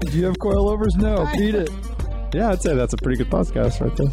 Do 0.00 0.18
you 0.18 0.24
have 0.26 0.36
coilovers? 0.36 0.96
No. 0.96 1.26
Beat 1.36 1.54
it. 1.54 1.70
Yeah, 2.34 2.50
I'd 2.50 2.60
say 2.60 2.74
that's 2.74 2.92
a 2.92 2.96
pretty 2.98 3.16
good 3.16 3.30
podcast 3.30 3.80
right 3.80 3.96
there. 3.96 4.08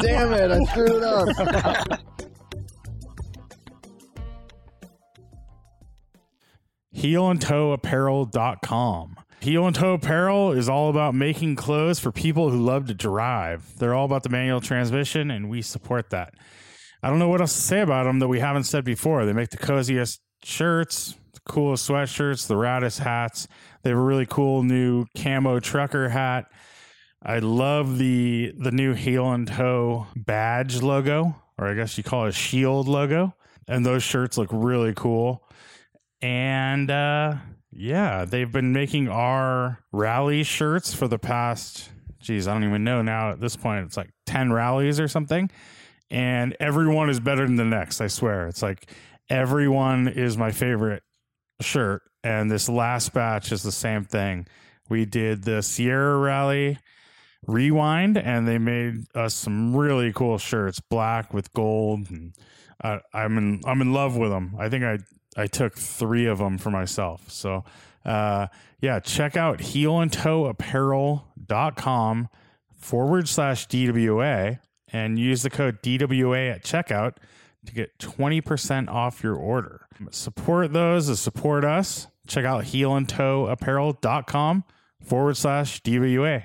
Damn 0.00 0.32
it. 0.32 0.50
I 0.50 0.58
screwed 0.70 1.02
up. 1.02 1.98
heelandtoeapparel.com. 7.82 9.16
Heel 9.40 9.66
and 9.66 9.74
Toe 9.74 9.94
Apparel 9.94 10.52
is 10.52 10.68
all 10.68 10.88
about 10.88 11.16
making 11.16 11.56
clothes 11.56 11.98
for 11.98 12.12
people 12.12 12.50
who 12.50 12.60
love 12.62 12.86
to 12.86 12.94
drive. 12.94 13.76
They're 13.78 13.94
all 13.94 14.04
about 14.04 14.22
the 14.22 14.28
manual 14.28 14.60
transmission, 14.60 15.32
and 15.32 15.50
we 15.50 15.62
support 15.62 16.10
that. 16.10 16.34
I 17.02 17.10
don't 17.10 17.18
know 17.18 17.28
what 17.28 17.40
else 17.40 17.54
to 17.54 17.60
say 17.60 17.80
about 17.80 18.04
them 18.04 18.20
that 18.20 18.28
we 18.28 18.38
haven't 18.38 18.64
said 18.64 18.84
before. 18.84 19.26
They 19.26 19.32
make 19.32 19.50
the 19.50 19.56
coziest 19.56 20.20
shirts, 20.44 21.16
the 21.34 21.40
coolest 21.44 21.88
sweatshirts, 21.88 22.46
the 22.46 22.54
raddest 22.54 23.00
hats. 23.00 23.48
They 23.82 23.90
have 23.90 23.98
a 23.98 24.02
really 24.02 24.26
cool 24.26 24.62
new 24.62 25.06
camo 25.16 25.60
trucker 25.60 26.08
hat. 26.08 26.46
I 27.22 27.38
love 27.38 27.98
the 27.98 28.52
the 28.58 28.72
new 28.72 28.94
heel 28.94 29.30
and 29.32 29.46
toe 29.46 30.06
badge 30.16 30.82
logo, 30.82 31.36
or 31.58 31.68
I 31.68 31.74
guess 31.74 31.96
you 31.96 32.04
call 32.04 32.26
it 32.26 32.30
a 32.30 32.32
shield 32.32 32.88
logo. 32.88 33.34
And 33.68 33.86
those 33.86 34.02
shirts 34.02 34.36
look 34.36 34.50
really 34.52 34.92
cool. 34.94 35.48
And 36.20 36.90
uh 36.90 37.36
yeah, 37.70 38.24
they've 38.24 38.50
been 38.50 38.72
making 38.72 39.08
our 39.08 39.78
rally 39.92 40.42
shirts 40.42 40.92
for 40.92 41.08
the 41.08 41.18
past 41.18 41.90
geez, 42.22 42.48
I 42.48 42.54
don't 42.54 42.64
even 42.64 42.84
know 42.84 43.02
now 43.02 43.32
at 43.32 43.40
this 43.40 43.56
point. 43.56 43.84
It's 43.86 43.96
like 43.96 44.10
10 44.26 44.52
rallies 44.52 44.98
or 44.98 45.08
something. 45.08 45.50
And 46.10 46.56
everyone 46.60 47.10
is 47.10 47.20
better 47.20 47.44
than 47.44 47.56
the 47.56 47.64
next, 47.64 48.00
I 48.00 48.06
swear. 48.06 48.46
It's 48.46 48.62
like 48.62 48.90
everyone 49.28 50.08
is 50.08 50.36
my 50.36 50.52
favorite 50.52 51.02
shirt. 51.60 52.02
And 52.24 52.50
this 52.50 52.68
last 52.68 53.12
batch 53.12 53.52
is 53.52 53.62
the 53.62 53.72
same 53.72 54.04
thing. 54.04 54.46
We 54.88 55.04
did 55.04 55.44
the 55.44 55.62
Sierra 55.62 56.18
Rally 56.18 56.78
Rewind, 57.46 58.16
and 58.16 58.46
they 58.46 58.58
made 58.58 59.06
us 59.14 59.34
some 59.34 59.74
really 59.74 60.12
cool 60.12 60.38
shirts, 60.38 60.80
black 60.80 61.34
with 61.34 61.52
gold. 61.52 62.10
And 62.10 62.34
I, 62.82 63.00
I'm 63.12 63.38
in 63.38 63.60
I'm 63.64 63.80
in 63.80 63.92
love 63.92 64.16
with 64.16 64.30
them. 64.30 64.56
I 64.58 64.68
think 64.68 64.84
I 64.84 64.98
I 65.36 65.46
took 65.46 65.76
three 65.76 66.26
of 66.26 66.38
them 66.38 66.58
for 66.58 66.70
myself. 66.70 67.30
So 67.30 67.64
uh, 68.04 68.48
yeah, 68.80 69.00
check 69.00 69.36
out 69.36 69.58
heelandtoeapparel.com 69.58 72.28
forward 72.74 73.28
slash 73.28 73.68
DWA 73.68 74.58
and 74.92 75.18
use 75.18 75.42
the 75.42 75.50
code 75.50 75.82
DWA 75.82 76.52
at 76.52 76.64
checkout 76.64 77.16
to 77.64 77.72
get 77.72 77.98
20% 77.98 78.88
off 78.88 79.22
your 79.22 79.36
order. 79.36 79.86
Support 80.10 80.72
those 80.72 81.06
to 81.06 81.16
support 81.16 81.64
us. 81.64 82.08
Check 82.26 82.44
out 82.44 82.64
heelandtoeapparel.com 82.64 84.64
forward 85.02 85.36
slash 85.36 85.82
DWA. 85.82 86.44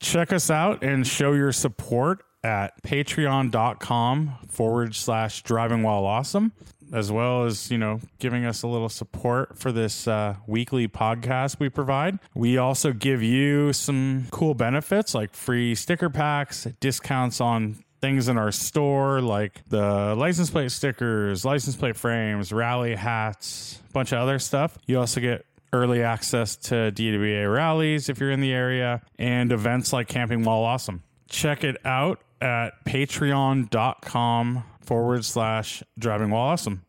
Check 0.00 0.32
us 0.32 0.50
out 0.50 0.82
and 0.82 1.06
show 1.06 1.32
your 1.32 1.52
support 1.52 2.22
at 2.42 2.82
patreon.com 2.82 4.38
forward 4.48 4.94
slash 4.94 5.42
driving 5.42 5.82
while 5.82 6.06
awesome, 6.06 6.52
as 6.92 7.12
well 7.12 7.44
as, 7.44 7.70
you 7.70 7.78
know, 7.78 8.00
giving 8.18 8.46
us 8.46 8.62
a 8.62 8.68
little 8.68 8.88
support 8.88 9.58
for 9.58 9.70
this 9.70 10.08
uh, 10.08 10.36
weekly 10.46 10.88
podcast 10.88 11.60
we 11.60 11.68
provide. 11.68 12.18
We 12.34 12.56
also 12.56 12.92
give 12.92 13.22
you 13.22 13.72
some 13.72 14.26
cool 14.30 14.54
benefits 14.54 15.14
like 15.14 15.34
free 15.34 15.74
sticker 15.74 16.08
packs, 16.08 16.66
discounts 16.80 17.40
on 17.40 17.84
things 18.00 18.28
in 18.28 18.38
our 18.38 18.52
store 18.52 19.20
like 19.20 19.62
the 19.68 20.14
license 20.16 20.50
plate 20.50 20.70
stickers, 20.70 21.44
license 21.44 21.76
plate 21.76 21.96
frames, 21.96 22.52
rally 22.52 22.94
hats, 22.94 23.80
a 23.88 23.92
bunch 23.92 24.12
of 24.12 24.18
other 24.18 24.38
stuff. 24.38 24.78
You 24.86 25.00
also 25.00 25.20
get 25.20 25.44
early 25.72 26.02
access 26.02 26.56
to 26.56 26.74
DWA 26.92 27.52
rallies 27.52 28.08
if 28.08 28.20
you're 28.20 28.30
in 28.30 28.40
the 28.40 28.52
area 28.52 29.02
and 29.18 29.52
events 29.52 29.92
like 29.92 30.08
Camping 30.08 30.42
While 30.44 30.60
Awesome. 30.60 31.02
Check 31.28 31.64
it 31.64 31.76
out 31.84 32.20
at 32.40 32.84
patreon.com 32.84 34.64
forward 34.80 35.24
slash 35.24 35.82
driving 35.98 36.30
while 36.30 36.42
awesome. 36.42 36.84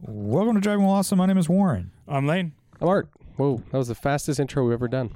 Welcome 0.00 0.54
to 0.54 0.60
Driving 0.60 0.84
While 0.84 0.96
Awesome. 0.96 1.18
My 1.18 1.26
name 1.26 1.38
is 1.38 1.48
Warren. 1.48 1.90
I'm 2.06 2.26
Lane. 2.26 2.52
I'm 2.80 2.88
Art. 2.88 3.08
Whoa, 3.36 3.62
that 3.72 3.78
was 3.78 3.88
the 3.88 3.94
fastest 3.96 4.38
intro 4.38 4.64
we've 4.64 4.74
ever 4.74 4.86
done. 4.86 5.10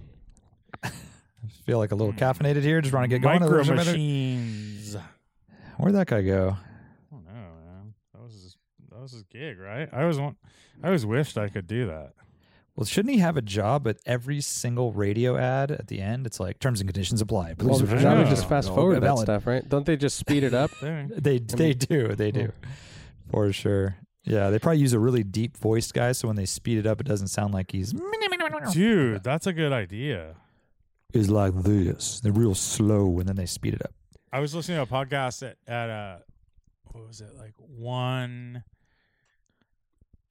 I 1.49 1.63
feel 1.65 1.79
like 1.79 1.93
a 1.93 1.95
little 1.95 2.13
hmm. 2.13 2.19
caffeinated 2.19 2.63
here. 2.63 2.81
Just 2.81 2.95
want 2.95 3.05
to 3.05 3.09
get 3.09 3.23
going. 3.23 3.41
Micro 3.41 3.57
A 3.57 3.59
little 3.59 3.77
bit. 3.77 3.87
machines. 3.87 4.97
Where'd 5.79 5.95
that 5.95 6.07
guy 6.09 6.23
go? 6.23 6.57
I 7.13 7.15
don't 7.15 7.25
know, 7.25 7.33
man. 7.33 7.95
That 8.15 8.23
was 8.23 8.33
his, 8.33 8.57
that 8.91 9.01
was 9.01 9.13
his 9.13 9.23
gig, 9.25 9.59
right? 9.59 9.89
I 9.93 10.03
always 10.03 10.19
want. 10.19 10.37
I 10.83 10.87
always 10.87 11.07
wished 11.07 11.39
I 11.39 11.49
could 11.49 11.67
do 11.67 11.87
that. 11.87 12.13
Well, 12.77 12.85
shouldn't 12.85 13.13
he 13.13 13.21
have 13.21 13.37
a 13.37 13.43
job 13.43 13.89
at 13.89 13.97
every 14.07 14.41
single 14.41 14.93
radio 14.93 15.37
ad 15.37 15.73
at 15.73 15.89
the 15.89 16.01
end? 16.01 16.27
It's 16.27 16.39
like 16.39 16.61
terms 16.61 16.81
and 16.81 16.89
conditions 16.89 17.21
apply. 17.21 17.55
Please 17.55 17.69
Well, 17.71 17.81
refer 17.81 17.95
I 17.95 17.97
to 17.97 18.03
John 18.03 18.15
know. 18.15 18.23
would 18.23 18.31
just 18.31 18.49
fast 18.49 18.69
No, 18.69 18.75
forward 18.77 19.01
that 19.01 19.19
stuff, 19.19 19.49
right? 19.49 19.69
Don't 19.69 19.85
they 19.85 19.97
just 19.97 20.17
speed 20.17 20.45
it 20.45 20.55
up? 20.55 20.71
There. 20.81 21.09
They 21.17 21.39
they 21.41 21.75
do 21.75 22.15
they 22.15 22.31
do 22.31 22.53
for 23.33 23.53
sure. 23.53 23.97
Yeah, 24.23 24.51
they 24.51 24.59
probably 24.61 24.81
use 24.81 24.93
a 24.93 24.99
really 25.01 25.25
deep 25.25 25.57
voiced 25.57 25.93
guy, 25.95 26.13
so 26.13 26.29
when 26.29 26.37
they 26.37 26.45
speed 26.45 26.79
it 26.79 26.87
up, 26.87 27.01
it 27.01 27.07
doesn't 27.07 27.29
sound 27.29 27.53
like 27.53 27.73
he's 27.73 27.95
Dude, 28.73 29.25
that's 29.25 29.47
a 29.47 29.53
good 29.53 29.73
idea. 29.73 30.37
Is 31.13 31.31
like 31.31 31.55
this. 31.63 32.21
They're 32.21 32.33
real 32.33 32.55
slow, 32.55 33.19
and 33.19 33.29
then 33.29 33.37
they 33.37 33.47
speed 33.47 33.75
it 33.75 33.83
up. 33.83 33.93
I 34.33 34.41
was 34.41 34.55
listening 34.55 34.77
to 34.77 34.83
a 34.83 34.87
podcast 34.87 35.43
at, 35.43 35.57
at 35.67 35.89
uh 35.91 36.17
what 36.93 37.07
was 37.07 37.21
it 37.21 37.35
like 37.39 37.55
one 37.59 38.63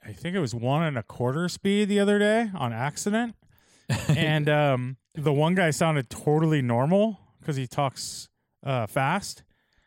I 0.06 0.14
think 0.14 0.36
it 0.36 0.40
was 0.40 0.54
one 0.56 0.84
and 0.84 0.98
a 0.98 1.04
quarter 1.04 1.50
speed 1.50 1.90
the 1.90 2.00
other 2.00 2.20
day 2.20 2.50
on 2.56 2.74
accident. 2.74 3.36
and 4.10 4.48
um 4.50 4.98
the 5.16 5.34
one 5.34 5.56
guy 5.56 5.72
sounded 5.72 6.10
totally 6.10 6.62
normal 6.62 7.20
because 7.40 7.56
he 7.56 7.66
talks 7.66 8.30
uh 8.64 8.86
fast 8.86 9.44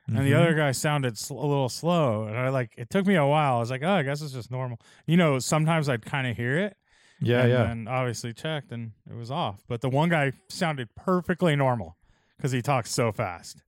and 0.09 0.17
the 0.19 0.33
Mhm. 0.33 0.41
other 0.41 0.55
guy 0.55 0.73
sounded 0.73 1.17
sl- 1.19 1.35
a 1.35 1.47
little 1.47 1.69
slow 1.69 2.25
and 2.25 2.37
i 2.37 2.49
like 2.49 2.73
it 2.79 2.89
took 2.91 3.07
me 3.07 3.15
a 3.15 3.27
while 3.27 3.57
i 3.57 3.59
was 3.61 3.71
like 3.71 3.83
oh 3.85 3.91
i 3.93 4.03
guess 4.03 4.23
it's 4.23 4.33
just 4.33 4.51
normal 4.51 4.81
you 5.07 5.17
know 5.17 5.39
sometimes 5.39 5.89
i'd 5.89 6.05
kind 6.05 6.27
of 6.27 6.37
hear 6.37 6.57
it 6.59 6.77
yeah, 7.21 7.41
and 7.43 7.51
yeah. 7.51 7.71
And 7.71 7.89
obviously 7.89 8.33
checked 8.33 8.73
and 8.73 8.93
it 9.11 9.15
was 9.17 9.31
off 9.31 9.63
but 9.69 9.81
the 9.81 9.89
one 9.89 10.09
guy 10.09 10.33
sounded 10.49 10.95
perfectly 10.95 11.55
normal 11.57 11.97
because 12.37 12.53
he 12.53 12.63
talks 12.63 12.91
so 12.91 13.13
fast 13.13 13.63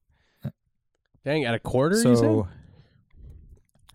Dang, 1.24 1.44
at 1.44 1.54
a 1.54 1.58
quarter, 1.60 1.96
you 1.96 2.02
said? 2.02 2.16
So 2.18 2.48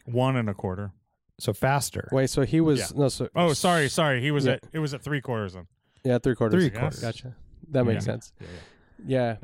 one 0.05 0.35
and 0.37 0.49
a 0.49 0.53
quarter 0.53 0.91
so 1.39 1.53
faster. 1.53 2.07
Wait, 2.11 2.29
so 2.31 2.41
he 2.43 2.59
was 2.61 2.79
Yeah. 2.79 2.85
no, 2.95 3.09
so 3.09 3.29
Oh, 3.35 3.53
sorry, 3.53 3.89
sorry. 3.89 4.21
He 4.21 4.31
was 4.31 4.45
Yeah. 4.45 4.53
at 4.53 4.63
it 4.73 4.79
was 4.79 4.93
at 4.95 5.01
three 5.03 5.21
quarters 5.21 5.53
then. 5.53 5.67
yeah, 6.03 6.17
three 6.17 6.35
quarters. 6.35 6.63
Three 6.63 6.71
Yes. 6.71 6.79
quarters. 6.79 6.99
Gotcha. 7.01 7.35
That 7.69 7.83
makes 7.85 8.05
Yeah. 8.05 8.11
sense. 8.13 8.33
Yeah. 9.05 9.35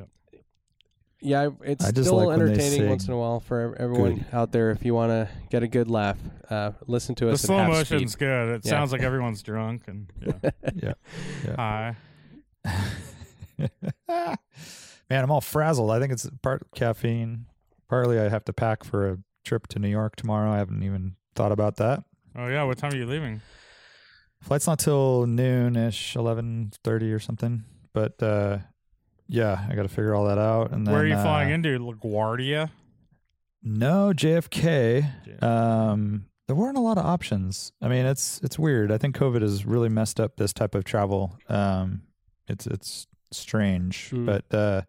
Yep. 1.25 1.53
Yeah, 1.61 1.71
it's 1.71 1.85
I 1.85 1.91
just 1.91 2.07
still 2.09 2.17
like 2.17 2.27
when 2.27 2.39
they 2.39 2.45
entertaining 2.51 2.79
say 2.79 2.87
once 2.89 3.07
in 3.07 3.13
a 3.13 3.17
while 3.17 3.39
for 3.39 3.75
everyone 3.79 4.15
good. 4.15 4.25
out 4.33 4.51
there. 4.51 4.71
If 4.71 4.83
you 4.83 4.93
want 4.93 5.11
to 5.11 5.29
get 5.49 5.63
a 5.63 5.67
good 5.67 5.89
laugh, 5.89 6.17
uh, 6.49 6.71
listen 6.87 7.15
to 7.15 7.29
us. 7.29 7.41
The 7.41 7.45
us. 7.45 7.47
slow 7.47 7.57
at 7.59 7.61
half 7.67 7.69
motion's 7.91 8.11
speed. 8.13 8.19
good. 8.19 8.55
It 8.55 8.65
Yeah. 8.65 8.69
sounds 8.69 8.91
like 8.91 9.01
everyone's 9.09 9.41
drunk 9.41 9.83
and 9.87 10.11
yeah. 10.75 10.93
Yeah. 11.45 11.55
Hi. 11.55 11.95
Man, 15.09 15.23
I'm 15.23 15.31
all 15.31 15.41
frazzled. 15.41 15.91
I 15.91 15.99
think 15.99 16.11
it's 16.13 16.29
part 16.41 16.65
caffeine. 16.75 17.45
Partly 17.89 18.19
I 18.19 18.29
have 18.29 18.45
to 18.45 18.53
pack 18.53 18.83
for 18.83 19.09
a 19.09 19.17
trip 19.45 19.67
to 19.67 19.79
New 19.79 19.89
York 19.89 20.15
tomorrow. 20.15 20.51
I 20.51 20.57
haven't 20.57 20.83
even 20.83 21.15
thought 21.35 21.51
about 21.51 21.75
that. 21.77 22.03
Oh 22.35 22.47
yeah, 22.47 22.63
what 22.63 22.77
time 22.77 22.91
are 22.93 22.97
you 22.97 23.05
leaving? 23.05 23.41
Flight's 24.41 24.67
not 24.67 24.79
till 24.79 25.25
noon 25.27 25.75
ish, 25.75 26.15
eleven 26.15 26.71
thirty 26.83 27.11
or 27.13 27.19
something. 27.19 27.63
But 27.93 28.21
uh, 28.23 28.57
yeah, 29.27 29.65
I 29.69 29.75
got 29.75 29.83
to 29.83 29.89
figure 29.89 30.13
all 30.15 30.25
that 30.25 30.37
out. 30.37 30.71
And 30.71 30.85
then, 30.85 30.93
Where 30.93 31.03
are 31.03 31.07
you 31.07 31.15
uh, 31.15 31.21
flying 31.23 31.49
into? 31.51 31.77
LaGuardia? 31.79 32.69
No, 33.63 34.11
JFK. 34.13 35.09
Yeah. 35.25 35.89
Um, 35.91 36.25
there 36.47 36.55
weren't 36.55 36.77
a 36.77 36.81
lot 36.81 36.97
of 36.97 37.05
options. 37.05 37.71
I 37.81 37.87
mean, 37.87 38.05
it's 38.05 38.41
it's 38.43 38.59
weird. 38.59 38.91
I 38.91 38.97
think 38.97 39.15
COVID 39.17 39.41
has 39.41 39.65
really 39.65 39.89
messed 39.89 40.19
up 40.19 40.35
this 40.35 40.51
type 40.53 40.75
of 40.75 40.83
travel. 40.83 41.37
Um, 41.47 42.01
it's 42.47 42.67
it's 42.67 43.07
strange, 43.31 44.11
Mm. 44.11 44.25
but 44.25 44.53
uh, 44.55 44.81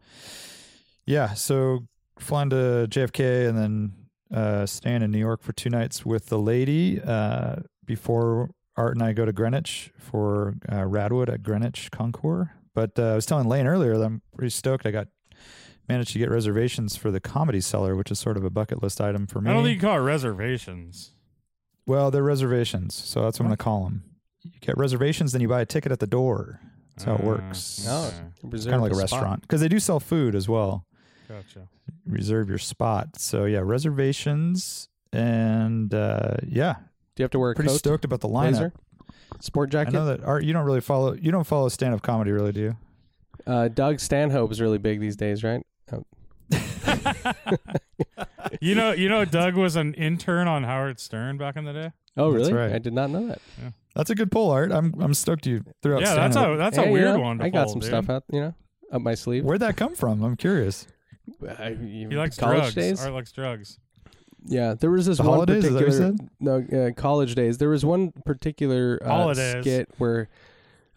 yeah. 1.06 1.34
So 1.34 1.86
flying 2.18 2.50
to 2.50 2.86
JFK 2.90 3.48
and 3.48 3.56
then 3.58 3.92
uh, 4.32 4.66
staying 4.66 5.02
in 5.02 5.10
New 5.12 5.18
York 5.18 5.42
for 5.42 5.52
two 5.52 5.70
nights 5.70 6.04
with 6.04 6.26
the 6.26 6.38
lady 6.38 7.00
uh, 7.00 7.56
before 7.84 8.50
Art 8.76 8.94
and 8.94 9.02
I 9.04 9.12
go 9.12 9.24
to 9.24 9.32
Greenwich 9.32 9.92
for 9.98 10.54
uh, 10.68 10.78
Radwood 10.82 11.28
at 11.32 11.44
Greenwich 11.44 11.90
Concours. 11.92 12.48
But 12.74 12.98
uh, 12.98 13.12
I 13.12 13.14
was 13.14 13.26
telling 13.26 13.46
Lane 13.48 13.66
earlier 13.66 13.96
that 13.96 14.04
I'm 14.04 14.22
pretty 14.36 14.50
stoked. 14.50 14.84
I 14.86 14.90
got 14.90 15.08
managed 15.88 16.12
to 16.12 16.18
get 16.18 16.30
reservations 16.30 16.96
for 16.96 17.10
the 17.10 17.20
Comedy 17.20 17.60
Cellar, 17.60 17.94
which 17.94 18.10
is 18.10 18.18
sort 18.18 18.36
of 18.36 18.44
a 18.44 18.50
bucket 18.50 18.82
list 18.82 19.00
item 19.00 19.26
for 19.26 19.40
me. 19.40 19.50
I 19.50 19.54
don't 19.54 19.62
think 19.64 19.76
you 19.76 19.80
call 19.80 19.96
it 19.96 20.00
reservations. 20.02 21.12
well, 21.86 22.10
they're 22.10 22.22
reservations, 22.22 22.94
so 22.94 23.22
that's 23.22 23.38
what 23.38 23.44
I'm 23.44 23.50
going 23.50 23.56
to 23.58 23.62
call 23.64 23.84
them. 23.84 24.04
You 24.42 24.50
get 24.60 24.76
reservations, 24.76 25.32
then 25.32 25.40
you 25.40 25.48
buy 25.48 25.60
a 25.60 25.66
ticket 25.66 25.92
at 25.92 26.00
the 26.00 26.06
door. 26.06 26.60
That's 26.96 27.04
how 27.04 27.14
it 27.16 27.20
Uh, 27.22 27.26
works. 27.26 27.86
Oh, 27.88 28.06
okay. 28.06 28.56
It's 28.56 28.64
kind 28.64 28.76
of 28.76 28.82
like 28.82 28.92
a 28.92 28.96
restaurant 28.96 29.42
because 29.42 29.60
they 29.60 29.68
do 29.68 29.78
sell 29.78 30.00
food 30.00 30.34
as 30.34 30.48
well. 30.48 30.86
Gotcha. 31.28 31.68
Reserve 32.06 32.48
your 32.48 32.58
spot. 32.58 33.18
So 33.18 33.44
yeah, 33.46 33.60
reservations 33.62 34.88
and 35.12 35.92
uh, 35.94 36.36
yeah, 36.46 36.74
Do 37.16 37.22
you 37.22 37.24
have 37.24 37.30
to 37.32 37.38
wear 37.38 37.52
a 37.52 37.54
pretty 37.54 37.68
coat, 37.70 37.78
stoked 37.78 38.04
about 38.04 38.20
the 38.20 38.28
lineup. 38.28 38.50
blazer, 38.50 38.72
sport 39.44 39.70
jacket. 39.70 39.88
I 39.88 39.92
jacket? 39.92 39.96
know 39.98 40.06
that 40.16 40.24
Art, 40.24 40.44
you 40.44 40.52
don't 40.52 40.64
really 40.64 40.80
follow. 40.80 41.14
You 41.14 41.30
don't 41.32 41.46
follow 41.46 41.68
stand 41.68 41.94
up 41.94 42.02
comedy, 42.02 42.32
really, 42.32 42.52
do 42.52 42.60
you? 42.60 42.76
Uh, 43.46 43.68
Doug 43.68 44.00
Stanhope 44.00 44.50
is 44.52 44.60
really 44.60 44.78
big 44.78 45.00
these 45.00 45.16
days, 45.16 45.44
right? 45.44 45.64
You 48.60 48.74
know, 48.74 48.92
you 48.92 49.08
know, 49.08 49.24
Doug 49.24 49.54
was 49.56 49.74
an 49.76 49.94
intern 49.94 50.46
on 50.48 50.64
Howard 50.64 51.00
Stern 51.00 51.38
back 51.38 51.56
in 51.56 51.64
the 51.64 51.72
day. 51.72 51.90
Oh, 52.16 52.32
That's 52.32 52.48
really? 52.50 52.52
right. 52.52 52.72
I 52.72 52.78
did 52.78 52.92
not 52.92 53.10
know 53.10 53.26
that. 53.26 53.40
That's 53.94 54.10
a 54.10 54.14
good 54.14 54.30
pull, 54.30 54.50
Art. 54.50 54.70
I'm 54.70 54.94
I'm 55.00 55.12
stoked 55.14 55.46
you 55.46 55.64
threw 55.82 55.96
out. 55.96 56.02
yeah, 56.02 56.14
that's 56.14 56.36
a 56.36 56.54
that's 56.56 56.76
Hey, 56.76 56.84
a 56.84 56.86
you 56.86 56.92
weird 56.92 57.14
know, 57.14 57.20
one. 57.20 57.38
To 57.38 57.44
I 57.44 57.48
got 57.48 57.64
pull, 57.64 57.72
some 57.72 57.80
dude. 57.80 57.88
stuff 57.88 58.10
out, 58.10 58.24
you 58.30 58.40
know, 58.40 58.54
up 58.92 59.02
my 59.02 59.14
sleeve. 59.14 59.44
Where'd 59.44 59.60
that 59.60 59.76
come 59.76 59.94
from? 59.94 60.22
I'm 60.22 60.36
curious. 60.36 60.86
I, 61.58 61.70
He 61.80 62.06
likes 62.06 62.36
college 62.38 62.58
drugs. 62.60 62.74
days. 62.74 63.02
Art 63.02 63.12
likes 63.14 63.32
drugs. 63.32 63.78
Yeah, 64.46 64.74
there 64.74 64.90
was 64.90 65.06
this 65.06 65.18
The 65.18 65.24
one 65.24 65.32
holidays, 65.32 65.64
is 65.64 65.72
that 65.72 65.74
what 65.74 65.80
you 65.80 65.86
particular 65.86 66.30
no 66.40 66.86
uh, 66.88 66.92
college 66.92 67.34
days. 67.34 67.58
There 67.58 67.70
was 67.70 67.84
one 67.84 68.12
particular 68.24 68.98
uh, 69.02 69.08
Holidays. 69.08 69.62
skit 69.62 69.88
where, 69.98 70.28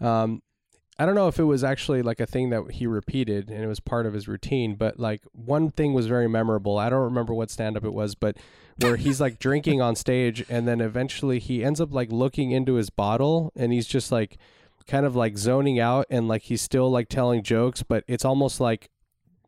um, 0.01 0.41
I 0.99 1.05
don't 1.05 1.15
know 1.15 1.27
if 1.27 1.39
it 1.39 1.43
was 1.43 1.63
actually 1.63 2.01
like 2.01 2.19
a 2.19 2.25
thing 2.25 2.49
that 2.49 2.71
he 2.71 2.87
repeated 2.87 3.49
and 3.49 3.63
it 3.63 3.67
was 3.67 3.79
part 3.79 4.05
of 4.05 4.13
his 4.13 4.27
routine, 4.27 4.75
but 4.75 4.99
like 4.99 5.21
one 5.31 5.69
thing 5.69 5.93
was 5.93 6.07
very 6.07 6.27
memorable. 6.27 6.77
I 6.77 6.89
don't 6.89 7.03
remember 7.03 7.33
what 7.33 7.51
stand 7.51 7.77
up 7.77 7.85
it 7.85 7.93
was, 7.93 8.15
but 8.15 8.35
where 8.79 8.95
he's 8.97 9.21
like 9.21 9.39
drinking 9.39 9.81
on 9.81 9.95
stage 9.95 10.43
and 10.49 10.67
then 10.67 10.81
eventually 10.81 11.39
he 11.39 11.63
ends 11.63 11.79
up 11.79 11.93
like 11.93 12.11
looking 12.11 12.51
into 12.51 12.73
his 12.75 12.89
bottle 12.89 13.51
and 13.55 13.71
he's 13.71 13.87
just 13.87 14.11
like 14.11 14.37
kind 14.87 15.05
of 15.05 15.15
like 15.15 15.37
zoning 15.37 15.79
out 15.79 16.07
and 16.09 16.27
like 16.27 16.43
he's 16.43 16.61
still 16.61 16.89
like 16.89 17.09
telling 17.09 17.43
jokes, 17.43 17.83
but 17.83 18.03
it's 18.07 18.25
almost 18.25 18.59
like 18.59 18.89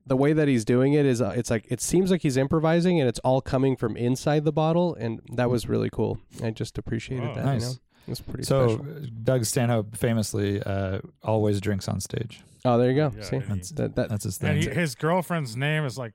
the 0.09 0.17
way 0.17 0.33
that 0.33 0.47
he's 0.47 0.65
doing 0.65 0.93
it 0.93 1.05
is 1.05 1.21
uh, 1.21 1.33
it's 1.35 1.49
like 1.49 1.65
it 1.69 1.79
seems 1.81 2.11
like 2.11 2.21
he's 2.21 2.35
improvising 2.37 2.99
and 2.99 3.07
it's 3.07 3.19
all 3.19 3.39
coming 3.41 3.75
from 3.77 3.95
inside 3.95 4.43
the 4.43 4.51
bottle 4.51 4.95
and 4.95 5.21
that 5.35 5.49
was 5.49 5.69
really 5.69 5.89
cool 5.89 6.19
i 6.43 6.49
just 6.51 6.77
appreciated 6.77 7.27
Wow. 7.29 7.35
that 7.35 7.45
Nice. 7.45 7.61
you 7.61 7.67
know 7.67 7.73
it 8.07 8.09
was 8.09 8.21
pretty 8.21 8.43
So 8.43 8.67
special 8.67 8.85
Doug 9.23 9.45
Stanhope 9.45 9.95
famously 9.95 10.61
uh, 10.63 10.99
always 11.23 11.61
drinks 11.61 11.87
on 11.87 11.99
stage. 12.01 12.41
oh 12.65 12.77
there 12.77 12.89
you 12.91 12.95
go 12.95 13.13
Yeah, 13.15 13.23
see 13.23 13.35
and 13.37 13.45
he- 13.45 13.53
That's 13.53 13.69
that, 13.79 13.95
that 13.95 14.09
that's 14.09 14.23
his 14.25 14.37
And 14.41 14.61
thing. 14.63 14.73
he, 14.73 14.79
his 14.79 14.95
girlfriend's 14.95 15.55
name 15.55 15.85
is 15.85 15.97
like 15.97 16.13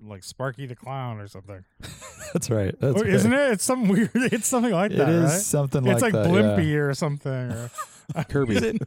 like 0.00 0.22
Sparky 0.22 0.64
the 0.66 0.76
Clown 0.76 1.18
or 1.18 1.26
something. 1.26 1.64
that's 2.32 2.48
right. 2.50 2.72
That's 2.80 3.02
Or 3.02 3.04
isn't 3.04 3.32
it? 3.32 3.50
It's 3.54 3.64
some 3.64 3.88
weird. 3.88 4.10
It's 4.14 4.46
something 4.46 4.70
like 4.72 4.92
It 4.92 4.98
that, 4.98 5.08
is 5.08 5.24
right? 5.32 5.40
something 5.40 5.84
it's 5.88 6.00
like 6.02 6.12
like 6.14 6.22
that. 6.22 6.30
Blimpy 6.32 6.76
or 6.78 6.94
something. 6.94 7.32
Or, 7.32 7.70
kirby 8.28 8.78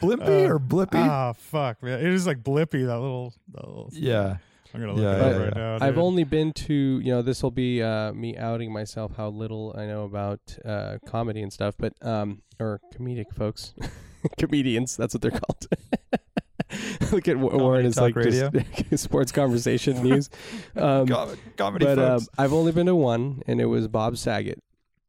Blimpy 0.00 0.46
Uh, 0.46 0.52
or 0.54 0.58
Blippy? 0.58 0.94
ah, 0.96 1.32
fuck, 1.32 1.82
man! 1.82 2.00
It 2.00 2.06
is 2.12 2.26
like 2.26 2.42
Blippy. 2.42 2.86
That 2.86 2.98
little. 3.00 3.34
That 3.52 3.66
little 3.66 3.88
yeah. 3.92 4.36
I'm 4.74 4.80
gonna 4.80 4.92
look 4.92 5.02
Yeah, 5.02 5.14
it 5.14 5.18
yeah, 5.18 5.24
up 5.26 5.38
right 5.40 5.52
yeah. 5.56 5.78
now. 5.78 5.86
i've 5.86 5.96
only 5.96 6.24
been 6.24 6.52
to 6.52 6.74
you 6.74 7.10
know 7.10 7.22
this 7.22 7.42
will 7.42 7.50
be 7.52 7.82
uh, 7.82 8.12
me 8.12 8.36
outing 8.36 8.70
myself 8.70 9.12
how 9.16 9.28
little 9.28 9.74
i 9.78 9.86
know 9.86 10.04
about 10.04 10.40
uh, 10.66 10.98
comedy 11.06 11.40
and 11.40 11.50
stuff 11.50 11.74
but 11.78 11.94
um 12.02 12.42
or 12.60 12.80
comedic 12.94 13.32
folks 13.32 13.72
comedians 14.38 14.94
that's 14.94 15.14
what 15.14 15.22
they're 15.22 15.30
called 15.30 15.66
look 17.12 17.26
at 17.28 17.38
Wa- 17.38 17.56
warren 17.56 17.86
is 17.86 17.94
Talk 17.94 18.16
like 18.16 18.24
just 18.24 18.98
sports 19.02 19.32
conversation 19.32 20.02
news 20.02 20.28
um, 20.76 21.06
Com- 21.06 21.36
comedy 21.56 21.86
but 21.86 21.98
um. 21.98 22.26
I've 22.36 22.52
only 22.52 22.72
been 22.72 22.86
to 22.86 22.94
one, 22.96 23.42
and 23.46 23.60
it 23.60 23.66
was 23.66 23.88
Bob 23.88 24.18
Saget. 24.18 24.58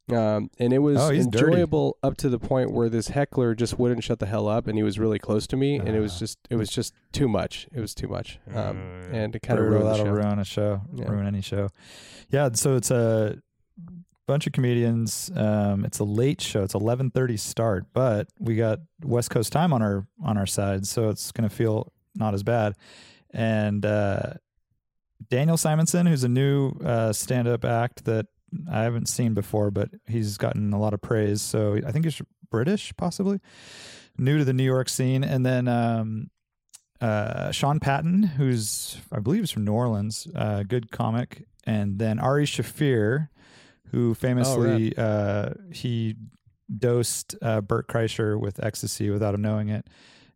Um, 0.10 0.50
and 0.58 0.72
it 0.72 0.78
was 0.80 0.98
Oh, 1.00 1.10
he's 1.10 1.28
dirty. 1.28 1.48
enjoyable 1.48 1.98
up 2.02 2.16
to 2.18 2.30
the 2.30 2.40
point 2.40 2.72
where 2.72 2.88
this 2.88 3.10
heckler 3.10 3.54
just 3.54 3.78
wouldn't 3.78 4.04
shut 4.06 4.20
the 4.20 4.26
hell 4.26 4.48
up, 4.48 4.66
and 4.68 4.78
he 4.78 4.84
was 4.84 4.98
really 4.98 5.20
close 5.20 5.46
to 5.48 5.58
me, 5.58 5.76
and 5.78 5.90
it 5.90 6.00
was 6.00 6.14
Ah. 6.16 6.20
just 6.20 6.40
it 6.50 6.56
was 6.56 6.70
just 6.70 6.94
too 7.12 7.28
much. 7.28 7.68
It 7.74 7.82
was 7.82 7.94
too 7.94 8.08
much, 8.08 8.40
um, 8.56 8.78
Uh, 8.78 9.10
and 9.12 9.36
it 9.36 9.42
kind 9.42 9.60
of 9.60 9.66
ruined 9.66 9.86
that'll 9.86 10.06
ruin 10.10 10.40
a 10.40 10.46
show, 10.46 10.82
Yeah. 10.94 11.10
ruin 11.10 11.28
any 11.28 11.42
show. 11.42 11.68
Yeah, 12.30 12.50
so 12.54 12.76
it's 12.78 12.90
a 12.90 13.42
bunch 14.28 14.48
of 14.48 14.54
comedians. 14.54 15.30
Um, 15.36 15.84
it's 15.84 16.00
a 16.00 16.04
late 16.06 16.40
show. 16.42 16.64
It's 16.64 16.74
eleven 16.74 17.12
thirty 17.12 17.36
start, 17.36 17.88
but 17.94 18.30
we 18.40 18.56
got 18.56 18.80
West 19.04 19.30
Coast 19.30 19.52
time 19.52 19.74
on 19.74 19.82
our 19.82 20.08
on 20.24 20.38
our 20.38 20.46
side, 20.48 20.88
so 20.88 21.10
it's 21.10 21.34
gonna 21.34 21.50
feel 21.50 21.92
not 22.16 22.34
as 22.34 22.44
bad. 22.44 22.76
And 23.32 23.86
uh, 23.86 24.36
Daniel 25.30 25.58
Simonsen, 25.58 26.08
who's 26.08 26.24
a 26.24 26.30
new 26.30 26.70
uh, 26.84 27.12
stand 27.12 27.48
up 27.50 27.66
act 27.66 28.06
that 28.06 28.28
I 28.72 28.84
haven't 28.84 29.08
seen 29.08 29.34
before, 29.34 29.72
but 29.72 29.90
he's 30.08 30.38
gotten 30.38 30.74
a 30.74 30.80
lot 30.80 30.94
of 30.94 31.02
praise. 31.02 31.42
So 31.42 31.80
I 31.86 31.92
think 31.92 32.06
he's 32.06 32.22
British, 32.50 32.94
possibly 32.96 33.40
new 34.18 34.38
to 34.38 34.46
the 34.46 34.54
New 34.54 34.64
York 34.64 34.90
scene. 34.90 35.24
And 35.24 35.46
then 35.46 35.68
um, 35.68 36.30
uh, 37.02 37.52
Sean 37.52 37.80
Patton, 37.80 38.24
who's 38.24 38.98
I 39.12 39.20
believe 39.20 39.44
is 39.44 39.52
from 39.52 39.66
New 39.66 39.74
Orleans, 39.74 40.28
uh, 40.36 40.64
good 40.64 40.92
comic, 40.92 41.46
and 41.66 42.00
then 42.00 42.20
Ari 42.20 42.46
Shaffir, 42.46 43.30
who 43.92 44.14
famously 44.14 44.94
uh, 44.98 45.52
he 45.72 46.16
dosed 46.76 47.36
uh, 47.42 47.62
Bert 47.62 47.88
Kreischer 47.88 48.40
with 48.40 48.64
ecstasy 48.64 49.10
without 49.10 49.36
him 49.36 49.42
knowing 49.42 49.70
it, 49.70 49.88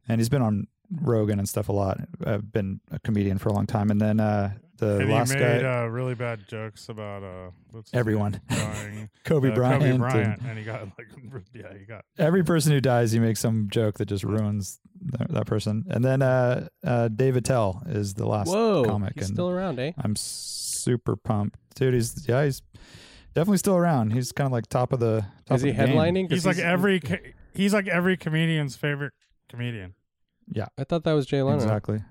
and 0.08 0.19
he's 0.19 0.30
been 0.30 0.42
on 0.42 0.68
Rogan 0.92 1.40
and 1.40 1.48
stuff 1.50 1.69
a 1.69 1.74
lot. 1.74 2.00
Uh, 2.25 2.38
been 2.38 2.81
a 2.92 3.00
comedian 3.00 3.38
for 3.38 3.50
a 3.50 3.54
long 3.54 3.66
time, 3.66 3.90
and 3.90 4.00
then 4.00 4.19
uh, 4.19 4.54
the 4.81 5.00
and 5.00 5.10
last 5.10 5.31
he 5.33 5.39
made 5.39 5.62
guy, 5.62 5.83
uh, 5.83 5.86
really 5.86 6.16
bad 6.16 6.48
jokes 6.48 6.89
about 6.89 7.24
uh, 7.24 7.51
Everyone. 7.94 8.42
dying. 8.50 9.10
Kobe 9.24 9.51
uh, 9.51 9.56
Bryant, 9.56 9.81
Kobe 9.81 9.89
and 9.92 10.00
Bryant, 10.00 10.42
and 10.42 10.57
he 10.57 10.63
got 10.66 10.81
like 10.98 11.07
yeah, 11.54 11.74
he 11.78 11.86
got 11.86 12.04
every 12.18 12.44
person 12.44 12.72
who 12.72 12.81
dies, 12.81 13.12
he 13.12 13.19
makes 13.19 13.39
some 13.39 13.69
joke 13.72 13.98
that 14.00 14.06
just 14.07 14.24
ruins 14.24 14.80
th- 15.18 15.30
that 15.30 15.45
person. 15.45 15.86
And 15.89 16.04
then 16.04 16.22
uh, 16.22 16.68
uh, 16.86 17.07
Dave 17.07 17.36
Attell 17.38 17.83
is 17.88 18.16
the 18.16 18.25
last 18.28 18.48
Whoa, 18.50 18.83
comic, 18.86 19.13
he's 19.16 19.28
and 19.28 19.36
still 19.36 19.50
around, 19.50 19.80
eh? 19.80 19.92
I'm 19.98 20.16
super 20.16 21.16
pumped, 21.16 21.57
dude. 21.75 21.94
He's 21.94 22.25
yeah, 22.27 22.44
he's 22.44 22.62
definitely 23.34 23.57
still 23.60 23.75
around. 23.77 24.12
He's 24.12 24.32
kind 24.32 24.48
of 24.48 24.51
like 24.51 24.67
top 24.67 24.91
of 24.94 25.00
the. 25.00 25.25
Top 25.46 25.55
Is 25.58 25.62
he 25.63 25.70
of 25.70 25.77
the 25.77 25.86
game. 25.86 25.96
headlining? 25.96 26.29
'Cause 26.29 26.38
he's 26.38 26.46
like 26.46 26.58
every 26.60 27.00
co- 27.00 27.17
he's 27.53 27.74
like 27.74 27.88
every 27.88 28.17
comedian's 28.17 28.75
favorite 28.75 29.13
comedian. 29.50 29.94
Yeah, 30.53 30.67
I 30.77 30.84
thought 30.84 31.03
that 31.05 31.13
was 31.13 31.25
Jay 31.25 31.41
Leno. 31.41 31.55
Exactly. 31.58 32.01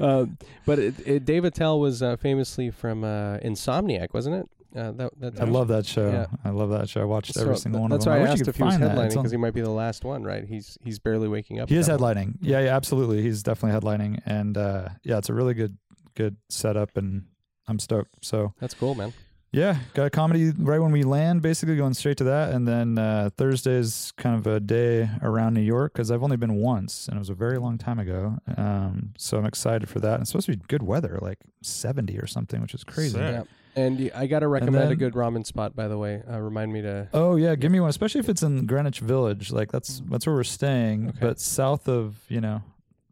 Um, 0.00 0.38
but 0.66 0.78
it, 0.78 0.94
it, 1.06 1.24
Dave 1.24 1.44
Attell 1.44 1.80
was 1.80 2.02
uh, 2.02 2.16
famously 2.16 2.70
from 2.70 3.04
uh, 3.04 3.38
Insomniac, 3.38 4.12
wasn't 4.12 4.36
it? 4.36 4.48
Uh, 4.76 4.90
that, 4.92 5.12
that's 5.18 5.40
I 5.40 5.44
love 5.44 5.68
that 5.68 5.84
show. 5.84 6.10
Yeah. 6.10 6.26
I 6.44 6.50
love 6.50 6.70
that 6.70 6.88
show. 6.88 7.02
I 7.02 7.04
watched 7.04 7.36
every 7.36 7.56
single 7.56 7.80
th- 7.80 7.82
one 7.82 7.92
of 7.92 8.00
them. 8.02 8.06
That's 8.06 8.06
why 8.06 8.14
I, 8.14 8.18
you 8.20 8.32
asked 8.32 8.48
if 8.48 8.56
he 8.56 8.62
was 8.62 8.76
headlining 8.76 9.10
because 9.10 9.30
he 9.30 9.36
might 9.36 9.52
be 9.54 9.60
the 9.60 9.70
last 9.70 10.04
one, 10.04 10.22
right? 10.24 10.44
He's 10.44 10.78
he's 10.82 10.98
barely 10.98 11.28
waking 11.28 11.60
up. 11.60 11.68
He 11.68 11.76
is 11.76 11.88
at 11.88 11.98
that 11.98 12.04
point. 12.04 12.18
headlining. 12.18 12.36
Yeah, 12.40 12.60
yeah, 12.60 12.74
absolutely. 12.76 13.22
He's 13.22 13.42
definitely 13.42 13.78
headlining, 13.78 14.22
and 14.24 14.56
uh, 14.56 14.88
yeah, 15.04 15.18
it's 15.18 15.28
a 15.28 15.34
really 15.34 15.52
good, 15.52 15.76
good 16.14 16.36
setup, 16.48 16.96
and 16.96 17.26
I'm 17.68 17.78
stoked. 17.78 18.24
So 18.24 18.54
That's 18.60 18.74
cool, 18.74 18.94
man. 18.94 19.12
Yeah, 19.52 19.76
got 19.92 20.06
a 20.06 20.10
comedy 20.10 20.50
right 20.56 20.78
when 20.80 20.92
we 20.92 21.02
land, 21.02 21.42
basically 21.42 21.76
going 21.76 21.92
straight 21.94 22.16
to 22.18 22.24
that, 22.24 22.54
and 22.54 22.66
then 22.66 22.96
uh, 22.98 23.28
Thursday's 23.36 24.12
kind 24.16 24.34
of 24.34 24.46
a 24.46 24.60
day 24.60 25.10
around 25.22 25.52
New 25.54 25.60
York 25.60 25.92
because 25.92 26.10
I've 26.10 26.22
only 26.22 26.38
been 26.38 26.54
once, 26.54 27.06
and 27.06 27.16
it 27.16 27.18
was 27.18 27.28
a 27.28 27.34
very 27.34 27.58
long 27.58 27.76
time 27.76 27.98
ago. 27.98 28.38
Um, 28.56 29.12
so 29.18 29.36
I'm 29.36 29.44
excited 29.44 29.88
for 29.90 30.00
that. 30.00 30.14
And 30.14 30.22
it's 30.22 30.30
supposed 30.30 30.46
to 30.46 30.56
be 30.56 30.62
good 30.68 30.82
weather, 30.82 31.18
like 31.20 31.38
70 31.62 32.18
or 32.18 32.26
something, 32.26 32.62
which 32.62 32.72
is 32.74 32.82
crazy. 32.82 33.18
Yeah. 33.18 33.44
And 33.76 34.10
I 34.14 34.26
got 34.26 34.40
to 34.40 34.48
recommend 34.48 34.90
a 34.90 34.96
good 34.96 35.14
ramen 35.14 35.46
spot, 35.46 35.74
by 35.74 35.88
the 35.88 35.96
way. 35.96 36.22
Uh, 36.30 36.38
remind 36.40 36.72
me 36.72 36.82
to. 36.82 37.08
Oh 37.14 37.36
yeah, 37.36 37.54
give 37.54 37.72
me 37.72 37.80
one, 37.80 37.88
especially 37.90 38.20
if 38.20 38.28
it's 38.28 38.42
in 38.42 38.66
Greenwich 38.66 39.00
Village. 39.00 39.50
Like 39.50 39.70
that's 39.72 40.02
that's 40.10 40.26
where 40.26 40.34
we're 40.36 40.44
staying, 40.44 41.08
Okay. 41.10 41.18
but 41.20 41.40
south 41.40 41.88
of 41.88 42.18
you 42.28 42.40
know, 42.40 42.62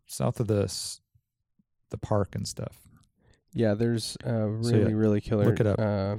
south 0.06 0.38
of 0.40 0.48
this, 0.48 1.00
the 1.90 1.96
park 1.98 2.34
and 2.34 2.46
stuff. 2.46 2.76
Yeah, 3.52 3.74
there's 3.74 4.16
a 4.24 4.28
So, 4.28 4.46
really, 4.46 4.80
yeah, 4.80 4.96
really 4.96 5.20
killer 5.20 5.44
look 5.46 5.60
it 5.60 5.66
up. 5.66 5.78
Uh, 5.78 6.16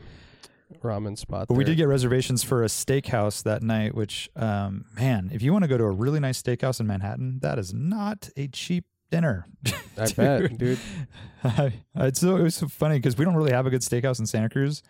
ramen 0.83 1.17
spot. 1.17 1.47
But 1.47 1.55
we 1.55 1.63
did 1.63 1.77
get 1.77 1.87
reservations 1.87 2.43
for 2.43 2.63
a 2.63 2.67
steakhouse 2.67 3.43
that 3.43 3.61
night. 3.63 3.95
Which, 3.95 4.29
um, 4.35 4.85
man, 4.95 5.29
if 5.33 5.41
you 5.41 5.51
want 5.51 5.63
to 5.63 5.67
go 5.67 5.77
to 5.77 5.83
a 5.85 5.91
really 5.91 6.19
nice 6.19 6.41
steakhouse 6.41 6.79
in 6.79 6.87
Manhattan, 6.87 7.39
that 7.41 7.57
is 7.59 7.73
not 7.73 8.29
a 8.37 8.47
cheap 8.47 8.85
dinner. 9.09 9.45
I 9.97 10.07
bet, 10.11 10.57
dude. 10.57 10.79
I, 11.43 11.73
it's 11.95 12.19
so 12.21 12.37
it 12.37 12.43
was 12.43 12.55
so 12.55 12.67
funny 12.67 12.97
because 12.97 13.17
we 13.17 13.25
don't 13.25 13.35
really 13.35 13.51
have 13.51 13.65
a 13.65 13.69
good 13.69 13.81
steakhouse 13.81 14.19
in 14.19 14.25
Santa 14.25 14.49
Cruz. 14.49 14.81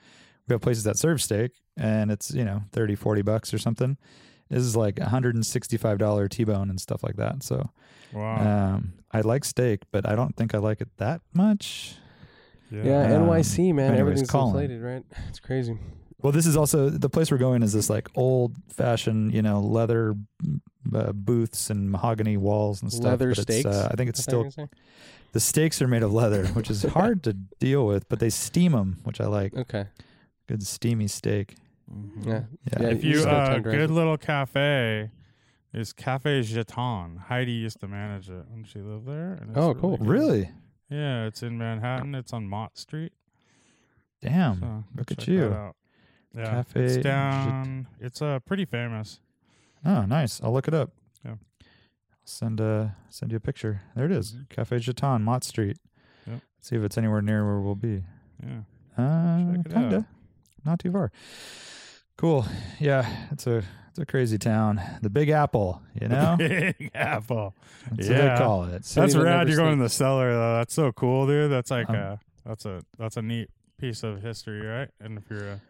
We 0.47 0.53
have 0.53 0.61
places 0.61 0.83
that 0.85 0.97
serve 0.97 1.21
steak, 1.21 1.51
and 1.77 2.11
it's 2.11 2.31
you 2.33 2.43
know 2.43 2.63
30, 2.71 2.95
40 2.95 3.21
bucks 3.21 3.53
or 3.53 3.57
something. 3.57 3.97
This 4.49 4.63
is 4.63 4.75
like 4.75 4.95
$165 4.95 6.29
T-bone 6.29 6.69
and 6.69 6.81
stuff 6.81 7.03
like 7.03 7.15
that. 7.15 7.41
So 7.41 7.69
Wow. 8.11 8.73
um, 8.75 8.93
I 9.11 9.21
like 9.21 9.45
steak, 9.45 9.83
but 9.93 10.05
I 10.07 10.13
don't 10.15 10.35
think 10.35 10.53
I 10.53 10.57
like 10.57 10.81
it 10.81 10.89
that 10.97 11.21
much. 11.33 11.95
Yeah, 12.71 13.15
Um, 13.15 13.27
NYC 13.27 13.73
man, 13.73 13.85
anyways, 13.93 13.99
everything's 13.99 14.29
Colin. 14.29 14.47
inflated, 14.49 14.81
right? 14.81 15.03
It's 15.29 15.39
crazy. 15.39 15.77
Well, 16.21 16.31
this 16.31 16.45
is 16.45 16.55
also 16.55 16.89
the 16.89 17.09
place 17.09 17.31
we're 17.31 17.37
going 17.39 17.63
is 17.63 17.73
this 17.73 17.89
like 17.89 18.07
old 18.15 18.55
fashioned, 18.69 19.33
you 19.33 19.41
know, 19.41 19.59
leather 19.59 20.13
uh, 20.93 21.11
booths 21.13 21.69
and 21.71 21.89
mahogany 21.91 22.37
walls 22.37 22.81
and 22.83 22.91
stuff. 22.91 23.05
Leather 23.05 23.29
but 23.29 23.39
it's, 23.39 23.41
steaks? 23.41 23.65
Uh, 23.65 23.89
I 23.91 23.95
think 23.95 24.09
it's 24.09 24.27
I 24.27 24.31
thought 24.31 24.45
you 24.45 24.51
still 24.51 24.69
the 25.33 25.39
steaks 25.39 25.81
are 25.81 25.87
made 25.87 26.03
of 26.03 26.13
leather, 26.13 26.45
which 26.47 26.69
is 26.69 26.83
hard 26.99 27.23
to 27.23 27.33
deal 27.33 27.87
with, 27.87 28.07
but 28.07 28.19
they 28.19 28.29
steam 28.29 28.73
them, 28.73 28.99
which 29.03 29.19
I 29.19 29.25
like. 29.25 29.55
Okay. 29.55 29.85
Good 30.47 30.61
steamy 30.61 31.07
steak. 31.07 31.55
Mhm. 31.91 32.25
Yeah. 32.27 32.41
Yeah. 32.79 32.87
If 32.89 33.03
you 33.03 33.21
you 33.21 33.25
uh, 33.25 33.57
good 33.59 33.89
little 33.89 34.17
cafe 34.17 35.09
is 35.73 35.93
Cafe 35.93 36.41
Gitane. 36.41 37.17
Heidi 37.17 37.53
used 37.53 37.79
to 37.79 37.87
manage 37.87 38.29
it 38.29 38.45
when 38.49 38.63
she 38.63 38.79
lived 38.79 39.07
there. 39.07 39.39
And 39.41 39.57
Oh, 39.57 39.69
really 39.69 39.79
cool. 39.81 39.97
good. 39.97 40.07
Really? 40.07 40.49
Yeah, 40.91 41.25
it's 41.25 41.41
in 41.41 41.57
Manhattan. 41.57 42.13
It's 42.13 42.33
on 42.33 42.47
Mott 42.47 42.77
Street. 42.77 43.13
Damn. 44.21 44.59
So 44.59 44.83
look 44.95 45.11
at 45.11 45.25
you. 45.27 45.55
Yeah, 46.35 46.45
Cafe 46.45 46.83
it's 46.83 46.97
down. 46.97 47.87
It's 47.99 48.21
uh 48.21 48.39
pretty 48.39 48.65
famous. 48.65 49.21
Oh, 49.85 50.05
nice. 50.05 50.41
I'll 50.43 50.51
look 50.53 50.67
it 50.67 50.73
up. 50.73 50.91
Yeah. 51.25 51.31
I'll 51.31 51.37
send 52.25 52.59
uh 52.59 52.89
send 53.09 53.31
you 53.31 53.37
a 53.37 53.41
picture. 53.41 53.81
There 53.95 54.05
it 54.05 54.11
is. 54.11 54.35
Cafe 54.49 54.77
Gitane, 54.77 55.21
Mott 55.21 55.43
Street. 55.45 55.77
Yep. 56.27 56.41
See 56.59 56.75
if 56.75 56.83
it's 56.83 56.97
anywhere 56.97 57.21
near 57.21 57.45
where 57.45 57.61
we'll 57.61 57.75
be. 57.75 58.03
Yeah. 58.43 58.61
Uh, 58.97 59.63
kinda. 59.69 59.97
out. 59.97 60.05
Not 60.65 60.79
too 60.79 60.91
far. 60.91 61.11
Cool. 62.17 62.45
Yeah, 62.79 63.09
it's 63.31 63.47
a 63.47 63.63
it's 63.91 63.99
a 63.99 64.05
crazy 64.05 64.37
town. 64.37 64.81
The 65.01 65.09
Big 65.09 65.29
Apple, 65.29 65.81
you 65.99 66.07
know? 66.07 66.35
Big 66.37 66.89
Apple. 66.95 67.53
That's 67.91 68.07
what 68.09 68.17
Yeah. 68.17 68.33
they 68.33 68.37
call 68.43 68.63
it. 68.65 68.85
City 68.85 69.01
That's 69.01 69.15
rad. 69.15 69.47
You're 69.47 69.57
going 69.57 69.73
in 69.73 69.79
the 69.79 69.89
cellar 69.89 70.33
though. 70.33 70.55
That's 70.57 70.73
so 70.73 70.91
cool, 70.91 71.27
dude. 71.27 71.51
That's 71.51 71.69
like 71.71 71.89
Um, 71.89 71.95
uh 71.95 72.15
that's 72.45 72.65
a 72.65 72.81
that's 72.97 73.17
a 73.17 73.21
neat 73.21 73.49
piece 73.77 74.03
of 74.03 74.21
history, 74.21 74.65
right? 74.65 74.89
And 74.99 75.17
if 75.17 75.29
you're 75.29 75.47
a 75.47 75.61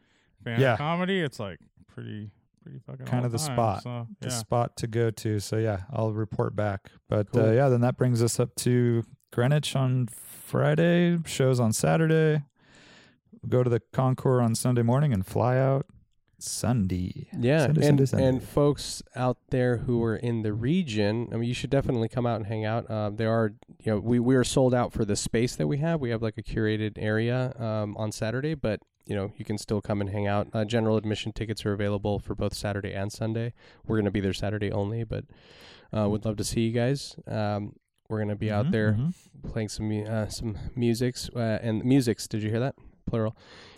fan 0.44 0.60
Yeah. 0.62 0.74
of 0.74 0.78
comedy, 0.78 1.20
it's 1.20 1.40
like 1.40 1.60
pretty 1.88 2.32
pretty 2.64 2.80
fucking 2.86 3.06
Kind 3.08 3.26
of 3.26 3.32
the 3.32 3.40
time, 3.40 3.56
spot. 3.56 3.84
So, 3.84 4.08
The 4.22 4.30
spot 4.30 4.78
to 4.78 4.88
go 4.88 5.10
to. 5.10 5.40
So 5.40 5.58
yeah, 5.58 5.82
I'll 5.92 6.14
report 6.14 6.56
back. 6.56 6.92
But 7.10 7.36
uh, 7.36 7.52
yeah, 7.52 7.70
then 7.70 7.82
that 7.82 7.98
brings 7.98 8.22
us 8.22 8.40
up 8.40 8.54
to 8.58 9.04
Greenwich 9.34 9.76
on 9.76 10.08
Friday, 10.08 11.18
shows 11.26 11.60
on 11.60 11.74
Saturday. 11.74 12.44
Go 13.50 13.64
to 13.64 13.70
the 13.70 13.80
Concours 13.92 14.44
on 14.44 14.54
Sunday 14.54 14.84
morning 14.84 15.12
and 15.12 15.26
fly 15.26 15.58
out 15.58 15.88
Sunday. 16.44 17.28
Yeah, 17.38 17.68
Sunday, 17.68 17.82
and 17.82 17.84
Sunday, 17.86 18.06
Sunday. 18.06 18.26
and 18.28 18.44
folks 18.44 19.02
out 19.16 19.38
there 19.50 19.78
who 19.78 20.04
are 20.04 20.16
in 20.16 20.42
the 20.44 20.54
region, 20.54 21.28
I 21.32 21.38
mean, 21.38 21.48
you 21.48 21.54
should 21.54 21.70
definitely 21.70 22.10
come 22.10 22.26
out 22.26 22.38
and 22.38 22.46
hang 22.48 22.66
out. 22.66 22.90
Um, 22.90 23.16
there 23.16 23.32
are, 23.32 23.54
you 23.84 23.92
know, 23.94 24.00
we 24.00 24.20
we 24.20 24.36
are 24.36 24.44
sold 24.44 24.74
out 24.74 24.92
for 24.94 25.06
the 25.06 25.16
space 25.16 25.56
that 25.56 25.68
we 25.68 25.78
have. 25.78 26.02
We 26.02 26.10
have 26.12 26.22
like 26.22 26.38
a 26.38 26.44
curated 26.44 26.94
area 26.98 27.54
um, 27.60 27.96
on 27.98 28.12
Saturday, 28.12 28.54
but 28.56 28.82
you 29.06 29.16
know, 29.16 29.32
you 29.36 29.44
can 29.44 29.58
still 29.58 29.82
come 29.82 30.00
and 30.02 30.10
hang 30.12 30.28
out. 30.28 30.48
Uh, 30.54 30.64
general 30.64 30.96
admission 30.96 31.32
tickets 31.34 31.66
are 31.66 31.74
available 31.74 32.20
for 32.20 32.36
both 32.36 32.54
Saturday 32.54 32.94
and 32.94 33.12
Sunday. 33.12 33.54
We're 33.86 33.96
going 33.98 34.06
to 34.06 34.12
be 34.12 34.22
there 34.22 34.32
Saturday 34.34 34.72
only, 34.72 35.04
but 35.04 35.26
uh, 35.96 36.08
would 36.08 36.24
love 36.24 36.38
to 36.38 36.44
see 36.44 36.62
you 36.62 36.72
guys. 36.72 37.16
Um, 37.28 37.74
we're 38.08 38.18
going 38.20 38.30
to 38.30 38.36
be 38.36 38.52
out 38.52 38.68
Mhm, 38.68 38.72
there 38.72 38.94
mhm. 38.94 39.14
playing 39.52 39.70
some 39.70 39.90
uh, 40.08 40.28
some 40.28 40.58
musics 40.76 41.30
uh, 41.36 41.60
and 41.62 41.84
musics. 41.84 42.28
Did 42.28 42.44
you 42.44 42.50
hear 42.50 42.60
that? 42.60 42.76
Plural. 43.12 43.36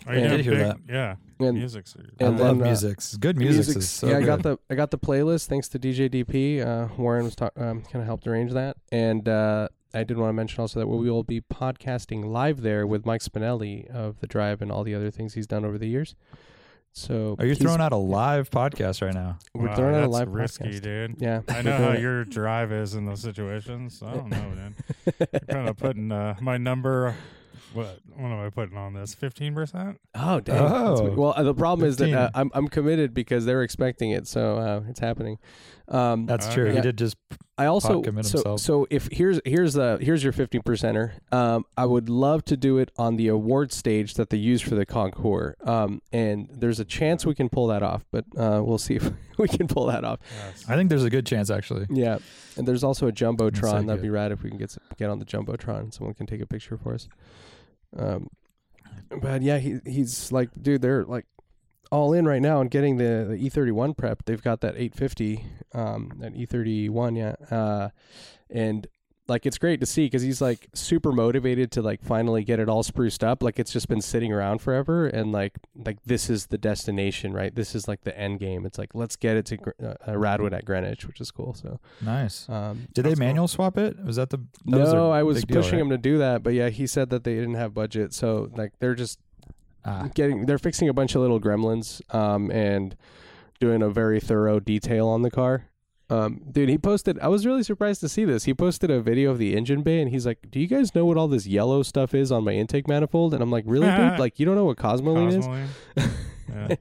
Are 0.07 0.13
you 0.15 0.21
Yeah. 0.21 0.27
doing 0.27 0.37
Did 0.37 0.45
hear 0.45 0.53
big- 0.55 0.87
that. 0.87 0.93
Yeah, 0.93 1.15
And 1.47 1.57
music's. 1.57 1.95
are- 1.95 1.99
I 2.21 2.25
And 2.25 2.39
love 2.39 2.57
then, 2.57 2.61
uh, 2.61 2.69
music. 2.69 2.99
Good 3.19 3.37
music 3.37 3.65
Music's- 3.65 3.77
is 3.85 3.89
so 3.89 4.07
yeah, 4.09 4.17
I 4.17 4.21
got 4.23 4.43
the 4.43 4.57
I 4.69 4.75
got 4.75 4.91
the 4.91 4.97
playlist 4.99 5.47
thanks 5.47 5.67
to 5.69 5.79
DJ 5.79 6.07
DP. 6.09 6.61
Uh, 6.61 6.87
Warren 6.97 7.25
was 7.25 7.35
talk, 7.35 7.51
um, 7.57 7.81
kind 7.81 7.95
of 8.01 8.05
helped 8.05 8.27
arrange 8.27 8.51
that, 8.53 8.77
and 8.91 9.27
uh, 9.27 9.67
I 9.93 10.03
did 10.03 10.17
want 10.17 10.29
to 10.29 10.33
mention 10.33 10.59
also 10.61 10.79
that 10.79 10.87
we 10.87 11.09
will 11.09 11.23
be 11.23 11.39
podcasting 11.41 12.25
live 12.25 12.61
there 12.61 12.85
with 12.87 13.05
Mike 13.05 13.21
Spinelli 13.21 13.87
of 13.89 14.19
the 14.19 14.27
Drive 14.27 14.61
and 14.61 14.71
all 14.71 14.83
the 14.83 14.95
other 14.95 15.09
things 15.11 15.33
he's 15.35 15.47
done 15.47 15.63
over 15.65 15.77
the 15.77 15.87
years. 15.87 16.15
So 16.95 17.35
Are 17.39 17.45
you 17.47 17.55
throwing 17.55 17.81
out 17.81 17.91
a 17.91 17.97
live 17.97 18.51
podcast 18.51 19.01
right 19.01 19.15
now? 19.15 19.39
We're 19.55 19.67
Wow, 19.69 19.75
throwing 19.75 19.95
out 19.95 20.03
a 20.03 20.07
live 20.07 20.29
risky, 20.29 20.65
podcast. 20.65 20.81
dude. 20.81 21.15
Yeah, 21.19 21.41
I 21.49 21.61
know 21.63 21.75
how 21.77 21.91
your 22.07 22.23
drive 22.23 22.71
is 22.71 22.93
in 22.93 23.05
those 23.05 23.21
situations. 23.21 24.03
I 24.05 24.13
don't 24.13 24.29
know, 24.29 24.49
man. 24.55 24.75
You're 25.19 25.39
kind 25.49 25.69
of 25.69 25.77
putting 25.77 26.11
uh, 26.11 26.35
my 26.39 26.57
number. 26.57 27.15
What 27.73 27.99
what 28.15 28.25
am 28.31 28.45
I 28.45 28.49
putting 28.49 28.77
on 28.77 28.93
this? 28.93 29.13
Fifteen 29.15 29.53
percent. 29.53 29.99
Oh, 30.15 30.39
dang. 30.39 30.55
That's 30.57 31.01
Oh. 31.01 31.13
well, 31.15 31.33
uh, 31.35 31.43
the 31.43 31.53
problem 31.53 31.87
is 31.87 31.97
that 31.97 32.05
15. 32.05 32.15
uh, 32.17 32.29
I'm 32.35 32.51
I'm 32.53 32.67
committed 32.67 33.13
because 33.13 33.45
they're 33.45 33.63
expecting 33.63 34.11
it, 34.11 34.27
so 34.27 34.57
uh, 34.57 34.81
it's 34.89 34.99
happening. 34.99 35.37
Um, 35.89 36.25
That's 36.25 36.51
true. 36.53 36.69
He 36.69 36.75
yeah. 36.75 36.81
did 36.81 36.97
just 36.97 37.17
I 37.57 37.65
also 37.65 38.01
commit 38.01 38.25
so 38.25 38.37
himself. 38.37 38.59
so 38.61 38.87
if 38.89 39.09
here's 39.11 39.41
here's 39.43 39.73
the 39.73 39.97
here's 40.01 40.23
your 40.23 40.31
fifty 40.31 40.59
percenter. 40.59 41.11
Um, 41.33 41.65
I 41.75 41.85
would 41.85 42.07
love 42.09 42.45
to 42.45 42.55
do 42.57 42.77
it 42.77 42.89
on 42.97 43.17
the 43.17 43.27
award 43.27 43.73
stage 43.73 44.13
that 44.13 44.29
they 44.29 44.37
use 44.37 44.61
for 44.61 44.75
the 44.75 44.85
concours. 44.85 45.55
Um, 45.65 46.01
and 46.13 46.47
there's 46.51 46.79
a 46.79 46.85
chance 46.85 47.25
we 47.25 47.35
can 47.35 47.49
pull 47.49 47.67
that 47.67 47.83
off, 47.83 48.05
but 48.11 48.23
uh, 48.37 48.61
we'll 48.63 48.77
see 48.77 48.95
if 48.97 49.11
we 49.37 49.47
can 49.49 49.67
pull 49.67 49.87
that 49.87 50.05
off. 50.05 50.19
Yes. 50.37 50.65
I 50.69 50.75
think 50.77 50.89
there's 50.89 51.03
a 51.03 51.09
good 51.09 51.25
chance 51.25 51.49
actually. 51.49 51.85
Yeah, 51.89 52.19
and 52.55 52.65
there's 52.67 52.83
also 52.83 53.07
a 53.07 53.11
jumbotron. 53.11 53.87
That'd 53.87 54.01
be 54.01 54.09
rad 54.09 54.31
if 54.31 54.41
we 54.41 54.49
can 54.49 54.57
get 54.57 54.75
get 54.97 55.09
on 55.09 55.19
the 55.19 55.25
jumbotron. 55.25 55.93
Someone 55.93 56.13
can 56.13 56.27
take 56.27 56.41
a 56.41 56.47
picture 56.47 56.77
for 56.77 56.93
us. 56.93 57.09
Um, 57.97 58.29
but 59.21 59.41
yeah, 59.41 59.57
he 59.59 59.79
he's 59.85 60.31
like, 60.31 60.49
dude, 60.59 60.81
they're 60.81 61.03
like 61.05 61.25
all 61.91 62.13
in 62.13 62.25
right 62.25 62.41
now 62.41 62.59
and 62.59 62.71
getting 62.71 62.97
the, 62.97 63.27
the 63.29 63.49
E31 63.49 63.95
prep. 63.95 64.25
They've 64.25 64.41
got 64.41 64.61
that 64.61 64.75
850, 64.75 65.45
um, 65.73 66.11
that 66.17 66.33
E31, 66.33 67.17
yeah, 67.17 67.55
uh, 67.55 67.89
and 68.49 68.87
like 69.27 69.45
it's 69.45 69.57
great 69.57 69.79
to 69.79 69.85
see 69.85 70.05
because 70.05 70.21
he's 70.21 70.41
like 70.41 70.67
super 70.73 71.11
motivated 71.11 71.71
to 71.71 71.81
like 71.81 72.03
finally 72.03 72.43
get 72.43 72.59
it 72.59 72.67
all 72.67 72.83
spruced 72.83 73.23
up. 73.23 73.41
Like 73.41 73.57
it's 73.59 73.71
just 73.71 73.87
been 73.87 74.01
sitting 74.01 74.33
around 74.33 74.59
forever, 74.59 75.07
and 75.07 75.31
like 75.31 75.53
like 75.85 75.97
this 76.05 76.29
is 76.29 76.47
the 76.47 76.57
destination, 76.57 77.31
right? 77.33 77.53
This 77.55 77.73
is 77.75 77.87
like 77.87 78.01
the 78.03 78.17
end 78.17 78.39
game. 78.39 78.65
It's 78.65 78.77
like 78.77 78.93
let's 78.93 79.15
get 79.15 79.37
it 79.37 79.45
to 79.47 79.57
uh, 79.81 79.87
uh, 79.87 80.11
Radwood 80.11 80.53
at 80.53 80.65
Greenwich, 80.65 81.05
which 81.07 81.21
is 81.21 81.31
cool. 81.31 81.53
So. 81.53 81.79
Nice. 82.01 82.49
Um, 82.49 82.87
Did 82.93 83.03
they 83.03 83.09
That's 83.09 83.19
cool. 83.19 83.27
manual 83.27 83.47
swap 83.47 83.77
it? 83.77 84.03
Was 84.03 84.17
that 84.17 84.29
the 84.29 84.37
that 84.37 84.45
no, 84.65 84.85
their 84.91 85.01
I 85.11 85.23
was 85.23 85.43
deal, 85.43 85.57
pushing 85.57 85.73
right? 85.75 85.81
him 85.81 85.89
to 85.91 85.97
do 85.97 86.17
that, 86.17 86.43
but 86.43 86.53
yeah, 86.53 86.69
he 86.69 86.85
said 86.85 87.09
that 87.11 87.23
they 87.23 87.35
didn't 87.35 87.55
have 87.55 87.73
budget, 87.73 88.13
so 88.13 88.49
like 88.55 88.73
they're 88.79 88.95
just 88.95 89.19
Ah, 89.85 90.07
getting 90.13 90.45
they're 90.45 90.57
fixing 90.57 90.87
a 90.87 90.93
bunch 90.93 91.13
of 91.13 91.19
little 91.21 91.41
gremlins, 91.41 92.01
um, 92.15 92.49
and 92.51 92.95
doing 93.59 93.81
a 93.81 93.89
very 93.89 94.19
thorough 94.21 94.59
detail 94.59 95.07
on 95.09 95.23
the 95.23 95.31
car. 95.31 95.65
Um, 96.13 96.41
dude, 96.51 96.69
he 96.69 96.77
posted. 96.77 97.17
I 97.19 97.27
was 97.27 97.45
really 97.45 97.63
surprised 97.63 98.01
to 98.01 98.09
see 98.09 98.23
this. 98.25 98.43
He 98.43 98.53
posted 98.53 98.91
a 98.91 99.01
video 99.01 99.31
of 99.31 99.37
the 99.39 99.55
engine 99.55 99.81
bay, 99.81 99.99
and 100.01 100.11
he's 100.11 100.25
like, 100.25 100.39
"Do 100.51 100.59
you 100.59 100.67
guys 100.67 100.93
know 100.93 101.05
what 101.05 101.17
all 101.17 101.27
this 101.27 101.47
yellow 101.47 101.81
stuff 101.81 102.13
is 102.13 102.31
on 102.31 102.43
my 102.43 102.51
intake 102.53 102.87
manifold?" 102.87 103.33
And 103.33 103.41
I'm 103.41 103.49
like, 103.51 103.63
"Really, 103.67 103.87
dude? 103.87 104.19
Like, 104.23 104.39
you 104.39 104.45
don't 104.45 104.55
know 104.55 104.65
what 104.65 104.77
Cosmoline 104.77 105.37
is?" 105.97 106.07
Yeah, 106.49 106.75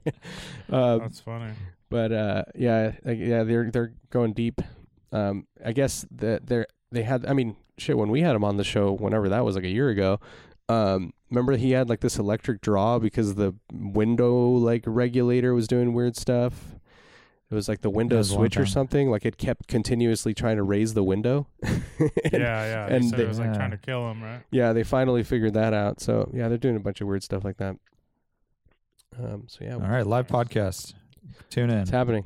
um, 0.71 0.99
that's 0.99 1.21
funny. 1.21 1.53
but 1.89 2.12
uh, 2.12 2.45
yeah, 2.57 2.93
yeah, 3.07 3.45
they're 3.45 3.71
they're 3.71 3.95
going 4.11 4.33
deep. 4.35 4.61
Um, 5.12 5.47
I 5.65 5.73
guess 5.73 6.05
that 6.11 6.47
they're 6.47 6.67
they 6.91 7.05
had. 7.05 7.25
I 7.27 7.33
mean, 7.33 7.57
shit. 7.79 7.97
When 7.97 8.11
we 8.11 8.21
had 8.21 8.35
him 8.35 8.45
on 8.45 8.57
the 8.59 8.65
show, 8.65 8.93
whenever 8.93 9.29
that 9.31 9.45
was, 9.45 9.55
like 9.55 9.65
a 9.65 9.69
year 9.69 9.89
ago. 9.89 10.21
Um, 10.69 11.12
remember 11.31 11.57
he 11.57 11.71
had 11.73 11.89
like 11.89 12.01
this 12.01 12.19
electric 12.19 12.61
draw 12.61 12.99
because 12.99 13.35
the 13.35 13.55
window 13.73 14.35
like 14.35 14.85
regulator 14.87 15.55
was 15.55 15.67
doing 15.69 15.95
weird 15.95 16.17
stuff. 16.17 16.77
It 17.52 17.54
was 17.54 17.68
like 17.68 17.82
the 17.82 17.90
window 17.90 18.16
was 18.16 18.30
a 18.30 18.35
long 18.35 18.40
switch 18.40 18.56
or 18.56 18.64
something. 18.66 19.11
Like 19.11 19.26
it 19.26 19.37
kept 19.37 19.68
continuously 19.68 20.32
trying 20.32 20.56
to 20.56 20.62
raise 20.62 20.94
the 20.94 21.04
window. 21.04 21.47
And, 22.00 22.11
yeah, 22.32 22.64
yeah. 22.64 22.85
and 22.87 22.94
And 22.97 23.04
said 23.11 23.18
they- 23.18 23.25
it 23.25 23.28
was 23.28 23.38
like 23.38 23.49
Yeah. 23.49 23.54
trying 23.54 23.71
to 23.73 23.76
kill 23.76 24.11
him, 24.11 24.23
right? 24.23 24.40
Yeah, 24.50 24.73
they 24.73 24.82
finally 24.82 25.23
figured 25.23 25.54
that 25.54 25.73
out. 25.75 26.00
So 26.00 26.28
yeah, 26.35 26.49
they're 26.49 26.59
doing 26.59 26.75
a 26.76 26.80
bunch 26.80 27.00
of 27.00 27.06
weird 27.06 27.23
stuff 27.23 27.44
like 27.44 27.59
that. 27.59 27.76
Um, 29.23 29.44
so 29.47 29.59
yeah, 29.64 29.75
all 29.75 29.80
right, 29.80 30.06
live 30.06 30.26
podcast. 30.26 30.94
Tune 31.50 31.71
in. 31.71 31.78
It's 31.78 31.90
happening. 31.90 32.25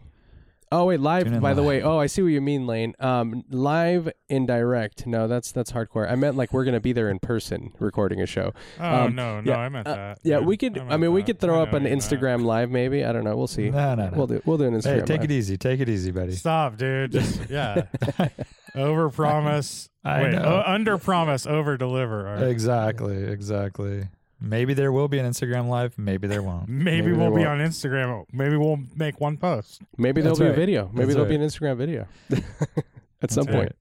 Oh 0.73 0.87
wait, 0.87 0.99
live. 1.01 1.25
Tune 1.25 1.35
in 1.35 1.41
By 1.41 1.55
the 1.55 1.63
way, 1.63 1.81
oh 1.83 1.99
I 1.99 2.07
see 2.07 2.23
what 2.23 2.29
you 2.29 2.41
mean, 2.41 2.67
Lane. 2.67 2.95
Um, 2.99 3.45
live 3.51 4.11
in 4.29 4.47
direct. 4.47 5.07
No, 5.07 5.29
that's 5.29 5.53
that's 5.53 5.71
hardcore. 5.71 6.11
I 6.11 6.17
meant 6.17 6.37
like 6.37 6.53
we're 6.53 6.65
gonna 6.65 6.81
be 6.81 6.93
there 6.93 7.09
in 7.09 7.21
person 7.21 7.73
recording 7.79 8.21
a 8.21 8.27
show. 8.27 8.53
Oh 8.81 9.05
Um, 9.05 9.15
no, 9.15 9.41
no, 9.41 9.53
yeah, 9.53 9.59
I 9.59 9.69
meant 9.69 9.87
uh, 9.87 9.95
that. 9.95 10.19
Yeah, 10.25 10.39
dude. 10.39 10.47
we 10.49 10.57
could. 10.57 10.77
I, 10.79 10.85
meant 10.85 11.01
mean, 11.03 11.13
we 11.13 11.23
could 11.23 11.39
throw 11.39 11.61
I 11.61 11.63
up 11.63 11.69
an 11.69 11.83
what 11.85 11.91
you 11.91 11.91
meant. 11.91 12.03
Instagram 12.03 12.45
live, 12.45 12.71
maybe. 12.71 13.05
I 13.05 13.13
don't 13.13 13.23
know. 13.25 13.37
We'll 13.37 13.47
see. 13.47 13.71
No, 13.71 13.95
no, 13.95 14.09
no. 14.09 14.17
We'll 14.17 14.27
do. 14.27 14.43
We'll 14.45 14.59
do 14.59 14.65
an 14.65 14.75
Instagram. 14.75 14.95
Hey, 15.01 15.01
take 15.03 15.21
live. 15.21 15.31
it 15.31 15.31
easy. 15.31 15.57
Take 15.57 15.81
it 15.81 15.89
easy, 15.89 16.11
buddy. 16.11 16.33
Stop, 16.33 16.77
dude. 16.77 17.13
Just 17.13 17.41
yeah. 17.51 17.83
over 18.75 19.09
promise. 19.11 19.89
I 20.05 20.23
Wait, 20.23 20.33
know. 20.33 20.63
under 20.67 20.99
promise, 20.99 21.47
over 21.47 21.77
deliver. 21.77 22.35
Exactly, 22.47 23.25
exactly. 23.25 24.09
Maybe 24.41 24.75
there 24.75 24.93
will 24.93 25.09
be 25.09 25.19
an 25.19 25.27
Instagram 25.27 25.69
live. 25.69 25.97
Maybe 25.99 26.29
there 26.29 26.43
won't. 26.43 26.69
Maybe, 26.69 27.03
Maybe 27.09 27.13
we'll 27.13 27.31
be 27.31 27.45
won't. 27.45 27.61
on 27.61 27.67
Instagram. 27.67 28.25
Maybe 28.33 28.57
we'll 28.57 28.79
make 28.95 29.21
one 29.21 29.37
post. 29.39 29.81
Maybe 29.97 30.21
there'll 30.21 30.37
That's 30.37 30.41
be 30.45 30.51
right. 30.51 30.53
a 30.59 30.61
video. 30.61 30.91
Maybe 30.93 31.07
That's 31.07 31.15
there'll 31.15 31.29
be 31.29 31.35
an 31.37 31.41
Instagram 31.43 31.77
video 31.79 32.07
at 33.23 33.31
some 33.31 33.47
right. 33.47 33.55
point. 33.55 33.73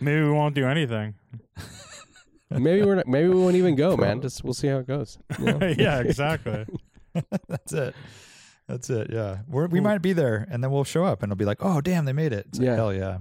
Maybe 0.00 0.22
we 0.22 0.30
won't 0.30 0.54
do 0.54 0.66
anything. 0.66 1.14
Maybe 2.50 2.84
we're 2.84 2.96
not, 2.96 3.06
maybe 3.06 3.28
we 3.28 3.36
won't 3.40 3.56
even 3.56 3.76
go, 3.76 3.96
man. 3.96 4.20
Just 4.20 4.44
we'll 4.44 4.52
see 4.52 4.66
how 4.68 4.76
it 4.78 4.86
goes. 4.86 5.16
you 5.38 5.44
know? 5.46 5.74
yeah, 5.78 6.00
exactly. 6.00 6.66
That's 7.48 7.72
it. 7.72 7.94
That's 8.68 8.90
it. 8.90 9.08
Yeah, 9.10 9.38
We're, 9.48 9.68
we 9.68 9.78
Cool. 9.78 9.84
might 9.84 10.02
be 10.02 10.12
there, 10.12 10.46
and 10.50 10.62
then 10.62 10.70
we'll 10.70 10.84
show 10.84 11.04
up, 11.04 11.22
and 11.22 11.32
it'll 11.32 11.38
be 11.38 11.46
like, 11.46 11.58
"Oh, 11.64 11.80
damn, 11.80 12.04
they 12.04 12.12
made 12.12 12.34
it!" 12.34 12.46
It's 12.50 12.58
like, 12.58 12.66
Yeah. 12.66 12.74
hell 12.76 12.92
yeah, 12.92 13.18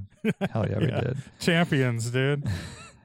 hell 0.51 0.65
yeah, 0.69 0.79
we 0.79 0.87
Yeah. 0.87 0.99
did. 1.01 1.17
Champions, 1.39 2.09
dude. 2.11 2.43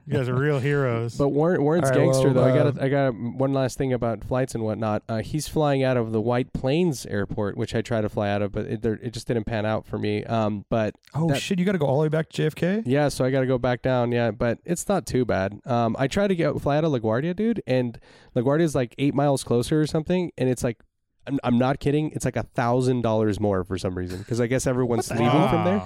You 0.07 0.13
guys 0.13 0.29
are 0.29 0.35
real 0.35 0.59
heroes. 0.59 1.17
But 1.17 1.29
Warren, 1.29 1.61
Warren's 1.61 1.89
All 1.89 1.97
right, 1.97 2.05
gangster 2.05 2.31
well, 2.31 2.33
though. 2.35 2.43
I 2.45 2.51
uh, 2.57 2.71
got 2.71 2.81
I 2.81 2.87
got 2.87 3.13
one 3.13 3.51
last 3.51 3.77
thing 3.77 3.91
about 3.91 4.23
flights 4.23 4.55
and 4.55 4.63
whatnot. 4.63 5.03
Uh, 5.09 5.17
he's 5.17 5.49
flying 5.49 5.83
out 5.83 5.97
of 5.97 6.13
the 6.13 6.21
White 6.21 6.53
Plains 6.53 7.05
Airport, 7.07 7.57
which 7.57 7.75
I 7.75 7.81
tried 7.81 8.01
to 8.01 8.09
fly 8.09 8.29
out 8.29 8.41
of, 8.41 8.53
but 8.53 8.65
it, 8.67 8.81
there, 8.81 8.93
it 9.03 9.11
just 9.11 9.27
didn't 9.27 9.43
pan 9.43 9.65
out 9.65 9.85
for 9.85 9.97
me. 9.97 10.23
Um, 10.23 10.63
but 10.69 10.95
Oh 11.13 11.27
That- 11.27 11.41
shit! 11.41 11.59
You 11.59 11.65
got 11.65 11.73
to 11.73 11.77
go 11.77 11.85
all 11.87 11.97
the 11.97 12.03
way 12.03 12.07
back 12.09 12.29
to 12.29 12.41
JFK. 12.49 12.83
yeah, 12.85 13.09
so 13.09 13.25
I 13.25 13.31
got 13.31 13.41
to 13.41 13.47
go 13.47 13.57
back 13.57 13.81
down. 13.81 14.13
Yeah, 14.13 14.31
but 14.31 14.59
it's 14.63 14.87
not 14.87 15.05
too 15.05 15.25
bad. 15.25 15.59
Um, 15.65 15.93
I 15.99 16.07
tried 16.07 16.27
to 16.29 16.35
get 16.35 16.57
fly 16.61 16.77
out 16.77 16.85
of 16.85 16.93
LaGuardia, 16.93 17.35
dude, 17.35 17.61
and 17.67 17.99
LaGuardia 18.33 18.61
is 18.61 18.75
like 18.75 18.95
eight 18.97 19.13
miles 19.13 19.43
closer 19.43 19.81
or 19.81 19.87
something, 19.87 20.31
and 20.37 20.49
it's 20.49 20.63
like. 20.63 20.77
I'm, 21.29 21.41
I'm 21.43 21.57
not 21.57 21.81
kidding. 21.81 22.11
It's 22.11 22.23
like 22.23 22.37
a 22.37 22.43
thousand 22.43 23.01
dollars 23.01 23.37
more 23.37 23.65
for 23.65 23.77
some 23.77 23.95
reason 23.97 24.19
because 24.19 24.39
I 24.39 24.47
guess 24.47 24.65
everyone's 24.65 25.11
leaving 25.11 25.27
from 25.49 25.65
there. 25.65 25.83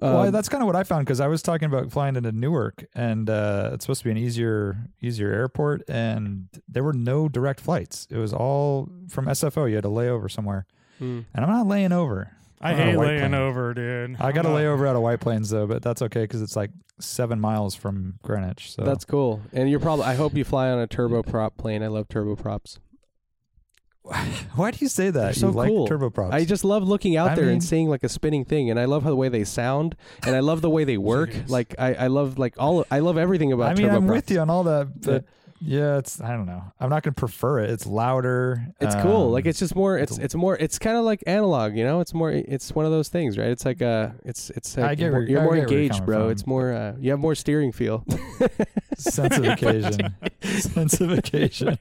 Wow. 0.00 0.14
well, 0.14 0.22
Um, 0.26 0.32
that's 0.32 0.48
kind 0.48 0.62
of 0.62 0.66
what 0.66 0.76
I 0.76 0.82
found 0.82 1.06
because 1.06 1.20
I 1.20 1.26
was 1.28 1.42
talking 1.42 1.66
about 1.66 1.90
flying 1.92 2.16
into 2.16 2.32
Newark, 2.32 2.84
and 2.94 3.28
uh, 3.30 3.70
it's 3.74 3.84
supposed 3.84 4.00
to 4.00 4.04
be 4.04 4.10
an 4.10 4.18
easier, 4.18 4.76
easier 5.00 5.32
airport, 5.32 5.82
and 5.88 6.48
there 6.68 6.82
were 6.82 6.92
no 6.92 7.28
direct 7.28 7.60
flights. 7.60 8.06
It 8.10 8.18
was 8.18 8.32
all 8.32 8.88
from 9.08 9.26
SFO. 9.26 9.68
You 9.68 9.76
had 9.76 9.84
to 9.84 9.88
lay 9.88 10.08
over 10.08 10.28
somewhere, 10.28 10.66
hmm. 10.98 11.20
and 11.34 11.44
I'm 11.44 11.50
not 11.50 11.66
laying 11.66 11.92
over. 11.92 12.32
I 12.60 12.72
on 12.72 12.80
a 12.80 12.82
hate 12.84 12.96
laying 12.96 13.18
Plains. 13.20 13.34
over, 13.34 13.74
dude. 13.74 14.16
I 14.20 14.32
got 14.32 14.42
to 14.42 14.48
I'm 14.48 14.54
lay 14.54 14.66
over 14.66 14.86
out 14.86 14.96
of 14.96 15.02
White 15.02 15.20
Plains 15.20 15.50
though, 15.50 15.66
but 15.66 15.82
that's 15.82 16.00
okay 16.02 16.22
because 16.22 16.40
it's 16.40 16.56
like 16.56 16.70
seven 16.98 17.40
miles 17.40 17.74
from 17.74 18.14
Greenwich. 18.22 18.72
So 18.72 18.82
That's 18.84 19.04
cool. 19.04 19.42
And 19.52 19.68
you're 19.68 19.80
probably. 19.80 20.06
I 20.06 20.14
hope 20.14 20.34
you 20.34 20.44
fly 20.44 20.70
on 20.70 20.78
a 20.80 20.86
turboprop 20.88 21.56
plane. 21.56 21.82
I 21.82 21.88
love 21.88 22.08
turboprops. 22.08 22.78
why 24.54 24.70
do 24.70 24.78
you 24.80 24.88
say 24.88 25.10
that? 25.10 25.20
They're 25.20 25.32
so 25.32 25.48
you 25.48 25.52
like 25.54 25.68
cool. 25.70 25.88
turboprops? 25.88 26.32
I 26.32 26.44
just 26.44 26.62
love 26.64 26.82
looking 26.86 27.16
out 27.16 27.30
I 27.30 27.34
there 27.36 27.44
mean- 27.46 27.54
and 27.54 27.64
seeing 27.64 27.88
like 27.88 28.04
a 28.04 28.08
spinning 28.08 28.44
thing, 28.44 28.70
and 28.70 28.78
I 28.78 28.84
love 28.84 29.02
how 29.02 29.10
the 29.10 29.16
way 29.16 29.28
they 29.30 29.44
sound, 29.44 29.96
and 30.26 30.36
I 30.36 30.40
love 30.40 30.60
the 30.60 30.70
way 30.70 30.84
they 30.84 30.98
work. 31.12 31.30
Like 31.48 31.74
I, 31.78 31.94
I 31.94 32.06
love 32.08 32.38
like 32.38 32.54
all. 32.58 32.84
I 32.90 32.98
love 32.98 33.16
everything 33.16 33.52
about. 33.52 33.70
I 33.70 33.74
mean, 33.74 33.88
I'm 33.90 34.06
with 34.06 34.30
you 34.30 34.40
on 34.40 34.50
all 34.50 34.64
that, 34.64 35.00
but 35.00 35.24
yeah, 35.60 35.96
it's 35.96 36.20
I 36.20 36.32
don't 36.36 36.44
know. 36.44 36.62
I'm 36.78 36.90
not 36.90 37.02
gonna 37.02 37.14
prefer 37.14 37.60
it. 37.60 37.70
It's 37.70 37.86
louder. 37.86 38.66
It's 38.80 38.94
cool. 38.96 39.30
Like 39.30 39.46
um, 39.46 39.48
it's 39.48 39.58
just 39.60 39.74
more. 39.74 39.96
It's 39.96 40.12
it's 40.12 40.24
it's 40.26 40.34
more. 40.34 40.54
It's 40.58 40.78
kind 40.78 40.98
of 40.98 41.04
like 41.04 41.22
analog. 41.26 41.74
You 41.74 41.84
know. 41.84 42.00
It's 42.00 42.12
more. 42.12 42.30
It's 42.30 42.74
one 42.74 42.84
of 42.84 42.92
those 42.92 43.08
things, 43.08 43.38
right? 43.38 43.48
It's 43.48 43.64
like 43.64 43.80
uh 43.80 44.10
It's 44.26 44.50
it's. 44.50 44.76
Like 44.76 44.86
I 44.90 44.94
get 44.96 45.10
more, 45.12 45.20
where- 45.20 45.28
you're 45.30 45.40
I 45.40 45.44
more 45.44 45.54
get 45.54 45.60
where 45.70 45.70
you're 45.72 45.80
engaged, 45.84 46.04
bro. 46.04 46.24
from. 46.24 46.30
It's 46.32 46.46
more. 46.46 46.72
Uh, 46.74 46.94
you 47.00 47.10
have 47.10 47.20
more 47.20 47.34
steering 47.34 47.72
feel. 47.72 48.04
sense 48.98 49.38
of 49.38 49.44
occasion. 49.46 50.14
sense 50.42 51.00
of 51.00 51.10
occasion. 51.10 51.78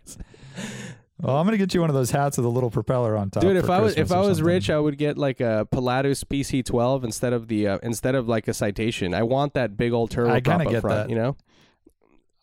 Well, 1.24 1.38
I'm 1.38 1.46
gonna 1.48 1.58
get 1.58 1.74
you 1.74 1.80
one 1.82 1.90
of 1.90 1.96
those 1.96 2.12
hats 2.12 2.36
with 2.38 2.46
a 2.46 2.50
little 2.50 2.70
propeller 2.70 3.16
on 3.16 3.30
top. 3.30 3.42
Dude, 3.44 3.56
if 3.56 3.66
for 3.68 3.72
I 3.72 3.80
was 3.80 3.96
if 3.96 4.12
I 4.12 4.20
was 4.20 4.38
something. 4.38 4.44
rich, 4.46 4.70
I 4.70 4.78
would 4.78 4.98
get 4.98 5.18
like 5.18 5.40
a 5.40 5.66
Pilatus 5.72 6.24
PC12 6.26 7.06
instead 7.06 7.32
of 7.32 7.48
the 7.48 7.68
uh, 7.70 7.78
instead 7.82 8.14
of 8.16 8.28
like 8.28 8.48
a 8.50 8.54
Citation. 8.54 9.14
I 9.14 9.24
want 9.24 9.54
that 9.54 9.78
big 9.78 9.94
old 9.94 10.12
turbo 10.12 10.32
I 10.32 10.42
prop 10.42 10.60
kinda 10.60 10.72
get 10.74 10.82
front. 10.82 11.08
that. 11.08 11.10
You 11.10 11.16
know. 11.16 11.38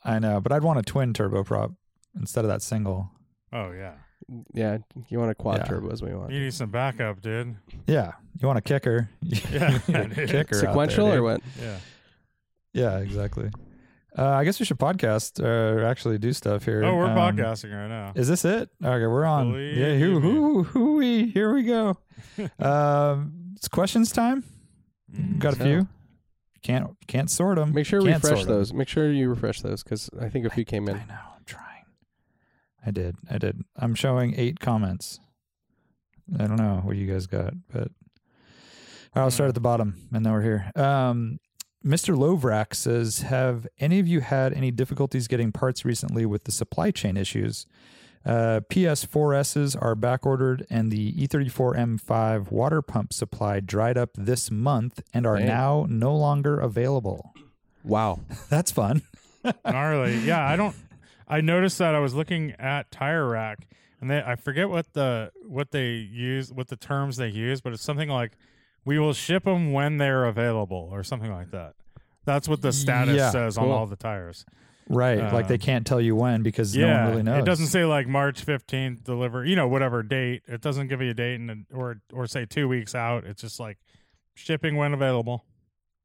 I 0.02 0.18
know, 0.18 0.40
but 0.40 0.50
I'd 0.50 0.64
want 0.64 0.78
a 0.78 0.82
twin 0.82 1.12
turboprop 1.12 1.76
instead 2.18 2.44
of 2.46 2.48
that 2.50 2.62
single. 2.62 3.10
Oh 3.52 3.70
yeah. 3.72 3.92
Yeah, 4.54 4.78
you 5.08 5.18
want 5.18 5.30
a 5.30 5.34
quad 5.34 5.58
Yeah. 5.58 5.64
turbo 5.64 5.90
is 5.90 6.00
what 6.00 6.10
you 6.10 6.18
want. 6.18 6.32
You 6.32 6.40
need 6.40 6.54
some 6.54 6.70
backup, 6.70 7.20
dude. 7.20 7.56
Yeah, 7.86 8.12
you 8.40 8.46
want 8.46 8.58
a 8.58 8.62
kicker? 8.62 9.10
Yeah, 9.22 9.78
dude. 9.86 10.28
kicker. 10.28 10.54
Sequential 10.54 11.08
there, 11.08 11.18
or 11.18 11.22
what? 11.22 11.42
Yeah. 11.60 11.76
Yeah, 12.72 12.98
exactly. 13.00 13.50
Uh, 14.18 14.28
I 14.28 14.44
guess 14.44 14.58
we 14.58 14.66
should 14.66 14.78
podcast 14.78 15.42
or 15.42 15.84
actually 15.84 16.18
do 16.18 16.32
stuff 16.32 16.64
here. 16.64 16.82
Oh, 16.84 16.96
we're 16.96 17.06
Um, 17.06 17.16
podcasting 17.16 17.72
right 17.72 17.88
now. 17.88 18.12
Is 18.16 18.26
this 18.28 18.44
it? 18.44 18.68
Okay, 18.84 19.06
we're 19.06 19.24
on. 19.24 19.52
Believe 19.52 19.76
yeah, 19.76 19.96
who, 19.98 20.18
who, 20.20 20.62
who, 20.64 20.94
we? 20.94 21.26
Here 21.30 21.54
we 21.54 21.62
go. 21.62 21.96
um, 22.58 23.32
it's 23.56 23.68
questions 23.68 24.10
time. 24.12 24.42
Got 25.38 25.54
a 25.54 25.56
So- 25.56 25.64
few. 25.64 25.88
Can't 26.62 26.90
can't 27.06 27.30
sort 27.30 27.56
them. 27.56 27.72
Make 27.72 27.86
sure 27.86 28.00
you 28.00 28.08
refresh 28.08 28.22
sort 28.22 28.40
'em. 28.40 28.46
those. 28.48 28.74
Make 28.74 28.86
sure 28.88 29.10
you 29.10 29.30
refresh 29.30 29.62
those 29.62 29.82
because 29.82 30.10
I 30.20 30.28
think 30.28 30.44
a 30.44 30.50
few 30.50 30.66
came 30.66 30.88
in. 30.90 30.96
I 30.96 31.04
know. 31.06 31.14
I'm 31.38 31.44
trying. 31.46 31.84
I 32.84 32.90
did. 32.90 33.16
I 33.30 33.38
did. 33.38 33.62
I'm 33.76 33.94
showing 33.94 34.34
eight 34.36 34.60
comments. 34.60 35.20
I 36.38 36.46
don't 36.46 36.56
know 36.58 36.82
what 36.84 36.96
you 36.96 37.06
guys 37.10 37.26
got, 37.26 37.54
but 37.72 37.88
I'll 39.14 39.30
start 39.30 39.48
at 39.48 39.54
the 39.54 39.60
bottom, 39.62 39.94
and 40.12 40.24
then 40.24 40.32
we're 40.34 40.42
here. 40.42 40.70
Um, 40.76 41.38
Mr. 41.84 42.14
Lovrak 42.14 42.74
says, 42.74 43.20
"Have 43.22 43.66
any 43.78 43.98
of 43.98 44.06
you 44.06 44.20
had 44.20 44.52
any 44.52 44.70
difficulties 44.70 45.28
getting 45.28 45.50
parts 45.52 45.84
recently 45.84 46.26
with 46.26 46.44
the 46.44 46.52
supply 46.52 46.90
chain 46.90 47.16
issues? 47.16 47.66
Uh, 48.24 48.60
PS4Ss 48.68 49.74
are 49.80 49.94
back 49.94 50.26
ordered, 50.26 50.66
and 50.68 50.92
the 50.92 51.22
E 51.22 51.26
E34M5 51.26 52.50
water 52.50 52.82
pump 52.82 53.14
supply 53.14 53.60
dried 53.60 53.96
up 53.96 54.10
this 54.14 54.50
month 54.50 55.02
and 55.14 55.26
are 55.26 55.38
Dang. 55.38 55.46
now 55.46 55.86
no 55.88 56.14
longer 56.14 56.60
available. 56.60 57.32
Wow. 57.82 58.20
That's 58.50 58.70
fun. 58.70 59.02
Gnarly. 59.64 60.18
Yeah, 60.18 60.46
I 60.46 60.56
don't. 60.56 60.76
I 61.26 61.40
noticed 61.40 61.78
that 61.78 61.94
I 61.94 62.00
was 62.00 62.12
looking 62.12 62.52
at 62.58 62.90
Tire 62.90 63.26
Rack, 63.26 63.66
and 64.02 64.10
they 64.10 64.20
I 64.20 64.36
forget 64.36 64.68
what 64.68 64.92
the 64.92 65.32
what 65.46 65.70
they 65.70 65.92
use, 65.92 66.52
what 66.52 66.68
the 66.68 66.76
terms 66.76 67.16
they 67.16 67.28
use, 67.28 67.62
but 67.62 67.72
it's 67.72 67.82
something 67.82 68.10
like, 68.10 68.32
"We 68.84 68.98
will 68.98 69.12
ship 69.12 69.44
them 69.44 69.72
when 69.72 69.96
they're 69.98 70.24
available," 70.24 70.88
or 70.92 71.02
something 71.02 71.30
like 71.32 71.50
that. 71.52 71.74
That's 72.24 72.48
what 72.48 72.60
the 72.62 72.72
status 72.72 73.16
Yeah, 73.16 73.30
says 73.30 73.56
on 73.58 73.68
all 73.68 73.86
the 73.86 73.96
tires. 73.96 74.44
Right. 74.88 75.32
like 75.32 75.46
they 75.46 75.54
Um, 75.54 75.60
can't 75.60 75.86
tell 75.86 76.00
you 76.00 76.16
when 76.16 76.42
because 76.42 76.76
no 76.76 76.84
yeah, 76.86 77.02
one 77.04 77.10
really 77.10 77.22
knows. 77.22 77.38
it 77.42 77.44
doesn't 77.46 77.68
say 77.68 77.84
like 77.84 78.08
March 78.08 78.42
fifteenth 78.42 79.04
deliver. 79.04 79.44
You 79.44 79.54
know, 79.56 79.68
whatever 79.68 80.02
date. 80.02 80.42
It 80.48 80.60
doesn't 80.60 80.88
give 80.88 81.00
you 81.00 81.10
a 81.10 81.14
date 81.14 81.38
and 81.38 81.64
or 81.72 82.00
or 82.12 82.26
say 82.26 82.44
two 82.44 82.66
weeks 82.68 82.94
out. 82.94 83.24
It's 83.24 83.40
just 83.40 83.60
like 83.60 83.78
shipping 84.34 84.76
when 84.76 84.92
available. 84.92 85.44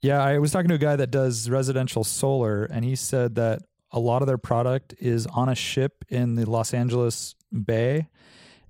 Yeah, 0.01 0.21
I 0.23 0.37
was 0.37 0.51
talking 0.51 0.69
to 0.69 0.75
a 0.75 0.79
guy 0.79 0.95
that 0.97 1.09
does 1.09 1.49
residential 1.49 2.03
solar, 2.03 2.65
and 2.65 2.85
he 2.85 2.95
said 2.95 3.33
that 3.35 3.63
a 3.91 3.99
lot 3.99 4.21
of 4.21 4.27
their 4.27 4.37
product 4.37 4.93
is 4.99 5.25
on 5.27 5.49
a 5.49 5.55
ship 5.55 6.05
in 6.09 6.35
the 6.35 6.47
Los 6.49 6.71
Angeles 6.73 7.33
Bay, 7.51 8.07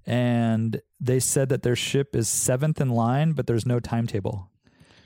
and 0.06 0.82
they 1.00 1.20
said 1.20 1.50
that 1.50 1.64
their 1.64 1.76
ship 1.76 2.16
is 2.16 2.28
seventh 2.30 2.80
in 2.82 2.90
line, 2.90 3.32
but 3.34 3.48
there's 3.48 3.66
no 3.66 3.80
timetable. 3.80 4.50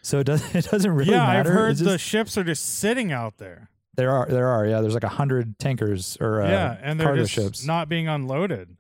So 0.02 0.20
it 0.20 0.26
does 0.26 0.44
it 0.56 0.66
doesn't 0.70 0.92
really 0.92 1.12
matter. 1.12 1.28
yeah, 1.28 1.34
matter. 1.38 1.50
I've 1.50 1.56
heard 1.56 1.72
It's 1.72 1.82
the 1.82 1.98
ships 1.98 2.38
are 2.38 2.44
just 2.44 2.66
sitting 2.80 3.12
out 3.12 3.38
there. 3.38 3.70
there 3.96 4.12
are 4.12 4.26
there 4.28 4.48
are 4.48 4.66
yeah. 4.66 4.82
There's 4.82 4.94
like 4.94 5.04
a 5.04 5.10
hundred 5.10 5.58
tankers 5.60 6.18
or 6.22 6.42
uh, 6.42 6.50
yeah, 6.50 6.78
and 6.82 7.00
they're 7.00 7.16
just 7.18 7.32
ships. 7.34 7.66
not 7.66 7.90
being 7.90 8.08
unloaded. 8.08 8.78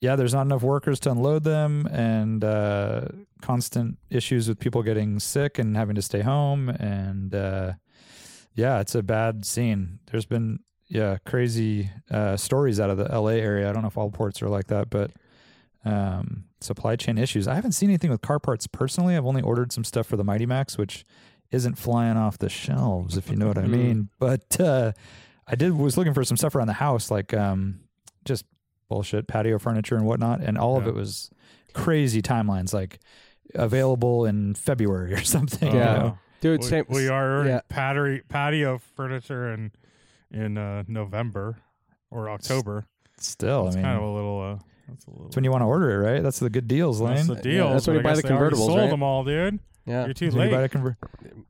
yeah, 0.00 0.16
there's 0.16 0.34
not 0.34 0.42
enough 0.42 0.62
workers 0.62 1.00
to 1.00 1.10
unload 1.10 1.44
them, 1.44 1.86
and 1.90 2.42
uh, 2.44 3.06
constant 3.42 3.98
issues 4.10 4.48
with 4.48 4.58
people 4.58 4.82
getting 4.82 5.18
sick 5.18 5.58
and 5.58 5.76
having 5.76 5.94
to 5.96 6.02
stay 6.02 6.20
home, 6.22 6.68
and 6.70 7.34
uh, 7.34 7.72
yeah, 8.54 8.80
it's 8.80 8.94
a 8.94 9.02
bad 9.02 9.44
scene. 9.44 9.98
There's 10.10 10.26
been 10.26 10.60
yeah 10.88 11.16
crazy 11.26 11.90
uh, 12.10 12.36
stories 12.36 12.78
out 12.80 12.90
of 12.90 12.96
the 12.98 13.10
L.A. 13.10 13.40
area. 13.40 13.68
I 13.68 13.72
don't 13.72 13.82
know 13.82 13.88
if 13.88 13.96
all 13.98 14.10
ports 14.10 14.40
are 14.42 14.48
like 14.48 14.66
that, 14.68 14.88
but 14.90 15.10
um, 15.84 16.44
supply 16.60 16.96
chain 16.96 17.18
issues. 17.18 17.46
I 17.48 17.54
haven't 17.54 17.72
seen 17.72 17.90
anything 17.90 18.10
with 18.10 18.20
car 18.22 18.38
parts 18.38 18.66
personally. 18.66 19.16
I've 19.16 19.26
only 19.26 19.42
ordered 19.42 19.72
some 19.72 19.84
stuff 19.84 20.06
for 20.06 20.16
the 20.16 20.24
Mighty 20.24 20.46
Max, 20.46 20.78
which 20.78 21.04
isn't 21.50 21.76
flying 21.76 22.16
off 22.16 22.38
the 22.38 22.48
shelves, 22.48 23.16
if 23.16 23.30
you 23.30 23.36
know 23.36 23.46
what 23.48 23.58
I 23.58 23.62
Mm. 23.64 23.70
mean. 23.70 24.08
But 24.18 24.60
uh, 24.60 24.92
I 25.46 25.54
did 25.56 25.76
was 25.76 25.96
looking 25.96 26.14
for 26.14 26.24
some 26.24 26.36
stuff 26.36 26.54
around 26.54 26.68
the 26.68 26.72
house, 26.74 27.10
like 27.10 27.32
um, 27.34 27.80
just 28.24 28.44
bullshit 28.88 29.28
patio 29.28 29.58
furniture 29.58 29.94
and 29.96 30.04
whatnot, 30.06 30.40
and 30.40 30.56
all 30.58 30.76
of 30.76 30.86
it 30.86 30.94
was 30.94 31.30
crazy 31.74 32.22
timelines, 32.22 32.72
like 32.72 32.98
available 33.54 34.24
in 34.24 34.54
February 34.54 35.12
or 35.14 35.22
something. 35.24 35.70
you 35.72 35.78
Yeah. 35.78 35.94
know? 35.96 36.18
Dude, 36.40 36.60
we, 36.60 36.66
same. 36.66 36.84
we 36.88 37.08
are 37.08 37.46
yeah. 37.46 37.60
patio 37.68 38.20
patio 38.28 38.78
furniture 38.96 39.52
in 39.52 39.72
in 40.30 40.58
uh, 40.58 40.82
November 40.88 41.58
or 42.10 42.28
October. 42.28 42.86
Still, 43.18 43.68
It's 43.68 43.76
I 43.76 43.78
mean, 43.78 43.84
kind 43.84 43.96
of 43.98 44.02
a 44.04 44.12
little. 44.12 44.40
Uh, 44.42 44.58
that's 44.88 45.06
a 45.06 45.10
little. 45.10 45.26
it's 45.26 45.36
when 45.36 45.44
you 45.44 45.50
want 45.50 45.62
to 45.62 45.66
order 45.66 45.90
it, 45.90 46.12
right? 46.12 46.22
That's 46.22 46.38
the 46.38 46.50
good 46.50 46.68
deals, 46.68 47.00
Lane. 47.00 47.14
that's 47.16 47.28
the 47.28 47.36
deal. 47.36 47.70
that's 47.70 47.86
when 47.86 47.96
you 47.96 48.02
buy 48.02 48.14
the 48.14 48.22
convertibles, 48.22 48.56
Sold 48.66 48.78
right? 48.78 48.90
them 48.90 49.02
all, 49.02 49.24
dude. 49.24 49.58
Yeah. 49.86 50.06
You're 50.06 50.14
too 50.14 50.30
When 50.30 50.48
you 50.48 50.54
buy 50.56 50.62
a 50.62 50.68
conver- 50.68 50.96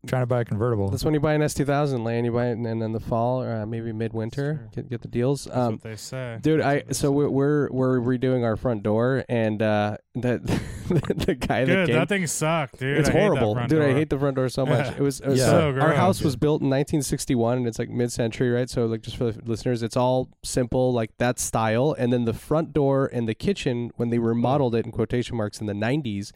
trying 0.08 0.22
to 0.22 0.26
buy 0.26 0.40
a 0.40 0.44
convertible. 0.44 0.88
That's 0.90 1.04
when 1.04 1.14
you 1.14 1.20
buy 1.20 1.34
an 1.34 1.40
S2000 1.40 2.02
lane. 2.04 2.24
You 2.24 2.32
buy 2.32 2.46
it, 2.48 2.52
and 2.52 2.66
then 2.66 2.82
in 2.82 2.90
the 2.92 2.98
fall 3.00 3.40
or 3.42 3.52
uh, 3.62 3.66
maybe 3.66 3.92
midwinter, 3.92 4.68
Sure. 4.74 4.82
get, 4.82 4.90
get 4.90 5.02
the 5.02 5.08
deals. 5.08 5.44
That's 5.44 5.56
Um, 5.56 5.72
what 5.74 5.82
they 5.82 5.94
say. 5.96 6.38
Dude, 6.42 6.58
That's 6.60 6.66
I 6.66 6.74
what 6.74 6.86
they 6.88 6.92
so 6.94 7.00
say. 7.00 7.08
we're 7.08 7.28
we're, 7.30 7.70
we're 7.70 8.00
redoing 8.00 8.42
our 8.44 8.56
front 8.56 8.82
door, 8.82 9.24
and 9.28 9.62
uh, 9.62 9.98
that 10.16 10.44
the 10.88 11.36
guy 11.38 11.64
that 11.64 11.66
good. 11.66 11.86
came, 11.86 11.96
That 11.96 12.08
thing 12.08 12.26
sucked, 12.26 12.78
dude. 12.80 12.98
it's 12.98 13.08
I 13.08 13.12
hate 13.12 13.18
that 13.18 13.24
horrible, 13.26 13.54
front 13.54 13.70
dude. 13.70 13.82
I 13.82 13.86
door. 13.86 13.94
hate 13.96 14.10
the 14.10 14.18
front 14.18 14.34
door 14.36 14.48
so 14.48 14.66
much. 14.66 14.86
Yeah. 14.86 14.94
It 14.96 15.00
was, 15.00 15.20
it 15.20 15.28
was 15.28 15.38
Yeah. 15.38 15.46
so- 15.46 15.54
So 15.54 15.66
our 15.66 15.72
gross. 15.88 15.96
house 15.96 16.22
was 16.22 16.34
built 16.36 16.60
in 16.60 16.68
1961, 16.70 17.58
and 17.58 17.66
it's 17.68 17.78
like 17.78 17.88
mid-century, 17.88 18.50
right? 18.50 18.68
So 18.68 18.86
like 18.86 19.02
just 19.02 19.16
for 19.16 19.30
the 19.30 19.40
listeners, 19.44 19.82
it's 19.84 19.96
all 19.96 20.28
simple, 20.42 20.92
like 20.92 21.16
that 21.18 21.38
style. 21.38 21.94
And 21.96 22.12
then 22.12 22.24
the 22.24 22.34
front 22.34 22.72
door 22.72 23.08
and 23.12 23.28
the 23.28 23.34
kitchen, 23.34 23.92
when 23.96 24.10
they 24.10 24.18
remodeled 24.18 24.74
it 24.74 24.84
in 24.84 24.90
quotation 24.92 25.36
marks 25.36 25.60
in 25.60 25.66
the 25.66 25.72
90s. 25.72 26.32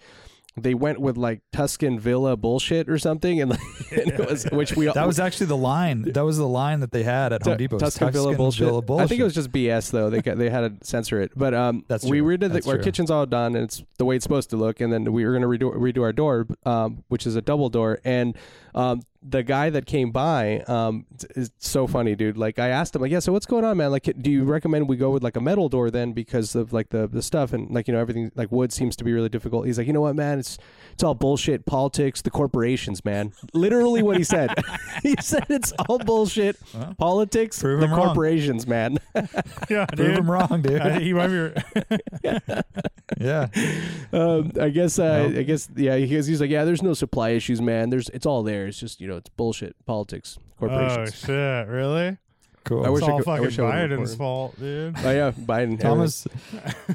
They 0.63 0.75
went 0.75 1.01
with 1.01 1.17
like 1.17 1.41
Tuscan 1.53 1.99
Villa 1.99 2.37
bullshit 2.37 2.89
or 2.89 2.99
something, 2.99 3.41
and, 3.41 3.53
and 3.91 4.13
it 4.13 4.31
was 4.31 4.45
which 4.51 4.77
we 4.77 4.87
That 4.93 5.07
was 5.07 5.21
actually 5.21 5.47
the 5.47 5.57
line. 5.57 6.03
That 6.03 6.25
was 6.25 6.39
the 6.39 6.49
line 6.49 6.81
that 6.81 6.93
they 6.93 7.03
had 7.03 7.33
at 7.33 7.43
Home 7.43 7.57
Depot. 7.57 7.77
was 7.77 7.83
Tuscan 7.83 8.13
Villa 8.13 8.35
bullshit. 8.35 8.67
Villa 8.67 9.03
I 9.03 9.07
think 9.07 9.21
it 9.21 9.25
was 9.25 9.35
just 9.35 9.53
BS 9.53 9.91
though. 9.91 10.11
They 10.11 10.23
got, 10.23 10.39
they 10.39 10.51
had 10.51 10.81
to 10.81 10.87
censor 10.87 11.21
it, 11.21 11.33
but 11.37 11.55
um, 11.55 11.85
That's 11.89 12.05
we 12.05 12.19
true. 12.19 12.37
redid 12.37 12.41
the, 12.41 12.49
That's 12.49 12.69
our 12.69 12.79
kitchen's 12.79 13.11
all 13.11 13.27
done 13.27 13.55
and 13.55 13.65
it's 13.65 13.83
the 13.99 14.05
way 14.05 14.17
it's 14.17 14.23
supposed 14.23 14.51
to 14.51 14.57
look, 14.57 14.81
and 14.81 14.93
then 14.93 15.13
we 15.13 15.25
were 15.25 15.33
gonna 15.33 15.47
redo 15.47 15.75
redo 15.75 16.03
our 16.03 16.13
door, 16.13 16.47
um, 16.65 17.05
which 17.09 17.27
is 17.27 17.37
a 17.37 17.43
double 17.43 17.69
door, 17.69 17.99
and 18.05 18.37
um, 18.75 19.03
the 19.31 19.43
guy 19.43 19.69
that 19.69 19.85
came 19.85 20.11
by 20.11 20.61
um 20.69 21.05
is 21.37 21.51
so 21.59 21.87
funny 21.87 22.15
dude 22.15 22.37
like 22.39 22.59
i 22.59 22.69
asked 22.69 22.95
him 22.95 23.03
like 23.03 23.11
yeah 23.11 23.19
so 23.19 23.33
what's 23.33 23.47
going 23.47 23.65
on 23.65 23.77
man 23.77 23.91
like 23.91 24.09
do 24.21 24.31
you 24.31 24.45
recommend 24.45 24.89
we 24.89 24.97
go 24.97 25.11
with 25.11 25.23
like 25.23 25.37
a 25.37 25.41
metal 25.41 25.69
door 25.69 25.91
then 25.91 26.13
because 26.13 26.55
of 26.55 26.73
like 26.73 26.89
the 26.91 27.07
the 27.09 27.21
stuff 27.21 27.53
and 27.53 27.71
like 27.71 27.87
you 27.89 27.95
know 27.95 28.01
everything 28.01 28.31
like 28.37 28.51
wood 28.53 28.73
seems 28.73 28.97
to 28.97 29.05
be 29.05 29.13
really 29.13 29.29
difficult 29.29 29.67
he's 29.67 29.77
like 29.77 29.87
you 29.87 29.93
know 29.93 30.01
what 30.01 30.15
man 30.17 30.39
it's 30.39 30.57
it's 30.93 31.03
all 31.03 31.15
bullshit 31.15 31.67
politics 31.67 32.23
the 32.23 32.31
corporations 32.31 33.05
man 33.05 33.33
literally 33.53 34.03
what 34.03 34.17
he 34.17 34.25
said 34.25 34.51
he 35.03 35.15
said 35.21 35.45
it's 35.49 35.73
all 35.89 35.99
bullshit 35.99 36.57
Well, 36.73 36.95
politics 36.99 37.61
prove 37.61 37.81
the 37.81 37.87
him 37.87 37.93
wrong. 37.93 38.07
corporations 38.07 38.67
man 38.67 38.99
yeah, 39.69 39.85
Prove 39.87 39.97
dude. 39.97 40.19
him 40.19 40.31
wrong, 40.31 40.63
dude. 40.63 40.81
Uh, 40.81 40.99
he 41.01 41.13
might 41.13 41.29
be. 41.29 42.39
yeah. 43.21 43.49
um, 44.13 44.53
I 44.61 44.69
guess, 44.69 44.99
uh, 44.99 45.29
Nope. 45.29 45.37
I 45.39 45.43
guess, 45.43 45.69
yeah. 45.77 45.97
Because 45.99 46.27
he's 46.27 46.41
like, 46.41 46.51
yeah, 46.51 46.65
there's 46.65 46.83
no 46.83 46.95
supply 46.95 47.31
issues, 47.31 47.61
man. 47.61 47.91
There's, 47.91 48.09
it's 48.11 48.27
all 48.27 48.43
there. 48.43 48.67
It's 48.67 48.79
just, 48.79 49.01
you 49.01 49.09
know, 49.09 49.18
it's 49.19 49.29
bullshit, 49.31 49.77
politics, 49.87 50.39
oh 50.39 50.53
corporations. 50.59 51.15
shit! 51.19 51.69
Really? 51.69 52.17
Cool. 52.65 52.85
I 52.85 52.91
wish 52.91 53.01
it's 53.03 53.09
all 53.09 53.19
could- 53.19 53.29
I 53.29 53.33
fucking 53.37 53.45
wish 53.45 53.59
I 53.59 53.63
would've 53.63 53.75
Biden's 53.99 54.11
recorded. 54.13 54.19
fault, 54.19 54.59
dude. 54.61 54.95
Oh, 54.99 55.11
yeah, 55.11 55.31
Biden. 55.31 55.81
Thomas 55.81 56.27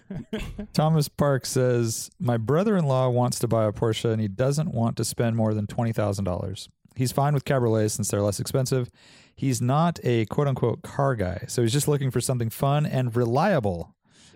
Thomas 0.74 1.08
Park 1.08 1.46
says, 1.48 2.12
My 2.20 2.38
brother 2.38 2.78
in 2.78 2.86
law 2.86 3.10
wants 3.10 3.40
to 3.40 3.48
buy 3.48 3.66
a 3.66 3.72
Porsche 3.72 4.12
and 4.12 4.22
he 4.22 4.28
doesn't 4.28 4.72
want 4.72 4.98
to 4.98 5.06
spend 5.06 5.36
more 5.36 5.54
than 5.56 5.66
$20,000. 5.66 6.68
He's 6.96 7.12
fine 7.12 7.34
with 7.34 7.44
cabriolets 7.46 7.92
since 7.92 8.10
they're 8.10 8.22
less 8.22 8.40
expensive. 8.40 8.92
He's 9.36 9.62
not 9.64 10.00
a 10.04 10.26
quote 10.28 10.48
unquote 10.48 10.84
car 10.84 11.16
guy, 11.16 11.46
so 11.48 11.64
he's 11.64 11.74
just 11.74 11.88
looking 11.88 12.12
for 12.12 12.22
something 12.22 12.52
fun 12.52 12.86
and 12.86 13.16
reliable. 13.16 13.96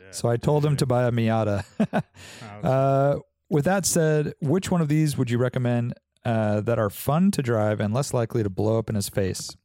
So 0.10 0.30
I 0.30 0.38
told 0.38 0.66
him 0.66 0.76
to 0.78 0.86
buy 0.88 1.04
a 1.06 1.12
Miata. 1.12 1.66
uh, 2.64 3.20
with 3.50 3.66
that 3.66 3.86
said, 3.86 4.34
which 4.42 4.72
one 4.72 4.82
of 4.82 4.88
these 4.88 5.18
would 5.18 5.30
you 5.30 5.38
recommend 5.38 5.94
uh, 6.28 6.62
that 6.62 6.78
are 6.78 6.90
fun 6.90 7.32
to 7.32 7.42
drive 7.42 7.80
and 7.80 7.94
less 7.94 8.14
likely 8.14 8.44
to 8.44 8.50
blow 8.50 8.78
up 8.78 8.90
in 8.90 8.96
his 8.96 9.10
face? 9.10 9.56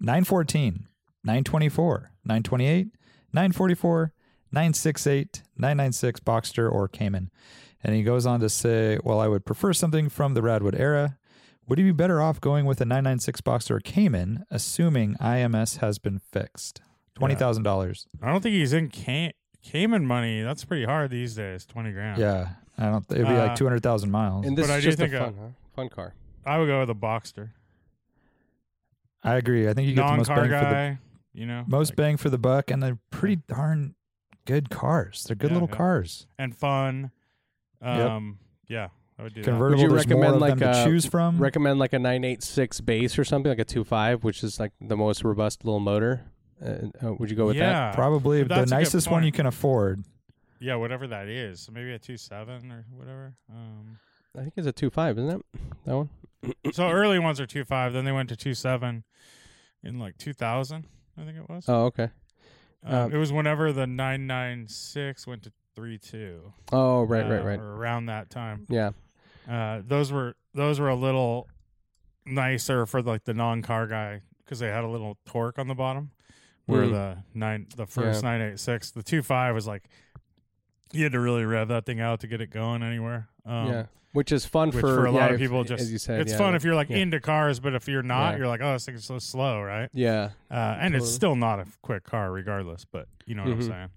914, 0.00 0.86
924, 1.24 2.10
928, 2.24 2.88
944, 3.32 4.12
968, 4.52 5.42
996 5.56 6.20
Boxster 6.20 6.70
or 6.70 6.88
Cayman. 6.88 7.30
And 7.82 7.94
he 7.94 8.02
goes 8.02 8.26
on 8.26 8.40
to 8.40 8.48
say, 8.48 8.98
Well, 9.04 9.20
I 9.20 9.28
would 9.28 9.44
prefer 9.44 9.72
something 9.72 10.08
from 10.08 10.34
the 10.34 10.40
Radwood 10.40 10.78
era. 10.78 11.18
Would 11.68 11.78
you 11.78 11.84
be 11.84 11.92
better 11.92 12.22
off 12.22 12.40
going 12.40 12.64
with 12.64 12.80
a 12.80 12.84
996 12.84 13.40
Boxster 13.40 13.70
or 13.72 13.80
Cayman, 13.80 14.44
assuming 14.50 15.14
IMS 15.20 15.78
has 15.78 15.98
been 15.98 16.18
fixed? 16.18 16.80
$20,000. 17.18 18.06
I 18.22 18.28
don't 18.30 18.42
think 18.42 18.54
he's 18.54 18.72
in 18.72 18.88
Cay- 18.88 19.32
Cayman 19.62 20.06
money. 20.06 20.42
That's 20.42 20.64
pretty 20.64 20.84
hard 20.84 21.10
these 21.10 21.34
days. 21.34 21.64
Twenty 21.66 21.90
grand. 21.92 22.20
Yeah. 22.20 22.50
I 22.78 22.84
don't, 22.90 23.04
it'd 23.10 23.26
be 23.26 23.32
Uh, 23.32 23.46
like 23.48 23.56
200,000 23.56 24.10
miles. 24.10 24.46
and 24.46 24.56
this 24.56 24.66
But 24.66 24.74
I 24.74 24.76
is 24.76 24.84
do 24.84 24.88
just 24.90 24.98
think, 24.98 25.14
uh, 25.14 25.24
fun, 25.24 25.34
huh? 25.40 25.48
Fun 25.76 25.88
car. 25.88 26.14
I 26.44 26.58
would 26.58 26.66
go 26.66 26.80
with 26.80 26.90
a 26.90 26.94
Boxster. 26.94 27.50
I 29.22 29.36
agree. 29.36 29.68
I 29.68 29.72
think 29.74 29.88
you 29.88 29.94
get 29.94 30.06
the 30.08 30.16
most 30.16 30.28
Non-car 30.28 30.48
bang 30.48 30.58
for 30.58 30.64
the 30.66 30.70
guy. 30.72 30.98
You 31.32 31.46
know, 31.46 31.64
most 31.66 31.90
like- 31.90 31.96
bang 31.96 32.16
for 32.16 32.30
the 32.30 32.38
buck, 32.38 32.70
and 32.70 32.82
they're 32.82 32.98
pretty 33.10 33.36
darn 33.48 33.94
good 34.46 34.70
cars. 34.70 35.24
They're 35.24 35.36
good 35.36 35.50
Yeah, 35.50 35.54
little 35.56 35.68
yeah. 35.70 35.76
cars. 35.76 36.26
and 36.38 36.54
fun. 36.56 37.10
Yep. 37.82 38.10
Um, 38.10 38.38
yeah, 38.68 38.88
I 39.18 39.24
would 39.24 39.34
do 39.34 39.42
Convertible. 39.42 39.82
you 39.82 39.88
there's 39.90 40.06
more 40.08 40.16
recommend 40.22 40.34
of 40.36 40.40
like 40.40 40.58
them 40.58 40.72
to 40.72 40.82
a- 40.82 40.84
choose 40.84 41.04
from. 41.06 41.38
Recommend 41.38 41.78
like 41.78 41.92
a 41.92 41.98
986 41.98 42.80
base 42.80 43.18
or 43.18 43.24
something, 43.24 43.50
like 43.50 43.58
a 43.58 43.64
2.5, 43.64 44.24
which 44.24 44.42
is 44.42 44.58
like 44.58 44.72
the 44.80 44.96
most 44.96 45.24
robust 45.24 45.64
little 45.64 45.80
motor. 45.80 46.24
Uh, 46.64 46.88
uh, 47.04 47.14
would 47.14 47.28
you 47.28 47.36
go 47.36 47.42
that. 47.44 47.48
with 47.48 47.56
that? 47.58 47.70
yeah, 47.88 47.92
Probably 47.94 48.42
But 48.42 48.48
the 48.48 48.54
that's 48.54 48.70
a 48.72 48.74
good 48.74 48.78
nicest 48.78 49.06
one 49.08 49.16
point. 49.16 49.26
you 49.26 49.32
can 49.32 49.44
afford. 49.46 50.04
yeah, 50.58 50.76
whatever 50.76 51.06
that 51.08 51.28
is. 51.28 51.60
So 51.60 51.72
maybe 51.72 51.92
a 51.92 51.98
two 51.98 52.16
seven 52.16 52.72
or 52.72 52.86
whatever. 52.96 53.34
Um, 53.50 53.98
I 54.36 54.40
think 54.42 54.52
it's 54.56 54.66
a 54.66 54.72
two 54.72 54.90
five, 54.90 55.18
isn't 55.18 55.30
it? 55.30 55.46
That 55.84 55.96
one? 55.96 56.08
so 56.72 56.90
early 56.90 57.18
ones 57.18 57.40
are 57.40 57.46
two 57.46 57.64
five. 57.64 57.92
Then 57.92 58.04
they 58.04 58.12
went 58.12 58.28
to 58.28 58.36
two 58.36 58.54
seven 58.54 59.04
in 59.82 59.98
like 59.98 60.16
two 60.18 60.32
thousand. 60.32 60.86
I 61.18 61.24
think 61.24 61.38
it 61.38 61.48
was. 61.48 61.64
Oh, 61.68 61.84
okay. 61.86 62.10
Um, 62.84 62.94
um, 62.94 63.12
it 63.12 63.16
was 63.16 63.32
whenever 63.32 63.72
the 63.72 63.86
nine 63.86 64.26
nine 64.26 64.66
six 64.68 65.26
went 65.26 65.42
to 65.44 65.52
three 65.74 65.98
two. 65.98 66.52
Oh, 66.72 67.02
right, 67.02 67.24
uh, 67.24 67.28
right, 67.30 67.44
right. 67.44 67.58
Around 67.58 68.06
that 68.06 68.30
time. 68.30 68.66
Yeah. 68.68 68.90
Uh, 69.48 69.80
those 69.86 70.12
were 70.12 70.34
those 70.54 70.78
were 70.80 70.88
a 70.88 70.94
little 70.96 71.48
nicer 72.24 72.86
for 72.86 73.02
like 73.02 73.24
the 73.24 73.34
non 73.34 73.62
car 73.62 73.86
guy 73.86 74.22
because 74.44 74.58
they 74.58 74.68
had 74.68 74.84
a 74.84 74.88
little 74.88 75.16
torque 75.26 75.58
on 75.58 75.68
the 75.68 75.74
bottom. 75.74 76.10
Where 76.66 76.82
Mm. 76.82 76.90
the 76.92 77.16
nine 77.32 77.66
the 77.76 77.86
first 77.86 78.24
nine 78.24 78.40
eight 78.40 78.58
six 78.58 78.90
the 78.90 79.02
two 79.04 79.22
five 79.22 79.54
was 79.54 79.68
like 79.68 79.84
you 80.92 81.04
had 81.04 81.12
to 81.12 81.20
really 81.20 81.44
rev 81.44 81.68
that 81.68 81.86
thing 81.86 82.00
out 82.00 82.20
to 82.20 82.26
get 82.26 82.40
it 82.40 82.50
going 82.50 82.82
anywhere. 82.82 83.28
Um, 83.46 83.68
yeah. 83.68 83.86
Which 84.12 84.32
is 84.32 84.46
fun 84.46 84.68
Which 84.70 84.76
for, 84.80 84.94
for, 84.94 85.06
a 85.06 85.12
yeah, 85.12 85.18
lot 85.18 85.30
of 85.30 85.34
if- 85.34 85.40
people 85.42 85.62
just 85.64 85.82
as 85.82 85.92
you 85.92 85.98
said. 85.98 86.20
it's 86.22 86.32
yeah, 86.32 86.38
fun 86.38 86.46
like- 86.52 86.56
if 86.56 86.64
you're 86.64 86.74
like 86.74 86.88
yeah. 86.88 86.96
into 86.98 87.20
cars, 87.20 87.60
but 87.60 87.74
if 87.74 87.86
you're 87.86 88.02
not, 88.02 88.32
Yeah. 88.32 88.38
you're 88.38 88.46
like, 88.48 88.62
oh, 88.62 88.72
this 88.72 88.86
thing's 88.86 89.04
so 89.04 89.18
slow, 89.18 89.60
right? 89.60 89.90
Yeah. 89.92 90.30
Uh, 90.50 90.54
and 90.80 90.94
it's 90.94 91.10
still 91.12 91.36
not 91.36 91.60
a 91.60 91.66
quick 91.82 92.04
car, 92.04 92.32
regardless. 92.32 92.84
But 92.90 93.08
you 93.26 93.34
know 93.34 93.42
what 93.44 93.50
Mhm. 93.52 93.54
I'm 93.54 93.62
saying? 93.62 93.88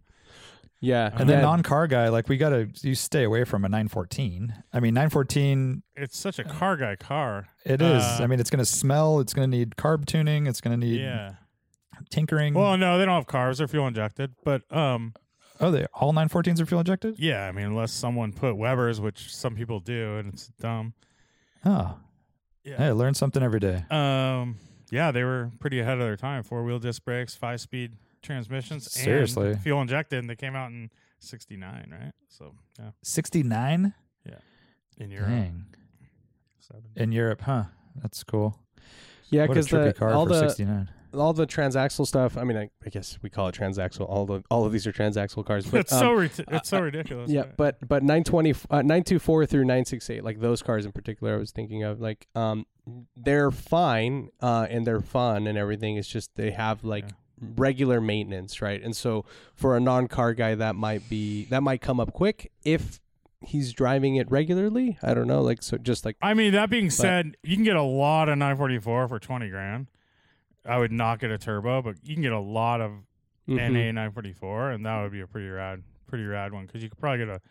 Yeah. 0.82 1.10
And 1.14 1.30
then 1.30 1.38
yeah. 1.40 1.42
non-car 1.46 1.88
guy, 1.88 2.10
like 2.10 2.28
we 2.30 2.38
gotta 2.38 2.70
you 2.82 2.96
stay 2.96 3.24
away 3.24 3.44
from 3.46 3.64
a 3.66 3.70
914. 3.70 4.54
I 4.74 4.80
mean, 4.80 4.94
914, 4.94 5.84
It's 5.96 6.18
such 6.18 6.38
a 6.40 6.44
car 6.44 6.76
guy 6.78 6.96
car. 6.96 7.48
it 7.66 7.82
is. 7.82 8.04
Uh, 8.04 8.20
I 8.22 8.28
mean, 8.28 8.40
it's 8.40 8.50
gonna 8.50 8.66
smell. 8.66 9.20
It's 9.20 9.34
gonna 9.34 9.48
need 9.48 9.72
carb 9.78 10.06
tuning. 10.06 10.48
It's 10.48 10.62
gonna 10.62 10.78
need 10.78 11.02
Yeah. 11.02 11.32
tinkering. 12.10 12.54
Well, 12.54 12.78
no, 12.78 12.98
they 12.98 13.06
don't 13.06 13.16
have 13.16 13.28
cars; 13.28 13.58
they're 13.58 13.68
fuel 13.68 13.88
injected. 13.88 14.32
But 14.46 14.62
um, 14.74 15.14
oh, 15.60 15.72
they 15.72 15.86
all 15.94 16.14
914s 16.14 16.60
are 16.60 16.66
fuel 16.66 16.80
injected. 16.82 17.16
yeah, 17.20 17.48
I 17.48 17.52
mean, 17.52 17.66
unless 17.66 17.92
someone 17.92 18.34
put 18.34 18.56
Weber's, 18.56 19.00
which 19.02 19.34
some 19.34 19.56
people 19.56 19.80
do, 19.80 20.18
and 20.18 20.34
it's 20.34 20.48
dumb. 20.60 20.94
Oh, 21.66 21.98
Yeah. 22.64 22.78
hey, 22.78 22.92
learn 22.92 23.14
something 23.14 23.42
every 23.44 23.60
day. 23.60 23.84
Um, 23.90 24.58
yeah, 24.92 25.12
they 25.12 25.24
were 25.24 25.52
pretty 25.60 25.80
ahead 25.80 25.94
of 26.00 26.04
their 26.06 26.18
time. 26.18 26.44
Four 26.44 26.64
wheel 26.64 26.80
disc 26.80 27.04
brakes, 27.04 27.36
five 27.36 27.62
speed 27.62 27.94
transmissions, 28.22 28.86
and 28.96 29.04
Seriously. 29.06 29.56
fuel 29.56 29.82
injected. 29.82 30.20
And 30.20 30.30
they 30.30 30.36
came 30.36 30.56
out 30.56 30.72
in 30.72 30.90
'69, 31.20 31.90
right? 31.92 32.12
So 32.28 32.54
yeah, 32.80 32.92
69. 33.04 33.94
Yeah, 34.26 34.34
in 34.98 35.12
Europe. 35.12 35.30
Dang. 35.30 35.66
70. 36.60 37.02
In 37.02 37.12
Europe, 37.12 37.42
huh? 37.42 37.64
That's 38.02 38.24
cool. 38.24 38.60
Yeah, 39.30 39.42
what 39.42 39.52
a 39.52 39.54
because 39.62 39.68
trippy 39.68 39.86
the 39.86 39.94
car 39.94 40.12
all 40.14 40.26
for 40.26 40.34
the 40.34 40.40
69. 40.50 40.90
All 41.14 41.34
the 41.34 41.48
transaxle 41.48 42.06
stuff. 42.06 42.38
I 42.38 42.44
mean, 42.44 42.58
I, 42.58 42.70
I 42.86 42.90
guess 42.90 43.18
we 43.22 43.30
call 43.30 43.48
it 43.48 43.56
transaxle. 43.56 44.08
All 44.10 44.26
the 44.26 44.44
all 44.50 44.66
of 44.66 44.72
these 44.72 44.86
are 44.88 44.92
transaxle 44.92 45.46
cars. 45.46 45.66
But 45.66 45.82
it's 45.82 45.94
um, 45.94 46.00
so 46.00 46.12
rit- 46.14 46.40
it's 46.50 46.70
so 46.70 46.80
ridiculous. 46.82 47.30
yeah, 47.30 47.42
right? 47.42 47.58
but 47.58 47.78
but 47.88 48.04
920 48.04 48.52
uh, 48.70 48.82
924 48.82 49.46
through 49.46 49.62
968, 49.66 50.24
like 50.24 50.40
those 50.40 50.62
cars 50.62 50.86
in 50.86 50.92
particular, 50.92 51.36
I 51.36 51.38
was 51.38 51.52
thinking 51.52 51.84
of. 51.84 52.00
Like, 52.00 52.28
um, 52.36 52.66
they're 53.16 53.52
fine 53.52 54.30
uh, 54.42 54.68
and 54.70 54.86
they're 54.86 55.02
fun 55.02 55.48
and 55.48 55.58
everything. 55.58 55.98
It's 55.98 56.08
just 56.08 56.36
they 56.36 56.52
have 56.52 56.84
like 56.84 57.06
Yeah. 57.06 57.48
regular 57.58 58.02
maintenance, 58.02 58.62
right? 58.62 58.82
And 58.82 58.96
so 58.96 59.26
for 59.56 59.78
a 59.78 59.80
non-car 59.80 60.34
guy, 60.34 60.56
that 60.56 60.76
might 60.76 61.08
be 61.10 61.46
that 61.46 61.62
might 61.64 61.82
come 61.82 62.00
up 62.00 62.14
quick 62.14 62.52
if 62.64 63.00
he's 63.42 63.72
driving 63.72 64.16
it 64.18 64.30
regularly. 64.30 64.98
I 65.02 65.14
don't 65.14 65.28
know, 65.28 65.42
like 65.42 65.64
so 65.64 65.78
just 65.78 66.04
like 66.04 66.18
I 66.22 66.34
mean, 66.34 66.52
that 66.54 66.70
being 66.70 66.90
said, 66.90 67.38
you 67.44 67.56
can 67.56 67.64
get 67.64 67.76
a 67.78 67.82
lot 67.84 68.28
of 68.28 68.38
944 68.38 69.08
for 69.08 69.20
20 69.20 69.50
grand. 69.50 69.88
I 70.66 70.78
would 70.78 70.92
not 70.92 71.20
get 71.20 71.32
a 71.32 71.38
turbo, 71.38 71.82
but 71.82 71.96
you 72.04 72.16
can 72.16 72.22
get 72.24 72.34
a 72.34 72.40
lot 72.40 72.82
of 72.82 72.92
mhm. 73.48 73.56
NA 73.58 73.92
944, 73.92 74.72
and 74.72 74.86
that 74.86 75.02
would 75.02 75.12
be 75.12 75.22
a 75.22 75.28
pretty 75.28 75.50
rad, 75.50 75.84
pretty 76.08 76.26
rad 76.26 76.54
one 76.54 76.66
because 76.66 76.84
you 76.84 76.90
could 76.90 77.00
probably 77.00 77.26
get 77.26 77.30
a 77.30 77.42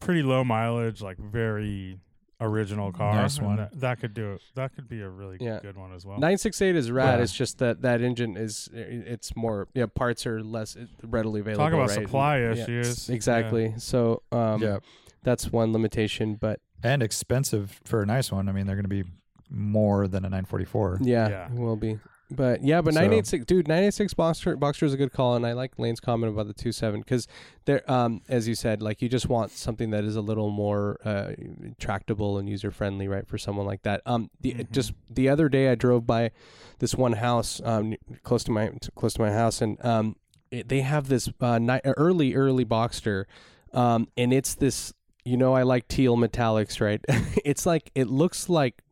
pretty 0.00 0.22
low 0.22 0.44
mileage, 0.44 1.00
like 1.00 1.18
very 1.18 1.98
original 2.40 2.92
car. 2.92 3.14
Nice 3.14 3.40
one. 3.40 3.56
That, 3.56 3.80
that 3.80 4.00
could 4.00 4.14
do 4.14 4.34
it. 4.34 4.42
That 4.54 4.74
could 4.74 4.88
be 4.88 5.00
a 5.00 5.08
really 5.08 5.38
Yeah. 5.40 5.60
good 5.60 5.76
one 5.76 5.92
as 5.92 6.04
well. 6.04 6.18
968 6.18 6.76
is 6.76 6.90
rad. 6.90 7.18
Yeah. 7.18 7.22
It's 7.22 7.32
just 7.32 7.58
that 7.58 7.82
that 7.82 8.02
engine 8.02 8.36
is 8.36 8.68
it's 8.72 9.34
more 9.34 9.68
yeah 9.74 9.86
parts 9.86 10.26
are 10.26 10.42
less 10.42 10.76
readily 11.02 11.40
available. 11.40 11.64
Talk 11.64 11.72
about 11.72 11.88
right? 11.88 12.04
supply 12.04 12.40
Yeah, 12.40 12.52
issues. 12.52 13.08
Exactly. 13.08 13.74
So 13.78 14.22
um, 14.32 14.62
yeah. 14.62 14.78
that's 15.22 15.50
one 15.50 15.72
limitation. 15.72 16.34
But 16.34 16.60
And 16.82 17.02
expensive 17.02 17.80
for 17.84 18.02
a 18.02 18.06
nice 18.06 18.30
one. 18.30 18.48
I 18.48 18.52
mean, 18.52 18.66
they're 18.66 18.76
going 18.76 18.84
to 18.84 18.88
be 18.88 19.04
more 19.50 20.08
than 20.08 20.24
a 20.24 20.28
944. 20.28 20.98
yeah, 21.02 21.28
Yeah. 21.28 21.46
it 21.52 21.58
will 21.58 21.76
be. 21.76 21.98
But 22.28 22.64
yeah, 22.64 22.80
but 22.80 22.94
So- 22.94 23.00
986, 23.00 23.44
dude, 23.46 23.68
986 23.68 24.12
Boxster, 24.14 24.56
Boxster 24.56 24.82
is 24.82 24.92
a 24.92 24.96
good 24.96 25.12
call, 25.12 25.36
and 25.36 25.46
I 25.46 25.52
like 25.52 25.78
Lane's 25.78 26.00
comment 26.00 26.32
about 26.32 26.48
the 26.48 26.54
27 26.54 26.98
because 27.00 27.28
there, 27.66 27.88
um, 27.88 28.20
as 28.28 28.48
you 28.48 28.56
said, 28.56 28.82
like 28.82 29.00
you 29.00 29.08
just 29.08 29.28
want 29.28 29.52
something 29.52 29.90
that 29.90 30.02
is 30.02 30.16
a 30.16 30.20
little 30.20 30.50
more 30.50 30.98
uh, 31.04 31.34
tractable 31.78 32.36
and 32.38 32.48
user 32.48 32.72
friendly, 32.72 33.06
right, 33.06 33.26
for 33.28 33.38
someone 33.38 33.64
like 33.64 33.82
that. 33.82 34.02
Um, 34.06 34.30
the 34.40 34.54
Mhm. 34.54 34.70
just 34.72 34.92
the 35.08 35.28
other 35.28 35.48
day 35.48 35.68
I 35.70 35.76
drove 35.76 36.04
by 36.04 36.32
this 36.80 36.96
one 36.96 37.12
house 37.12 37.60
um 37.64 37.94
close 38.24 38.42
to 38.44 38.50
my 38.50 38.72
close 38.96 39.14
to 39.14 39.20
my 39.22 39.30
house, 39.32 39.62
and 39.62 39.82
um, 39.84 40.16
it, 40.50 40.68
they 40.68 40.80
have 40.80 41.08
this 41.08 41.28
uh 41.40 41.58
ni- 41.60 41.80
early 41.84 42.34
early 42.34 42.64
Boxster, 42.64 43.26
um, 43.72 44.08
and 44.16 44.32
it's 44.32 44.54
this. 44.56 44.92
You 45.24 45.36
know, 45.36 45.54
I 45.54 45.62
like 45.62 45.88
teal 45.88 46.16
metallics, 46.16 46.80
right? 46.80 47.00
it's 47.44 47.66
like 47.66 47.90
it 47.94 48.08
looks 48.08 48.48
like 48.48 48.82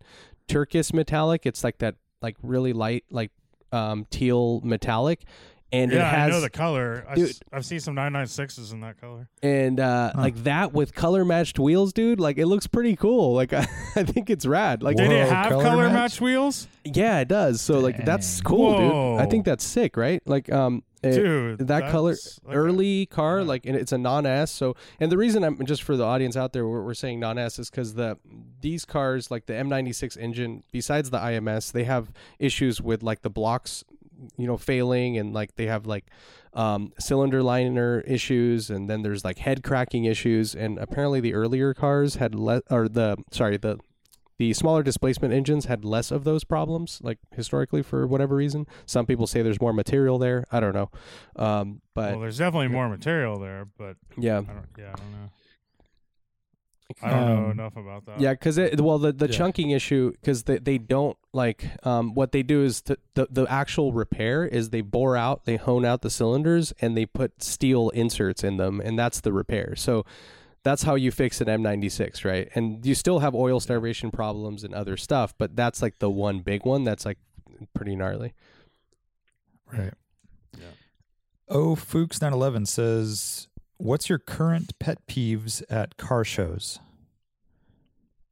turquoise 0.48 0.92
metallic. 0.92 1.46
It's 1.46 1.64
like 1.64 1.78
that, 1.78 1.96
like 2.22 2.36
really 2.42 2.72
light, 2.72 3.04
like 3.10 3.30
um, 3.72 4.06
teal 4.10 4.60
metallic, 4.62 5.24
and 5.74 5.92
yeah, 5.92 5.98
it 5.98 6.04
has 6.18 6.28
I 6.28 6.30
know 6.30 6.40
the 6.40 6.50
color. 6.50 7.04
I 7.08 7.14
Dude. 7.16 7.30
s- 7.30 7.40
I've 7.52 7.64
seen 7.66 7.80
some 7.80 7.94
996s 7.96 8.72
in 8.72 8.80
that 8.80 9.00
color. 9.00 9.28
and 9.42 9.80
uh, 9.80 10.12
like 10.16 10.36
that 10.44 10.72
with 10.72 10.94
color 10.94 11.24
matched 11.24 11.58
wheels, 11.58 11.92
dude. 11.92 12.20
Like 12.20 12.38
it 12.38 12.46
looks 12.46 12.66
pretty 12.66 12.96
cool. 12.96 13.34
Like 13.34 13.52
I, 13.52 13.60
I 13.96 14.04
think 14.04 14.30
it's 14.30 14.46
rad. 14.46 14.82
Like 14.82 14.96
Did 14.96 15.10
it 15.12 15.28
have 15.28 15.48
color 15.50 15.62
color, 15.64 15.82
match? 15.84 15.92
match 15.94 16.20
wheels? 16.20 16.68
yeah, 16.84 17.20
it 17.20 17.28
does. 17.28 17.60
So 17.60 17.78
like 17.80 18.04
that's 18.04 18.36
Dang. 18.40 18.44
cool, 18.44 18.78
dude. 19.16 19.20
I 19.20 19.26
think 19.30 19.44
that's 19.44 19.64
sick, 19.64 19.96
right? 19.96 20.22
Like 20.26 20.50
um, 20.52 20.82
it- 21.02 21.12
Dude, 21.16 21.68
that 21.68 21.90
color 21.90 22.12
that's 22.12 22.40
like 22.44 22.54
a- 22.54 22.58
early 22.58 23.06
car 23.06 23.40
yeah. 23.40 23.46
like 23.46 23.66
and 23.66 23.76
it's 23.76 23.92
a 23.92 23.98
non-s 23.98 24.50
so 24.50 24.74
and 24.98 25.12
the 25.12 25.18
reason 25.18 25.44
i'm 25.44 25.62
just 25.66 25.82
for 25.82 25.98
the 25.98 26.02
audience 26.02 26.34
out 26.34 26.54
there 26.54 26.66
we're, 26.66 26.82
we're 26.82 26.94
saying 26.94 27.20
non-s 27.20 27.58
is 27.58 27.68
because 27.68 27.92
the 27.92 28.16
these 28.62 28.86
cars 28.86 29.30
like 29.30 29.44
the 29.44 29.52
m96 29.52 30.16
engine 30.16 30.62
besides 30.72 31.10
the 31.10 31.18
ims 31.18 31.72
they 31.72 31.84
have 31.84 32.10
issues 32.38 32.80
with 32.80 33.02
like 33.02 33.20
the 33.20 33.28
blocks 33.28 33.84
you 34.36 34.46
know 34.46 34.56
failing 34.56 35.18
and 35.18 35.32
like 35.32 35.56
they 35.56 35.66
have 35.66 35.86
like 35.86 36.06
um, 36.52 36.92
cylinder 36.98 37.42
liner 37.42 38.00
issues 38.06 38.70
and 38.70 38.88
then 38.88 39.02
there's 39.02 39.24
like 39.24 39.38
head 39.38 39.62
cracking 39.62 40.04
issues. 40.04 40.54
And 40.54 40.78
apparently 40.78 41.20
the 41.20 41.34
earlier 41.34 41.74
cars 41.74 42.16
had 42.16 42.34
less 42.34 42.62
or 42.70 42.88
the 42.88 43.16
sorry 43.30 43.56
the 43.56 43.78
the 44.36 44.52
smaller 44.52 44.82
displacement 44.82 45.32
engines 45.32 45.66
had 45.66 45.84
less 45.84 46.10
of 46.10 46.24
those 46.24 46.42
problems 46.42 46.98
like 47.02 47.18
historically 47.32 47.82
for 47.82 48.06
whatever 48.06 48.34
reason. 48.34 48.66
Some 48.86 49.06
people 49.06 49.26
say 49.26 49.42
there's 49.42 49.60
more 49.60 49.72
material 49.72 50.18
there. 50.18 50.44
I 50.50 50.60
don't 50.60 50.74
know. 50.74 50.90
Um, 51.36 51.80
but 51.94 52.12
Well, 52.12 52.20
there's 52.20 52.38
definitely 52.38 52.68
more 52.68 52.88
material 52.88 53.38
there, 53.38 53.66
but 53.78 53.96
yeah. 54.16 54.38
I 54.38 54.52
don't. 54.52 54.66
Yeah, 54.76 54.92
I 54.92 54.96
don't 54.96 55.12
know. 55.12 55.30
I 57.02 57.10
don't 57.10 57.26
know 57.26 57.44
Um, 57.46 57.50
enough 57.52 57.76
about 57.76 58.04
that. 58.06 58.20
Yeah, 58.20 58.32
because 58.32 58.58
it 58.58 58.80
well, 58.80 58.98
the 58.98 59.12
the 59.12 59.26
Yeah. 59.26 59.32
chunking 59.32 59.70
issue, 59.70 60.12
because 60.12 60.42
they, 60.44 60.58
they 60.58 60.78
don't 60.78 61.16
like 61.32 61.64
um, 61.86 62.14
what 62.14 62.32
they 62.32 62.42
do 62.42 62.62
is 62.62 62.82
to, 62.82 62.98
the 63.14 63.26
the 63.30 63.46
actual 63.48 63.92
repair 63.92 64.44
is 64.44 64.70
they 64.70 64.82
bore 64.82 65.16
out, 65.16 65.44
they 65.46 65.56
hone 65.56 65.84
out 65.84 66.02
the 66.02 66.10
cylinders, 66.10 66.72
and 66.80 66.96
they 66.96 67.06
put 67.06 67.42
steel 67.42 67.88
inserts 67.90 68.44
in 68.44 68.58
them, 68.58 68.80
and 68.80 68.98
that's 68.98 69.20
the 69.20 69.32
repair. 69.32 69.74
So 69.76 70.04
that's 70.62 70.82
how 70.84 70.94
you 70.94 71.10
fix 71.10 71.40
an 71.40 71.46
M96, 71.48 72.24
right? 72.24 72.48
And 72.54 72.84
you 72.86 72.94
still 72.94 73.18
have 73.20 73.34
oil 73.34 73.60
starvation 73.60 74.10
problems 74.10 74.62
and 74.64 74.72
other 74.74 74.96
stuff, 74.96 75.34
but 75.38 75.56
that's 75.56 75.80
like 75.82 75.98
the 75.98 76.10
one 76.10 76.40
big 76.40 76.64
one 76.64 76.84
that's 76.84 77.04
like 77.04 77.18
pretty 77.74 77.96
gnarly. 77.96 78.32
Right. 79.72 79.92
Yeah. 80.58 80.66
Oh, 81.48 81.74
Fuchs 81.74 82.20
911 82.20 82.66
says, 82.66 83.48
What's 83.76 84.08
your 84.08 84.18
current 84.18 84.78
pet 84.78 85.06
peeves 85.06 85.62
at 85.68 85.96
car 85.96 86.24
shows? 86.24 86.78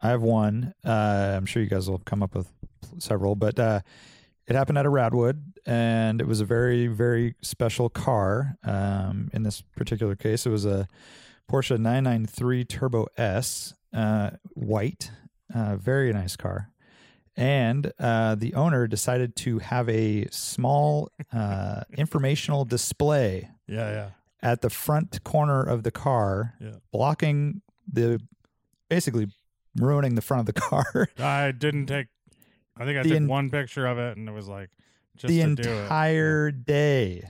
I 0.01 0.09
have 0.09 0.23
one. 0.23 0.75
Uh, 0.85 1.35
I'm 1.37 1.47
sure 1.47 1.63
you 1.63 1.69
guys 1.69 1.89
will 1.89 1.99
come 1.99 2.23
up 2.23 2.35
with 2.35 2.49
several, 2.99 3.35
but 3.35 3.59
uh, 3.59 3.81
it 4.47 4.57
happened 4.57 4.79
at 4.79 4.87
a 4.87 4.91
Radwood, 4.91 5.41
and 5.67 6.21
it 6.21 6.27
was 6.27 6.41
a 6.41 6.45
very, 6.45 6.87
very 6.87 7.35
special 7.43 7.89
car. 7.89 8.57
Um, 8.65 9.31
in 9.33 9.43
this 9.43 9.63
particular 9.77 10.17
case, 10.17 10.47
it 10.47 10.51
was 10.51 10.65
a 10.65 10.89
Porsche 11.51 11.79
993 11.79 12.65
Turbo 12.65 13.07
S, 13.17 13.75
uh, 13.93 14.31
white, 14.55 15.11
uh, 15.55 15.77
very 15.77 16.13
nice 16.13 16.37
car. 16.37 16.71
And 17.37 17.93
uh, 17.99 18.35
the 18.35 18.55
owner 18.55 18.87
decided 18.87 19.37
to 19.37 19.59
have 19.61 19.89
a 19.89 20.27
small 20.31 21.11
uh, 21.33 21.83
informational 21.97 22.65
display 22.65 23.49
yeah, 23.73 23.91
yeah. 23.91 24.11
At 24.43 24.61
the 24.61 24.71
front 24.71 25.23
corner 25.25 25.63
of 25.63 25.83
the 25.83 25.91
car, 25.91 26.55
Yeah. 26.61 26.77
blocking 26.93 27.63
the 27.91 28.21
basically 28.89 29.29
ruining 29.77 30.15
the 30.17 30.23
front 30.23 30.41
of 30.49 30.55
the 30.55 30.61
car. 30.61 31.09
I 31.19 31.53
didn't 31.53 31.87
take. 31.87 32.09
I 32.77 32.85
think 32.85 32.99
I 32.99 33.03
The 33.03 33.09
took 33.11 33.17
en- 33.17 33.29
one 33.29 33.51
picture 33.51 33.87
of 33.87 33.99
it, 33.99 34.17
and 34.17 34.29
it 34.29 34.33
was 34.33 34.49
like 34.49 34.71
just 35.17 35.29
the 35.29 35.41
to 35.43 35.55
do 35.55 35.69
it. 35.71 35.83
entire 35.83 36.51
day. 36.51 37.29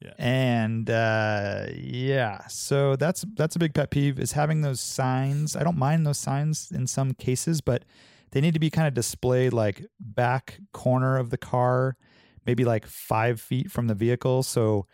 Yeah. 0.00 0.12
And 0.18 0.90
uh, 0.90 1.66
yeah, 1.74 2.46
so 2.48 2.94
that's 2.96 3.24
that's 3.36 3.56
a 3.56 3.58
big 3.58 3.72
pet 3.74 3.90
peeve 3.90 4.18
is 4.18 4.32
having 4.32 4.60
those 4.62 4.80
signs. 4.80 5.56
I 5.56 5.62
don't 5.62 5.78
mind 5.78 6.06
those 6.06 6.18
signs 6.18 6.70
in 6.70 6.86
some 6.86 7.12
cases, 7.14 7.60
but 7.62 7.84
they 8.32 8.40
need 8.42 8.52
to 8.54 8.60
be 8.60 8.68
kind 8.68 8.86
of 8.88 8.92
displayed 8.94 9.52
like 9.54 9.86
back 10.00 10.58
corner 10.72 11.16
of 11.16 11.30
the 11.30 11.38
car, 11.38 11.96
maybe 12.44 12.64
like 12.66 12.86
five 12.86 13.40
feet 13.40 13.70
from 13.70 13.86
the 13.86 13.94
vehicle, 13.94 14.42
so 14.42 14.86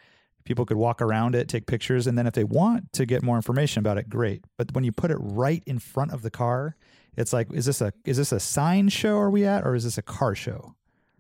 people 0.51 0.67
could 0.67 0.77
walk 0.77 1.01
around 1.01 1.37
it, 1.37 1.49
take 1.49 1.67
pictures, 1.67 2.09
and 2.09 2.19
then 2.19 2.27
if 2.27 2.35
they 2.35 2.43
want 2.43 2.93
to 2.93 3.07
get 3.07 3.23
more 3.23 3.37
information 3.37 3.79
about 3.79 3.99
it, 3.99 4.09
great. 4.09 4.43
But 4.57 4.75
when 4.75 4.83
you 4.83 4.91
put 4.91 5.13
it 5.13 5.17
right 5.21 5.63
in 5.65 5.79
front 5.79 6.13
of 6.13 6.23
the 6.23 6.31
car, 6.31 6.75
it's 7.17 7.33
like, 7.33 7.47
is 7.53 7.67
this 7.67 7.81
a 7.81 7.93
is 8.05 8.17
this 8.17 8.33
a 8.33 8.41
sign 8.41 8.89
show? 8.89 9.17
Are 9.17 9.31
we 9.31 9.45
at, 9.47 9.65
or 9.65 9.77
is 9.77 9.85
this 9.85 9.97
a 9.97 10.03
car 10.03 10.35
show? 10.35 10.75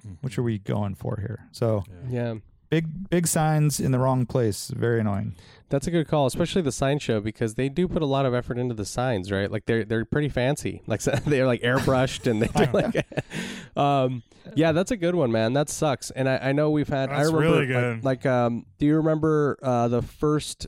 Mm-hmm. 0.05 0.15
Which 0.23 0.37
are 0.37 0.43
we 0.43 0.59
going 0.59 0.97
for 0.97 1.19
here? 1.21 1.47
So 1.53 1.85
Yeah. 2.09 2.35
Big 2.71 3.11
big 3.11 3.27
signs 3.27 3.79
in 3.81 3.93
the 3.93 3.99
wrong 3.99 4.25
place, 4.27 4.69
very 4.69 5.01
annoying. 5.01 5.35
That's 5.69 5.87
a 5.87 5.91
good 5.93 6.09
call, 6.09 6.27
especially 6.27 6.63
the 6.63 6.73
sign 6.73 6.99
show 6.99 7.21
because 7.21 7.55
they 7.55 7.69
do 7.69 7.87
put 7.87 8.03
a 8.03 8.07
lot 8.07 8.27
of 8.27 8.35
effort 8.35 8.59
into 8.59 8.75
the 8.75 8.85
signs, 8.85 9.31
right? 9.31 9.51
Like 9.51 9.67
they're 9.67 9.85
they're 9.85 10.05
pretty 10.05 10.29
fancy, 10.29 10.83
like 10.87 11.01
so- 11.01 11.13
they're 11.27 11.47
like 11.47 11.63
airbrushed 11.63 12.29
and 12.31 12.43
they 12.43 12.49
do 12.49 12.73
like, 12.73 13.77
um, 13.77 14.23
yeah, 14.57 14.73
that's 14.73 14.91
a 14.91 14.97
good 14.97 15.15
one, 15.15 15.31
man. 15.31 15.53
That 15.53 15.69
sucks, 15.69 16.11
and 16.11 16.29
I, 16.29 16.37
I 16.39 16.53
know 16.53 16.71
we've 16.71 16.89
had. 16.89 17.11
I 17.11 17.19
That's 17.19 17.33
remember, 17.33 17.57
really 17.59 17.59
like- 17.67 17.69
good. 17.69 18.05
Like, 18.05 18.27
um, 18.27 18.67
do 18.79 18.87
you 18.87 18.97
remember 18.97 19.59
uh, 19.63 19.89
the 19.89 20.03
first 20.03 20.67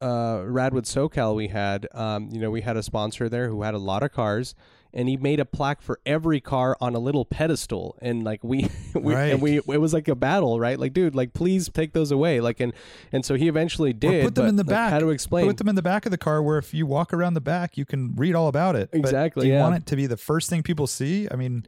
uh, 0.00 0.38
Radwood 0.38 0.86
SoCal 0.86 1.34
we 1.34 1.48
had? 1.48 1.86
Um, 1.92 2.28
you 2.32 2.40
know, 2.40 2.50
we 2.50 2.62
had 2.62 2.76
a 2.76 2.82
sponsor 2.82 3.28
there 3.28 3.48
who 3.48 3.62
had 3.62 3.74
a 3.74 3.78
lot 3.78 4.02
of 4.02 4.12
cars. 4.12 4.54
And 4.92 5.08
he 5.08 5.16
made 5.16 5.38
a 5.38 5.44
plaque 5.44 5.82
for 5.82 6.00
every 6.04 6.40
car 6.40 6.76
on 6.80 6.94
a 6.94 6.98
little 6.98 7.24
pedestal, 7.24 7.96
and 8.02 8.24
like 8.24 8.42
we, 8.42 8.68
we 8.94 9.14
Right. 9.14 9.32
and 9.32 9.40
we, 9.40 9.58
it 9.58 9.80
was 9.80 9.92
like 9.92 10.08
a 10.08 10.14
battle, 10.16 10.58
right? 10.58 10.78
Like, 10.78 10.92
dude, 10.92 11.14
like 11.14 11.32
please 11.32 11.68
take 11.68 11.92
those 11.92 12.10
away, 12.10 12.40
like, 12.40 12.58
and 12.60 12.72
and 13.12 13.24
so 13.24 13.34
he 13.34 13.46
eventually 13.48 13.92
did. 13.92 14.24
put 14.24 14.34
them 14.34 14.44
but, 14.44 14.48
in 14.48 14.56
the 14.56 14.64
like, 14.64 14.70
back. 14.70 14.90
How 14.92 14.98
to 14.98 15.10
explain? 15.10 15.46
Put 15.46 15.58
them 15.58 15.68
in 15.68 15.76
the 15.76 15.82
back 15.82 16.06
of 16.06 16.10
the 16.10 16.18
car 16.18 16.42
where 16.42 16.58
if 16.58 16.74
you 16.74 16.86
walk 16.86 17.12
around 17.12 17.34
the 17.34 17.40
back, 17.40 17.76
you 17.78 17.84
can 17.84 18.14
read 18.16 18.34
all 18.34 18.48
about 18.48 18.74
it. 18.76 18.90
But 18.90 18.98
Exactly, 18.98 19.42
do 19.42 19.48
you 19.48 19.54
yeah. 19.54 19.62
want 19.62 19.76
it 19.76 19.86
to 19.86 19.96
be 19.96 20.06
the 20.06 20.16
first 20.16 20.50
thing 20.50 20.62
people 20.62 20.86
see? 20.86 21.28
I 21.30 21.36
mean, 21.36 21.66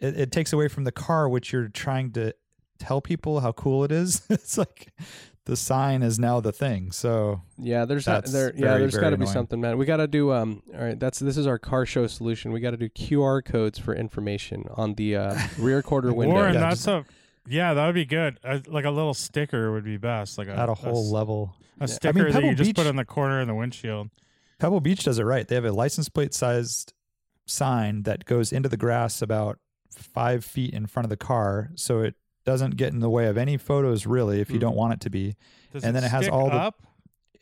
it, 0.00 0.18
it 0.18 0.32
takes 0.32 0.52
away 0.52 0.68
from 0.68 0.84
the 0.84 0.92
car, 0.92 1.28
which 1.28 1.52
you're 1.52 1.68
trying 1.68 2.12
to 2.12 2.34
tell 2.78 3.00
people 3.00 3.40
how 3.40 3.52
cool 3.52 3.84
it 3.84 3.92
is. 3.92 4.22
it's 4.30 4.56
like 4.56 4.92
the 5.48 5.56
sign 5.56 6.02
is 6.02 6.18
now 6.18 6.40
the 6.40 6.52
thing. 6.52 6.92
So 6.92 7.40
Yeah, 7.56 7.86
there's 7.86 8.04
That's 8.04 8.30
there. 8.30 8.52
Yeah, 8.54 8.66
very, 8.66 8.80
there's 8.80 8.92
very 8.92 9.02
got 9.02 9.10
to 9.10 9.16
be 9.16 9.24
something, 9.26 9.58
man. 9.60 9.78
We 9.78 9.86
got 9.86 9.96
to 9.96 10.06
do. 10.06 10.30
Um, 10.30 10.62
all 10.74 10.80
right, 10.80 11.00
that's 11.00 11.18
this 11.20 11.38
is 11.38 11.46
our 11.46 11.58
car 11.58 11.86
show 11.86 12.06
solution. 12.06 12.52
We 12.52 12.60
got 12.60 12.72
to 12.72 12.76
do 12.76 12.90
QR 12.90 13.42
codes 13.42 13.78
for 13.78 13.94
information 13.94 14.66
on 14.74 14.92
the 14.94 15.16
uh, 15.16 15.38
rear 15.58 15.82
quarter 15.82 16.12
window. 16.12 16.36
Or 16.36 16.44
and 16.44 16.54
Yeah, 16.54 16.60
that's 16.60 16.86
a 16.86 17.04
yeah, 17.48 17.72
that 17.72 17.86
would 17.86 17.94
be 17.94 18.04
good. 18.04 18.38
Uh, 18.44 18.58
like 18.66 18.84
a 18.84 18.90
little 18.90 19.14
sticker 19.14 19.72
would 19.72 19.84
be 19.84 19.96
best. 19.96 20.36
Like 20.36 20.48
a, 20.48 20.52
at 20.52 20.68
a 20.68 20.74
whole 20.74 21.06
s- 21.06 21.10
level. 21.10 21.56
a 21.80 21.88
sticker 21.88 22.24
that 22.24 22.34
Pebble 22.34 22.48
you 22.50 22.54
just 22.54 22.68
Beach- 22.68 22.76
put 22.76 22.86
in 22.86 22.96
the 22.96 23.06
corner 23.06 23.40
of 23.40 23.46
the 23.46 23.54
windshield. 23.54 24.10
Pebble 24.58 24.80
Beach 24.80 25.02
does 25.04 25.18
it 25.18 25.24
right. 25.24 25.48
They 25.48 25.54
have 25.54 25.64
a 25.64 25.72
license 25.72 26.10
plate 26.10 26.34
sized 26.34 26.92
sign 27.46 28.02
that 28.02 28.26
goes 28.26 28.52
into 28.52 28.68
the 28.68 28.76
grass 28.76 29.22
about 29.22 29.58
five 29.96 30.44
feet 30.44 30.74
in 30.74 30.86
front 30.86 31.06
of 31.06 31.10
the 31.10 31.16
car, 31.16 31.70
so 31.74 32.00
it 32.00 32.16
doesn't 32.48 32.76
get 32.76 32.92
in 32.94 33.00
the 33.00 33.10
way 33.10 33.26
of 33.26 33.36
any 33.36 33.56
photos 33.58 34.06
really 34.06 34.40
if 34.40 34.48
you 34.48 34.56
Hmm. 34.56 34.60
don't 34.60 34.76
want 34.76 34.94
it 34.94 35.00
to 35.02 35.10
be. 35.10 35.36
Does 35.72 35.84
And 35.84 35.94
then 35.94 36.02
it 36.02 36.10
has 36.10 36.24
stick 36.24 36.32
all 36.34 36.48
the- 36.50 36.56
up? 36.56 36.82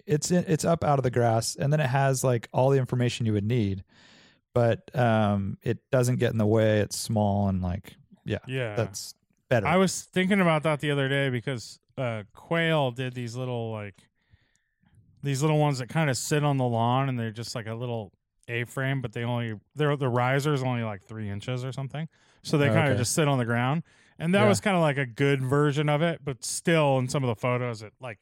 It's 0.04 0.30
in, 0.30 0.44
it's 0.46 0.64
up 0.64 0.82
out 0.84 0.98
of 0.98 1.02
the 1.04 1.10
grass, 1.10 1.56
and 1.56 1.72
then 1.72 1.80
it 1.80 1.86
has 1.88 2.22
like 2.22 2.48
all 2.52 2.70
the 2.70 2.78
information 2.78 3.26
you 3.26 3.32
would 3.32 3.44
need, 3.44 3.82
but 4.54 4.94
um, 4.96 5.58
it 5.62 5.78
doesn't 5.90 6.16
get 6.16 6.30
in 6.32 6.38
the 6.38 6.46
way. 6.46 6.78
It's 6.80 6.96
small 6.98 7.48
and 7.48 7.60
like 7.62 7.96
yeah, 8.24 8.38
Yeah, 8.46 8.74
that's 8.76 9.14
better. 9.48 9.66
I 9.66 9.76
was 9.76 10.02
thinking 10.02 10.40
about 10.40 10.62
that 10.64 10.80
the 10.80 10.90
other 10.90 11.08
day 11.08 11.30
because 11.30 11.78
uh, 11.98 12.22
Quail 12.34 12.90
did 12.90 13.14
these 13.14 13.34
little 13.36 13.70
like 13.72 13.94
these 15.22 15.42
little 15.42 15.58
ones 15.58 15.78
that 15.78 15.88
kind 15.88 16.08
of 16.10 16.16
sit 16.16 16.44
on 16.44 16.56
the 16.56 16.64
lawn 16.64 17.08
and 17.08 17.18
they're 17.18 17.30
just 17.32 17.54
like 17.54 17.66
a 17.66 17.74
little 17.74 18.12
A-frame, 18.48 19.00
but 19.02 19.12
they 19.12 19.24
only 19.24 19.54
they're 19.74 19.96
the 19.96 20.08
is 20.36 20.62
only 20.62 20.84
like 20.84 21.02
three 21.02 21.28
inches 21.28 21.64
or 21.64 21.72
something, 21.72 22.08
so 22.42 22.58
they 22.58 22.66
kind 22.68 22.78
of 22.86 22.90
Okay. 22.92 22.98
just 22.98 23.12
sit 23.14 23.26
on 23.26 23.38
the 23.38 23.44
ground. 23.44 23.82
And 24.18 24.34
that 24.34 24.42
Yeah. 24.42 24.48
was 24.48 24.60
kind 24.60 24.76
of 24.76 24.80
like 24.82 24.96
a 24.98 25.06
good 25.06 25.42
version 25.42 25.88
of 25.88 26.00
it, 26.02 26.20
but 26.24 26.44
still 26.44 26.98
in 26.98 27.08
some 27.08 27.22
of 27.22 27.28
the 27.28 27.36
photos, 27.36 27.82
it 27.82 27.92
like 28.00 28.18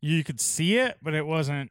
you 0.00 0.22
could 0.24 0.40
see 0.40 0.76
it, 0.76 0.98
but 1.02 1.14
it 1.14 1.26
wasn't 1.26 1.70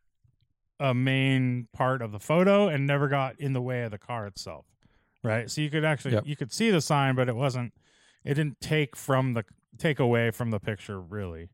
a 0.80 0.94
main 0.94 1.68
part 1.74 2.02
of 2.02 2.12
the 2.12 2.20
photo 2.20 2.68
and 2.68 2.86
never 2.86 3.08
got 3.08 3.40
in 3.40 3.54
the 3.54 3.62
way 3.62 3.84
of 3.84 3.92
the 3.92 3.98
car 3.98 4.28
itself. 4.28 4.66
Right. 5.24 5.50
So 5.50 5.62
you 5.62 5.70
could 5.70 5.84
actually 5.86 6.13
Yep. 6.16 6.26
you 6.28 6.36
could 6.36 6.52
see 6.52 6.70
the 6.72 6.82
sign, 6.82 7.16
but 7.16 7.30
it 7.30 7.36
wasn't 7.36 7.74
it 8.24 8.34
didn't 8.36 8.60
take 8.62 8.96
from 8.96 9.34
the 9.34 9.44
take 9.78 10.00
away 10.00 10.32
from 10.32 10.52
the 10.52 10.60
picture 10.60 11.00
really. 11.00 11.50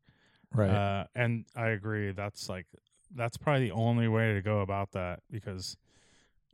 right. 0.54 0.70
Uh, 0.70 1.06
and 1.16 1.46
I 1.56 1.70
agree. 1.70 2.12
That's 2.12 2.48
like 2.50 2.68
that's 3.16 3.38
probably 3.38 3.66
the 3.70 3.74
only 3.76 4.08
way 4.08 4.34
to 4.34 4.42
go 4.42 4.60
about 4.62 4.92
that 4.94 5.20
because 5.30 5.78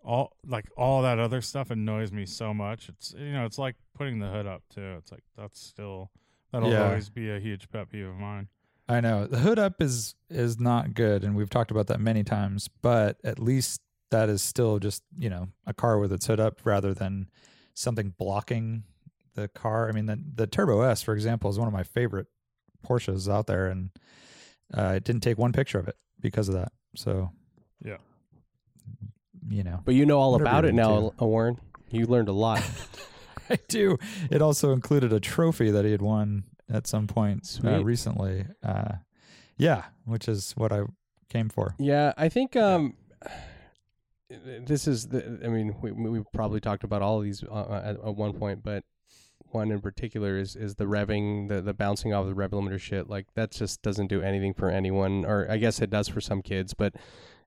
all 0.03 0.33
like 0.45 0.65
all 0.77 1.01
that 1.03 1.19
other 1.19 1.41
stuff 1.41 1.71
annoys 1.71 2.12
me 2.12 2.25
so 2.25 2.53
much. 2.53 2.89
It's 2.89 3.13
you 3.17 3.31
know 3.31 3.45
it's 3.45 3.57
like 3.57 3.75
putting 3.93 4.19
the 4.19 4.27
hood 4.27 4.47
up 4.47 4.63
too. 4.69 4.95
It's 4.97 5.12
like 5.12 5.23
that's 5.38 5.59
still 5.62 6.12
that'll 6.51 6.69
Yeah. 6.71 6.85
always 6.85 7.09
be 7.09 7.29
a 7.29 7.39
huge 7.39 7.69
pet 7.69 7.89
peeve 7.89 8.07
of 8.07 8.15
mine. 8.15 8.47
I 8.88 9.01
know 9.01 9.27
the 9.27 9.39
hood 9.39 9.59
up 9.59 9.81
is 9.81 10.15
is 10.29 10.59
not 10.59 10.93
good, 10.93 11.23
and 11.23 11.35
we've 11.35 11.49
talked 11.49 11.71
about 11.71 11.88
that 11.88 11.99
many 11.99 12.23
times. 12.23 12.69
But 12.81 13.17
at 13.23 13.38
least 13.39 13.81
that 14.12 14.29
is 14.29 14.41
still 14.41 14.79
just 14.79 15.03
you 15.17 15.29
know 15.29 15.49
a 15.67 15.73
car 15.73 15.99
with 15.99 16.12
its 16.12 16.25
hood 16.27 16.39
up 16.39 16.62
rather 16.65 16.93
than 16.93 17.29
something 17.75 18.13
blocking 18.17 18.83
the 19.35 19.47
car. 19.47 19.88
I 19.89 19.91
mean, 19.91 20.07
the 20.07 20.19
the 20.35 20.47
Turbo 20.47 20.81
S, 20.81 21.01
for 21.03 21.13
example, 21.13 21.49
is 21.49 21.59
one 21.59 21.67
of 21.67 21.73
my 21.73 21.83
favorite 21.83 22.27
Porsches 22.85 23.31
out 23.31 23.45
there, 23.45 23.67
and 23.67 23.91
uh, 24.75 24.81
I 24.83 24.99
didn't 24.99 25.21
take 25.21 25.38
one 25.38 25.51
picture 25.51 25.77
of 25.77 25.88
it 25.88 25.97
because 26.19 26.47
of 26.49 26.55
that. 26.55 26.71
So 26.95 27.29
Yeah. 27.83 27.97
You 29.47 29.63
know, 29.63 29.82
But 29.86 29.95
you 29.95 30.06
know 30.06 30.19
all 30.19 30.36
about 30.36 30.65
it 30.65 30.73
now, 30.73 30.97
into. 31.10 31.23
uh, 31.23 31.25
Warren. 31.28 31.58
You 31.89 32.06
learned 32.06 32.30
a 32.30 32.34
lot. 32.34 32.63
I 33.49 33.58
do. 33.67 33.97
It 34.30 34.41
also 34.41 34.71
included 34.73 35.12
a 35.12 35.19
trophy 35.19 35.71
that 35.71 35.84
he 35.86 35.91
had 35.91 36.02
won 36.02 36.43
at 36.71 36.86
some 36.86 37.08
point 37.08 37.60
uh, 37.63 37.84
recently. 37.84 38.45
Uh, 38.63 38.93
yeah, 39.58 39.86
which 40.06 40.28
is 40.28 40.52
what 40.56 40.71
I 40.71 40.84
came 41.30 41.49
for. 41.49 41.73
Yeah, 41.80 42.13
I 42.15 42.30
think 42.30 42.56
um, 42.56 42.93
this 44.30 44.88
is 44.88 45.08
the. 45.08 45.39
I 45.43 45.47
mean, 45.47 45.75
we 45.82 45.91
we 45.91 46.23
probably 46.34 46.60
talked 46.60 46.84
about 46.84 47.02
all 47.02 47.17
of 47.17 47.23
these 47.23 47.43
uh, 47.43 47.82
at, 47.84 47.95
at 47.95 48.15
one 48.15 48.34
point, 48.34 48.63
but 48.63 48.84
one 49.52 49.71
in 49.71 49.82
particular 49.82 50.38
is 50.38 50.56
is 50.56 50.75
the 50.75 50.86
revving, 50.86 51.47
the 51.49 51.62
the 51.62 51.73
bouncing 51.73 52.13
off 52.13 52.28
the 52.28 52.36
rev 52.36 52.52
limiter 52.52 52.80
shit. 52.80 53.10
Like 53.10 53.25
that 53.34 53.52
just 53.52 53.82
doesn't 53.82 54.08
do 54.08 54.21
anything 54.21 54.54
for 54.54 54.69
anyone, 54.69 55.25
or 55.25 55.47
I 55.49 55.58
guess 55.58 55.82
it 55.82 55.89
does 55.89 56.08
for 56.08 56.21
some 56.21 56.41
kids, 56.43 56.73
but 56.75 56.93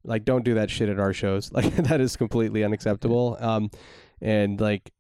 like 0.05 0.25
don't 0.25 0.45
do 0.45 0.55
that 0.55 0.71
shit 0.71 0.89
at 0.89 0.99
our 0.99 1.13
shows. 1.13 1.51
Like 1.57 1.75
that 1.77 2.01
is 2.01 2.17
completely 2.17 2.65
unacceptable. 2.65 3.37
Um, 3.41 3.71
and 4.21 4.61
like. 4.61 4.91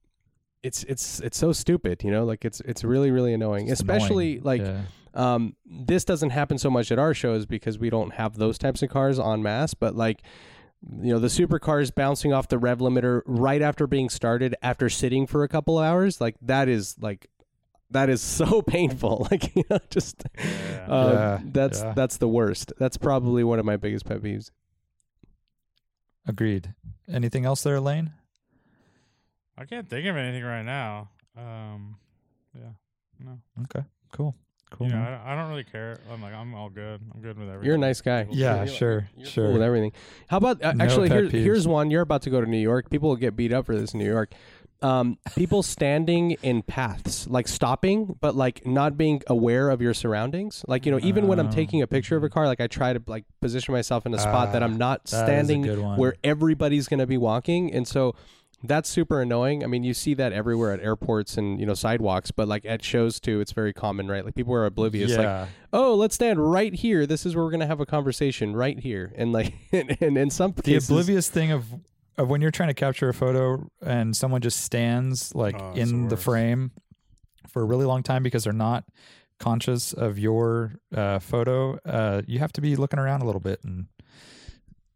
It's 0.64 0.84
it's 0.84 1.18
it's 1.18 1.36
so 1.36 1.50
stupid, 1.52 2.04
you 2.04 2.12
know. 2.12 2.24
Like 2.24 2.44
it's 2.44 2.60
it's 2.60 2.84
really 2.84 3.10
really 3.10 3.34
annoying, 3.34 3.64
It's 3.66 3.80
especially 3.80 4.36
annoying. 4.36 4.44
like 4.44 4.60
Yeah. 4.60 4.82
um, 5.34 5.56
this 5.66 6.04
doesn't 6.04 6.30
happen 6.30 6.56
so 6.56 6.70
much 6.70 6.92
at 6.92 7.00
our 7.00 7.14
shows 7.14 7.46
because 7.46 7.80
we 7.80 7.90
don't 7.90 8.12
have 8.14 8.36
those 8.36 8.58
types 8.58 8.80
of 8.80 8.88
cars 8.88 9.18
en 9.18 9.42
masse, 9.42 9.74
but 9.74 9.96
like, 9.96 10.22
you 10.88 11.12
know, 11.12 11.18
the 11.18 11.26
supercars 11.26 11.92
bouncing 11.92 12.32
off 12.32 12.46
the 12.46 12.58
rev 12.58 12.78
limiter 12.78 13.22
right 13.26 13.60
after 13.60 13.88
being 13.88 14.08
started 14.08 14.54
after 14.62 14.88
sitting 14.88 15.26
for 15.26 15.42
a 15.42 15.48
couple 15.48 15.78
hours, 15.80 16.20
like 16.20 16.36
that 16.42 16.68
is 16.68 16.94
like, 17.00 17.26
that 17.90 18.08
is 18.08 18.22
so 18.22 18.62
painful. 18.76 19.26
Like, 19.32 19.56
you 19.56 19.64
know, 19.68 19.80
just, 19.90 20.22
Yeah. 20.38 20.86
uh, 20.88 21.12
Yeah, 21.12 21.40
that's, 21.42 21.80
yeah. 21.80 21.92
that's 21.96 22.18
the 22.18 22.28
worst. 22.28 22.72
That's 22.78 22.96
probably 22.96 23.42
one 23.42 23.58
of 23.58 23.64
my 23.64 23.76
biggest 23.78 24.04
pet 24.06 24.22
peeves. 24.22 24.52
Agreed. 26.26 26.74
Anything 27.12 27.44
else 27.44 27.62
there, 27.62 27.80
Lane? 27.80 28.12
I 29.58 29.64
can't 29.64 29.88
think 29.88 30.06
of 30.06 30.16
anything 30.16 30.44
right 30.44 30.62
now. 30.62 31.10
Um, 31.36 31.96
yeah, 32.54 32.70
no. 33.24 33.38
Okay, 33.64 33.84
cool, 34.12 34.34
cool. 34.70 34.86
you 34.88 34.92
know. 34.94 35.00
I, 35.00 35.32
I 35.32 35.36
don't 35.36 35.50
really 35.50 35.64
care. 35.64 35.98
I'm 36.10 36.22
like, 36.22 36.34
I'm 36.34 36.54
all 36.54 36.68
good. 36.70 37.00
I'm 37.14 37.20
good 37.20 37.38
with 37.38 37.48
everything. 37.48 37.66
You're 37.66 37.74
a 37.74 37.78
nice 37.78 38.00
guy. 38.00 38.26
Yeah, 38.30 38.64
You're- 38.64 38.68
sure, 38.76 39.08
you're 39.16 39.26
sure. 39.26 39.44
cool 39.46 39.52
with 39.54 39.62
everything. 39.62 39.92
How 40.28 40.38
about 40.38 40.62
uh, 40.62 40.72
No 40.72 40.84
actually? 40.84 41.08
pet 41.08 41.22
Here, 41.24 41.28
peeves. 41.30 41.44
here's 41.44 41.68
one. 41.68 41.90
You're 41.90 42.02
about 42.02 42.22
to 42.22 42.30
go 42.30 42.40
to 42.40 42.46
New 42.48 42.58
York. 42.58 42.88
People 42.90 43.08
will 43.10 43.16
get 43.16 43.36
beat 43.36 43.52
up 43.52 43.66
for 43.66 43.76
this 43.76 43.92
in 43.92 43.98
New 43.98 44.06
York. 44.10 44.32
Um, 44.82 45.18
people 45.36 45.62
standing 45.62 46.32
in 46.42 46.62
paths, 46.62 47.26
like 47.28 47.46
stopping, 47.48 48.16
but 48.20 48.34
like 48.34 48.66
not 48.66 48.96
being 48.96 49.22
aware 49.28 49.70
of 49.70 49.80
your 49.80 49.94
surroundings. 49.94 50.64
Like 50.68 50.84
you 50.86 50.92
know, 50.92 50.98
even 51.02 51.26
when 51.28 51.38
I'm 51.38 51.48
Oh, 51.48 51.52
taking 51.52 51.82
a 51.82 51.86
picture 51.86 52.16
of 52.16 52.24
a 52.24 52.28
car, 52.28 52.46
like 52.46 52.60
I 52.60 52.66
try 52.66 52.92
to 52.92 53.02
like 53.06 53.24
position 53.40 53.72
myself 53.72 54.06
in 54.06 54.14
a 54.14 54.18
spot 54.18 54.52
that 54.52 54.62
Ah, 54.62 54.66
I'm 54.66 54.76
not 54.76 55.04
That 55.04 55.08
is 55.08 55.12
a 55.14 55.24
standing 55.24 55.62
good 55.62 55.78
one. 55.78 55.98
where 55.98 56.14
everybody's 56.24 56.88
going 56.88 57.00
to 57.00 57.06
be 57.06 57.16
walking, 57.18 57.72
and 57.72 57.86
so 57.86 58.14
that's 58.64 58.88
super 58.88 59.20
annoying. 59.20 59.64
I 59.64 59.66
mean, 59.66 59.82
you 59.82 59.92
see 59.92 60.14
that 60.14 60.32
everywhere 60.32 60.72
at 60.72 60.78
airports 60.80 61.36
and 61.36 61.58
you 61.58 61.66
know 61.66 61.74
sidewalks, 61.74 62.30
but 62.30 62.46
like 62.48 62.64
at 62.64 62.84
shows 62.84 63.18
too, 63.20 63.40
it's 63.40 63.52
very 63.52 63.72
common, 63.72 64.06
right? 64.08 64.24
Like 64.24 64.34
people 64.34 64.54
are 64.54 64.64
oblivious. 64.66 65.10
Like 65.10 65.24
yeah, 65.24 65.46
oh, 65.72 65.94
let's 65.94 66.14
stand 66.14 66.38
right 66.52 66.72
here. 66.72 67.04
This 67.06 67.26
is 67.26 67.34
where 67.34 67.44
we're 67.44 67.50
gonna 67.50 67.66
have 67.66 67.80
a 67.80 67.86
conversation 67.86 68.54
right 68.54 68.78
here. 68.78 69.12
And 69.16 69.32
like, 69.32 69.54
and, 69.72 69.96
and 70.00 70.16
in 70.18 70.30
some 70.30 70.52
the 70.52 70.62
cases, 70.62 70.88
oblivious 70.90 71.28
thing 71.28 71.50
of 71.50 71.64
when 72.16 72.40
you're 72.40 72.50
trying 72.50 72.68
to 72.68 72.74
capture 72.74 73.08
a 73.08 73.14
photo 73.14 73.68
and 73.84 74.16
someone 74.16 74.40
just 74.40 74.60
stands 74.62 75.34
like 75.34 75.56
Oh, 75.58 75.72
in 75.74 76.04
the 76.08 76.16
the 76.16 76.22
frame 76.22 76.72
for 77.48 77.62
a 77.62 77.64
really 77.64 77.84
long 77.86 78.02
time 78.02 78.22
because 78.22 78.44
they're 78.44 78.52
not 78.52 78.84
conscious 79.38 79.92
of 79.92 80.18
your 80.18 80.74
uh, 80.94 81.18
photo. 81.18 81.78
Uh, 81.84 82.22
you 82.26 82.38
have 82.38 82.52
to 82.52 82.60
be 82.60 82.76
looking 82.76 82.98
around 82.98 83.22
a 83.22 83.24
little 83.24 83.40
bit 83.40 83.60
and 83.64 83.86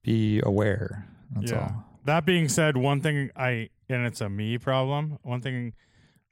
be 0.03 0.41
aware. 0.45 1.07
That's 1.35 1.51
Yeah. 1.51 1.59
all. 1.61 1.85
That 2.05 2.25
being 2.25 2.49
said, 2.49 2.77
one 2.77 3.01
thing 3.01 3.31
I 3.35 3.71
and 3.89 4.05
it's 4.07 4.21
a 4.21 4.29
me 4.29 4.59
problem. 4.59 5.19
One 5.23 5.41
thing 5.41 5.73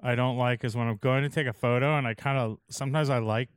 I 0.01 0.15
don't 0.15 0.37
like 0.37 0.65
is 0.65 0.77
when 0.77 0.87
I'm 0.89 0.97
going 0.99 1.23
to 1.23 1.29
take 1.29 1.47
a 1.47 1.53
photo 1.53 1.97
and 1.97 2.07
I 2.07 2.15
kind 2.15 2.39
of 2.39 2.59
sometimes 2.69 3.11
I 3.11 3.19
like 3.19 3.49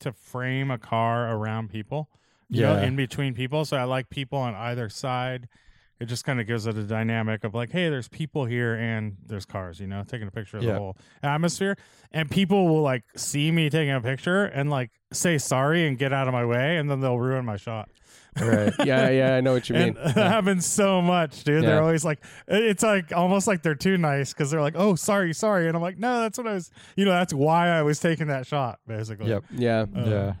to 0.00 0.12
frame 0.12 0.70
a 0.70 0.78
car 0.78 1.30
around 1.34 1.70
people. 1.70 2.08
You 2.50 2.62
know, 2.62 2.76
Yeah. 2.76 2.86
in 2.86 2.96
between 2.96 3.34
people. 3.34 3.66
So 3.66 3.76
I 3.76 3.84
like 3.84 4.08
people 4.08 4.38
on 4.38 4.54
either 4.54 4.88
side. 4.88 5.48
It 6.00 6.06
just 6.06 6.24
kind 6.24 6.40
of 6.40 6.46
gives 6.46 6.66
it 6.66 6.76
a 6.76 6.84
dynamic 6.84 7.42
of 7.42 7.54
like, 7.54 7.70
hey, 7.72 7.88
there's 7.88 8.06
people 8.08 8.44
here 8.44 8.74
and 8.74 9.16
there's 9.26 9.44
cars, 9.44 9.80
you 9.80 9.86
know, 9.88 10.04
taking 10.06 10.28
a 10.28 10.30
picture 10.30 10.58
of 10.58 10.62
Yeah. 10.62 10.74
the 10.74 10.78
whole 10.78 10.96
atmosphere. 11.24 11.76
And 12.12 12.30
people 12.30 12.68
will 12.68 12.82
like 12.82 13.02
see 13.16 13.50
me 13.50 13.68
taking 13.68 13.90
a 13.92 14.00
picture 14.00 14.44
and 14.44 14.70
like 14.70 14.90
say 15.12 15.38
sorry 15.38 15.88
and 15.88 15.98
get 15.98 16.12
out 16.12 16.28
of 16.28 16.32
my 16.32 16.44
way 16.44 16.76
and 16.76 16.88
then 16.88 17.00
they'll 17.00 17.18
ruin 17.18 17.44
my 17.44 17.56
shot. 17.56 17.88
Right. 18.40 18.72
yeah, 18.84 19.10
yeah, 19.20 19.34
I 19.34 19.40
know 19.40 19.52
what 19.54 19.68
you 19.68 19.74
mean. 19.74 19.96
And 19.96 19.96
that 20.14 20.30
happens 20.30 20.64
so 20.66 21.02
much, 21.02 21.42
dude. 21.42 21.64
Yeah. 21.64 21.70
They're 21.70 21.82
always 21.82 22.04
like, 22.04 22.24
it's 22.46 22.84
like 22.84 23.12
almost 23.12 23.48
like 23.48 23.62
they're 23.64 23.74
too 23.74 23.98
nice 23.98 24.32
because 24.32 24.52
they're 24.52 24.60
like, 24.60 24.74
oh, 24.76 24.94
sorry, 24.94 25.34
sorry. 25.34 25.66
And 25.66 25.74
I'm 25.76 25.82
like, 25.82 25.98
no, 25.98 26.20
that's 26.20 26.38
what 26.38 26.46
I 26.46 26.54
was, 26.54 26.70
you 26.94 27.04
know, 27.06 27.10
that's 27.10 27.34
why 27.34 27.70
I 27.70 27.82
was 27.82 27.98
taking 27.98 28.28
that 28.28 28.46
shot, 28.46 28.78
basically. 28.86 29.30
Yep. 29.30 29.44
yeah, 29.50 29.80
Uh, 29.80 29.86
yeah. 29.96 30.06
yeah. 30.08 30.32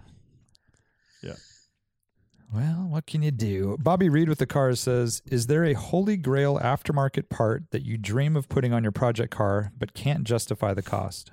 Well, 2.52 2.86
what 2.88 3.06
can 3.06 3.22
you 3.22 3.30
do? 3.30 3.76
Bobby 3.78 4.08
Reed 4.08 4.28
with 4.28 4.38
the 4.38 4.46
cars 4.46 4.80
says, 4.80 5.20
"Is 5.26 5.48
there 5.48 5.64
a 5.64 5.74
holy 5.74 6.16
grail 6.16 6.58
aftermarket 6.58 7.28
part 7.28 7.64
that 7.72 7.82
you 7.84 7.98
dream 7.98 8.36
of 8.36 8.48
putting 8.48 8.72
on 8.72 8.82
your 8.82 8.92
project 8.92 9.30
car 9.30 9.72
but 9.78 9.92
can't 9.94 10.24
justify 10.24 10.72
the 10.72 10.82
cost?" 10.82 11.30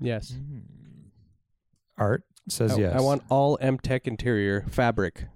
yes. 0.00 0.34
Art 1.98 2.24
says 2.48 2.72
I, 2.72 2.80
yes. 2.80 2.96
I 2.96 3.00
want 3.00 3.22
all 3.28 3.58
MTech 3.58 4.06
interior 4.06 4.66
fabric. 4.70 5.26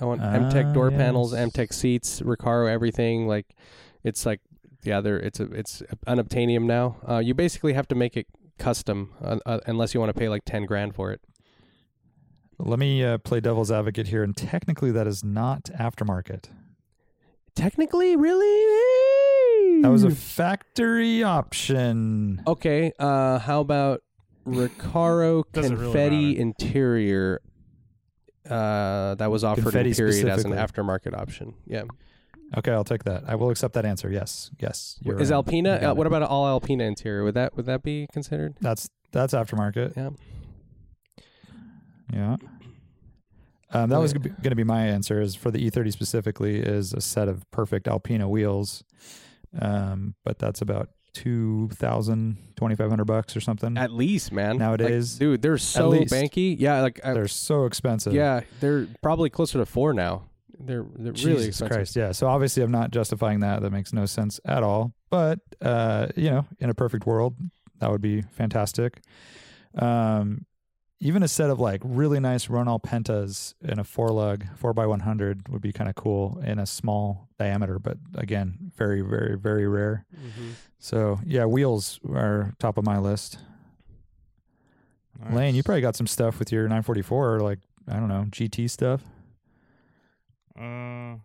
I 0.00 0.04
want 0.04 0.20
Ah, 0.22 0.34
MTech 0.34 0.74
door 0.74 0.90
panels, 0.90 1.32
yes. 1.32 1.50
MTech 1.50 1.72
seats, 1.72 2.20
Recaro, 2.20 2.68
everything. 2.68 3.28
Like, 3.28 3.54
it's 4.02 4.26
like, 4.26 4.40
yeah, 4.82 5.00
there. 5.00 5.18
It's 5.18 5.38
a, 5.38 5.44
it's 5.52 5.82
unobtainium 6.08 6.64
now. 6.64 6.96
Uh, 7.08 7.18
you 7.18 7.34
basically 7.34 7.74
have 7.74 7.86
to 7.88 7.94
make 7.94 8.16
it 8.16 8.26
custom, 8.58 9.12
uh, 9.22 9.38
uh, 9.46 9.60
unless 9.66 9.94
you 9.94 10.00
want 10.00 10.10
to 10.12 10.18
pay 10.18 10.28
like 10.28 10.44
ten 10.44 10.64
grand 10.66 10.94
for 10.94 11.12
it. 11.12 11.20
Let 12.64 12.78
me 12.78 13.04
uh, 13.04 13.18
play 13.18 13.40
devil's 13.40 13.70
advocate 13.72 14.06
here, 14.08 14.22
and 14.22 14.36
technically 14.36 14.92
that 14.92 15.06
is 15.06 15.24
not 15.24 15.64
aftermarket. 15.78 16.44
Technically, 17.54 18.16
really, 18.16 19.82
That 19.82 19.90
was 19.90 20.04
a 20.04 20.10
factory 20.10 21.22
option. 21.22 22.40
Okay, 22.46 22.92
uh, 22.98 23.38
how 23.40 23.60
about 23.60 24.02
Recaro 24.46 25.44
Doesn't 25.52 25.72
really 25.76 25.84
confetti 25.92 26.28
matter. 26.32 26.40
interior? 26.40 27.40
Uh, 28.48 29.14
that 29.16 29.30
was 29.30 29.44
offered 29.44 29.62
Confetti 29.62 29.90
in 29.90 29.94
period 29.96 30.28
as 30.28 30.44
an 30.44 30.52
specifically. 30.52 30.84
aftermarket 30.84 31.16
option. 31.18 31.54
Yeah, 31.66 31.84
Okay, 32.56 32.70
I'll 32.72 32.84
take 32.84 33.04
that. 33.04 33.24
I 33.26 33.34
will 33.34 33.50
accept 33.50 33.74
that 33.74 33.84
answer. 33.86 34.10
Yes, 34.10 34.50
yes. 34.60 34.98
you're 35.00 35.18
is 35.20 35.30
right. 35.30 35.36
Alpina? 35.36 35.78
Got 35.80 35.90
Uh, 35.90 35.94
what 35.94 36.06
about 36.06 36.22
all 36.22 36.46
Alpina 36.46 36.84
interior? 36.84 37.24
Would 37.24 37.34
that 37.34 37.56
would 37.56 37.66
that 37.66 37.82
be 37.82 38.06
considered? 38.12 38.54
That's 38.60 38.88
that's 39.10 39.32
aftermarket. 39.34 39.96
Yeah. 39.96 40.10
Yeah. 42.12 42.36
Um, 43.74 43.88
that 43.88 44.00
was 44.00 44.12
going 44.12 44.34
to 44.42 44.54
be 44.54 44.64
my 44.64 44.84
answer. 44.86 45.18
Is 45.22 45.34
for 45.34 45.50
the 45.50 45.70
E30 45.70 45.92
specifically 45.94 46.58
is 46.60 46.92
a 46.92 47.00
set 47.00 47.26
of 47.26 47.50
perfect 47.50 47.88
Alpina 47.88 48.28
wheels, 48.28 48.84
um, 49.58 50.14
but 50.26 50.38
that's 50.38 50.60
about 50.60 50.90
2,000, 51.14 52.36
2,500 52.56 53.04
bucks 53.06 53.36
or 53.36 53.40
something. 53.40 53.78
At 53.78 53.90
least, 53.90 54.32
man. 54.32 54.58
Nowadays, 54.58 55.14
like, 55.14 55.20
dude, 55.20 55.42
they're 55.42 55.56
so 55.58 55.92
banky. 55.92 56.54
Yeah, 56.58 56.82
like 56.82 57.00
I, 57.02 57.14
They're 57.14 57.28
so 57.28 57.64
expensive. 57.64 58.12
yeah, 58.12 58.40
they're 58.60 58.88
probably 59.02 59.30
closer 59.30 59.58
to 59.58 59.66
four 59.66 59.94
now. 59.94 60.24
They're 60.58 60.84
they're 60.94 61.12
really 61.12 61.46
expensive. 61.48 61.70
Christ. 61.70 61.96
Yeah. 61.96 62.12
So 62.12 62.28
obviously, 62.28 62.62
I'm 62.62 62.70
not 62.70 62.90
justifying 62.90 63.40
that. 63.40 63.62
That 63.62 63.70
makes 63.70 63.92
no 63.92 64.06
sense 64.06 64.38
at 64.44 64.62
all. 64.62 64.92
But 65.10 65.38
uh, 65.60 66.08
you 66.14 66.30
know, 66.30 66.46
in 66.60 66.70
a 66.70 66.74
perfect 66.74 67.06
world, 67.06 67.36
that 67.78 67.90
would 67.90 68.02
be 68.02 68.22
fantastic. 68.22 69.00
Um, 69.76 70.44
even 71.04 71.22
a 71.24 71.28
set 71.28 71.50
of 71.50 71.58
like 71.58 71.80
really 71.84 72.20
nice 72.20 72.46
Ronal 72.46 72.80
Pentas 72.80 73.54
in 73.60 73.78
a 73.80 73.84
four 73.84 74.10
lug 74.10 74.44
four 74.56 74.72
by 74.72 74.86
one 74.86 75.00
hundred 75.00 75.48
would 75.48 75.60
be 75.60 75.72
kind 75.72 75.90
of 75.90 75.96
cool 75.96 76.40
in 76.44 76.58
a 76.60 76.66
small 76.66 77.28
diameter, 77.38 77.78
but 77.80 77.98
again, 78.14 78.70
very, 78.76 79.00
very, 79.02 79.36
very 79.36 79.66
rare. 79.66 80.06
Mhm. 80.14 80.52
So 80.78 81.18
yeah, 81.26 81.44
wheels 81.44 81.98
are 82.08 82.54
top 82.58 82.78
of 82.78 82.84
my 82.84 82.98
list. 82.98 83.38
Lane, 85.30 85.54
you 85.54 85.62
probably 85.62 85.82
got 85.82 85.94
some 85.94 86.06
stuff 86.08 86.38
with 86.40 86.50
your 86.50 86.62
944, 86.64 87.40
like 87.40 87.58
I 87.88 87.94
don't 87.94 88.08
know, 88.08 88.26
GT 88.30 88.68
stuff. 88.70 89.02
Uh, 90.58 91.16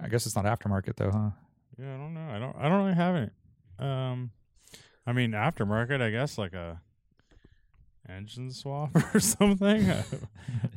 I 0.00 0.08
guess 0.10 0.26
it's 0.26 0.36
not 0.36 0.44
aftermarket 0.44 0.96
though, 0.96 1.10
huh? 1.10 1.30
yeah, 1.78 1.94
I 1.94 1.98
don't 1.98 2.14
know. 2.14 2.28
I 2.30 2.38
don't. 2.38 2.56
I 2.56 2.68
don't 2.68 2.82
really 2.84 2.94
have 2.94 3.16
any. 3.16 3.30
Um, 3.78 4.30
I 5.06 5.12
mean, 5.12 5.32
aftermarket, 5.32 6.00
I 6.00 6.10
guess, 6.10 6.36
like 6.38 6.52
a 6.52 6.80
engine 8.08 8.50
swap 8.50 8.90
or 9.14 9.20
something. 9.20 9.90
I, 9.90 10.04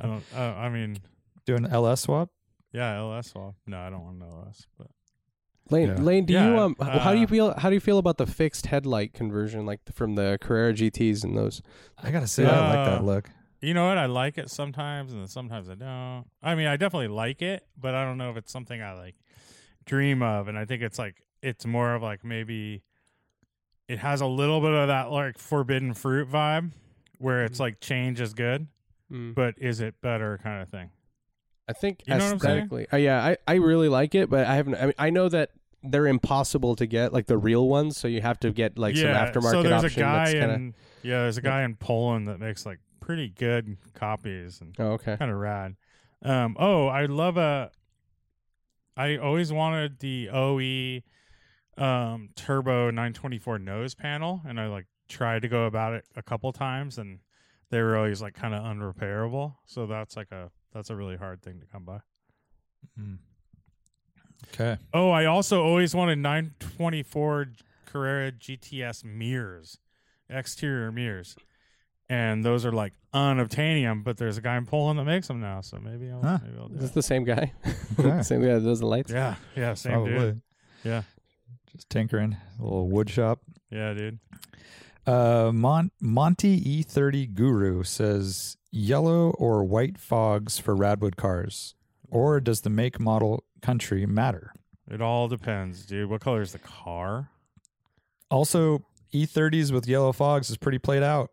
I 0.02 0.06
don't. 0.06 0.24
Uh, 0.36 0.40
I 0.40 0.70
mean, 0.70 0.98
Do 1.46 1.56
an 1.56 1.66
LS 1.68 2.02
swap? 2.02 2.30
yeah, 2.74 2.98
LS 2.98 3.28
swap. 3.32 3.56
No, 3.66 3.80
I 3.80 3.90
don't 3.90 4.04
want 4.04 4.18
an 4.22 4.30
LS, 4.30 4.66
but 4.78 4.88
Lane, 5.70 5.90
Yeah. 5.90 5.96
Lane, 6.02 6.26
do 6.26 6.34
you 6.34 6.60
um, 6.60 6.76
h- 6.82 6.88
how 6.88 7.12
do 7.12 7.18
you 7.18 7.26
uh, 7.26 7.28
feel? 7.28 7.54
How 7.58 7.70
do 7.70 7.76
you 7.76 7.80
feel 7.82 7.98
about 7.98 8.18
the 8.18 8.26
fixed 8.26 8.68
headlight 8.68 9.14
conversion, 9.14 9.66
like 9.66 9.80
from 9.94 10.16
the 10.16 10.38
Carrera 10.42 10.74
GTS 10.74 11.24
and 11.24 11.38
those? 11.38 11.62
I 12.02 12.12
gotta 12.12 12.28
say, 12.28 12.46
I 12.46 12.76
like 12.76 12.86
that 12.90 13.00
Uh, 13.00 13.04
look. 13.04 13.30
You 13.60 13.74
know 13.74 13.88
what? 13.88 13.98
I 13.98 14.06
like 14.06 14.38
it 14.38 14.50
sometimes, 14.52 15.12
and 15.12 15.22
then 15.22 15.28
sometimes 15.28 15.68
I 15.70 15.76
don't. 15.76 16.26
I 16.44 16.56
mean, 16.56 16.68
I 16.68 16.78
definitely 16.78 17.08
like 17.10 17.42
it, 17.42 17.66
but 17.78 17.96
I 17.96 18.06
don't 18.06 18.18
know 18.18 18.30
if 18.30 18.38
it's 18.38 18.52
something 18.52 18.82
I 18.82 18.94
like 18.94 19.16
dream 19.86 20.22
of. 20.22 20.48
And 20.48 20.58
I 20.58 20.64
think 20.66 20.84
it's 20.84 21.00
like 21.00 21.24
it's 21.42 21.66
more 21.66 21.96
of 21.96 22.02
like 22.04 22.24
maybe 22.24 22.84
it 23.90 24.00
has 24.00 24.22
a 24.22 24.26
little 24.28 24.62
bit 24.62 24.72
of 24.72 24.88
that 24.90 25.12
like 25.12 25.38
forbidden 25.40 25.94
fruit 25.94 26.30
vibe, 26.30 26.72
where 27.18 27.44
it's 27.46 27.58
Mhm. 27.58 27.62
like 27.62 27.80
change 27.80 28.20
is 28.22 28.34
good, 28.34 28.68
Mm. 29.12 29.34
but 29.36 29.56
is 29.58 29.80
it 29.80 30.00
better 30.02 30.38
kind 30.44 30.62
of 30.62 30.70
thing. 30.70 30.90
I 31.70 31.74
think 31.74 32.04
You 32.06 32.14
know 32.14 32.24
what 32.24 32.34
I'm 32.34 32.40
saying? 32.40 32.58
aesthetically, 32.60 32.88
uh, 32.94 32.98
yeah, 32.98 33.26
I, 33.26 33.38
I 33.48 33.56
really 33.56 33.90
like 33.90 34.16
it, 34.16 34.30
but 34.30 34.46
I 34.46 34.56
haven't. 34.56 34.76
I 34.76 34.86
mean, 34.86 34.94
I 34.98 35.10
know 35.10 35.28
that 35.30 35.52
they're 35.84 36.08
impossible 36.08 36.76
to 36.78 36.86
get, 36.86 37.14
like 37.14 37.28
the 37.28 37.38
real 37.38 37.68
ones. 37.68 37.98
So 37.98 38.08
you 38.08 38.22
have 38.22 38.40
to 38.40 38.52
get 38.52 38.78
like 38.78 38.96
yeah. 38.96 39.32
some 39.32 39.42
aftermarket 39.44 39.52
so 39.52 39.64
there's 39.64 39.84
option. 39.86 40.02
a 40.02 40.06
guy 40.06 40.18
that's 40.20 40.32
kinda, 40.34 40.54
in 40.56 40.76
yeah, 41.04 41.20
there's 41.22 41.38
a 41.38 41.42
guy 41.42 41.64
in 41.64 41.76
Poland 41.76 42.28
that 42.30 42.40
makes 42.40 42.66
like 42.66 42.80
pretty 43.00 43.30
good 43.30 43.78
copies 43.94 44.60
and 44.62 44.76
oh, 44.80 44.92
okay. 44.94 45.18
kind 45.18 45.30
of 45.32 45.38
rad. 45.38 45.76
Um, 46.24 46.56
oh, 46.60 46.88
I 46.88 47.06
love 47.06 47.38
a. 47.38 47.72
I 48.96 49.18
always 49.18 49.52
wanted 49.54 50.00
the 50.00 50.30
OE 50.34 51.02
um, 51.82 52.30
Turbo 52.36 52.90
924 52.90 53.60
nose 53.60 53.94
panel, 53.94 54.42
and 54.48 54.60
I 54.60 54.68
like 54.68 54.88
tried 55.08 55.42
to 55.44 55.48
go 55.48 55.66
about 55.66 55.94
it 55.94 56.06
a 56.16 56.22
couple 56.22 56.52
times, 56.54 56.98
and 56.98 57.20
they 57.70 57.82
were 57.82 57.98
always 57.98 58.22
like 58.22 58.34
kind 58.34 58.54
of 58.54 58.64
unrepairable. 58.64 59.56
So 59.66 59.86
that's 59.88 60.16
like 60.16 60.32
a 60.32 60.52
that's 60.74 60.90
a 60.90 60.96
really 60.96 61.18
hard 61.18 61.42
thing 61.42 61.60
to 61.60 61.66
come 61.66 61.84
by. 61.86 62.00
Mm. 63.00 63.18
Okay. 64.54 64.78
Oh, 64.94 65.10
I 65.10 65.26
also 65.26 65.64
always 65.64 65.96
wanted 65.96 66.20
924 66.20 67.48
Carrera 67.86 68.32
GTS 68.32 69.04
mirrors, 69.04 69.80
exterior 70.30 70.92
mirrors. 70.92 71.36
And 72.10 72.46
those 72.46 72.66
are 72.66 72.72
like 72.72 72.94
unobtainium, 73.14 74.04
but 74.04 74.18
there's 74.18 74.38
a 74.38 74.42
guy 74.42 74.56
in 74.56 74.66
Poland 74.66 74.98
that 75.00 75.04
makes 75.06 75.28
them 75.28 75.42
now, 75.42 75.60
so 75.62 75.78
maybe 75.78 76.10
I'll, 76.10 76.22
Huh. 76.22 76.40
maybe 76.42 76.58
I'll 76.58 76.68
do 76.70 76.76
Is 76.76 76.82
this 76.82 76.92
it. 76.92 76.94
the 76.94 77.04
same 77.04 77.24
guy? 77.26 77.52
Okay. 78.00 78.22
same 78.22 78.42
guy 78.42 78.54
that 78.54 78.64
does 78.64 78.80
the 78.80 78.86
lights. 78.86 79.12
Yeah, 79.12 79.36
yeah, 79.56 79.74
same 79.74 79.94
Probably. 79.94 80.12
dude. 80.14 80.42
Yeah. 80.86 81.02
Just 81.74 81.90
tinkering. 81.90 82.38
A 82.60 82.64
little 82.64 82.88
wood 82.88 83.10
shop. 83.10 83.40
Yeah, 83.72 83.94
dude. 83.94 84.20
Uh, 85.08 85.52
Mon- 85.54 85.92
Monty 86.02 86.60
E30 86.84 87.34
Guru 87.34 87.84
says 87.84 88.58
yellow 88.72 89.30
or 89.32 89.64
white 89.64 89.98
fogs 89.98 90.60
for 90.60 90.76
Radwood 90.76 91.16
cars, 91.16 91.76
or 92.10 92.42
does 92.42 92.62
the 92.62 92.70
make, 92.70 93.00
model, 93.00 93.46
country 93.62 94.06
matter? 94.06 94.52
It 94.92 95.02
all 95.02 95.28
depends, 95.30 95.86
dude. 95.86 96.10
What 96.10 96.20
color 96.22 96.42
is 96.42 96.52
the 96.52 96.60
car? 96.60 97.30
Also, 98.30 98.84
E30s 99.14 99.72
with 99.72 99.88
yellow 99.88 100.12
fogs 100.12 100.50
is 100.50 100.58
pretty 100.58 100.78
played 100.78 101.04
out. 101.04 101.32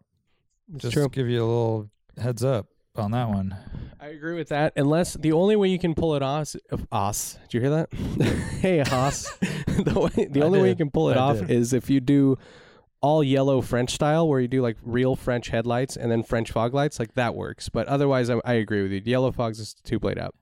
It's 0.73 0.83
Just 0.83 0.95
true. 0.95 1.09
give 1.09 1.29
you 1.29 1.41
a 1.43 1.47
little 1.47 1.91
heads 2.17 2.45
up 2.45 2.69
on 2.97 3.11
that 3.11 3.29
one. 3.29 3.57
I 4.01 4.09
agree 4.09 4.37
with 4.37 4.49
that. 4.51 4.73
Unless 4.77 5.15
the 5.15 5.33
only 5.33 5.57
way 5.57 5.69
you 5.69 5.79
can 5.81 5.95
pull 5.95 6.15
it 6.15 6.23
off, 6.23 6.55
of 6.71 6.87
os. 6.93 7.39
Did 7.49 7.55
you 7.55 7.61
hear 7.61 7.71
that? 7.71 7.93
hey, 8.61 8.79
Haas. 8.81 9.33
the 9.67 9.99
way, 10.17 10.27
the 10.27 10.43
I 10.43 10.45
only 10.45 10.63
way 10.63 10.69
you 10.69 10.77
can 10.77 10.91
pull 10.91 11.11
it 11.11 11.17
I 11.17 11.21
off 11.21 11.39
did. 11.41 11.51
is 11.51 11.73
if 11.73 11.91
you 11.91 12.01
do 12.01 12.39
all 13.05 13.23
yellow 13.23 13.61
French 13.61 13.91
style, 13.93 14.27
where 14.29 14.41
you 14.41 14.49
do 14.49 14.63
like 14.63 14.77
real 14.83 15.15
French 15.17 15.49
headlights 15.49 15.97
and 15.97 16.11
then 16.11 16.23
French 16.23 16.51
fog 16.53 16.73
lights. 16.75 16.99
Like 16.99 17.15
that 17.15 17.35
works. 17.35 17.69
But 17.69 17.87
otherwise, 17.89 18.31
I, 18.31 18.41
I 18.45 18.55
agree 18.55 18.83
with 18.83 18.93
you. 18.93 19.03
Yellow 19.05 19.31
fogs 19.33 19.59
is 19.61 19.75
too 19.75 19.99
played 20.01 20.19
out. 20.19 20.35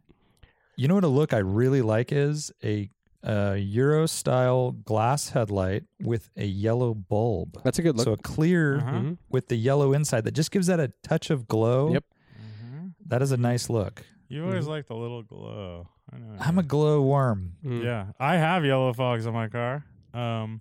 You 0.77 0.87
know 0.89 0.95
what 0.95 1.05
a 1.05 1.09
look 1.21 1.33
I 1.35 1.39
really 1.39 1.83
like 1.83 2.13
is 2.13 2.53
a, 2.63 2.89
uh 3.25 3.55
Euro 3.59 4.07
style 4.07 4.73
glass 4.73 5.29
headlight 5.31 5.85
with 6.01 6.31
a 6.37 6.45
yellow 6.45 6.93
bulb. 6.95 7.61
That's 7.65 7.79
a 7.79 7.83
good 7.83 7.97
look. 7.97 8.05
So 8.05 8.13
a 8.15 8.17
clear 8.17 8.79
Uh-huh. 8.79 8.91
Mhm. 8.91 9.19
with 9.31 9.47
the 9.49 9.57
yellow 9.57 9.93
inside 9.93 10.25
that 10.25 10.33
just 10.35 10.51
gives 10.51 10.67
that 10.69 10.81
a 10.81 10.89
touch 11.05 11.31
of 11.31 11.47
glow. 11.47 11.93
Yep. 11.93 12.05
Mm-hmm. 12.41 12.87
That 13.07 13.23
is 13.23 13.31
a 13.33 13.37
nice 13.37 13.71
look. 13.71 14.05
You 14.29 14.45
always 14.45 14.65
Mhm. 14.65 14.75
like 14.75 14.87
the 14.89 14.97
little 14.97 15.23
glow. 15.23 15.89
I 16.13 16.19
know. 16.19 16.37
I'm 16.41 16.59
a 16.59 16.63
glow 16.65 17.01
worm. 17.03 17.53
Mm. 17.65 17.85
Yeah, 17.85 18.07
I 18.19 18.37
have 18.39 18.65
yellow 18.65 18.93
fogs 18.93 19.25
on 19.27 19.35
my 19.35 19.49
car. 19.49 19.85
Um, 20.15 20.61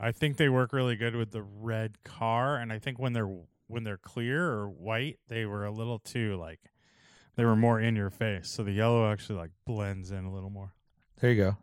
I 0.00 0.12
think 0.12 0.36
they 0.36 0.48
work 0.48 0.72
really 0.72 0.96
good 0.96 1.16
with 1.16 1.32
the 1.32 1.42
red 1.42 2.02
car, 2.04 2.56
and 2.56 2.72
I 2.72 2.78
think 2.78 2.98
when 2.98 3.12
they're 3.12 3.30
when 3.66 3.84
they're 3.84 3.98
clear 3.98 4.44
or 4.50 4.68
white, 4.68 5.18
they 5.28 5.44
were 5.44 5.64
a 5.64 5.70
little 5.70 5.98
too 5.98 6.36
like 6.36 6.60
they 7.36 7.44
were 7.44 7.56
more 7.56 7.80
in 7.80 7.96
your 7.96 8.10
face. 8.10 8.48
So 8.48 8.62
the 8.62 8.72
yellow 8.72 9.10
actually 9.10 9.38
like 9.38 9.50
blends 9.66 10.10
in 10.10 10.24
a 10.24 10.32
little 10.32 10.50
more. 10.50 10.72
There 11.20 11.30
you 11.30 11.42
go. 11.42 11.56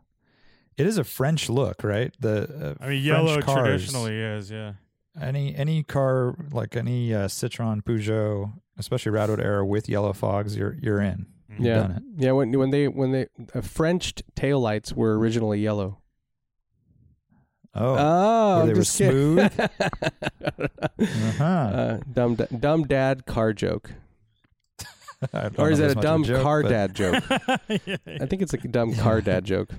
It 0.76 0.86
is 0.86 0.98
a 0.98 1.04
French 1.04 1.48
look, 1.48 1.82
right? 1.82 2.14
The 2.20 2.76
uh, 2.80 2.84
I 2.84 2.88
mean, 2.90 3.02
yellow 3.02 3.40
cars, 3.40 3.66
traditionally 3.66 4.18
is, 4.20 4.50
yeah. 4.50 4.74
any 5.20 5.54
any 5.56 5.82
car 5.82 6.36
like 6.52 6.76
any 6.76 7.14
uh, 7.14 7.28
Citroen, 7.28 7.82
Peugeot, 7.82 8.52
especially 8.78 9.12
Radwood 9.12 9.42
era 9.42 9.64
with 9.64 9.88
yellow 9.88 10.12
fogs, 10.12 10.56
you're 10.56 10.76
you're 10.82 11.00
in. 11.00 11.26
You've 11.48 11.60
Yeah, 11.60 11.74
done 11.76 11.90
it. 11.92 12.02
yeah. 12.24 12.32
When 12.32 12.52
when 12.58 12.70
they 12.70 12.88
when 12.88 13.12
they 13.12 13.26
uh, 13.54 13.62
Frenched 13.62 14.22
taillights 14.34 14.92
were 14.92 15.18
originally 15.18 15.60
yellow. 15.60 15.98
Oh, 17.78 17.96
Oh, 17.98 18.56
Where 18.58 18.66
they 18.66 18.74
were 18.74 18.84
smooth. 18.84 19.38
uh-huh. 21.00 21.44
uh, 21.44 21.98
dumb 22.12 22.34
da- 22.36 22.46
dumb 22.58 22.84
dad 22.84 23.26
car 23.26 23.52
joke, 23.52 23.92
or 25.58 25.70
is 25.70 25.78
that 25.78 25.90
a 25.90 25.94
dumb 26.00 26.24
joke, 26.24 26.42
car 26.42 26.62
but 26.62 26.68
dad 26.70 26.94
joke? 26.94 27.22
Yeah. 27.86 27.96
I 28.20 28.26
think 28.26 28.42
it's 28.42 28.54
a 28.54 28.58
dumb 28.58 28.94
car 28.94 29.20
dad 29.20 29.44
joke. 29.44 29.70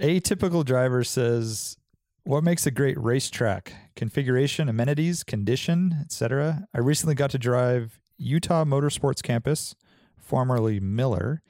Atypical 0.00 0.64
driver 0.64 1.02
says, 1.04 1.76
"What 2.24 2.44
makes 2.44 2.66
a 2.66 2.70
great 2.70 2.98
racetrack? 3.00 3.72
Configuration, 3.96 4.68
amenities, 4.68 5.24
condition, 5.24 5.96
etc." 6.00 6.68
I 6.74 6.78
recently 6.78 7.14
got 7.14 7.30
to 7.30 7.38
drive 7.38 8.00
Utah 8.16 8.64
Motorsports 8.64 9.22
Campus, 9.22 9.74
formerly 10.16 10.78
Miller, 10.80 11.42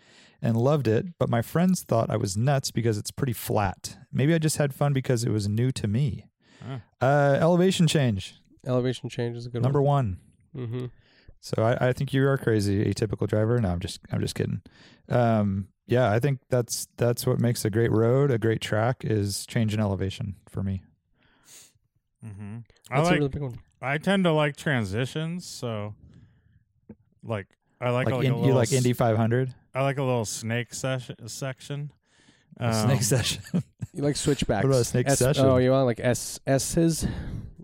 and 0.43 0.57
loved 0.57 0.86
it. 0.89 1.07
But 1.18 1.28
my 1.28 1.43
friends 1.43 1.82
thought 1.82 2.11
I 2.11 2.16
was 2.16 2.36
nuts 2.36 2.70
because 2.70 2.99
it's 2.99 3.11
pretty 3.11 3.32
flat. 3.32 3.97
Maybe 4.12 4.34
I 4.34 4.39
just 4.39 4.57
had 4.57 4.74
fun 4.74 4.93
because 4.93 5.24
it 5.24 5.30
was 5.30 5.49
new 5.49 5.70
to 5.72 5.86
me. 5.89 6.26
Huh. 6.66 6.78
Uh, 7.01 7.39
elevation 7.41 7.86
change, 7.86 8.34
Elevation 8.66 9.09
change 9.09 9.36
is 9.36 9.47
a 9.47 9.51
good 9.51 9.62
number 9.62 9.80
one. 9.80 10.18
one. 10.53 10.66
Mm-hmm. 10.66 10.86
So 11.41 11.62
I, 11.62 11.89
I 11.89 11.93
think 11.93 12.12
you 12.12 12.26
are 12.26 12.36
crazy, 12.36 12.84
atypical 12.84 13.28
driver. 13.28 13.59
No, 13.61 13.68
I'm 13.70 13.78
just 13.80 14.01
I'm 14.11 14.20
just 14.20 14.34
kidding. 14.34 14.61
Um, 15.09 15.68
yeah, 15.86 16.11
I 16.11 16.18
think 16.18 16.41
that's 16.51 16.89
that's 16.97 17.26
what 17.26 17.39
makes 17.41 17.64
a 17.64 17.70
great 17.70 17.93
road, 17.93 18.30
a 18.32 18.39
great 18.39 18.61
track, 18.61 18.99
is 19.05 19.47
change 19.47 19.72
in 19.72 19.78
elevation 19.80 20.34
for 20.49 20.62
me. 20.64 20.82
Mhm. 22.24 22.64
I 22.91 22.97
That's 22.97 23.09
a 23.09 23.11
like. 23.12 23.18
really 23.18 23.28
big 23.28 23.43
one. 23.43 23.59
I 23.80 23.99
tend 23.99 24.24
to 24.24 24.32
like 24.32 24.57
transitions, 24.57 25.47
so 25.47 25.95
like 27.22 27.47
I 27.80 27.91
like, 27.91 28.07
Like, 28.07 28.16
like, 28.16 28.24
in, 28.26 28.32
you 28.34 28.41
little 28.41 28.57
like 28.57 28.72
Indy 28.72 28.93
500 28.93 29.55
I 29.79 29.83
like 29.83 29.99
a 29.99 30.03
little 30.03 30.24
snake 30.24 30.74
session 30.74 31.29
section. 31.29 31.93
Um, 32.59 32.72
snake 32.72 33.03
session. 33.03 33.43
You 33.95 34.05
like 34.05 34.16
switchbacks. 34.16 34.62
What 34.64 34.70
about 34.70 34.81
a 34.83 34.85
snake 34.85 35.09
S- 35.09 35.18
session? 35.18 35.45
Oh, 35.47 35.57
you 35.57 35.70
want 35.72 35.87
like 35.87 35.99
S 35.99 36.39
S's? 36.47 37.07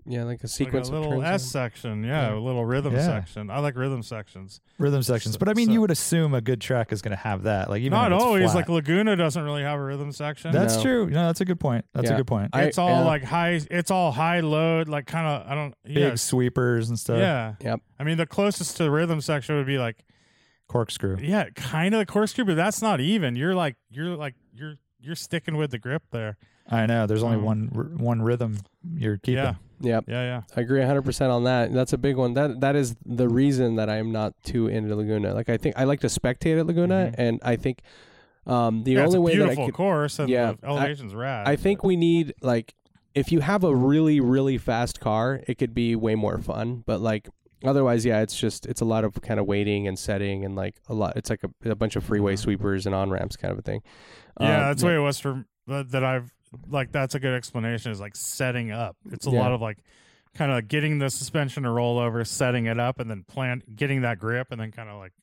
Yeah, 0.05 0.23
like 0.23 0.39
a 0.41 0.43
like 0.43 0.49
sequence 0.49 0.89
a 0.89 0.91
little 0.91 1.13
of 1.13 1.23
turns. 1.23 1.43
S 1.43 1.51
section, 1.51 2.03
yeah, 2.03 2.29
Yeah. 2.29 2.35
a 2.35 2.39
little 2.39 2.65
rhythm 2.65 2.93
Yeah. 2.93 3.05
section. 3.05 3.49
I 3.49 3.59
like 3.59 3.75
rhythm 3.75 4.01
sections. 4.03 4.59
rhythm 4.77 5.01
sections. 5.03 5.33
So- 5.35 5.39
But 5.39 5.49
I 5.49 5.53
mean, 5.53 5.67
so- 5.67 5.73
you 5.73 5.81
would 5.81 5.91
assume 5.91 6.33
a 6.33 6.41
good 6.41 6.59
track 6.61 6.91
is 6.91 7.01
going 7.01 7.11
to 7.15 7.21
have 7.23 7.43
that. 7.43 7.69
Like 7.69 7.81
even 7.81 7.91
Not 7.91 8.11
if 8.11 8.15
it's 8.17 8.23
always. 8.23 8.43
flat. 8.51 8.55
Like 8.55 8.69
Laguna 8.69 9.15
doesn't 9.15 9.41
really 9.43 9.63
have 9.63 9.79
a 9.79 9.83
rhythm 9.83 10.11
section. 10.11 10.51
that's 10.51 10.75
No. 10.77 10.81
true. 10.83 11.09
No, 11.09 11.27
that's 11.27 11.41
a 11.41 11.45
good 11.45 11.59
point. 11.59 11.85
That's 11.93 12.09
a 12.09 12.13
Yeah. 12.13 12.17
good 12.17 12.27
point. 12.27 12.49
I- 12.53 12.63
it's 12.63 12.77
all 12.77 12.89
yeah. 12.89 13.03
like 13.05 13.23
high. 13.23 13.59
It's 13.71 13.91
all 13.91 14.11
high 14.11 14.41
load. 14.41 14.87
Like 14.89 15.05
kind 15.07 15.25
of. 15.27 15.49
I 15.51 15.55
don't. 15.55 15.73
Big 15.85 15.97
Yeah. 15.97 16.15
sweepers 16.15 16.89
and 16.89 16.99
stuff. 16.99 17.17
Yeah. 17.17 17.55
Yep. 17.61 17.81
I 17.99 18.03
mean, 18.03 18.17
the 18.17 18.27
closest 18.27 18.77
to 18.77 18.83
the 18.83 18.91
rhythm 18.91 19.21
section 19.21 19.55
would 19.55 19.67
be 19.67 19.79
like, 19.79 20.03
Corkscrew. 20.67 21.17
yeah, 21.21 21.49
kind 21.55 21.93
of 21.93 21.99
the 21.99 22.05
corkscrew, 22.05 22.45
but 22.45 22.55
that's 22.55 22.81
not 22.81 22.99
even. 22.99 23.35
You're 23.35 23.55
like, 23.55 23.75
you're 23.89 24.15
like, 24.15 24.35
you're 24.53 24.75
you're 24.99 25.15
sticking 25.15 25.55
with 25.57 25.71
the 25.71 25.77
grip 25.77 26.03
there. 26.11 26.37
I 26.67 26.87
know. 26.87 27.05
There's 27.05 27.21
only 27.21 27.37
Um, 27.37 27.43
one 27.43 27.71
r- 27.75 27.83
one 27.83 28.21
rhythm 28.23 28.57
you're 28.95 29.17
keeping. 29.17 29.35
Yeah. 29.43 29.53
Yep. 29.81 30.05
Yeah, 30.07 30.23
yeah. 30.23 30.41
I 30.55 30.61
agree 30.61 30.79
100% 30.81 31.29
on 31.29 31.43
that. 31.43 31.71
That's 31.73 31.93
a 31.93 31.97
big 31.97 32.15
one. 32.15 32.33
That 32.33 32.61
that 32.61 32.75
is 32.75 32.95
the 33.05 33.29
reason 33.29 33.75
that 33.75 33.89
I 33.89 33.97
am 33.97 34.11
not 34.11 34.33
too 34.43 34.67
into 34.67 34.95
Laguna. 34.95 35.33
Like 35.35 35.49
I 35.49 35.57
think 35.57 35.75
I 35.77 35.83
like 35.83 35.99
to 35.99 36.07
spectate 36.07 36.59
at 36.59 36.65
Laguna 36.65 37.11
Mhm. 37.11 37.15
and 37.19 37.39
I 37.43 37.55
think 37.57 37.81
um 38.47 38.83
the 38.83 38.93
yeah, 38.93 38.99
only 39.01 39.07
it's 39.07 39.15
a 39.15 39.21
way 39.21 39.31
that 39.37 39.43
I 39.43 39.45
beautiful 39.47 39.65
could 39.67 39.73
course 39.75 40.17
and 40.19 40.29
Yeah, 40.29 40.53
the 40.59 40.67
elevation's 40.67 41.13
rad. 41.13 41.47
I 41.47 41.55
think 41.55 41.81
but- 41.81 41.87
we 41.87 41.95
need 41.97 42.33
like 42.41 42.73
if 43.13 43.31
you 43.31 43.41
have 43.41 43.63
a 43.63 43.75
really 43.75 44.19
really 44.19 44.57
fast 44.57 44.99
car, 44.99 45.41
it 45.47 45.59
could 45.59 45.73
be 45.75 45.95
way 45.95 46.15
more 46.15 46.39
fun, 46.39 46.83
but 46.85 46.99
like 47.01 47.29
otherwise 47.63 48.05
yeah, 48.05 48.21
it's 48.21 48.37
just 48.37 48.65
it's 48.65 48.81
a 48.81 48.85
lot 48.85 49.03
of 49.03 49.21
kind 49.21 49.39
of 49.39 49.45
waiting 49.45 49.87
and 49.87 49.97
setting 49.97 50.43
and 50.45 50.55
like 50.55 50.75
a 50.89 50.93
lot 50.93 51.15
it's 51.15 51.29
like 51.29 51.41
a, 51.43 51.69
a 51.69 51.75
bunch 51.75 51.95
of 51.95 52.03
freeway 52.03 52.33
Uh-huh. 52.33 52.41
sweepers 52.43 52.85
and 52.85 52.93
on-ramps 52.95 53.35
kind 53.37 53.51
of 53.51 53.59
a 53.59 53.61
thing. 53.61 53.81
Yeah, 54.39 54.57
Um, 54.57 54.63
that's 54.67 54.81
the 54.81 54.87
way 54.87 54.95
it 54.95 54.99
was 54.99 55.19
for 55.19 55.45
that, 55.67 55.91
that 55.91 56.03
I've 56.03 56.31
like. 56.69 56.91
That's 56.91 57.15
a 57.15 57.19
good 57.19 57.33
explanation. 57.33 57.91
Is 57.91 57.99
like 57.99 58.15
setting 58.15 58.71
up. 58.71 58.97
It's 59.11 59.25
a 59.27 59.31
Yeah. 59.31 59.39
lot 59.41 59.51
of 59.53 59.61
like 59.61 59.77
kind 60.35 60.51
of 60.51 60.67
getting 60.67 60.99
the 60.99 61.09
suspension 61.09 61.63
to 61.63 61.69
roll 61.69 61.97
over, 61.97 62.23
setting 62.25 62.65
it 62.65 62.79
up, 62.79 62.99
and 62.99 63.09
then 63.09 63.23
plan 63.23 63.63
getting 63.75 64.01
that 64.01 64.19
grip, 64.19 64.47
and 64.51 64.59
then 64.59 64.71
kind 64.71 64.89
of 64.89 64.97
like 64.97 65.13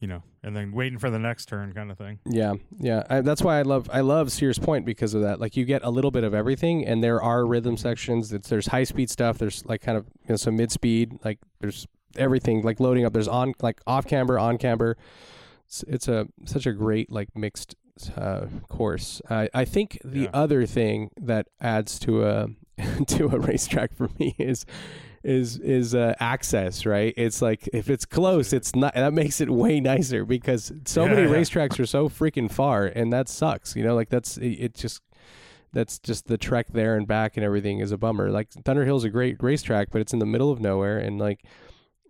you 0.00 0.06
know, 0.08 0.22
and 0.44 0.54
then 0.56 0.70
waiting 0.72 0.98
for 0.98 1.10
the 1.10 1.18
next 1.18 1.46
turn, 1.46 1.72
kind 1.72 1.90
of 1.90 1.98
thing. 1.98 2.18
Yeah, 2.24 2.54
yeah. 2.78 3.02
I, 3.10 3.20
that's 3.20 3.42
why 3.42 3.58
I 3.58 3.62
love 3.62 3.90
I 3.92 4.00
love 4.00 4.30
Sears 4.30 4.58
Point 4.58 4.84
because 4.86 5.14
of 5.14 5.22
that. 5.22 5.40
Like 5.40 5.56
you 5.56 5.64
get 5.64 5.82
a 5.84 5.90
little 5.90 6.10
bit 6.10 6.22
of 6.24 6.34
everything, 6.34 6.86
and 6.86 7.02
there 7.02 7.20
are 7.22 7.44
rhythm 7.46 7.76
sections. 7.76 8.32
It's, 8.32 8.48
there's 8.48 8.68
high 8.68 8.84
speed 8.84 9.10
stuff. 9.10 9.38
There's 9.38 9.64
like 9.66 9.80
kind 9.82 9.98
of 9.98 10.06
you 10.22 10.30
know, 10.30 10.36
some 10.36 10.56
mid 10.56 10.70
speed. 10.70 11.18
Like 11.24 11.38
there's 11.60 11.86
everything 12.16 12.62
like 12.62 12.78
loading 12.80 13.04
up. 13.04 13.12
There's 13.12 13.28
on 13.28 13.54
like 13.60 13.80
off 13.86 14.06
camber, 14.06 14.38
on 14.38 14.56
camber. 14.58 14.96
It's, 15.66 15.82
it's 15.88 16.08
a 16.08 16.26
such 16.44 16.66
a 16.66 16.72
great 16.72 17.10
like 17.10 17.34
mixed 17.36 17.74
uh, 18.16 18.46
course. 18.68 19.20
I 19.28 19.48
I 19.52 19.64
think 19.64 19.98
the 20.04 20.20
Yeah. 20.20 20.30
other 20.32 20.64
thing 20.64 21.10
that 21.20 21.48
adds 21.60 21.98
to 22.00 22.24
a 22.24 22.48
to 23.08 23.24
a 23.26 23.38
racetrack 23.40 23.94
for 23.96 24.08
me 24.20 24.36
is 24.38 24.64
is 25.24 25.58
is 25.58 25.94
uh, 25.94 26.14
access 26.20 26.86
right? 26.86 27.12
It's 27.16 27.42
like 27.42 27.68
if 27.72 27.90
it's 27.90 28.04
close 28.04 28.52
it's 28.52 28.74
not 28.76 28.94
that 28.94 29.12
makes 29.12 29.40
it 29.40 29.50
way 29.50 29.80
nicer 29.80 30.24
because 30.24 30.72
so 30.84 31.04
Yeah, 31.04 31.14
many 31.14 31.28
yeah. 31.28 31.34
racetracks 31.36 31.78
are 31.80 31.86
so 31.86 32.08
freaking 32.08 32.50
far 32.50 32.86
and 32.86 33.12
that 33.12 33.28
sucks 33.28 33.74
you 33.76 33.82
know? 33.82 33.94
Like 33.94 34.08
that's 34.10 34.36
it, 34.38 34.74
just 34.74 35.02
that's 35.72 35.98
just 35.98 36.28
the 36.28 36.38
trek 36.38 36.68
there 36.72 36.96
and 36.96 37.06
back 37.06 37.36
and 37.36 37.44
everything 37.44 37.80
is 37.80 37.92
a 37.92 37.98
bummer. 37.98 38.30
Like 38.30 38.50
Thunderhill's 38.50 39.04
a 39.04 39.10
great 39.10 39.42
racetrack 39.42 39.88
but 39.90 40.00
it's 40.00 40.12
in 40.12 40.18
the 40.18 40.26
middle 40.26 40.50
of 40.50 40.60
nowhere 40.60 40.98
and 40.98 41.18
like 41.18 41.44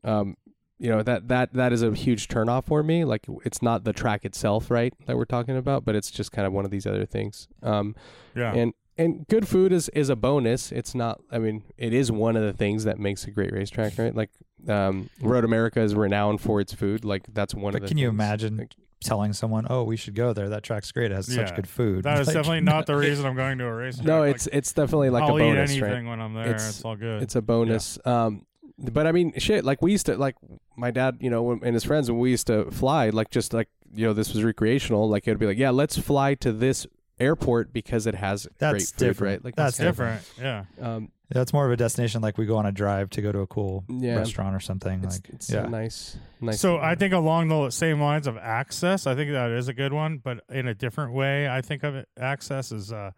um 0.04 0.36
you 0.78 0.88
know 0.88 1.02
that 1.02 1.26
that 1.28 1.52
that 1.54 1.72
is 1.72 1.82
a 1.82 1.92
huge 1.92 2.28
turnoff 2.28 2.66
for 2.66 2.82
me. 2.82 3.04
Like 3.04 3.26
it's 3.44 3.62
not 3.62 3.84
the 3.84 3.92
track 3.92 4.24
itself 4.24 4.70
right 4.70 4.92
that 5.06 5.16
we're 5.16 5.24
talking 5.24 5.56
about 5.56 5.84
but 5.84 5.96
it's 5.96 6.10
just 6.10 6.30
kind 6.30 6.46
of 6.46 6.52
one 6.52 6.64
of 6.64 6.70
these 6.70 6.86
other 6.86 7.04
things. 7.06 7.48
Um 7.62 7.96
Yeah. 8.36 8.52
and 8.54 8.74
and 8.98 9.26
good 9.28 9.46
food 9.48 9.72
is 9.72 9.88
is 9.90 10.08
a 10.10 10.16
bonus. 10.16 10.72
It's 10.72 10.94
not. 10.94 11.20
I 11.30 11.38
mean, 11.38 11.62
it 11.76 11.94
is 11.94 12.10
one 12.12 12.36
of 12.36 12.42
the 12.42 12.52
things 12.52 12.84
that 12.84 12.98
makes 12.98 13.24
a 13.26 13.30
great 13.30 13.52
racetrack, 13.52 13.96
right? 13.98 14.14
Like, 14.14 14.30
um, 14.68 15.08
Road 15.22 15.44
America 15.44 15.80
is 15.80 15.94
renowned 15.94 16.40
for 16.40 16.60
its 16.60 16.72
food. 16.74 17.04
Like 17.04 17.22
that's 17.32 17.54
one 17.54 17.72
But 17.72 17.76
of 17.76 17.82
the. 17.82 17.88
can 17.88 17.98
you 17.98 18.08
things. 18.08 18.14
imagine 18.16 18.56
Like, 18.58 18.74
telling 19.00 19.32
someone, 19.32 19.66
"Oh, 19.70 19.84
we 19.84 19.96
should 19.96 20.14
go 20.16 20.32
there. 20.32 20.48
That 20.48 20.64
track's 20.64 20.90
great. 20.90 21.12
It 21.12 21.14
has 21.14 21.28
Yeah. 21.28 21.46
such 21.46 21.54
good 21.56 21.68
food." 21.68 22.02
that 22.04 22.18
is 22.20 22.26
Like, 22.26 22.34
definitely 22.34 22.60
not 22.62 22.86
the 22.86 22.96
reason 22.96 23.24
I'm 23.26 23.36
going 23.36 23.58
to 23.58 23.64
a 23.66 23.74
racetrack. 23.74 24.06
no, 24.06 24.20
Like, 24.20 24.34
it's 24.34 24.46
it's 24.48 24.72
definitely 24.72 25.10
like 25.10 25.22
I'll 25.22 25.36
a 25.36 25.38
bonus, 25.38 25.72
eat 25.72 25.80
right? 25.82 25.88
anything 25.92 26.08
when 26.08 26.20
I'm 26.20 26.34
there. 26.34 26.46
It's- 26.46 26.68
It's, 26.76 26.84
all 26.84 26.96
good. 26.96 27.22
It's 27.22 27.36
a 27.36 27.42
bonus. 27.42 27.98
Um, 28.04 28.44
but 28.78 29.06
I 29.06 29.12
mean, 29.12 29.32
shit. 29.38 29.64
Like 29.64 29.80
we 29.82 29.92
used 29.92 30.06
to, 30.06 30.16
like 30.16 30.34
my 30.76 30.90
dad, 30.90 31.18
you 31.20 31.30
know, 31.30 31.52
and 31.52 31.74
his 31.74 31.84
friends, 31.84 32.10
when 32.10 32.20
we 32.20 32.30
used 32.30 32.46
to 32.48 32.70
fly, 32.70 33.10
like 33.10 33.30
just 33.30 33.52
like 33.52 33.68
you 33.94 34.04
know, 34.06 34.12
this 34.12 34.34
was 34.34 34.42
recreational. 34.44 35.08
Like 35.08 35.26
it'd 35.26 35.38
be 35.38 35.46
like, 35.46 35.56
yeah, 35.58 35.70
let's 35.70 35.96
fly 35.96 36.34
to 36.34 36.52
this 36.52 36.86
airport 37.20 37.72
because 37.72 38.06
it 38.06 38.14
has 38.14 38.46
That's 38.58 38.72
great 38.72 38.82
food, 38.82 38.98
different. 38.98 39.32
right? 39.40 39.44
Like 39.44 39.56
That's 39.56 39.76
different. 39.76 40.22
Yeah. 40.40 40.64
Um, 40.80 41.10
That's 41.30 41.52
more 41.52 41.66
of 41.66 41.72
a 41.72 41.76
destination 41.76 42.22
like 42.22 42.38
we 42.38 42.46
go 42.46 42.56
on 42.56 42.66
a 42.66 42.72
drive 42.72 43.10
to 43.10 43.22
go 43.22 43.32
to 43.32 43.40
a 43.40 43.46
cool 43.46 43.84
Yeah. 43.88 44.16
restaurant 44.16 44.54
or 44.54 44.60
something. 44.60 45.02
it's 45.04 45.16
like, 45.16 45.28
it's 45.34 45.50
yeah, 45.50 45.64
a 45.66 45.68
nice, 45.68 46.16
nice. 46.40 46.60
So 46.60 46.78
I 46.78 46.94
think 46.94 47.12
along 47.12 47.48
the 47.48 47.70
same 47.70 48.00
lines 48.00 48.26
of 48.26 48.36
access, 48.36 49.06
I 49.06 49.14
think 49.14 49.30
that 49.32 49.50
is 49.50 49.68
a 49.68 49.74
good 49.74 49.92
one, 49.92 50.18
but 50.18 50.44
in 50.48 50.68
a 50.68 50.74
different 50.74 51.12
way. 51.12 51.48
I 51.48 51.60
think 51.60 51.82
of 51.82 51.94
it 51.94 52.08
access 52.18 52.72
is 52.72 52.92
uh, 52.92 53.10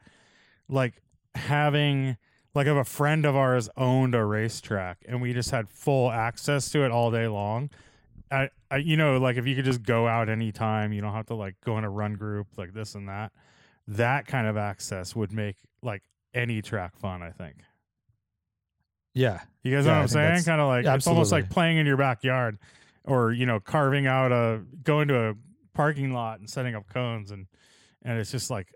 like 0.68 1.00
having 1.34 2.16
like 2.54 2.66
if 2.66 2.76
a 2.76 2.84
friend 2.84 3.24
of 3.24 3.36
ours 3.36 3.68
owned 3.76 4.14
a 4.16 4.24
racetrack 4.24 4.98
and 5.06 5.22
we 5.22 5.32
just 5.32 5.50
had 5.52 5.68
full 5.68 6.10
access 6.10 6.68
to 6.70 6.84
it 6.84 6.90
all 6.90 7.10
day 7.10 7.28
long. 7.28 7.70
I, 8.32 8.50
I 8.70 8.76
you 8.78 8.96
know 8.96 9.18
like 9.18 9.36
if 9.36 9.46
you 9.46 9.54
could 9.56 9.64
just 9.64 9.82
go 9.82 10.08
out 10.08 10.28
anytime, 10.28 10.92
you 10.92 11.00
don't 11.00 11.12
have 11.12 11.26
to 11.26 11.34
like 11.34 11.54
go 11.64 11.78
in 11.78 11.84
a 11.84 11.90
run 11.90 12.14
group 12.14 12.48
like 12.56 12.72
this 12.72 12.94
and 12.96 13.08
that. 13.08 13.30
That 13.90 14.26
kind 14.26 14.46
of 14.46 14.56
access 14.56 15.14
would 15.16 15.32
make 15.32 15.56
like 15.82 16.02
any 16.34 16.62
track 16.62 16.96
fun. 16.96 17.22
I 17.22 17.30
think. 17.30 17.56
yeah, 19.14 19.40
You 19.62 19.74
guys 19.74 19.84
Yeah, 19.84 19.92
know 19.92 19.96
what 19.98 20.02
I'm 20.02 20.08
saying? 20.08 20.44
Kind 20.44 20.60
of 20.60 20.68
like 20.68 20.86
it's 20.86 21.06
almost 21.06 21.32
like 21.32 21.50
playing 21.50 21.76
in 21.78 21.86
your 21.86 21.96
backyard, 21.96 22.58
or 23.04 23.32
you 23.32 23.46
know, 23.46 23.58
carving 23.60 24.06
out 24.06 24.32
a 24.32 24.62
going 24.82 25.08
to 25.08 25.30
a 25.30 25.34
parking 25.74 26.12
lot 26.12 26.38
and 26.40 26.48
setting 26.48 26.74
up 26.74 26.88
cones, 26.88 27.30
and 27.30 27.46
and 28.02 28.18
it's 28.18 28.30
just 28.30 28.50
like 28.50 28.68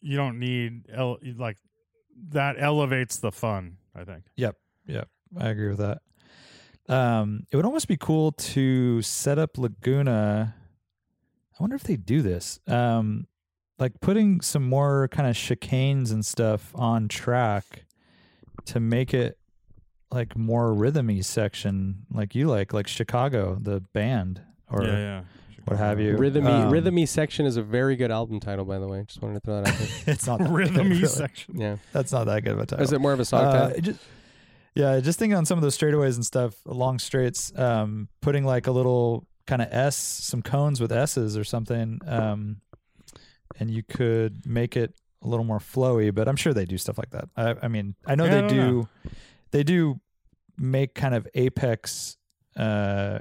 you 0.00 0.16
don't 0.16 0.38
need 0.38 0.86
el- 0.92 1.18
like 1.36 1.56
that 2.30 2.56
elevates 2.58 3.16
the 3.18 3.32
fun. 3.32 3.78
I 3.94 4.04
think. 4.04 4.24
Yep. 4.36 4.56
Yep. 4.86 5.08
I 5.38 5.48
agree 5.48 5.68
with 5.68 5.78
that. 5.78 5.98
Um, 6.86 7.46
it 7.50 7.56
would 7.56 7.64
almost 7.64 7.88
be 7.88 7.96
cool 7.96 8.32
to 8.32 9.00
set 9.00 9.38
up 9.38 9.56
Laguna. 9.56 10.54
I 11.58 11.62
wonder 11.62 11.76
if 11.76 11.84
they 11.84 11.96
do 11.96 12.20
this. 12.20 12.60
Um, 12.66 13.26
like 13.78 14.00
putting 14.00 14.40
some 14.40 14.68
more 14.68 15.08
kind 15.08 15.28
of 15.28 15.34
chicanes 15.36 16.12
and 16.12 16.24
stuff 16.24 16.72
on 16.74 17.08
track 17.08 17.84
to 18.66 18.80
make 18.80 19.12
it 19.12 19.36
like 20.10 20.36
more 20.36 20.72
rhythmy 20.72 21.24
section, 21.24 22.06
like 22.12 22.34
you 22.34 22.46
like, 22.48 22.72
like 22.72 22.86
Chicago, 22.86 23.58
the 23.60 23.80
band, 23.92 24.40
or 24.70 24.84
yeah, 24.84 24.96
yeah. 24.96 25.22
what 25.64 25.76
have 25.76 25.98
you. 25.98 26.16
Rhythmy 26.16 26.46
Um, 26.46 26.70
Rhythmy 26.72 27.06
section 27.08 27.46
is 27.46 27.56
a 27.56 27.62
very 27.62 27.96
good 27.96 28.12
album 28.12 28.38
title, 28.38 28.64
by 28.64 28.78
the 28.78 28.86
way. 28.86 29.02
Just 29.08 29.20
wanted 29.20 29.34
to 29.34 29.40
throw 29.40 29.60
that 29.62 29.68
out 29.72 29.78
there. 29.78 29.88
it's 30.14 30.26
not 30.26 30.38
that 30.38 30.48
good, 30.48 30.54
Rhythmy 30.70 30.88
really. 30.90 31.06
section. 31.06 31.58
Yeah. 31.60 31.76
That's 31.92 32.12
not 32.12 32.24
that 32.26 32.44
good 32.44 32.52
of 32.52 32.60
a 32.60 32.66
title. 32.66 32.84
Is 32.84 32.92
it 32.92 33.00
more 33.00 33.12
of 33.12 33.18
a 33.20 33.24
song 33.24 33.44
Uh, 33.44 33.66
title? 33.68 33.80
just- 33.82 34.00
yeah, 34.76 34.98
just 35.00 35.18
thinking 35.20 35.36
on 35.36 35.46
some 35.46 35.56
of 35.58 35.62
those 35.62 35.76
straightaways 35.78 36.16
and 36.16 36.24
stuff, 36.26 36.54
long 36.64 36.98
straights, 36.98 37.56
um, 37.56 38.08
putting 38.20 38.44
like 38.44 38.66
a 38.66 38.72
little 38.72 39.24
kind 39.46 39.62
of 39.62 39.68
S, 39.70 39.96
some 39.96 40.42
cones 40.42 40.80
with 40.80 40.90
S's 40.90 41.36
or 41.36 41.44
something, 41.44 42.00
um, 42.06 42.56
and 43.58 43.70
you 43.70 43.82
could 43.82 44.46
make 44.46 44.76
it 44.76 44.94
a 45.22 45.28
little 45.28 45.44
more 45.44 45.58
flowy. 45.58 46.14
But 46.14 46.28
I'm 46.28 46.36
sure 46.36 46.52
they 46.54 46.64
do 46.64 46.78
stuff 46.78 46.98
like 46.98 47.10
that. 47.10 47.28
I, 47.36 47.54
I 47.62 47.68
mean, 47.68 47.94
I 48.06 48.14
know 48.14 48.24
Yeah, 48.24 48.30
they 48.30 48.40
don't 48.40 48.48
do. 48.50 48.56
know. 48.56 48.88
They 49.50 49.62
do 49.62 50.00
make 50.58 50.94
kind 50.94 51.14
of 51.14 51.26
apex, 51.34 52.16
uh, 52.56 53.20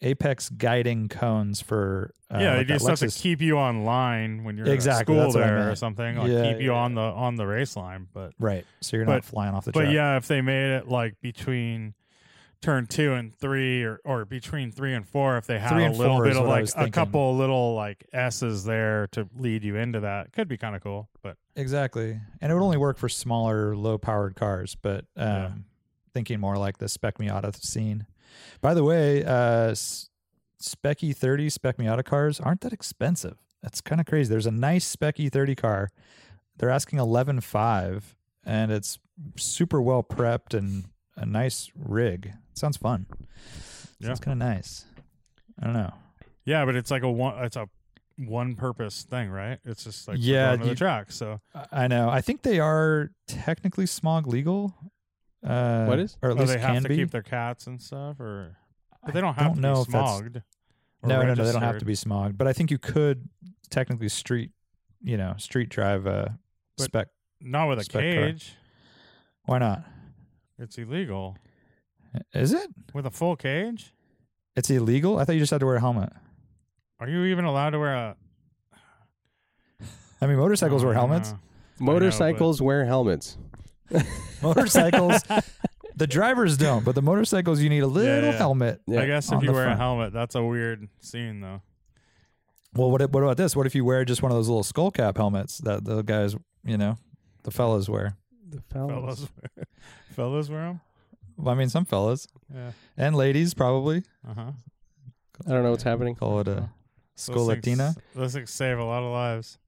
apex 0.00 0.48
guiding 0.50 1.08
cones 1.08 1.60
for 1.60 2.12
uh, 2.32 2.38
yeah, 2.38 2.56
like 2.58 2.66
they 2.68 2.74
that 2.74 2.78
just 2.80 3.00
have 3.00 3.10
to 3.10 3.18
keep 3.20 3.40
you 3.40 3.58
on 3.58 3.84
line 3.84 4.44
when 4.44 4.56
you're 4.56 4.66
Exactly, 4.68 5.18
at 5.18 5.30
school 5.30 5.42
I 5.42 5.46
there 5.46 5.70
or 5.70 5.74
something. 5.76 6.16
Like 6.16 6.30
Yeah, 6.30 6.52
keep 6.52 6.60
you 6.60 6.72
yeah. 6.72 6.78
on 6.78 6.94
the 6.94 7.00
on 7.00 7.36
the 7.36 7.46
race 7.46 7.74
line, 7.76 8.06
but 8.12 8.32
right, 8.38 8.64
so 8.80 8.96
you're 8.96 9.06
but- 9.06 9.12
not 9.14 9.24
flying 9.24 9.54
off 9.54 9.64
the 9.64 9.72
But 9.72 9.82
track. 9.84 9.94
yeah, 9.94 10.16
if 10.18 10.28
they 10.28 10.40
made 10.40 10.76
it 10.76 10.88
like 10.88 11.14
between 11.20 11.94
turn 12.60 12.86
two 12.86 13.12
and 13.14 13.34
three, 13.36 13.82
or 13.84 14.00
or 14.04 14.24
between 14.24 14.72
three 14.72 14.94
and 14.94 15.06
four, 15.06 15.36
if 15.36 15.46
they 15.46 15.58
had 15.58 15.72
a 15.80 15.90
little 15.92 16.22
bit 16.22 16.36
of 16.36 16.46
like 16.46 16.68
a 16.76 16.90
couple 16.90 17.36
little 17.36 17.74
like 17.74 18.04
S's 18.12 18.64
there 18.64 19.06
to 19.12 19.28
lead 19.36 19.62
you 19.64 19.76
into 19.76 20.00
that, 20.00 20.32
could 20.32 20.48
be 20.48 20.56
kind 20.56 20.74
of 20.76 20.82
cool. 20.82 21.08
But 21.22 21.36
Exactly. 21.56 22.20
And 22.40 22.50
it 22.50 22.54
would 22.54 22.62
only 22.64 22.76
work 22.78 22.98
for 22.98 23.08
smaller, 23.08 23.76
low 23.76 23.98
powered 23.98 24.36
cars, 24.36 24.76
but 24.80 25.04
um, 25.16 25.26
Yeah. 25.26 25.50
thinking 26.14 26.40
more 26.40 26.56
like 26.56 26.78
the 26.78 26.88
Spec 26.88 27.18
Miata 27.18 27.54
scene. 27.56 28.06
By 28.60 28.74
the 28.74 28.84
way, 28.84 29.24
uh, 29.24 29.70
S- 29.70 30.10
Spec 30.60 30.98
E30 30.98 31.50
Spec 31.50 31.76
Miata 31.78 32.04
cars 32.04 32.40
aren't 32.40 32.60
that 32.62 32.72
expensive. 32.72 33.38
That's 33.62 33.80
kind 33.80 34.00
of 34.00 34.06
crazy. 34.06 34.28
There's 34.30 34.46
a 34.46 34.50
nice 34.50 34.84
Spec 34.84 35.16
E30 35.16 35.56
car. 35.56 35.90
They're 36.56 36.70
asking 36.70 36.98
11.5 36.98 38.14
and 38.44 38.70
it's 38.72 38.98
super 39.36 39.80
well 39.82 40.02
prepped 40.02 40.56
and 40.56 40.86
a 41.16 41.26
nice 41.26 41.70
rig. 41.76 42.32
Sounds 42.58 42.76
fun. 42.76 43.06
Yeah. 44.00 44.08
Sounds 44.08 44.20
kind 44.20 44.40
of 44.40 44.46
nice. 44.48 44.84
I 45.60 45.64
don't 45.64 45.74
know. 45.74 45.92
yeah, 46.44 46.64
but 46.64 46.76
it's 46.76 46.90
like 46.90 47.02
a 47.02 47.10
one, 47.10 47.42
it's 47.44 47.56
a 47.56 47.68
one 48.16 48.54
purpose 48.56 49.04
thing, 49.04 49.30
right? 49.30 49.58
It's 49.64 49.84
just 49.84 50.06
like 50.08 50.18
Yeah, 50.20 50.48
going 50.48 50.58
to 50.60 50.64
the 50.66 50.70
you- 50.70 50.76
track. 50.76 51.10
So 51.12 51.40
I- 51.54 51.66
I 51.84 51.86
know. 51.88 52.08
I 52.08 52.20
think 52.20 52.42
they 52.42 52.58
are 52.60 53.10
technically 53.26 53.86
smog 53.86 54.26
legal. 54.26 54.74
Uh, 55.44 55.84
What 55.86 55.98
is? 56.00 56.16
Or 56.22 56.30
at 56.30 56.36
oh, 56.36 56.40
least 56.40 56.52
they 56.52 56.58
have 56.58 56.74
can 56.74 56.82
to 56.84 56.88
be. 56.88 56.96
keep 56.96 57.10
their 57.10 57.22
cats 57.22 57.66
and 57.66 57.80
stuff, 57.80 58.18
or 58.20 58.56
but 59.04 59.14
they 59.14 59.20
don't 59.20 59.34
have 59.36 59.54
to 59.54 59.60
know 59.60 59.74
be 59.76 59.80
if 59.82 59.86
that's- 59.88 60.20
smogged. 60.20 60.42
No, 61.04 61.22
no, 61.22 61.34
no, 61.34 61.44
they 61.44 61.52
don't 61.52 61.62
have 61.62 61.78
to 61.78 61.84
be 61.84 61.92
smogged. 61.94 62.36
But 62.36 62.48
I 62.48 62.52
think 62.52 62.72
you 62.72 62.78
could 62.78 63.28
technically 63.70 64.08
street, 64.08 64.50
you 65.00 65.16
know, 65.16 65.34
street 65.38 65.68
drive 65.68 66.06
a 66.06 66.36
But- 66.76 66.84
spec. 66.84 67.08
Not 67.40 67.68
with 67.68 67.78
a 67.78 67.84
spec 67.84 68.02
car. 68.02 68.26
cage. 68.26 68.54
Why 69.44 69.58
not? 69.58 69.84
It's 70.58 70.76
illegal 70.76 71.36
Is 72.34 72.52
it? 72.52 72.68
with 72.94 73.06
a 73.06 73.10
full 73.10 73.36
cage. 73.36 73.92
It's 74.56 74.70
illegal. 74.70 75.18
I 75.18 75.24
thought 75.24 75.32
you 75.32 75.40
just 75.40 75.50
had 75.50 75.60
to 75.60 75.66
wear 75.66 75.76
a 75.76 75.80
helmet. 75.80 76.10
Are 77.00 77.08
you 77.08 77.24
even 77.26 77.44
allowed 77.44 77.70
to 77.70 77.78
wear 77.78 77.94
a? 77.94 78.16
I 80.20 80.26
mean, 80.26 80.36
motorcycles 80.36 80.82
Oh, 80.82 80.86
wear 80.86 80.96
I 80.96 81.00
don't 81.00 81.08
helmets. 81.10 81.32
know. 81.32 81.38
Motorcycles 81.80 82.60
wear 82.60 82.84
helmets. 82.84 83.36
Motorcycles, 84.42 85.22
the 85.96 86.06
drivers 86.06 86.56
don't, 86.56 86.84
but 86.84 86.94
the 86.94 87.02
motorcycles 87.02 87.60
you 87.60 87.68
need 87.70 87.82
a 87.82 87.86
little 87.86 88.30
yeah. 88.32 88.36
helmet. 88.36 88.80
Yeah. 88.86 89.00
I 89.02 89.06
guess 89.06 89.30
if 89.32 89.42
you 89.42 89.52
wear 89.52 89.64
front. 89.64 89.80
a 89.80 89.82
helmet, 89.82 90.12
that's 90.12 90.34
a 90.34 90.42
weird 90.42 90.88
scene, 91.00 91.40
though. 91.40 91.62
Well, 92.74 92.90
what 92.90 93.00
what 93.10 93.22
about 93.22 93.36
this? 93.36 93.56
What 93.56 93.66
if 93.66 93.74
you 93.74 93.84
wear 93.84 94.04
just 94.04 94.22
one 94.22 94.30
of 94.30 94.36
those 94.36 94.48
little 94.48 94.62
skull 94.64 94.90
cap 94.90 95.16
helmets 95.16 95.58
that 95.58 95.84
the 95.84 96.02
guys, 96.02 96.36
you 96.64 96.76
know, 96.76 96.96
the 97.44 97.50
fellas 97.50 97.88
wear? 97.88 98.16
The 98.50 98.60
Fellas, 98.70 99.26
wear, 99.56 99.64
fellas 100.14 100.48
wear 100.50 100.60
them. 100.68 100.80
Well, 101.38 101.54
I 101.54 101.56
mean, 101.58 101.68
some 101.68 101.84
fellas 101.84 102.26
Yeah. 102.52 102.72
and 102.96 103.14
ladies 103.16 103.54
probably 103.54 104.02
Uh 104.28 104.34
huh. 104.34 104.52
I 105.46 105.50
don't 105.50 105.62
know 105.62 105.70
what's 105.70 105.84
happening. 105.84 106.14
call 106.16 106.40
it 106.40 106.48
a 106.48 106.68
skull 107.14 107.46
Latina. 107.46 107.94
Those 108.14 108.34
things 108.34 108.50
save 108.50 108.78
a 108.78 108.84
lot 108.84 109.02
of 109.04 109.12
lives. 109.12 109.58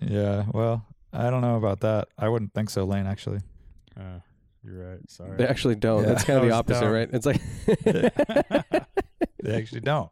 Yeah, 0.00 0.46
well, 0.52 0.84
I 1.12 1.30
don't 1.30 1.40
know 1.42 1.56
about 1.56 1.80
that. 1.80 2.08
I 2.18 2.28
wouldn't 2.28 2.52
think 2.54 2.70
so, 2.70 2.84
Lane. 2.84 3.06
Actually, 3.06 3.40
Uh, 3.96 4.20
you're 4.64 4.88
right. 4.90 5.10
Sorry. 5.10 5.36
They 5.36 5.46
actually 5.46 5.74
don't. 5.76 6.02
Yeah. 6.02 6.08
That's 6.08 6.24
kind 6.24 6.38
of 6.38 6.42
the 6.42 6.48
was 6.52 6.56
opposite, 6.56 6.80
dumb. 6.80 6.92
right? 6.92 7.08
It's 7.12 7.26
like 7.26 7.40
they 9.42 9.54
actually 9.56 9.80
don't. 9.82 10.10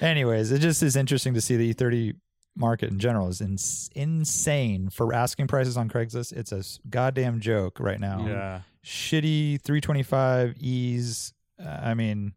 Anyways, 0.00 0.50
it 0.52 0.58
just 0.58 0.82
is 0.82 0.94
interesting 0.96 1.34
to 1.34 1.40
see 1.40 1.56
the 1.56 1.72
E30 1.74 2.14
market 2.56 2.90
in 2.90 2.98
general 2.98 3.28
is 3.28 3.40
ins- 3.40 3.88
insane 3.94 4.88
for 4.90 5.12
asking 5.14 5.46
prices 5.46 5.76
on 5.76 5.88
Craigslist. 5.88 6.32
It's 6.32 6.52
a 6.52 6.58
s- 6.58 6.78
goddamn 6.90 7.40
joke 7.40 7.78
right 7.80 8.00
now. 8.00 8.26
yeah. 8.26 8.60
Shitty 8.86 9.60
325 9.62 10.54
E's. 10.60 11.32
Uh, 11.62 11.68
I 11.68 11.94
mean, 11.94 12.34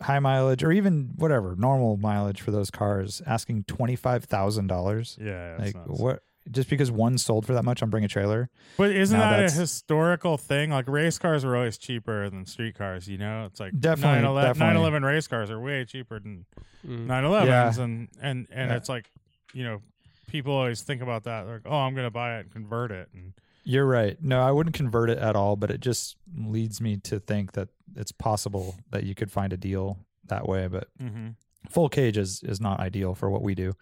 high 0.00 0.18
mileage 0.18 0.62
or 0.62 0.70
even 0.72 1.10
whatever 1.16 1.56
normal 1.56 1.96
mileage 1.96 2.40
for 2.40 2.50
those 2.50 2.70
cars, 2.70 3.20
asking 3.26 3.64
twenty 3.64 3.96
five 3.96 4.24
thousand 4.24 4.66
dollars. 4.68 5.18
Yeah, 5.20 5.56
Like 5.58 5.74
nuts. 5.74 6.00
what? 6.00 6.22
Just 6.48 6.70
because 6.70 6.92
one 6.92 7.18
sold 7.18 7.44
for 7.44 7.54
that 7.54 7.64
much 7.64 7.82
on 7.82 7.90
Bring 7.90 8.04
a 8.04 8.08
Trailer? 8.08 8.48
But 8.76 8.92
isn't 8.92 9.18
Now 9.18 9.30
that 9.30 9.40
a 9.40 9.50
historical 9.52 10.38
thing? 10.38 10.70
Like 10.70 10.86
race 10.86 11.18
cars 11.18 11.44
were 11.44 11.56
always 11.56 11.76
cheaper 11.76 12.30
than 12.30 12.46
street 12.46 12.76
cars. 12.76 13.08
You 13.08 13.18
know, 13.18 13.46
it's 13.46 13.58
like 13.58 13.72
Definitely, 13.80 14.22
911, 14.22 15.02
race 15.02 15.26
cars 15.26 15.50
are 15.50 15.58
way 15.58 15.84
cheaper 15.84 16.20
than 16.20 16.44
Mm. 16.86 17.06
911s, 17.08 17.78
and 17.78 18.08
and 18.22 18.46
and 18.52 18.70
Yeah. 18.70 18.76
it's 18.76 18.88
like, 18.88 19.10
you 19.54 19.64
know, 19.64 19.82
people 20.28 20.52
always 20.52 20.82
think 20.82 21.02
about 21.02 21.24
that. 21.24 21.44
They're 21.46 21.54
Like, 21.54 21.62
oh, 21.66 21.78
I'm 21.78 21.96
gonna 21.96 22.12
buy 22.12 22.36
it 22.36 22.42
and 22.42 22.52
convert 22.52 22.92
it, 22.92 23.08
and 23.12 23.32
You're 23.68 23.84
right. 23.84 24.16
No, 24.22 24.42
I 24.42 24.52
wouldn't 24.52 24.76
convert 24.76 25.10
it 25.10 25.18
at 25.18 25.34
all, 25.34 25.56
but 25.56 25.72
it 25.72 25.80
just 25.80 26.16
leads 26.36 26.80
me 26.80 26.98
to 26.98 27.18
think 27.18 27.52
that 27.52 27.68
it's 27.96 28.12
possible 28.12 28.76
that 28.90 29.02
you 29.02 29.16
could 29.16 29.32
find 29.32 29.52
a 29.52 29.56
deal 29.56 29.98
that 30.26 30.48
way. 30.48 30.68
But 30.68 30.86
mm-hmm. 31.02 31.30
full 31.68 31.88
cage 31.88 32.16
is 32.16 32.44
is 32.44 32.60
not 32.60 32.78
ideal 32.78 33.16
for 33.16 33.28
what 33.28 33.42
we 33.42 33.56
do. 33.56 33.74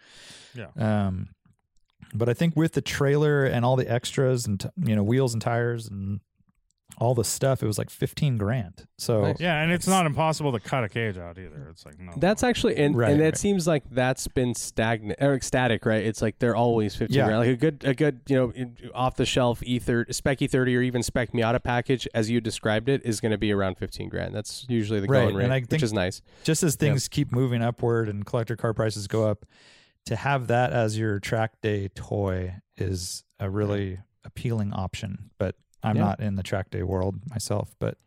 Yeah. 0.54 0.68
Um, 0.78 1.28
but 2.14 2.30
I 2.30 2.34
think 2.34 2.56
with 2.56 2.72
the 2.72 2.80
trailer 2.80 3.44
and 3.44 3.62
all 3.62 3.76
the 3.76 3.90
extras 3.90 4.46
and 4.46 4.58
t- 4.58 4.70
you 4.78 4.96
know 4.96 5.02
wheels 5.02 5.34
and 5.34 5.42
tires 5.42 5.86
and 5.86 6.20
all 6.98 7.14
the 7.14 7.24
stuff, 7.24 7.62
it 7.62 7.66
was 7.66 7.76
like 7.78 7.90
fifteen 7.90 8.36
grand. 8.38 8.86
So 8.98 9.22
Nice. 9.22 9.40
yeah, 9.40 9.60
and 9.62 9.72
it's 9.72 9.86
not 9.88 10.06
impossible 10.06 10.52
to 10.52 10.60
cut 10.60 10.84
a 10.84 10.88
cage 10.88 11.18
out 11.18 11.38
either. 11.38 11.66
It's 11.70 11.84
like 11.84 11.98
no, 11.98 12.12
That's 12.16 12.42
actually 12.42 12.76
and 12.76 12.96
Right, 12.96 13.10
and 13.12 13.20
it 13.20 13.24
right. 13.24 13.36
seems 13.38 13.66
like 13.66 13.82
that's 13.90 14.28
been 14.28 14.54
stagnant 14.54 15.20
or 15.20 15.40
static, 15.40 15.84
right? 15.86 16.04
It's 16.04 16.22
like 16.22 16.38
they're 16.38 16.54
always 16.56 16.94
fifteen 16.94 17.18
Yeah. 17.18 17.26
grand. 17.26 17.38
Like 17.40 17.48
a 17.48 17.56
good 17.56 17.84
a 17.84 17.94
good 17.94 18.20
you 18.28 18.36
know 18.36 18.52
off 18.94 19.16
the 19.16 19.26
shelf 19.26 19.62
E 19.64 19.78
thirty 19.78 20.12
spec 20.12 20.40
E 20.42 20.46
thirty 20.46 20.76
or 20.76 20.82
even 20.82 21.02
spec 21.02 21.32
Miata 21.32 21.62
package 21.62 22.06
as 22.14 22.30
you 22.30 22.40
described 22.40 22.88
it 22.88 23.02
is 23.04 23.20
going 23.20 23.32
to 23.32 23.38
be 23.38 23.52
around 23.52 23.76
fifteen 23.78 24.08
grand. 24.08 24.34
That's 24.34 24.64
usually 24.68 25.00
the 25.00 25.06
Right, 25.08 25.22
going 25.24 25.34
rate, 25.34 25.44
and 25.44 25.52
I 25.52 25.60
which 25.60 25.82
is 25.82 25.92
nice. 25.92 26.22
just 26.44 26.62
as 26.62 26.76
things 26.76 27.08
keep 27.08 27.32
moving 27.32 27.62
upward 27.62 28.08
and 28.08 28.24
collector 28.24 28.56
car 28.56 28.72
prices 28.72 29.06
go 29.08 29.28
up, 29.28 29.44
to 30.06 30.16
have 30.16 30.46
that 30.46 30.72
as 30.72 30.98
your 30.98 31.18
track 31.18 31.60
day 31.60 31.88
toy 31.88 32.54
is 32.76 33.24
a 33.40 33.50
really 33.50 33.98
appealing 34.24 34.72
option. 34.72 35.30
But 35.38 35.56
I'm 35.84 35.96
Yeah. 35.96 36.02
not 36.04 36.20
in 36.20 36.34
the 36.36 36.42
track 36.42 36.70
day 36.70 36.82
world 36.82 37.20
myself. 37.30 37.74
But 37.78 37.98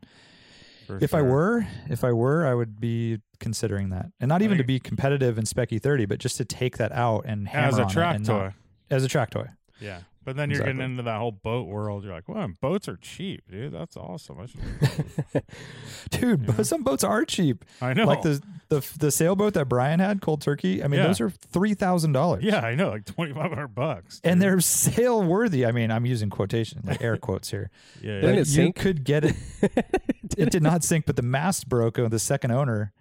for 0.88 0.98
if 1.02 1.14
I 1.14 1.22
were, 1.22 1.66
if 1.90 2.04
I 2.04 2.12
were, 2.12 2.46
I 2.46 2.54
would 2.54 2.80
be 2.80 3.20
considering 3.40 3.90
that, 3.90 4.08
and 4.20 4.30
not 4.30 4.42
even 4.42 4.58
to 4.58 4.64
be 4.64 4.80
competitive 4.80 5.38
in 5.38 5.46
Spec 5.46 5.70
E30, 5.70 6.08
but 6.08 6.20
just 6.20 6.38
to 6.38 6.46
take 6.46 6.78
that 6.78 6.92
out 6.92 7.26
and 7.26 7.48
hammer 7.48 7.68
as 7.68 7.78
a 7.78 7.86
track 7.86 8.24
toy, 8.24 8.34
not- 8.46 8.54
as 8.90 9.04
a 9.04 9.08
track 9.08 9.30
toy. 9.30 9.48
yeah. 9.80 10.00
But 10.28 10.36
then 10.36 10.50
you're 10.50 10.60
getting 10.60 10.82
into 10.82 11.04
that 11.04 11.20
whole 11.20 11.32
boat 11.32 11.68
world. 11.68 12.04
You're 12.04 12.12
like, 12.12 12.28
well, 12.28 12.50
boats 12.60 12.90
are 12.90 12.98
cheap, 12.98 13.50
dude. 13.50 13.72
That's 13.72 13.96
awesome. 13.96 14.38
I, 14.42 14.46
should, 14.48 15.44
Dude, 16.12 16.42
Yeah. 16.42 16.54
but 16.58 16.66
some 16.68 16.84
boats 16.84 17.02
are 17.06 17.24
cheap. 17.24 17.64
I 17.82 17.94
know. 17.94 18.04
Like 18.06 18.24
the 18.24 18.42
the 18.68 18.86
the 19.00 19.10
sailboat 19.10 19.54
that 19.54 19.70
Brian 19.70 20.02
had, 20.02 20.20
Cold 20.22 20.42
Turkey. 20.42 20.84
I 20.84 20.90
mean, 20.90 21.00
Yeah. 21.00 21.08
those 21.08 21.22
are 21.22 21.30
three 21.30 21.74
thousand 21.76 22.12
dollars. 22.12 22.44
yeah, 22.44 22.60
I 22.60 22.76
know, 22.76 22.90
like 22.90 23.06
twenty 23.06 23.32
five 23.32 23.52
hundred 23.52 23.70
bucks, 23.70 24.20
and 24.22 24.42
they're 24.42 24.60
sale 24.60 25.24
worthy. 25.24 25.66
I 25.66 25.72
mean, 25.72 25.92
I'm 25.92 26.06
using 26.06 26.30
quotation, 26.30 26.82
like 26.84 27.02
air 27.02 27.16
quotes 27.28 27.50
here. 27.50 27.70
yeah, 28.02 28.16
Didn't 28.20 28.24
yeah. 28.24 28.30
But 28.30 28.34
it 28.34 28.38
you 28.40 28.46
sink? 28.46 28.76
could 28.76 29.04
get 29.06 29.24
it. 29.24 29.36
it 30.38 30.52
did 30.52 30.62
not 30.62 30.84
sink, 30.84 31.06
but 31.06 31.16
the 31.16 31.22
mast 31.22 31.70
broke. 31.70 31.98
uh, 31.98 32.10
The 32.10 32.20
second 32.20 32.52
owner, 32.52 32.92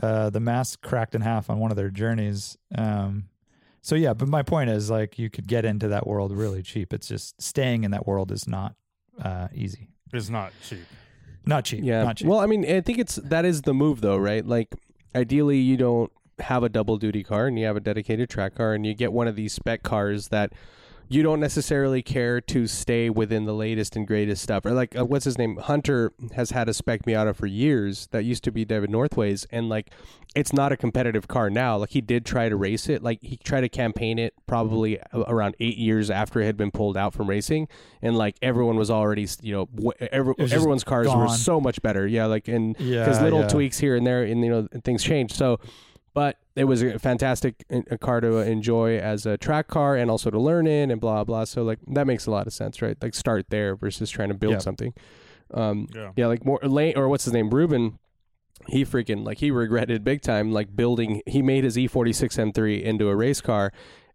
uh, 0.00 0.30
the 0.30 0.38
mast 0.40 0.82
cracked 0.82 1.16
in 1.16 1.22
half 1.22 1.50
on 1.50 1.58
one 1.58 1.72
of 1.72 1.76
their 1.76 1.90
journeys. 1.90 2.56
Um, 2.78 3.24
so 3.82 3.94
yeah, 3.94 4.14
but 4.14 4.28
my 4.28 4.42
point 4.42 4.70
is, 4.70 4.90
like, 4.90 5.18
you 5.18 5.30
could 5.30 5.46
get 5.46 5.64
into 5.64 5.88
that 5.88 6.06
world 6.06 6.32
really 6.32 6.62
cheap. 6.62 6.92
It's 6.92 7.08
just 7.08 7.40
staying 7.40 7.84
in 7.84 7.90
that 7.92 8.06
world 8.06 8.30
is 8.30 8.46
not 8.46 8.74
uh, 9.22 9.48
easy. 9.54 9.88
it's 10.12 10.28
not 10.28 10.52
cheap. 10.62 10.84
Not 11.46 11.64
cheap. 11.64 11.80
Yeah. 11.82 12.04
Not 12.04 12.16
cheap. 12.16 12.28
Well, 12.28 12.40
I 12.40 12.46
mean, 12.46 12.64
I 12.64 12.80
think 12.80 12.98
it's 12.98 13.16
that 13.16 13.44
is 13.44 13.62
the 13.62 13.74
move 13.74 14.00
though, 14.00 14.16
right? 14.16 14.44
Like 14.44 14.74
ideally 15.14 15.58
you 15.58 15.76
don't 15.76 16.12
have 16.38 16.62
a 16.62 16.68
double 16.68 16.96
duty 16.96 17.22
car 17.22 17.46
and 17.46 17.58
you 17.58 17.66
have 17.66 17.76
a 17.76 17.80
dedicated 17.80 18.28
track 18.30 18.54
car 18.54 18.74
and 18.74 18.86
you 18.86 18.94
get 18.94 19.12
one 19.12 19.28
of 19.28 19.36
these 19.36 19.52
spec 19.52 19.82
cars 19.82 20.28
that 20.28 20.52
you 21.10 21.24
don't 21.24 21.40
necessarily 21.40 22.02
care 22.02 22.40
to 22.40 22.68
stay 22.68 23.10
within 23.10 23.44
the 23.44 23.52
latest 23.52 23.96
and 23.96 24.06
greatest 24.06 24.42
stuff. 24.42 24.64
Or 24.64 24.70
like 24.70 24.96
uh, 24.96 25.04
what's 25.04 25.24
his 25.24 25.36
name? 25.36 25.56
Hunter 25.56 26.12
has 26.34 26.52
had 26.52 26.68
a 26.68 26.74
spec 26.74 27.02
Miata 27.02 27.34
for 27.34 27.46
years 27.46 28.06
that 28.12 28.24
used 28.24 28.44
to 28.44 28.52
be 28.52 28.64
David 28.64 28.90
Northway's 28.90 29.44
and 29.50 29.68
like 29.68 29.90
it's 30.36 30.52
not 30.52 30.70
a 30.70 30.76
competitive 30.76 31.26
car 31.26 31.50
now. 31.50 31.78
Like 31.78 31.90
he 31.90 32.00
did 32.00 32.24
try 32.24 32.48
to 32.48 32.54
race 32.54 32.88
it. 32.88 33.02
Like 33.02 33.18
he 33.22 33.36
tried 33.36 33.62
to 33.62 33.68
campaign 33.68 34.20
it 34.20 34.34
probably 34.46 35.00
around 35.12 35.56
8 35.58 35.76
years 35.76 36.10
after 36.10 36.40
it 36.40 36.46
had 36.46 36.56
been 36.56 36.70
pulled 36.70 36.96
out 36.96 37.12
from 37.12 37.28
racing 37.28 37.66
and 38.00 38.16
like 38.16 38.36
everyone 38.40 38.76
was 38.76 38.88
already, 38.88 39.26
you 39.42 39.52
know, 39.52 39.66
w- 39.66 39.92
every, 40.12 40.34
everyone's 40.38 40.84
cars 40.84 41.08
were 41.08 41.26
so 41.28 41.60
much 41.60 41.82
better. 41.82 42.06
Yeah, 42.06 42.26
like 42.26 42.46
and 42.46 42.78
yeah, 42.78 43.04
because 43.04 43.20
little 43.20 43.40
yeah. 43.40 43.48
tweaks 43.48 43.78
here 43.78 43.96
and 43.96 44.06
there, 44.06 44.22
and 44.22 44.44
you 44.44 44.50
know 44.50 44.68
things 44.84 45.02
change. 45.02 45.32
So, 45.32 45.58
but 46.14 46.38
it 46.56 46.64
was 46.64 46.82
a 46.82 46.98
fantastic 46.98 47.64
a 47.70 47.96
car 47.98 48.20
to 48.20 48.38
enjoy 48.38 48.98
as 48.98 49.26
a 49.26 49.36
track 49.38 49.68
car 49.68 49.96
and 49.96 50.10
also 50.10 50.30
to 50.30 50.38
learn 50.38 50.66
in 50.66 50.90
and 50.90 51.00
blah 51.00 51.24
blah. 51.24 51.44
So 51.44 51.62
like 51.62 51.78
that 51.88 52.06
makes 52.06 52.26
a 52.26 52.30
lot 52.30 52.46
of 52.46 52.52
sense, 52.52 52.82
right? 52.82 52.96
Like 53.00 53.14
start 53.14 53.46
there 53.50 53.76
versus 53.76 54.10
trying 54.10 54.28
to 54.28 54.34
build 54.34 54.52
Yeah. 54.54 54.58
something. 54.58 54.92
Um, 55.52 55.86
Yeah. 55.94 56.10
yeah, 56.16 56.26
like 56.26 56.44
more 56.44 56.58
Lane 56.62 56.96
or 56.96 57.08
what's 57.08 57.24
his 57.24 57.32
name, 57.32 57.50
Ruben. 57.50 57.98
He 58.68 58.84
freaking 58.84 59.24
like 59.24 59.38
he 59.38 59.50
regretted 59.50 60.04
big 60.04 60.20
time 60.20 60.52
like 60.52 60.76
building. 60.76 61.22
He 61.26 61.40
made 61.42 61.64
his 61.64 61.76
E46 61.76 62.38
M3 62.38 62.82
into 62.82 63.08
a 63.08 63.16
race 63.16 63.40
car. 63.40 63.72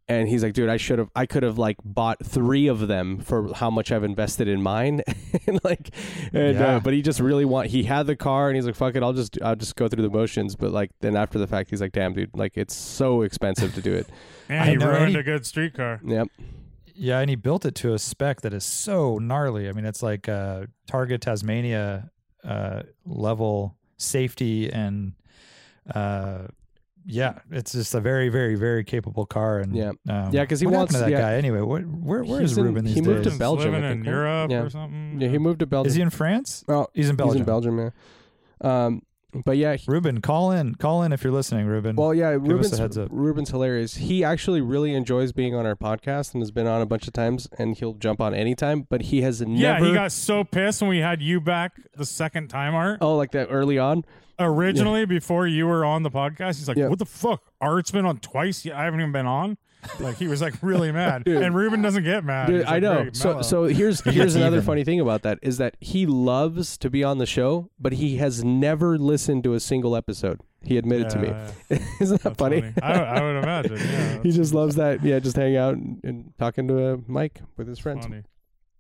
And 0.08 0.28
he's 0.30 0.44
like, 0.44 0.54
dude, 0.54 0.70
I 0.70 0.78
should 0.78 1.00
have, 1.00 1.10
I 1.16 1.26
could 1.26 1.42
have 1.42 1.58
like 1.58 1.78
bought 1.84 2.24
three 2.24 2.68
of 2.68 2.88
them 2.88 3.18
for 3.18 3.52
how 3.56 3.72
much 3.72 3.92
I've 3.92 4.04
invested 4.04 4.48
in 4.48 4.62
mine, 4.62 5.02
and 5.48 5.60
like, 5.64 5.90
and 6.32 6.56
Yeah. 6.60 6.76
uh, 6.76 6.80
but 6.80 6.94
he 6.94 7.02
just 7.02 7.20
really 7.20 7.44
want. 7.46 7.70
He 7.70 7.84
had 7.84 8.06
the 8.06 8.16
car, 8.16 8.48
and 8.50 8.56
he's 8.56 8.68
like, 8.68 8.76
fuck 8.76 8.96
it, 8.96 9.02
I'll 9.02 9.14
just, 9.14 9.42
I'll 9.42 9.56
just 9.56 9.76
go 9.76 9.88
through 9.88 10.04
the 10.04 10.12
motions. 10.16 10.56
But 10.56 10.72
like, 10.72 10.92
then 11.02 11.16
after 11.16 11.40
the 11.40 11.48
fact, 11.48 11.72
he's 11.72 11.82
like, 11.82 11.92
damn, 11.92 12.14
dude, 12.14 12.30
like 12.36 12.56
it's 12.56 12.76
so 12.76 13.24
expensive 13.24 13.74
to 13.74 13.82
do 13.82 13.94
it. 13.94 14.08
And 14.48 14.60
I 14.62 14.66
he 14.70 14.76
know, 14.76 14.90
and 14.92 14.98
ruined 15.00 15.12
he- 15.14 15.18
a 15.20 15.24
good 15.24 15.44
street 15.44 15.74
car. 15.74 16.00
Yep. 16.06 16.28
Yeah, 16.94 17.20
and 17.20 17.28
he 17.32 17.36
built 17.36 17.66
it 17.66 17.74
to 17.76 17.96
a 17.96 18.00
spec 18.00 18.42
that 18.42 18.54
is 18.54 18.64
so 18.64 19.18
gnarly. 19.18 19.68
I 19.68 19.72
mean, 19.72 19.86
it's 19.86 20.04
like 20.04 20.30
uh, 20.30 20.68
Targa 20.88 21.20
Tasmania 21.20 22.12
uh, 22.44 22.84
level 23.08 23.76
safety 23.98 24.72
and 24.72 25.14
uh, 25.96 26.44
yeah, 27.06 27.40
it's 27.52 27.72
just 27.74 27.94
a 27.96 28.00
very, 28.02 28.30
very, 28.30 28.56
very 28.56 28.84
capable 28.84 29.26
car. 29.26 29.60
And 29.60 29.76
Yeah. 29.76 29.92
um, 30.10 30.32
Yeah, 30.34 30.46
'cause 30.46 30.60
he 30.60 30.66
what 30.66 30.76
wants- 30.76 30.94
to 30.94 31.00
that 31.02 31.10
yeah. 31.12 31.22
guy 31.22 31.34
anyway. 31.36 31.62
What, 31.62 31.84
where, 31.86 32.24
where 32.24 32.42
He's 32.42 32.52
is 32.54 32.58
in- 32.58 32.64
Ruben 32.64 32.86
these 32.86 32.96
he 32.96 33.02
moved 33.02 33.24
to 33.26 33.30
days? 33.30 33.40
Bel- 33.40 33.56
Belgium, 33.58 33.74
living 33.74 34.00
in? 34.00 34.04
Europe 34.06 34.52
Yeah. 34.52 34.62
or 34.64 34.70
something. 34.70 35.18
Yeah, 35.22 35.28
he 35.30 35.38
moved 35.38 35.60
to 35.60 35.66
Belgium. 35.66 35.88
Is 35.90 35.96
he 35.96 36.02
in 36.02 36.10
France? 36.10 36.64
Oh, 36.68 36.88
He's 36.94 37.10
in 37.10 37.16
Belgium. 37.16 37.34
He's 37.36 37.40
in 37.42 37.46
Belgium, 37.46 37.78
yeah. 37.80 37.90
Um, 38.86 39.02
but 39.44 39.58
yeah, 39.58 39.76
he- 39.76 39.86
Ruben, 39.92 40.22
call 40.22 40.52
in, 40.52 40.76
call 40.76 41.04
in 41.04 41.12
if 41.12 41.24
you're 41.24 41.34
listening, 41.34 41.66
Ruben. 41.66 41.96
well, 41.96 42.14
yeah, 42.14 42.30
us 42.30 42.36
a 42.36 42.40
Ruben's 42.40 42.78
heads 42.78 42.98
up. 42.98 43.10
Ruben's 43.12 43.50
hilarious. 43.50 43.96
He 43.96 44.24
actually 44.24 44.62
really 44.62 44.94
enjoys 44.94 45.32
being 45.34 45.56
on 45.56 45.66
our 45.66 45.76
podcast 45.76 46.34
and 46.34 46.42
has 46.42 46.52
been 46.52 46.68
on 46.68 46.82
a 46.82 46.86
bunch 46.86 47.08
of 47.08 47.14
times, 47.14 47.48
and 47.58 47.76
he'll 47.76 47.94
jump 47.96 48.22
on 48.22 48.34
anytime. 48.34 48.86
But 48.90 49.02
he 49.04 49.22
has 49.22 49.42
never. 49.42 49.54
Yeah, 49.60 49.80
he 49.90 49.94
got 49.94 50.12
so 50.12 50.44
pissed 50.44 50.82
when 50.82 50.90
we 50.90 51.00
had 51.00 51.22
you 51.22 51.42
back 51.42 51.74
the 51.96 52.06
second 52.06 52.50
time, 52.50 52.76
Art. 52.76 53.00
oh, 53.02 53.16
like 53.18 53.32
that 53.32 53.48
early 53.50 53.78
on. 53.80 54.06
Originally, 54.38 55.06
before 55.06 55.48
you 55.48 55.66
were 55.66 55.86
on 55.86 56.04
the 56.04 56.12
podcast, 56.12 56.58
he's 56.58 56.68
like, 56.68 56.76
Yeah. 56.78 56.88
"What 56.90 57.00
the 57.00 57.06
fuck? 57.06 57.42
Art's 57.62 57.92
been 57.92 58.06
on 58.06 58.18
twice. 58.18 58.66
I 58.68 58.84
haven't 58.84 59.00
even 59.00 59.12
been 59.14 59.26
on." 59.26 59.58
Like 60.00 60.18
he 60.18 60.28
was 60.28 60.42
like 60.42 60.56
really 60.62 60.92
mad, 60.92 61.24
Dude. 61.24 61.42
and 61.42 61.56
Ruben 61.56 61.82
doesn't 61.82 62.04
get 62.04 62.24
mad. 62.24 62.48
Dude, 62.48 62.62
He's, 62.62 62.72
I 62.72 62.80
know. 62.80 63.10
So, 63.14 63.30
mellow. 63.30 63.42
so 63.42 63.64
here's 63.66 64.02
here's 64.02 64.36
another 64.36 64.58
even. 64.58 64.66
funny 64.66 64.84
thing 64.84 65.00
about 65.00 65.22
that 65.24 65.40
is 65.42 65.58
that 65.58 65.76
he 65.80 66.06
loves 66.06 66.78
to 66.80 66.90
be 66.90 67.04
on 67.04 67.18
the 67.18 67.26
show, 67.26 67.70
but 67.80 67.94
he 67.94 68.18
has 68.18 68.44
never 68.44 68.98
listened 68.98 69.44
to 69.46 69.54
a 69.54 69.60
single 69.60 69.96
episode. 69.96 70.42
He 70.64 70.78
admitted 70.78 71.10
to 71.12 71.20
me. 71.20 71.28
Yeah, 71.30 71.52
Isn't 72.02 72.22
that 72.24 72.30
that's 72.38 72.40
funny? 72.40 72.74
I, 72.82 72.94
I 72.94 73.22
would 73.24 73.44
imagine. 73.44 73.78
Yeah, 73.78 74.10
he 74.24 74.30
that's 74.30 74.36
just 74.36 74.54
loves 74.54 74.76
that. 74.76 75.04
Yeah, 75.04 75.20
just 75.20 75.36
hang 75.36 75.56
out 75.56 75.76
and, 75.76 76.00
and 76.04 76.34
talking 76.40 76.68
to 76.68 76.88
a 76.94 76.98
mic 77.08 77.42
with 77.58 77.68
his 77.68 77.78
friends. 77.80 78.06
funny. 78.06 78.24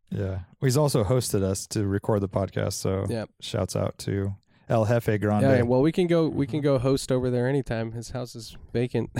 yeah, 0.10 0.39
he's 0.62 0.78
also 0.78 1.03
hosted 1.03 1.43
us 1.43 1.68
to 1.68 1.86
record 1.86 2.22
the 2.22 2.30
podcast. 2.30 2.74
So 2.74 3.06
Yeah. 3.10 3.26
shouts 3.39 3.76
out 3.76 3.97
to 3.99 4.36
El 4.68 4.86
Jefe 4.86 5.20
Grande. 5.20 5.43
Yeah, 5.43 5.61
well, 5.61 5.82
we 5.82 5.91
can 5.91 6.07
go. 6.07 6.28
We 6.28 6.47
can 6.47 6.61
go 6.61 6.80
host 6.80 7.11
over 7.11 7.30
there 7.30 7.47
anytime. 7.47 7.91
His 7.91 8.11
house 8.11 8.36
is 8.36 8.57
vacant. 8.74 9.11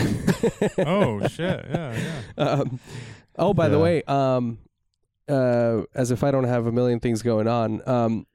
Oh 0.77 1.25
shit! 1.27 1.65
Yeah, 1.69 1.97
yeah. 1.97 2.21
Um, 2.37 2.79
oh, 3.37 3.53
by 3.53 3.67
the 3.67 3.79
way, 3.79 4.03
um, 4.03 4.59
uh, 5.27 5.81
as 5.93 6.11
if 6.11 6.23
I 6.23 6.31
don't 6.31 6.45
have 6.45 6.67
a 6.67 6.71
million 6.71 6.99
things 6.99 7.21
going 7.21 7.47
on, 7.47 7.87
um, 7.87 8.27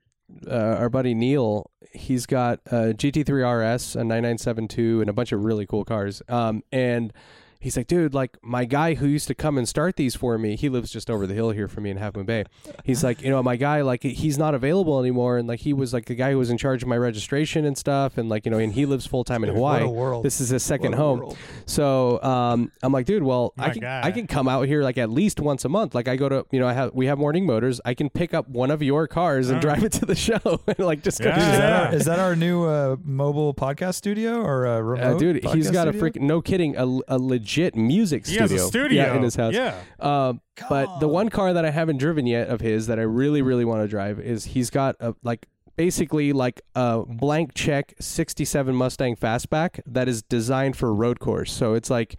uh, 0.47 0.77
our 0.79 0.89
buddy 0.89 1.15
Neil, 1.15 1.71
he's 1.93 2.27
got 2.27 2.61
a 2.67 2.95
GT3 2.95 3.29
RS, 3.75 3.97
a 3.97 4.01
9972, 4.01 5.01
and 5.01 5.11
a 5.11 5.13
bunch 5.13 5.33
of 5.33 5.45
really 5.45 5.67
cool 5.67 5.85
cars. 5.85 6.23
Um, 6.29 6.63
and 6.73 7.13
he's 7.61 7.77
like, 7.77 7.87
dude, 7.87 8.15
like 8.15 8.37
my 8.43 8.65
guy 8.65 8.95
who 8.95 9.07
used 9.07 9.29
to 9.29 9.35
come 9.35 9.57
and 9.59 9.69
start 9.69 9.97
these 9.97 10.17
for 10.17 10.37
me, 10.39 10.57
he 10.57 10.69
lives 10.69 10.91
just 10.91 11.09
over 11.11 11.27
the 11.27 11.35
hill 11.35 11.51
here 11.51 11.69
from 11.69 11.85
me 11.85 11.91
in 11.91 11.97
Half 11.99 12.17
Moon 12.17 12.27
Bay. 12.27 12.45
He's 12.85 13.05
like, 13.05 13.23
you 13.23 13.31
know, 13.31 13.43
my 13.43 13.57
guy, 13.57 13.83
like 13.83 14.03
he's 14.03 14.39
not 14.39 14.55
available 14.55 14.99
anymore, 14.99 15.39
and 15.39 15.47
like 15.47 15.61
he 15.61 15.73
was 15.73 15.93
like 15.93 16.07
the 16.07 16.15
guy 16.15 16.33
who 16.33 16.39
was 16.39 16.51
in 16.51 16.59
charge 16.59 16.83
of 16.83 16.89
my 16.89 16.97
registration 16.97 17.65
and 17.65 17.77
stuff, 17.79 18.19
and 18.19 18.29
like 18.29 18.45
you 18.47 18.51
know, 18.51 18.59
and 18.59 18.73
he 18.73 18.87
lives 18.87 19.07
full 19.07 19.23
time 19.25 19.45
in 19.45 19.55
Hawaii. 19.55 19.81
What 19.85 19.89
a 19.89 19.91
world. 19.91 20.25
This 20.25 20.41
is 20.41 20.49
his 20.49 20.63
second 20.63 20.93
What 20.93 20.99
a 20.99 21.03
home. 21.03 21.19
world. 21.21 21.39
So 21.67 22.23
um, 22.23 22.73
I'm 22.83 22.93
like, 22.93 23.07
dude, 23.07 23.23
well, 23.23 23.53
I 23.59 23.71
can 23.71 23.81
guy. 23.83 24.01
I 24.03 24.11
can 24.11 24.27
come 24.27 24.49
out 24.49 24.67
here 24.67 24.83
like 24.83 24.99
at 24.99 25.11
least 25.11 25.39
once 25.41 25.65
a 25.65 25.69
month. 25.69 25.95
Like 25.95 26.09
I 26.09 26.17
go 26.17 26.29
to, 26.29 26.47
you 26.51 26.59
know, 26.61 26.67
I 26.67 26.73
have 26.73 26.95
we 26.95 27.07
have 27.07 27.19
morning 27.19 27.47
motors. 27.47 27.81
I 27.85 27.95
can 27.95 28.09
pick 28.11 28.35
up 28.35 28.49
one 28.49 28.71
of 28.71 28.83
your 28.83 29.07
cars 29.07 29.49
and 29.51 29.59
Oh. 29.59 29.61
drive 29.61 29.85
it 29.85 29.93
to 29.93 30.07
the 30.07 30.15
show 30.29 30.61
and 30.67 30.79
like 30.79 31.03
just 31.03 31.21
go. 31.21 31.29
Yeah. 31.29 31.35
Dude, 31.37 31.53
is, 31.53 31.59
that 31.59 31.73
our, 31.73 31.95
is 31.95 32.05
that 32.07 32.19
our 32.19 32.35
new 32.37 32.65
uh, 32.65 32.97
mobile 33.05 33.53
podcast 33.53 33.95
studio 33.97 34.41
or 34.43 34.65
a 34.67 34.83
remote? 34.83 35.17
Uh, 35.17 35.19
dude, 35.19 35.45
he's 35.45 35.71
got 35.71 35.87
a 35.89 35.93
studio? 35.93 36.09
freaking 36.11 36.23
no 36.23 36.41
kidding 36.41 36.77
a, 36.77 36.85
a 37.09 37.19
legit 37.19 37.50
music 37.77 38.27
He 38.27 38.35
studio. 38.35 38.43
has 38.43 38.53
a 38.53 38.67
studio 38.67 39.03
yeah, 39.05 39.17
in 39.17 39.23
his 39.23 39.37
house. 39.37 39.55
Yeah. 39.55 39.75
Um, 39.99 40.41
but 40.69 41.01
the 41.01 41.09
one 41.09 41.29
car 41.29 41.53
that 41.53 41.65
I 41.65 41.71
haven't 41.71 41.97
driven 41.99 42.27
yet 42.27 42.49
of 42.49 42.61
his 42.61 42.87
that 42.89 42.99
I 42.99 43.03
really 43.03 43.43
really 43.43 43.65
want 43.65 43.83
to 43.83 43.89
drive 43.89 44.21
is 44.21 44.45
he's 44.47 44.71
got 44.71 44.97
a 45.01 45.15
like 45.23 45.47
basically 45.77 46.33
like 46.33 46.61
a 46.75 47.05
blank 47.07 47.55
check 47.55 47.95
67 47.99 48.75
Mustang 48.75 49.17
fastback 49.17 49.81
that 49.87 50.09
is 50.09 50.23
designed 50.23 50.77
for 50.77 50.93
road 50.95 51.21
course. 51.21 51.53
So 51.53 51.75
it's 51.75 51.89
like 51.89 52.17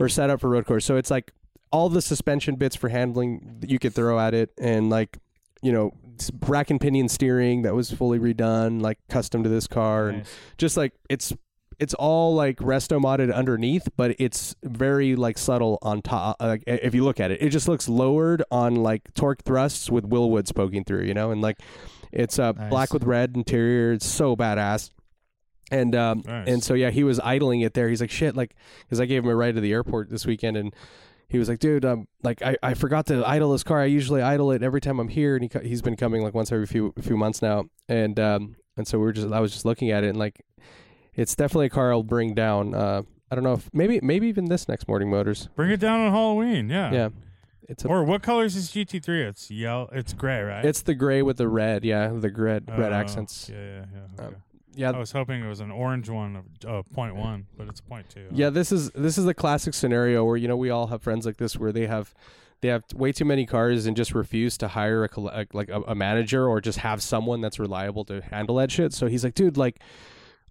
or 0.00 0.08
set 0.08 0.30
up 0.30 0.40
for 0.40 0.48
road 0.48 0.64
course. 0.66 0.84
So 0.84 0.96
it's 0.96 1.10
like 1.10 1.32
all 1.70 1.88
the 1.88 2.02
suspension 2.02 2.56
bits 2.56 2.76
for 2.76 2.88
handling 2.88 3.56
that 3.60 3.70
you 3.70 3.78
could 3.78 3.94
throw 3.94 4.18
at 4.18 4.34
it 4.34 4.50
and 4.58 4.90
like 4.90 5.18
you 5.62 5.72
know 5.72 5.92
rack 6.46 6.70
and 6.70 6.80
pinion 6.80 7.08
steering 7.08 7.62
that 7.62 7.74
was 7.74 7.90
fully 7.90 8.18
redone 8.18 8.80
like 8.80 8.98
custom 9.08 9.42
to 9.42 9.48
this 9.48 9.66
car 9.66 10.08
and 10.08 10.24
just 10.58 10.76
like 10.76 10.92
it's 11.08 11.32
it's 11.82 11.94
all 11.94 12.34
like 12.34 12.56
resto 12.58 13.00
modded 13.00 13.34
underneath 13.34 13.88
but 13.96 14.14
it's 14.18 14.54
very 14.62 15.16
like 15.16 15.36
subtle 15.36 15.78
on 15.82 16.00
top 16.00 16.36
like 16.40 16.62
if 16.66 16.94
you 16.94 17.02
look 17.04 17.18
at 17.20 17.30
it 17.30 17.42
it 17.42 17.50
just 17.50 17.68
looks 17.68 17.88
lowered 17.88 18.42
on 18.50 18.76
like 18.76 19.12
Torq 19.14 19.40
Thrusts 19.44 19.90
with 19.90 20.08
Wilwoods 20.08 20.54
poking 20.54 20.84
through 20.84 21.04
you 21.04 21.14
know 21.14 21.30
and 21.30 21.42
like 21.42 21.58
it's 22.12 22.38
uh 22.38 22.52
Nice. 22.52 22.70
black 22.70 22.92
with 22.92 23.04
red 23.04 23.32
interior 23.34 23.92
it's 23.92 24.06
so 24.06 24.36
badass 24.36 24.90
and 25.70 25.94
um 25.94 26.22
Nice. 26.24 26.48
and 26.48 26.62
so 26.64 26.74
yeah 26.74 26.90
he 26.90 27.04
was 27.04 27.18
idling 27.20 27.60
it 27.62 27.74
there 27.74 27.88
he's 27.88 28.00
like 28.00 28.10
shit 28.10 28.36
like 28.36 28.54
because 28.84 29.00
i 29.00 29.06
gave 29.06 29.24
him 29.24 29.30
a 29.30 29.34
ride 29.36 29.54
to 29.56 29.60
the 29.60 29.72
airport 29.72 30.10
this 30.10 30.24
weekend 30.26 30.56
and 30.56 30.74
he 31.28 31.38
was 31.38 31.48
like, 31.48 31.60
dude, 31.60 31.86
um, 31.86 32.08
like 32.22 32.42
I, 32.42 32.58
I 32.62 32.74
forgot 32.74 33.06
to 33.06 33.26
idle 33.26 33.52
this 33.52 33.62
car. 33.62 33.80
I 33.80 33.86
usually 33.86 34.20
idle 34.20 34.52
it 34.52 34.62
every 34.62 34.82
time 34.82 35.00
I'm 35.00 35.08
here, 35.08 35.34
and 35.34 35.42
he 35.50 35.66
he's 35.66 35.80
been 35.80 35.96
coming 35.96 36.22
like 36.22 36.34
once 36.34 36.52
every 36.52 36.66
few 36.66 36.92
few 37.00 37.16
months 37.16 37.40
now, 37.40 37.64
and 37.88 38.20
um, 38.20 38.56
and 38.76 38.86
so 38.86 38.98
we 38.98 39.06
are 39.06 39.12
just 39.12 39.32
I 39.32 39.40
was 39.40 39.50
just 39.50 39.64
looking 39.64 39.90
at 39.90 40.04
it, 40.04 40.08
and 40.08 40.18
like, 40.18 40.44
it's 41.14 41.34
definitely 41.34 41.66
a 41.66 41.70
car 41.70 41.92
I'll 41.92 42.02
bring 42.02 42.34
down. 42.34 42.74
Uh, 42.74 43.02
I 43.30 43.34
don't 43.34 43.44
know 43.44 43.54
if 43.54 43.70
maybe 43.72 44.00
maybe 44.02 44.28
even 44.28 44.46
this 44.46 44.68
next 44.68 44.86
morning 44.88 45.10
motors. 45.10 45.48
Bring 45.56 45.70
it 45.70 45.80
down 45.80 46.00
on 46.00 46.12
Halloween. 46.12 46.68
Yeah. 46.68 46.92
Yeah, 46.92 47.08
it's 47.68 47.84
a, 47.84 47.88
Or 47.88 48.04
what 48.04 48.22
color 48.22 48.44
is 48.44 48.54
his 48.54 48.70
GT3? 48.70 49.28
It's 49.28 49.50
yellow. 49.50 49.88
It's 49.92 50.12
gray, 50.12 50.42
right? 50.42 50.64
it's 50.64 50.82
the 50.82 50.94
gray 50.94 51.22
with 51.22 51.38
the 51.38 51.48
red. 51.48 51.84
Yeah, 51.84 52.08
the 52.08 52.30
red 52.30 52.68
red 52.68 52.92
Oh, 52.92 52.94
accents. 52.94 53.48
Yeah, 53.50 53.56
yeah, 53.64 53.84
yeah. 53.94 54.24
Um, 54.24 54.26
Okay. 54.26 54.36
Yeah, 54.74 54.90
I 54.92 54.98
was 54.98 55.12
hoping 55.12 55.44
it 55.44 55.48
was 55.48 55.60
an 55.60 55.70
orange 55.70 56.08
one 56.08 56.44
of 56.64 56.66
uh, 56.66 56.82
point 56.94 57.14
one, 57.14 57.46
but 57.58 57.68
it's 57.68 57.82
point 57.82 58.08
two. 58.08 58.26
Yeah, 58.32 58.48
this 58.48 58.72
is 58.72 58.90
this 58.92 59.18
is 59.18 59.26
the 59.26 59.34
classic 59.34 59.74
scenario 59.74 60.24
where 60.24 60.38
you 60.38 60.48
know 60.48 60.56
we 60.56 60.70
all 60.70 60.86
have 60.86 61.02
friends 61.02 61.26
like 61.26 61.36
this 61.36 61.58
where 61.58 61.72
they 61.72 61.86
have 61.86 62.14
they 62.62 62.68
have 62.68 62.84
way 62.94 63.12
too 63.12 63.26
many 63.26 63.44
cars 63.44 63.84
and 63.84 63.94
just 63.94 64.14
refuse 64.14 64.56
to 64.58 64.68
hire 64.68 65.04
a, 65.04 65.20
a 65.20 65.46
like 65.52 65.68
a, 65.68 65.82
a 65.82 65.94
manager 65.94 66.46
or 66.48 66.58
just 66.62 66.78
have 66.78 67.02
someone 67.02 67.42
that's 67.42 67.58
reliable 67.58 68.02
to 68.06 68.22
handle 68.22 68.56
that 68.56 68.70
shit. 68.70 68.94
So 68.94 69.08
he's 69.08 69.24
like, 69.24 69.34
dude, 69.34 69.58
like 69.58 69.78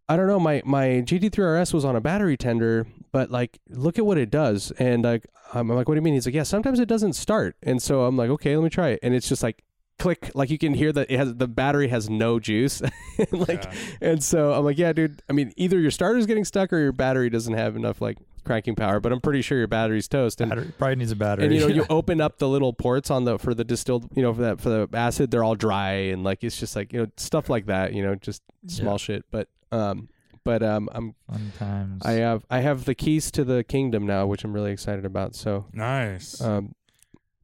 I 0.10 0.18
don't 0.18 0.28
know, 0.28 0.40
my 0.40 0.62
my 0.66 0.86
GT3 1.06 1.62
RS 1.62 1.74
was 1.74 1.86
on 1.86 1.96
a 1.96 2.02
battery 2.02 2.36
tender, 2.38 2.86
but 3.12 3.32
like 3.32 3.60
look 3.70 3.98
at 3.98 4.06
what 4.06 4.18
it 4.18 4.30
does. 4.30 4.72
And 4.72 5.04
like 5.04 5.26
I'm 5.54 5.68
like, 5.70 5.88
what 5.88 5.96
do 5.96 6.00
you 6.00 6.04
mean? 6.04 6.14
He's 6.16 6.26
like, 6.26 6.36
yeah, 6.36 6.44
sometimes 6.44 6.80
it 6.80 6.88
doesn't 6.88 7.14
start. 7.14 7.56
And 7.64 7.82
so 7.82 8.04
I'm 8.04 8.18
like, 8.18 8.30
okay, 8.32 8.56
let 8.58 8.64
me 8.64 8.70
try 8.70 8.90
it. 8.90 9.00
And 9.04 9.14
it's 9.14 9.30
just 9.30 9.42
like 9.44 9.64
click 10.00 10.32
like 10.34 10.50
you 10.50 10.58
can 10.58 10.74
hear 10.74 10.92
that 10.92 11.12
it 11.12 11.18
has 11.18 11.36
the 11.36 11.48
battery 11.48 11.88
has 11.90 12.10
no 12.10 12.40
juice 12.40 12.82
like 13.32 13.64
Yeah. 13.64 13.74
and 14.02 14.24
so 14.24 14.52
I'm 14.54 14.66
like, 14.66 14.78
yeah, 14.78 14.92
dude. 14.94 15.22
I 15.30 15.34
mean, 15.34 15.54
either 15.58 15.80
your 15.80 15.92
starter's 15.92 16.26
getting 16.26 16.44
stuck 16.46 16.74
or 16.74 16.80
your 16.80 16.92
battery 16.92 17.30
doesn't 17.30 17.54
have 17.54 17.76
enough 17.76 18.02
like 18.02 18.18
cranking 18.44 18.76
power. 18.76 19.00
But 19.00 19.12
I'm 19.14 19.22
pretty 19.22 19.42
sure 19.44 19.58
your 19.60 19.68
battery's 19.68 20.08
toast. 20.08 20.42
And 20.42 20.50
Battery, 20.50 20.74
probably 20.78 20.96
needs 20.96 21.12
a 21.12 21.16
battery. 21.16 21.46
and 21.46 21.54
you 21.54 21.60
know, 21.62 21.68
you 21.68 21.86
open 21.90 22.20
up 22.20 22.40
the 22.40 22.50
little 22.50 22.74
ports 22.74 23.12
on 23.12 23.24
the 23.26 23.38
for 23.38 23.54
the 23.54 23.64
distilled, 23.64 24.10
you 24.16 24.24
know, 24.24 24.34
for 24.34 24.42
that 24.42 24.60
for 24.60 24.70
the 24.70 24.90
acid, 24.98 25.30
they're 25.32 25.44
all 25.44 25.56
dry 25.56 25.92
and 25.92 26.24
like 26.24 26.44
it's 26.44 26.60
just 26.60 26.76
like 26.76 26.92
you 26.92 27.00
know 27.02 27.08
stuff 27.18 27.50
like 27.50 27.68
that. 27.68 27.94
You 27.94 28.02
know, 28.04 28.16
just 28.16 28.42
small 28.68 28.94
Yeah. 28.94 28.98
shit. 28.98 29.26
But 29.32 29.48
um, 29.72 30.10
but 30.44 30.64
um, 30.64 30.90
I'm 30.94 31.14
Fun 31.32 31.52
times. 31.60 32.02
I 32.06 32.14
have 32.14 32.46
I 32.50 32.60
have 32.62 32.86
the 32.86 32.96
keys 32.96 33.30
to 33.32 33.44
the 33.44 33.64
kingdom 33.64 34.06
now, 34.08 34.26
which 34.26 34.44
I'm 34.44 34.54
really 34.54 34.72
excited 34.72 35.06
about. 35.06 35.36
So 35.36 35.66
Nice. 35.74 36.42
um, 36.42 36.74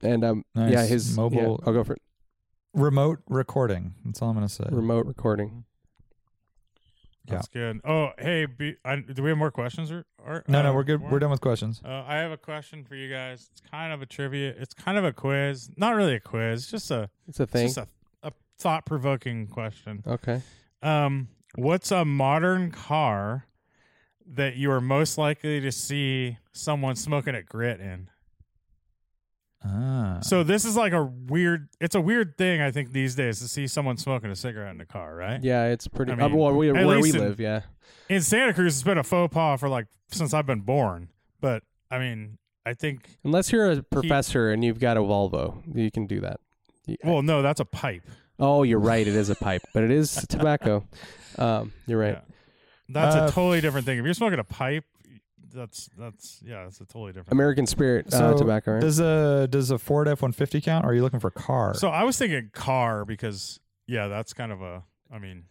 and 0.02 0.24
um, 0.24 0.44
yeah, 0.56 0.86
his 0.86 1.16
Mobile- 1.16 1.60
yeah, 1.62 1.68
I'll 1.68 1.74
go 1.74 1.84
for 1.84 1.94
it. 1.94 2.02
remote 2.74 3.20
recording. 3.30 3.94
That's 4.06 4.22
all 4.22 4.30
I'm 4.30 4.36
gonna 4.36 4.50
say. 4.50 4.66
Remote 4.70 5.06
recording. 5.06 5.66
That's 7.30 7.50
good. 7.50 7.82
Oh, 7.84 8.12
hey, 8.18 8.46
be, 8.46 8.78
I, 8.86 8.96
do 9.02 9.22
we 9.22 9.28
have 9.30 9.38
more 9.38 9.52
questions? 9.52 9.92
Or, 9.92 10.06
or 10.26 10.46
No, 10.48 10.60
uh, 10.60 10.62
no, 10.62 10.74
we're 10.74 10.86
good. 10.86 11.02
more? 11.02 11.12
We're 11.12 11.20
done 11.20 11.30
with 11.32 11.42
questions. 11.42 11.82
Uh, 11.84 12.04
I 12.08 12.16
have 12.20 12.32
a 12.32 12.38
question 12.38 12.86
for 12.86 12.96
you 12.96 13.12
guys. 13.12 13.50
It's 13.52 13.60
kind 13.70 13.92
of 13.92 14.02
a 14.02 14.06
trivia. 14.06 14.54
It's 14.58 14.74
kind 14.74 14.98
of 14.98 15.04
a 15.04 15.12
quiz. 15.12 15.70
Not 15.76 15.96
really 15.96 16.16
a 16.16 16.22
quiz. 16.22 16.68
Just 16.68 16.90
a 16.90 17.10
It's 17.28 17.42
a 17.42 17.44
it's 17.44 17.52
thing. 17.52 17.68
just 17.68 17.78
a, 17.80 17.88
a 18.24 18.32
thought 18.58 18.86
provoking 18.86 19.48
question. 19.48 20.04
Okay. 20.08 20.42
Um, 20.82 21.28
what's 21.58 21.92
a 21.92 22.06
modern 22.06 22.72
car 22.72 23.48
that 24.26 24.56
you 24.56 24.72
are 24.72 24.80
most 24.80 25.18
likely 25.18 25.60
to 25.60 25.72
see 25.72 26.38
someone 26.54 26.96
smoking 26.96 27.36
a 27.36 27.42
grit 27.42 27.82
in? 27.82 28.10
Ah. 29.66 30.20
So 30.22 30.44
this 30.44 30.64
is 30.64 30.78
like 30.78 30.94
a 30.94 31.04
weird. 31.04 31.68
It's 31.82 31.96
a 31.96 32.02
weird 32.02 32.38
thing 32.38 32.62
I 32.62 32.72
think 32.72 32.94
these 32.94 33.16
days 33.16 33.40
to 33.40 33.48
see 33.48 33.68
someone 33.68 33.98
smoking 33.98 34.30
a 34.30 34.36
cigarette 34.36 34.74
in 34.74 34.80
a 34.80 34.86
car, 34.86 35.16
right? 35.16 35.44
Yeah, 35.44 35.66
it's 35.66 35.88
pretty. 35.88 36.12
I 36.12 36.16
uh, 36.16 36.30
mean, 36.30 36.38
well, 36.38 36.54
we, 36.54 36.72
where 36.72 36.88
we 36.88 37.02
least 37.02 37.16
in- 37.16 37.22
live, 37.22 37.40
yeah. 37.40 37.62
In 38.08 38.22
Santa 38.22 38.54
Cruz, 38.54 38.76
it's 38.76 38.84
been 38.84 38.98
a 38.98 39.04
faux 39.04 39.34
pas 39.34 39.60
for 39.60 39.68
like 39.68 39.88
since 40.10 40.34
I've 40.34 40.46
been 40.46 40.62
born. 40.62 41.10
But 41.42 41.64
I 41.90 41.98
mean, 41.98 42.38
I 42.66 42.76
think. 42.76 43.18
Unless 43.24 43.52
you're 43.52 43.72
a 43.72 43.84
professor 43.84 44.52
and 44.52 44.64
you've 44.64 44.80
got 44.80 44.96
a 44.96 45.02
Volvo, 45.02 45.64
you 45.76 45.92
can 45.92 46.06
do 46.06 46.22
that. 46.22 46.40
Well, 47.04 47.22
no, 47.22 47.42
that's 47.42 47.60
a 47.60 47.66
pipe. 47.66 48.04
Oh, 48.40 48.64
you're 48.64 48.80
right. 48.80 49.06
It 49.06 49.16
is 49.16 49.30
a 49.30 49.36
pipe, 49.36 49.64
but 49.74 49.84
it 49.84 49.92
is 49.92 50.26
tobacco. 50.30 50.88
Um, 51.38 51.74
you're 51.86 52.00
right. 52.00 52.14
Yeah. 52.16 52.22
That's 52.90 53.16
Uh, 53.16 53.20
a 53.26 53.32
totally 53.32 53.62
different 53.62 53.86
thing. 53.86 53.98
If 54.00 54.06
you're 54.06 54.14
smoking 54.14 54.40
a 54.40 54.44
pipe, 54.44 54.86
that's 55.54 55.90
that's 55.98 56.42
yeah, 56.46 56.64
that's 56.64 56.80
a 56.82 56.86
totally 56.86 57.12
different. 57.12 57.32
American 57.32 57.66
Spirit 57.66 58.14
uh, 58.14 58.34
tobacco. 58.36 58.74
Right? 58.74 58.82
Does 58.82 59.00
a 59.00 59.48
does 59.50 59.72
a 59.72 59.78
Ford 59.78 60.08
F 60.08 60.22
one 60.22 60.32
fifty 60.32 60.62
count? 60.62 60.86
Or 60.86 60.90
are 60.90 60.94
you 60.94 61.02
looking 61.02 61.20
for 61.20 61.30
car? 61.32 61.74
So 61.74 61.90
I 61.90 62.04
was 62.04 62.18
thinking 62.18 62.50
car 62.54 63.06
because 63.06 63.60
yeah, 63.88 64.08
that's 64.08 64.34
kind 64.34 64.52
of 64.52 64.62
a. 64.62 64.84
I 65.12 65.20
mean, 65.20 65.44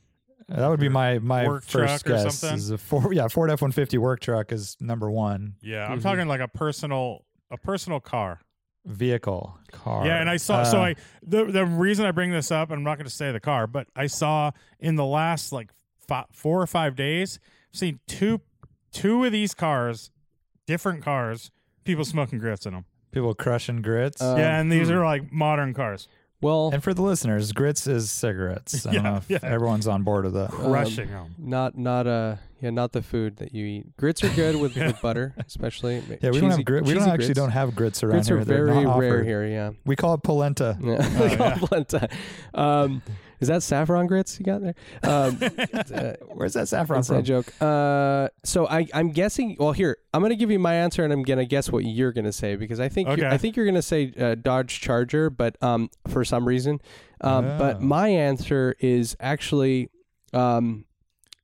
that 0.49 0.69
would 0.69 0.81
be 0.81 0.89
my 0.89 1.19
my 1.19 1.47
Work 1.47 1.63
first 1.65 2.05
truck 2.05 2.21
or 2.21 2.25
guess. 2.25 2.39
something? 2.39 2.57
Is 2.59 2.71
a 2.71 2.79
Ford, 2.79 3.15
yeah, 3.15 3.29
Ford 3.29 3.51
F 3.51 3.63
one 3.63 3.73
fifty 3.73 3.99
work 3.99 4.21
truck 4.21 4.53
is 4.53 4.77
number 4.81 5.11
one 5.11 5.55
yeah, 5.63 5.87
I'm 5.87 5.99
Mhm. 5.99 6.03
talking 6.03 6.29
like 6.29 6.41
a 6.41 6.49
personal 6.49 7.25
a 7.51 7.57
personal 7.57 8.01
car. 8.01 8.41
Vehicle 8.87 9.59
car. 9.73 10.07
Yeah, 10.07 10.21
and 10.21 10.31
I 10.31 10.37
saw. 10.37 10.63
so 10.63 10.79
Uh, 10.79 10.83
I 10.83 10.97
the 11.23 11.45
the 11.45 11.67
reason 11.67 12.07
I 12.07 12.13
bring 12.13 12.31
this 12.31 12.51
up, 12.51 12.71
I'm 12.71 12.83
not 12.83 12.97
going 12.97 13.07
to 13.07 13.15
say 13.15 13.33
the 13.33 13.41
car, 13.41 13.67
but 13.67 13.89
I 13.95 14.07
saw 14.07 14.53
in 14.81 14.97
the 14.97 15.05
last 15.05 15.53
like 15.53 15.71
fi 16.07 16.25
four 16.31 16.63
or 16.63 16.67
five 16.67 16.97
days, 16.97 17.39
I've 17.73 17.79
seen 17.79 18.01
two 18.07 18.41
two 18.93 19.25
of 19.25 19.33
these 19.33 19.55
cars, 19.55 20.11
different 20.67 21.03
cars, 21.03 21.51
people 21.85 22.05
smoking 22.05 22.39
grits 22.39 22.65
in 22.67 22.73
them. 22.73 22.85
people 23.11 23.35
crushing 23.35 23.83
grits. 23.83 24.23
Uh, 24.23 24.37
yeah, 24.39 24.59
and 24.59 24.71
these 24.71 24.89
hmm. 24.89 24.95
are 24.95 25.05
like 25.05 25.33
modern 25.33 25.75
cars, 25.75 26.09
well, 26.41 26.71
and 26.73 26.83
for 26.83 26.93
the 26.95 27.03
listeners, 27.03 27.53
grits 27.53 27.87
is 27.87 28.11
cigarettes. 28.11 28.87
I 28.87 28.93
don't 28.93 29.05
Yeah, 29.05 29.11
know 29.11 29.17
if 29.19 29.31
yeah. 29.31 29.39
everyone's 29.43 29.87
on 29.87 30.03
board 30.03 30.25
with 30.25 30.35
that. 30.35 30.53
Um, 30.53 30.71
crushing 30.71 31.09
them. 31.11 31.35
not 31.39 31.77
not 31.79 32.07
uh 32.07 32.37
yeah 32.61 32.71
not 32.71 32.93
the 32.93 33.03
food 33.03 33.37
that 33.39 33.55
you 33.55 33.65
eat. 33.67 33.97
Grits 33.97 34.23
are 34.25 34.29
good 34.31 34.57
with, 34.57 34.77
with 34.77 35.01
butter, 35.01 35.35
especially. 35.47 36.03
Yeah, 36.23 36.31
we 36.31 36.41
don't 36.41 36.51
have 36.51 36.65
grit. 36.65 36.85
We 36.85 36.95
don't 36.95 37.09
actually 37.09 37.35
don't 37.35 37.51
have 37.51 37.75
grits 37.75 38.03
around 38.03 38.13
Grits 38.17 38.29
here. 38.29 38.39
are 38.39 38.45
They're 38.45 38.67
very 38.67 38.85
not 38.85 38.99
rare 38.99 39.15
offered. 39.15 39.27
here. 39.27 39.47
Yeah. 39.47 39.71
We 39.85 39.97
call 39.97 40.15
it 40.15 40.23
polenta. 40.23 40.79
Yeah. 40.81 40.97
Oh, 41.19 41.25
yeah. 41.27 41.55
Complenta. 41.59 42.11
Um, 42.55 43.03
is 43.41 43.49
that 43.49 43.63
saffron 43.63 44.07
grits 44.07 44.39
you 44.39 44.47
got 44.47 44.61
there? 44.63 44.75
Um, 45.03 45.39
uh, 45.95 46.13
Where's 46.33 46.55
that 46.55 46.69
saffron 46.69 46.99
Inside 46.99 47.15
from? 47.17 47.25
joke. 47.25 47.53
Uh, 47.61 48.29
so 48.45 48.67
I, 48.69 48.87
I'm 48.95 49.11
guessing. 49.11 49.57
Well, 49.59 49.73
here 49.73 49.97
I'm 50.15 50.21
going 50.21 50.31
to 50.31 50.37
give 50.37 50.51
you 50.51 50.59
my 50.59 50.75
answer, 50.75 51.05
and 51.05 51.13
I'm 51.13 51.23
going 51.23 51.39
to 51.39 51.47
guess 51.47 51.71
what 51.71 51.85
you're 51.85 52.13
going 52.13 52.25
to 52.25 52.33
say 52.33 52.57
because 52.57 52.81
I 52.81 52.89
think 52.89 53.09
Okay. 53.09 53.27
I 53.27 53.39
think 53.39 53.57
you're 53.57 53.67
going 53.67 53.75
to 53.75 53.83
say 53.83 54.13
uh, 54.19 54.35
Dodge 54.35 54.81
Charger, 54.81 55.31
but 55.31 55.57
um, 55.63 55.91
for 56.09 56.25
some 56.25 56.47
reason, 56.47 56.81
um, 57.21 57.59
but 57.59 57.77
Oh. 57.77 57.81
my 57.81 58.09
answer 58.09 58.75
is 58.81 59.17
actually, 59.21 59.91
um, 60.33 60.85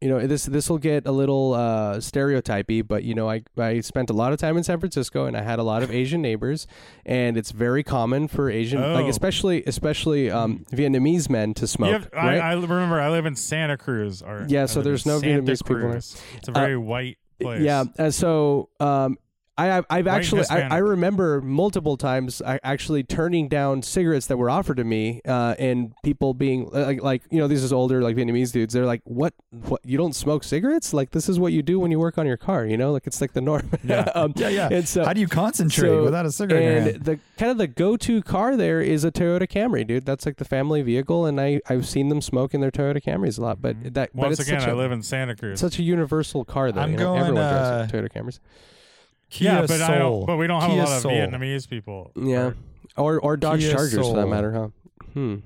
you 0.03 0.09
know, 0.09 0.27
this 0.27 0.45
this 0.47 0.69
will 0.69 0.79
get 0.79 1.07
a 1.07 1.13
little 1.13 1.55
uh, 1.55 2.01
stereotypy, 2.01 2.83
but 2.83 3.05
you 3.05 3.15
know, 3.15 3.31
I 3.31 3.43
I 3.57 3.81
spent 3.81 4.11
a 4.11 4.13
lot 4.13 4.33
of 4.33 4.39
time 4.39 4.57
in 4.57 4.65
San 4.65 4.81
Francisco, 4.81 5.27
and 5.27 5.37
I 5.37 5.43
had 5.43 5.59
a 5.59 5.63
lot 5.63 5.83
of 5.85 5.91
Asian 5.93 6.21
neighbors, 6.21 6.67
and 7.07 7.37
it's 7.37 7.53
very 7.53 7.83
common 7.85 8.27
for 8.29 8.51
Asian, 8.51 8.81
like 8.81 9.05
Oh. 9.05 9.09
especially 9.09 9.63
especially 9.67 10.31
um, 10.31 10.67
Vietnamese 10.73 11.31
men 11.31 11.55
to 11.55 11.67
smoke, 11.69 11.93
have- 11.93 12.11
right? 12.13 12.41
I, 12.41 12.51
I 12.51 12.55
remember 12.55 13.01
I 13.01 13.11
live 13.11 13.27
in 13.27 13.37
Santa 13.37 13.79
Cruz. 13.79 14.23
Or 14.23 14.45
Yeah, 14.49 14.65
I 14.65 14.67
so 14.67 14.83
there's 14.83 15.07
no 15.07 15.21
Santa 15.21 15.43
Vietnamese 15.43 15.65
people 15.67 15.93
It's 15.93 16.49
a 16.49 16.53
very 16.53 16.77
white 16.77 17.19
place. 17.41 17.63
Yeah, 17.63 17.85
and 17.97 18.13
so 18.13 18.71
um, 18.81 19.19
I 19.59 19.71
I've, 19.79 19.85
I've 19.91 20.07
actually 20.07 20.45
I, 20.49 20.63
I 20.63 20.79
remember 20.79 21.43
multiple 21.43 21.99
times 21.99 22.41
I 22.41 22.59
actually 22.63 23.03
turning 23.03 23.49
down 23.49 23.83
cigarettes 23.83 24.27
that 24.29 24.39
were 24.39 24.49
offered 24.49 24.79
to 24.79 24.85
me 24.85 25.21
uh, 25.29 25.55
and 25.59 25.93
people 26.03 26.33
being 26.33 26.71
like 26.71 27.03
like 27.03 27.23
you 27.31 27.39
know 27.39 27.47
these 27.49 27.63
is 27.63 27.71
older 27.71 28.01
like 28.03 28.17
Vietnamese 28.17 28.51
dudes 28.51 28.73
they're 28.73 28.87
like 28.87 29.03
what 29.05 29.35
what 29.69 29.83
you 29.85 29.99
don't 29.99 30.15
smoke 30.17 30.43
cigarettes 30.43 30.95
like 30.95 31.11
this 31.11 31.29
is 31.29 31.39
what 31.39 31.53
you 31.53 31.61
do 31.63 31.79
when 31.79 31.91
you 31.91 31.99
work 31.99 32.17
on 32.17 32.27
your 32.27 32.39
car 32.39 32.65
you 32.65 32.79
know 32.79 32.93
like 32.93 33.07
it's 33.07 33.21
like 33.21 33.35
the 33.35 33.43
norm 33.43 33.71
Yeah. 33.85 34.11
um, 34.15 34.33
Yeah, 34.37 34.49
yeah. 34.49 34.69
and 34.73 34.89
so 34.89 35.05
How 35.05 35.13
do 35.13 35.21
you 35.21 35.29
concentrate 35.29 35.87
so- 35.89 36.03
without 36.05 36.25
a 36.25 36.33
cigarette? 36.33 36.63
and 36.63 36.87
hand? 36.87 37.05
the 37.05 37.19
kind 37.37 37.51
of 37.53 37.59
the 37.59 37.67
go-to 37.67 38.23
car 38.23 38.57
there 38.57 38.81
is 38.81 39.05
a 39.05 39.13
Toyota 39.13 39.47
Camry, 39.47 39.87
dude. 39.87 40.07
That's 40.07 40.25
like 40.25 40.37
the 40.37 40.45
family 40.47 40.81
vehicle, 40.83 41.27
and 41.27 41.39
I 41.41 41.61
I've 41.69 41.87
seen 41.87 42.09
them 42.09 42.21
smoke 42.23 42.55
in 42.55 42.61
their 42.63 42.71
Toyota 42.71 43.03
Camrys 43.03 43.39
a 43.39 43.43
lot. 43.43 43.61
But 43.61 43.77
Mhm. 43.77 43.95
that 43.95 44.11
but 44.15 44.23
Once 44.29 44.39
it's 44.41 44.49
again, 44.49 44.61
such 44.61 44.69
I 44.69 44.73
a, 44.73 44.77
live 44.77 44.93
in 44.93 45.03
Santa 45.03 45.37
Cruz. 45.37 45.61
such 45.61 45.79
a 45.79 45.83
universal 45.83 46.45
car 46.45 46.73
though. 46.73 46.81
I'm 46.81 46.93
you 46.93 46.97
know? 46.97 47.05
going, 47.05 47.21
Everyone 47.21 47.43
uh, 47.43 47.87
drives 47.87 47.93
Toyota 47.93 48.13
Camrys. 48.13 48.39
Kia 49.33 49.51
yeah, 49.51 49.67
but 49.67 49.81
I 49.81 49.97
don't. 49.97 50.27
But 50.27 50.37
we 50.37 50.47
don't 50.47 50.61
have 50.61 50.71
Kia 50.71 50.83
a 50.83 50.85
lot 50.85 50.97
of 50.97 51.03
Soul. 51.03 51.13
Vietnamese 51.13 51.67
people. 51.69 52.13
Yeah, 52.15 52.53
or 52.99 53.19
or 53.19 53.39
Dodge 53.39 53.61
Kia 53.61 53.73
Chargers 53.73 53.95
for 53.95 54.15
that 54.15 54.23
Soul. 54.23 54.27
matter, 54.27 54.53
huh? 54.53 54.69
Hmm. 55.15 55.37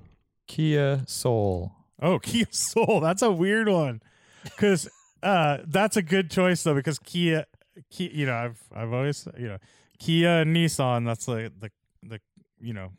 Kia 0.49 1.03
Soul. 1.07 1.73
Oh, 2.03 2.19
Kia 2.23 2.47
Soul. 2.51 2.99
That's 2.99 3.23
a 3.23 3.31
weird 3.31 3.69
one. 3.69 4.03
Because 4.43 4.89
uh, 5.23 5.59
that's 5.69 5.97
a 5.97 6.03
good 6.03 6.33
choice 6.33 6.65
though. 6.65 6.75
Because 6.75 6.99
Kia, 6.99 7.47
Kia, 7.91 8.11
you 8.13 8.27
know, 8.27 8.35
I've 8.35 8.61
I've 8.75 8.93
always 8.93 9.29
you 9.39 9.47
know, 9.47 9.59
Kia 10.01 10.41
and 10.41 10.55
Nissan. 10.57 11.07
That's 11.07 11.29
like 11.29 11.53
the 11.61 11.71
the 12.03 12.21
you 12.61 12.73
know, 12.73 12.91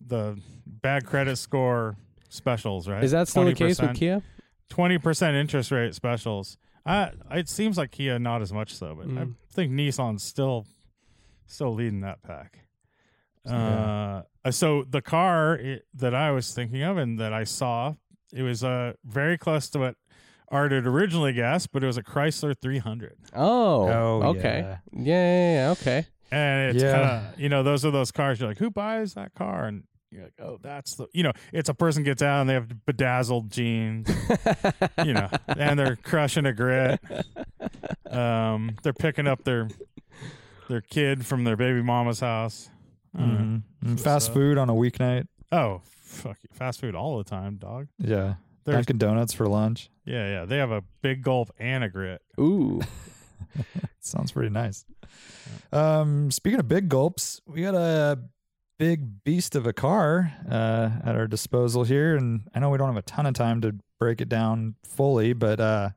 the 0.00 0.40
bad 0.66 1.04
credit 1.04 1.36
score 1.36 1.96
specials, 2.30 2.88
right? 2.88 3.04
Is 3.04 3.10
that 3.10 3.28
still 3.28 3.44
the 3.44 3.52
case 3.52 3.78
with 3.78 3.90
20%. 3.90 3.94
Kia? 3.94 4.22
Twenty 4.70 4.96
percent 4.96 5.36
interest 5.36 5.70
rate 5.70 5.94
specials. 5.94 6.56
Uh, 6.88 7.10
it 7.32 7.48
seems 7.48 7.76
like 7.76 7.90
Kia 7.90 8.18
not 8.18 8.42
as 8.42 8.52
much 8.52 8.74
so, 8.74 8.94
but 8.94 9.06
I 9.06 9.24
Mm. 9.24 9.34
think 9.52 9.72
Nissan's 9.72 10.22
still 10.22 10.66
still 11.46 11.72
leading 11.74 12.00
that 12.00 12.22
pack. 12.22 12.60
Yeah. 13.46 14.22
Uh, 14.44 14.50
so 14.50 14.84
the 14.88 15.00
car 15.02 15.54
it, 15.54 15.86
that 15.94 16.14
I 16.14 16.30
was 16.30 16.52
thinking 16.54 16.82
of 16.82 16.96
and 16.98 17.18
that 17.18 17.32
I 17.32 17.44
saw, 17.44 17.94
it 18.32 18.42
was 18.42 18.62
uh 18.64 18.94
very 19.04 19.38
close 19.38 19.68
to 19.70 19.78
what 19.78 19.94
Art 20.50 20.72
had 20.72 20.86
originally 20.86 21.32
guessed, 21.34 21.72
but 21.72 21.82
it 21.82 21.86
was 21.86 21.96
a 21.98 22.02
Chrysler 22.02 22.54
300, 22.58 23.16
Oh, 23.34 23.88
Oh, 23.88 24.22
okay. 24.30 24.60
yeah. 24.60 24.78
Yeah, 24.92 25.04
yeah, 25.04 25.54
yeah, 25.64 25.70
okay. 25.72 26.06
and 26.30 26.70
it's 26.70 26.82
Yeah. 26.82 26.92
kind 26.92 27.04
of 27.34 27.40
you 27.40 27.48
know 27.48 27.62
those 27.62 27.84
are 27.84 27.90
those 27.90 28.10
cars 28.12 28.40
you're 28.40 28.48
like 28.48 28.58
who 28.58 28.70
buys 28.70 29.14
that 29.14 29.34
car 29.34 29.66
and 29.66 29.84
you're 30.10 30.22
like 30.24 30.32
oh 30.42 30.58
that's 30.62 30.94
the 30.94 31.06
you 31.12 31.22
know 31.22 31.32
it's 31.52 31.68
a 31.68 31.74
person 31.74 32.02
gets 32.02 32.22
out 32.22 32.40
and 32.40 32.48
they 32.48 32.54
have 32.54 32.86
bedazzled 32.86 33.50
jeans 33.50 34.08
you 35.04 35.12
know, 35.12 35.28
and 35.48 35.78
they're 35.78 35.96
crushing 35.96 36.46
a 36.46 36.52
grit. 36.52 36.98
Um, 38.10 38.76
they're 38.82 38.92
picking 38.92 39.26
up 39.26 39.44
their 39.44 39.68
their 40.68 40.80
kid 40.80 41.24
from 41.26 41.44
their 41.44 41.56
baby 41.56 41.82
mama's 41.82 42.20
house. 42.20 42.68
Uh, 43.18 43.22
Mhm. 43.22 43.62
So- 43.84 43.96
Fast 43.96 44.26
so- 44.26 44.32
food 44.34 44.58
on 44.58 44.68
a 44.68 44.74
weeknight. 44.74 45.26
Oh, 45.52 45.80
fuck 45.84 46.36
you. 46.42 46.48
fast 46.52 46.80
food 46.80 46.94
all 46.94 47.18
the 47.18 47.24
time, 47.24 47.56
dog. 47.56 47.88
Yeah. 47.98 48.34
There's, 48.64 48.76
Dunkin' 48.84 48.98
Donuts 48.98 49.32
for 49.32 49.46
lunch. 49.48 49.88
yeah, 50.04 50.28
yeah. 50.28 50.44
They 50.44 50.58
have 50.58 50.70
a 50.70 50.82
big 51.00 51.22
gulp 51.22 51.50
and 51.58 51.82
a 51.84 51.88
grit. 51.88 52.20
Ooh, 52.38 52.80
Sounds 54.00 54.32
pretty 54.32 54.50
nice. 54.50 54.84
Um, 55.72 56.30
speaking 56.30 56.60
of 56.60 56.68
big 56.68 56.88
gulps, 56.90 57.40
we 57.46 57.62
got 57.62 57.74
a 57.74 58.18
big 58.78 59.24
beast 59.24 59.54
of 59.56 59.66
a 59.66 59.72
car 59.72 60.32
uh, 60.48 60.90
at 61.04 61.14
our 61.16 61.26
disposal 61.26 61.84
here, 61.84 62.16
and 62.16 62.48
I 62.54 62.60
know 62.60 62.70
we 62.70 62.78
don't 62.78 62.88
have 62.88 62.96
a 62.96 63.02
ton 63.02 63.26
of 63.26 63.34
time 63.34 63.60
to 63.62 63.74
break 63.98 64.20
it 64.20 64.28
down 64.28 64.76
fully, 64.84 65.32
but 65.32 65.60
uh, 65.60 65.90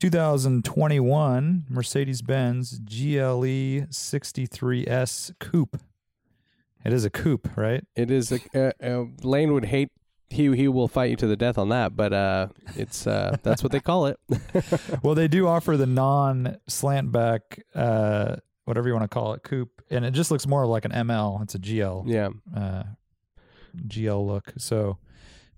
2021 0.00 1.64
Mercedes-Benz 1.68 2.78
GLE 2.78 3.86
63S 3.90 5.32
Coupe. 5.40 5.80
It 6.84 6.92
is 6.92 7.04
a 7.04 7.10
coupe, 7.10 7.48
right? 7.56 7.84
it 7.96 8.10
is. 8.10 8.32
A, 8.32 8.40
uh, 8.54 8.72
uh, 8.82 9.04
Lane 9.22 9.52
would 9.52 9.66
hate. 9.66 9.90
He 10.30 10.54
he 10.54 10.68
will 10.68 10.88
fight 10.88 11.10
you 11.10 11.16
to 11.16 11.26
the 11.26 11.36
death 11.36 11.58
on 11.58 11.70
that, 11.70 11.96
but 11.96 12.12
uh, 12.12 12.48
it's 12.76 13.06
uh, 13.06 13.36
that's 13.42 13.62
what 13.62 13.72
they 13.72 13.80
call 13.80 14.06
it. 14.06 14.18
well, 15.02 15.14
they 15.14 15.26
do 15.26 15.46
offer 15.48 15.76
the 15.76 15.86
non 15.86 16.58
slant 16.68 17.10
back, 17.10 17.62
uh, 17.74 18.36
whatever 18.68 18.86
you 18.86 18.94
want 18.94 19.04
to 19.04 19.08
call 19.08 19.32
it, 19.32 19.42
coupe, 19.42 19.82
and 19.90 20.04
it 20.04 20.12
just 20.12 20.30
looks 20.30 20.46
more 20.46 20.66
like 20.66 20.84
an 20.84 20.92
ML. 20.92 21.42
It's 21.42 21.54
a 21.54 21.58
GL. 21.58 22.04
yeah. 22.06 22.28
uh, 22.56 22.84
GL 23.86 24.26
look. 24.26 24.52
So, 24.58 24.98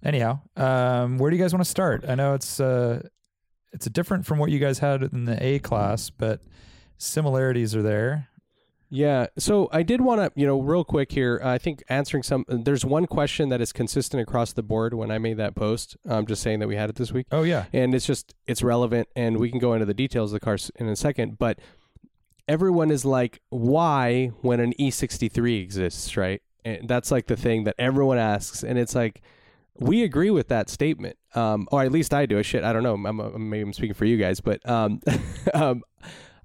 anyhow, 0.05 0.41
um, 0.57 1.19
where 1.19 1.31
do 1.31 1.37
you 1.37 1.43
guys 1.43 1.53
want 1.53 1.65
to 1.65 1.71
start? 1.71 2.05
I 2.09 2.15
know 2.15 2.35
it's 2.35 2.61
uh, 2.61 3.03
it's 3.73 3.87
different 3.89 4.27
from 4.27 4.39
what 4.39 4.51
you 4.51 4.59
guys 4.59 4.79
had 4.79 5.03
in 5.03 5.25
the 5.25 5.45
A 5.45 5.59
class, 5.59 6.11
but 6.11 6.41
similarities 6.99 7.75
are 7.75 7.83
there. 7.83 8.29
Yeah. 8.93 9.29
So 9.39 9.69
I 9.73 9.85
did 9.85 10.01
want 10.01 10.21
to, 10.21 10.33
you 10.39 10.47
know, 10.47 10.61
real 10.61 10.83
quick 10.83 11.13
here. 11.13 11.41
I 11.45 11.59
think 11.59 11.83
answering 11.89 12.25
some. 12.25 12.45
There's 12.49 12.85
one 12.85 13.07
question 13.07 13.49
that 13.51 13.61
is 13.61 13.73
consistent 13.73 14.21
across 14.21 14.53
the 14.53 14.65
board 14.65 14.95
when 14.95 15.13
I 15.13 15.19
made 15.19 15.37
that 15.37 15.55
post. 15.55 15.97
I'm 16.09 16.27
just 16.27 16.43
saying 16.43 16.59
that 16.59 16.67
we 16.67 16.75
had 16.75 16.91
it 16.91 16.97
this 16.97 17.13
week, 17.13 17.27
Oh 17.31 17.45
yeah, 17.45 17.67
and 17.73 17.95
it's 17.95 18.07
just 18.07 18.35
it's 18.49 18.63
relevant, 18.63 19.09
and 19.15 19.39
we 19.39 19.49
can 19.49 19.61
go 19.61 19.75
into 19.75 19.87
the 19.87 19.95
details 19.95 20.33
of 20.33 20.41
the 20.41 20.45
cars 20.45 20.73
in 20.75 20.89
a 20.89 20.97
second. 20.97 21.39
But 21.39 21.61
everyone 22.51 22.91
is 22.91 23.05
like, 23.05 23.41
why 23.51 24.27
when 24.43 24.59
an 24.59 24.75
E63 24.79 25.63
exists, 25.63 26.17
right? 26.17 26.43
And 26.65 26.89
that's 26.89 27.11
like 27.11 27.27
the 27.27 27.37
thing 27.37 27.65
that 27.65 27.77
everyone 27.79 28.19
asks, 28.19 28.63
and 28.63 28.79
it's 28.79 28.95
like. 28.95 29.23
We 29.79 30.03
agree 30.03 30.29
with 30.29 30.49
that 30.49 30.69
statement, 30.69 31.17
um, 31.35 31.67
or 31.73 31.81
at 31.83 31.91
least 31.91 32.13
I 32.13 32.27
do. 32.27 32.43
Shit, 32.43 32.65
I 32.65 32.73
don't 32.75 32.83
know. 32.83 32.93
I'm, 32.93 33.07
I'm, 33.07 33.49
maybe 33.49 33.63
I'm 33.63 33.73
speaking 33.73 33.95
for 33.95 34.05
you 34.05 34.19
guys, 34.19 34.39
but 34.39 34.69
um, 34.69 35.01
um, 35.55 35.83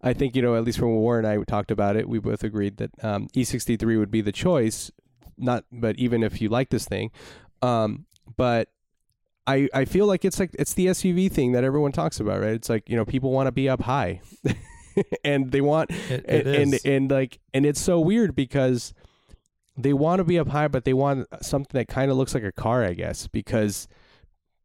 I 0.01 0.13
think 0.13 0.37
you 0.37 0.41
know 0.41 0.55
at 0.55 0.63
least 0.63 0.79
when 0.79 0.91
Warren 0.91 1.25
and 1.25 1.41
I 1.41 1.43
talked 1.43 1.69
about 1.69 1.97
it, 1.97 2.07
we 2.07 2.19
both 2.19 2.45
agreed 2.45 2.77
that 2.77 2.91
um, 3.03 3.27
E63 3.35 3.99
would 3.99 4.11
be 4.11 4.21
the 4.21 4.31
choice. 4.31 4.89
Not, 5.37 5.65
but 5.69 5.97
even 5.97 6.23
if 6.23 6.39
you 6.39 6.47
like 6.47 6.69
this 6.69 6.85
thing, 6.85 7.11
um, 7.61 8.05
but 8.37 8.69
I 9.47 9.67
I 9.73 9.85
feel 9.85 10.05
like 10.05 10.23
it's 10.23 10.39
like 10.39 10.51
it's 10.57 10.73
the 10.73 10.87
SUV 10.87 11.29
thing 11.29 11.51
that 11.53 11.63
everyone 11.63 11.91
talks 11.91 12.19
about, 12.19 12.39
right? 12.39 12.53
It's 12.53 12.69
like 12.69 12.89
you 12.89 12.95
know 12.95 13.03
people 13.03 13.31
want 13.31 13.47
to 13.47 13.51
be 13.51 13.67
up 13.67 13.81
high, 13.81 14.21
and 15.23 15.51
they 15.51 15.61
want 15.61 15.91
it, 15.91 16.25
it 16.27 16.47
and, 16.47 16.73
and 16.73 16.85
and 16.85 17.11
like 17.11 17.39
and 17.53 17.65
it's 17.65 17.81
so 17.81 17.99
weird 17.99 18.35
because 18.35 18.93
they 19.77 19.93
want 19.93 20.19
to 20.19 20.23
be 20.23 20.39
up 20.39 20.47
high, 20.49 20.67
but 20.67 20.85
they 20.85 20.93
want 20.93 21.27
something 21.41 21.77
that 21.77 21.87
kind 21.87 22.09
of 22.09 22.17
looks 22.17 22.33
like 22.33 22.43
a 22.43 22.51
car, 22.51 22.83
I 22.83 22.93
guess, 22.93 23.27
because 23.27 23.87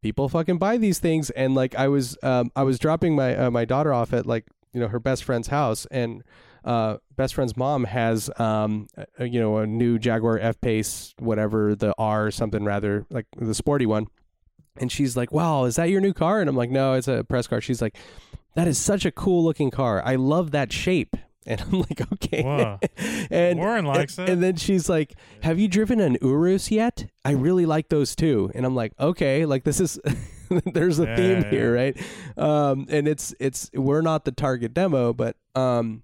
people 0.01 0.29
fucking 0.29 0.57
buy 0.57 0.77
these 0.77 0.99
things. 0.99 1.29
And 1.31 1.53
like 1.53 1.75
I 1.75 1.87
was, 1.87 2.17
um, 2.23 2.51
I 2.55 2.63
was 2.63 2.79
dropping 2.79 3.15
my 3.15 3.35
uh, 3.35 3.51
my 3.51 3.65
daughter 3.65 3.93
off 3.93 4.13
at 4.13 4.25
like 4.25 4.47
you 4.73 4.79
know 4.79 4.87
her 4.87 4.99
best 4.99 5.23
friend's 5.23 5.49
house, 5.49 5.85
and 5.91 6.23
uh, 6.63 6.97
best 7.15 7.35
friend's 7.35 7.57
mom 7.57 7.83
has 7.85 8.29
um, 8.39 8.87
a, 9.17 9.25
you 9.25 9.39
know 9.39 9.57
a 9.57 9.67
new 9.67 9.99
Jaguar 9.99 10.39
F 10.39 10.59
Pace, 10.61 11.13
whatever 11.19 11.75
the 11.75 11.93
R 11.97 12.31
something 12.31 12.63
rather, 12.63 13.05
like 13.09 13.25
the 13.37 13.53
sporty 13.53 13.85
one. 13.85 14.07
And 14.81 14.91
she's 14.91 15.15
like, 15.15 15.31
"Wow, 15.31 15.63
is 15.65 15.77
that 15.77 15.89
your 15.89 16.01
new 16.01 16.13
car?" 16.13 16.41
And 16.41 16.49
I'm 16.49 16.55
like, 16.57 16.71
"No, 16.71 16.93
it's 16.93 17.07
a 17.07 17.23
press 17.23 17.47
car." 17.47 17.61
She's 17.61 17.81
like, 17.81 17.95
"That 18.55 18.67
is 18.67 18.77
such 18.77 19.05
a 19.05 19.11
cool 19.11 19.43
looking 19.43 19.71
car. 19.71 20.01
I 20.03 20.15
love 20.15 20.51
that 20.51 20.73
shape." 20.73 21.15
And 21.47 21.59
I'm 21.59 21.79
like, 21.79 22.01
"Okay." 22.13 22.43
And 23.31 23.57
Warren 23.57 23.85
likes 23.85 24.17
and, 24.19 24.29
it. 24.29 24.31
And 24.31 24.43
then 24.43 24.55
she's 24.57 24.87
like, 24.87 25.15
"Have 25.41 25.57
you 25.57 25.67
driven 25.67 25.99
an 25.99 26.17
Urus 26.21 26.69
yet? 26.69 27.07
I 27.25 27.31
really 27.31 27.65
like 27.65 27.89
those 27.89 28.15
too." 28.15 28.51
And 28.53 28.63
I'm 28.63 28.75
like, 28.75 28.93
"Okay, 28.99 29.45
like 29.47 29.63
this 29.63 29.79
is 29.79 29.99
there's 30.73 30.99
a 30.99 31.05
Yeah, 31.05 31.15
theme 31.15 31.41
yeah, 31.41 31.49
here, 31.49 31.73
right?" 31.73 31.97
Um, 32.37 32.85
and 32.89 33.07
it's 33.07 33.33
it's 33.39 33.71
we're 33.73 34.01
not 34.01 34.25
the 34.25 34.31
target 34.31 34.75
demo, 34.75 35.13
but 35.13 35.35
um, 35.55 36.03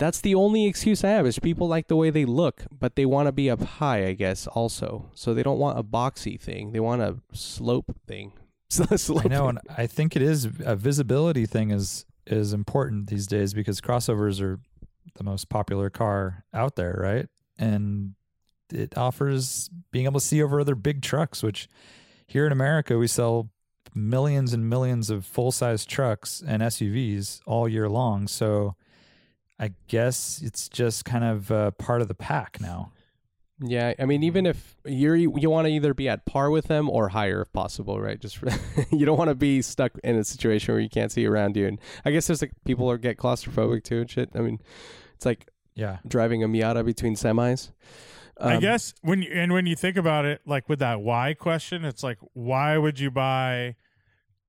that's 0.00 0.22
the 0.22 0.34
only 0.34 0.66
excuse 0.66 1.04
I 1.04 1.10
have 1.10 1.26
is 1.26 1.38
people 1.38 1.68
like 1.68 1.86
the 1.88 1.94
way 1.94 2.08
they 2.10 2.24
look, 2.24 2.64
but 2.76 2.96
they 2.96 3.04
want 3.04 3.26
to 3.28 3.32
be 3.32 3.50
up 3.50 3.62
high, 3.62 4.06
I 4.06 4.14
guess, 4.14 4.46
also. 4.46 5.10
So 5.14 5.34
they 5.34 5.42
don't 5.42 5.58
want 5.58 5.78
a 5.78 5.82
boxy 5.82 6.40
thing; 6.40 6.72
they 6.72 6.80
want 6.80 7.02
a 7.02 7.18
slope 7.32 7.94
thing. 8.06 8.32
slope 8.70 9.26
I 9.26 9.28
know, 9.28 9.46
thing. 9.46 9.48
and 9.50 9.58
I 9.76 9.86
think 9.86 10.16
it 10.16 10.22
is 10.22 10.48
a 10.64 10.74
visibility 10.74 11.44
thing 11.46 11.70
is 11.70 12.06
is 12.26 12.52
important 12.52 13.08
these 13.08 13.26
days 13.26 13.52
because 13.52 13.80
crossovers 13.80 14.40
are 14.40 14.58
the 15.16 15.24
most 15.24 15.48
popular 15.50 15.90
car 15.90 16.44
out 16.54 16.76
there, 16.76 16.98
right? 16.98 17.26
And 17.58 18.14
it 18.72 18.96
offers 18.96 19.68
being 19.92 20.06
able 20.06 20.20
to 20.20 20.26
see 20.26 20.42
over 20.42 20.60
other 20.60 20.74
big 20.74 21.02
trucks, 21.02 21.42
which 21.42 21.68
here 22.26 22.46
in 22.46 22.52
America 22.52 22.96
we 22.96 23.06
sell 23.06 23.50
millions 23.94 24.54
and 24.54 24.70
millions 24.70 25.10
of 25.10 25.26
full 25.26 25.52
size 25.52 25.84
trucks 25.84 26.42
and 26.46 26.62
SUVs 26.62 27.40
all 27.46 27.68
year 27.68 27.88
long. 27.88 28.28
So 28.28 28.76
I 29.60 29.72
guess 29.88 30.40
it's 30.42 30.68
just 30.70 31.04
kind 31.04 31.22
of 31.22 31.52
uh, 31.52 31.70
part 31.72 32.00
of 32.00 32.08
the 32.08 32.14
pack 32.14 32.58
now. 32.60 32.92
Yeah, 33.62 33.92
I 33.98 34.06
mean, 34.06 34.22
even 34.22 34.46
if 34.46 34.74
you're 34.86 35.14
you 35.14 35.28
want 35.50 35.66
to 35.66 35.70
either 35.70 35.92
be 35.92 36.08
at 36.08 36.24
par 36.24 36.48
with 36.50 36.68
them 36.68 36.88
or 36.88 37.10
higher 37.10 37.42
if 37.42 37.52
possible, 37.52 38.00
right? 38.00 38.18
Just 38.18 38.38
for, 38.38 38.48
you 38.90 39.04
don't 39.04 39.18
want 39.18 39.28
to 39.28 39.34
be 39.34 39.60
stuck 39.60 39.92
in 40.02 40.16
a 40.16 40.24
situation 40.24 40.72
where 40.72 40.80
you 40.80 40.88
can't 40.88 41.12
see 41.12 41.26
around 41.26 41.56
you. 41.58 41.66
And 41.66 41.78
I 42.06 42.10
guess 42.10 42.26
there's 42.26 42.40
like 42.40 42.52
people 42.64 42.90
are 42.90 42.96
get 42.96 43.18
claustrophobic 43.18 43.84
too 43.84 44.00
and 44.00 44.10
shit. 44.10 44.30
I 44.34 44.38
mean, 44.38 44.60
it's 45.14 45.26
like 45.26 45.50
Yeah. 45.74 45.98
driving 46.08 46.42
a 46.42 46.48
Miata 46.48 46.82
between 46.86 47.16
semis. 47.16 47.70
I 48.40 48.54
Um, 48.54 48.60
guess 48.62 48.94
when 49.02 49.20
you, 49.20 49.30
and 49.30 49.52
when 49.52 49.66
you 49.66 49.76
think 49.76 49.98
about 49.98 50.24
it, 50.24 50.40
like 50.46 50.66
with 50.70 50.78
that 50.78 51.02
why 51.02 51.34
question, 51.34 51.84
it's 51.84 52.02
like 52.02 52.16
why 52.32 52.78
would 52.78 52.98
you 52.98 53.10
buy 53.10 53.76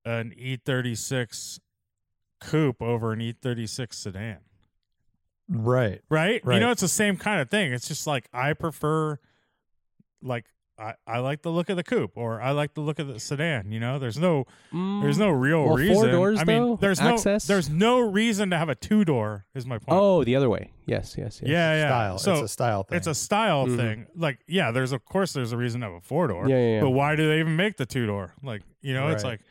an 0.06 0.34
E36 0.40 1.60
coupe 2.40 2.82
over 2.82 3.12
an 3.12 3.20
E36 3.20 3.94
sedan? 3.94 4.38
Right. 5.54 6.02
right? 6.10 6.42
Right. 6.46 6.54
You 6.56 6.60
know, 6.62 6.72
it's 6.72 6.82
the 6.82 6.88
same 6.88 7.18
kind 7.18 7.42
of 7.42 7.50
thing. 7.50 7.74
It's 7.74 7.88
just 7.88 8.08
like 8.08 8.28
I 8.34 8.54
prefer, 8.54 9.20
like 10.22 10.46
I, 10.80 10.96
I 11.06 11.20
like 11.20 11.44
the 11.44 11.52
look 11.52 11.70
of 11.70 11.76
the 11.78 11.84
coupe, 11.84 12.14
or 12.16 12.42
I 12.42 12.52
like 12.52 12.74
the 12.74 12.82
look 12.82 12.98
of 12.98 13.08
the 13.08 13.20
sedan. 13.20 13.72
You 13.72 13.80
know, 13.80 14.00
there's 14.00 14.18
no 14.18 14.46
there's 14.72 15.20
no 15.20 15.30
real 15.30 15.66
Mm. 15.66 15.90
Well, 15.90 15.94
four 16.02 16.10
doors, 16.10 16.40
I 16.40 16.44
mean, 16.44 16.58
though? 16.64 16.76
there's 16.82 17.00
Access? 17.00 17.48
no 17.48 17.54
there's 17.54 17.70
no 17.70 18.00
reason 18.00 18.50
to 18.50 18.58
have 18.58 18.70
a 18.70 18.74
two 18.76 19.06
door. 19.06 19.46
Is 19.54 19.66
my 19.68 19.78
point. 19.78 19.90
Oh, 20.00 20.24
the 20.24 20.36
other 20.36 20.50
way. 20.50 20.72
Yes, 20.88 21.16
yes, 21.18 21.40
yes. 21.44 21.50
yeah, 21.52 21.74
yeah. 21.76 21.88
Style. 21.88 22.18
So 22.18 22.34
it's 22.34 22.42
a 22.42 22.48
style 22.48 22.84
thing. 22.84 22.98
it's 22.98 23.08
a 23.08 23.14
style 23.16 23.68
Mhm. 23.68 23.78
thing. 23.78 24.08
Like, 24.16 24.40
yeah, 24.48 24.72
there's 24.72 24.92
of 24.92 25.06
course 25.06 25.34
there's 25.34 25.52
a 25.52 25.58
reason 25.58 25.82
to 25.82 25.88
have 25.88 25.96
a 25.96 26.02
four 26.02 26.28
door. 26.28 26.50
Yeah, 26.50 26.56
yeah, 26.58 26.76
yeah. 26.76 26.82
But 26.82 26.90
why 26.92 27.16
do 27.16 27.28
they 27.28 27.40
even 27.40 27.56
make 27.56 27.78
the 27.78 27.86
two 27.86 28.08
door? 28.08 28.34
Like, 28.42 28.64
you 28.82 28.94
know, 28.96 29.10
it's 29.10 29.24
like, 29.24 29.42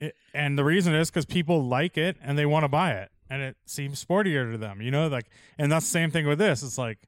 it, 0.00 0.14
and 0.32 0.56
the 0.58 0.64
reason 0.64 0.94
is 0.94 1.10
because 1.10 1.26
people 1.26 1.62
like 1.64 1.98
it 1.98 2.16
and 2.22 2.38
they 2.38 2.46
want 2.46 2.64
to 2.64 2.68
buy 2.68 2.92
it, 2.92 3.10
and 3.32 3.40
it 3.40 3.56
seems 3.64 4.04
sportier 4.04 4.52
to 4.52 4.58
them. 4.58 4.82
You 4.82 4.90
know, 4.90 5.08
like, 5.08 5.30
and 5.56 5.72
that's 5.72 5.86
the 5.86 5.90
same 5.90 6.10
thing 6.10 6.26
with 6.26 6.38
this. 6.38 6.62
It's 6.62 6.76
like 6.76 6.98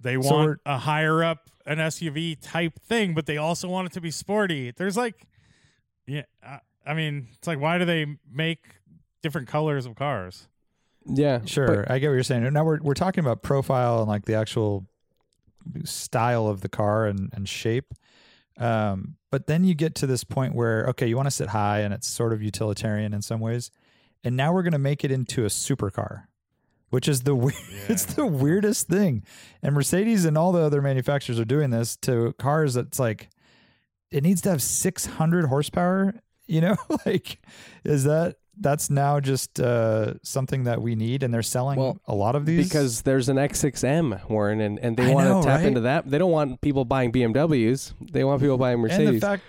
they 0.00 0.14
So 0.14 0.20
want 0.20 0.60
a 0.64 0.78
higher 0.78 1.24
up 1.24 1.50
an 1.66 1.78
SUV 1.78 2.38
type 2.40 2.78
thing, 2.80 3.12
but 3.12 3.26
they 3.26 3.38
also 3.38 3.68
want 3.68 3.86
it 3.86 3.92
to 3.94 4.00
be 4.00 4.12
sporty. 4.12 4.70
There's 4.70 4.96
like, 4.96 5.26
yeah, 6.06 6.22
I, 6.42 6.60
I 6.86 6.94
mean, 6.94 7.26
it's 7.34 7.48
like 7.48 7.58
why 7.58 7.76
do 7.76 7.84
they 7.84 8.06
make 8.32 8.60
different 9.20 9.48
colors 9.48 9.84
of 9.84 9.96
cars? 9.96 10.46
Yeah. 11.04 11.40
Sure, 11.44 11.84
I 11.90 11.98
get 11.98 12.08
what 12.08 12.14
you're 12.14 12.22
saying. 12.22 12.50
Now 12.52 12.64
we're 12.64 12.78
we're 12.80 12.94
talking 12.94 13.24
about 13.24 13.42
profile 13.42 13.98
and 13.98 14.08
like 14.08 14.26
the 14.26 14.34
actual 14.34 14.86
style 15.84 16.46
of 16.46 16.60
the 16.60 16.68
car 16.68 17.06
and 17.06 17.30
and 17.32 17.48
shape. 17.48 17.94
Um, 18.58 19.16
but 19.32 19.48
then 19.48 19.64
you 19.64 19.74
get 19.74 19.96
to 19.96 20.06
this 20.06 20.22
point 20.22 20.54
where 20.54 20.86
okay, 20.90 21.08
you 21.08 21.16
want 21.16 21.26
to 21.26 21.32
sit 21.32 21.48
high 21.48 21.80
and 21.80 21.92
it's 21.92 22.06
sort 22.06 22.32
of 22.32 22.42
utilitarian 22.42 23.12
in 23.12 23.22
some 23.22 23.40
ways, 23.40 23.72
and 24.24 24.36
now 24.36 24.52
we're 24.52 24.62
going 24.62 24.72
to 24.72 24.78
make 24.78 25.04
it 25.04 25.10
into 25.10 25.44
a 25.44 25.48
supercar, 25.48 26.24
which 26.90 27.08
is 27.08 27.22
the 27.22 27.34
we- 27.34 27.52
it's 27.88 28.04
the 28.14 28.26
weirdest 28.26 28.88
thing. 28.88 29.24
And 29.62 29.74
Mercedes 29.74 30.24
and 30.24 30.36
all 30.38 30.52
the 30.52 30.60
other 30.62 30.82
manufacturers 30.82 31.38
are 31.40 31.44
doing 31.44 31.70
this 31.70 31.96
to 31.98 32.32
cars 32.38 32.74
that's 32.74 32.98
like 32.98 33.30
it 34.10 34.22
needs 34.22 34.40
to 34.42 34.50
have 34.50 34.62
600 34.62 35.46
horsepower. 35.46 36.14
You 36.46 36.62
know, 36.62 36.76
like 37.06 37.38
is 37.84 38.04
that 38.04 38.36
that's 38.60 38.90
now 38.90 39.20
just 39.20 39.60
uh, 39.60 40.14
something 40.22 40.64
that 40.64 40.82
we 40.82 40.96
need, 40.96 41.22
and 41.22 41.32
they're 41.32 41.42
selling 41.42 41.78
Well, 41.78 42.00
a 42.06 42.14
lot 42.14 42.34
of 42.34 42.44
these 42.44 42.66
because 42.68 43.02
there's 43.02 43.28
an 43.28 43.36
X6M, 43.36 44.28
Warren, 44.28 44.60
and, 44.60 44.78
and 44.80 44.96
they 44.96 45.14
want 45.14 45.28
to 45.28 45.48
tap 45.48 45.58
right? 45.60 45.66
into 45.66 45.82
that. 45.82 46.10
They 46.10 46.18
don't 46.18 46.32
want 46.32 46.60
people 46.60 46.84
buying 46.84 47.12
BMWs. 47.12 47.92
They 48.10 48.24
want 48.24 48.40
people 48.40 48.58
buying 48.58 48.74
and 48.74 48.82
Mercedes. 48.82 49.20
the 49.20 49.26
fact 49.26 49.44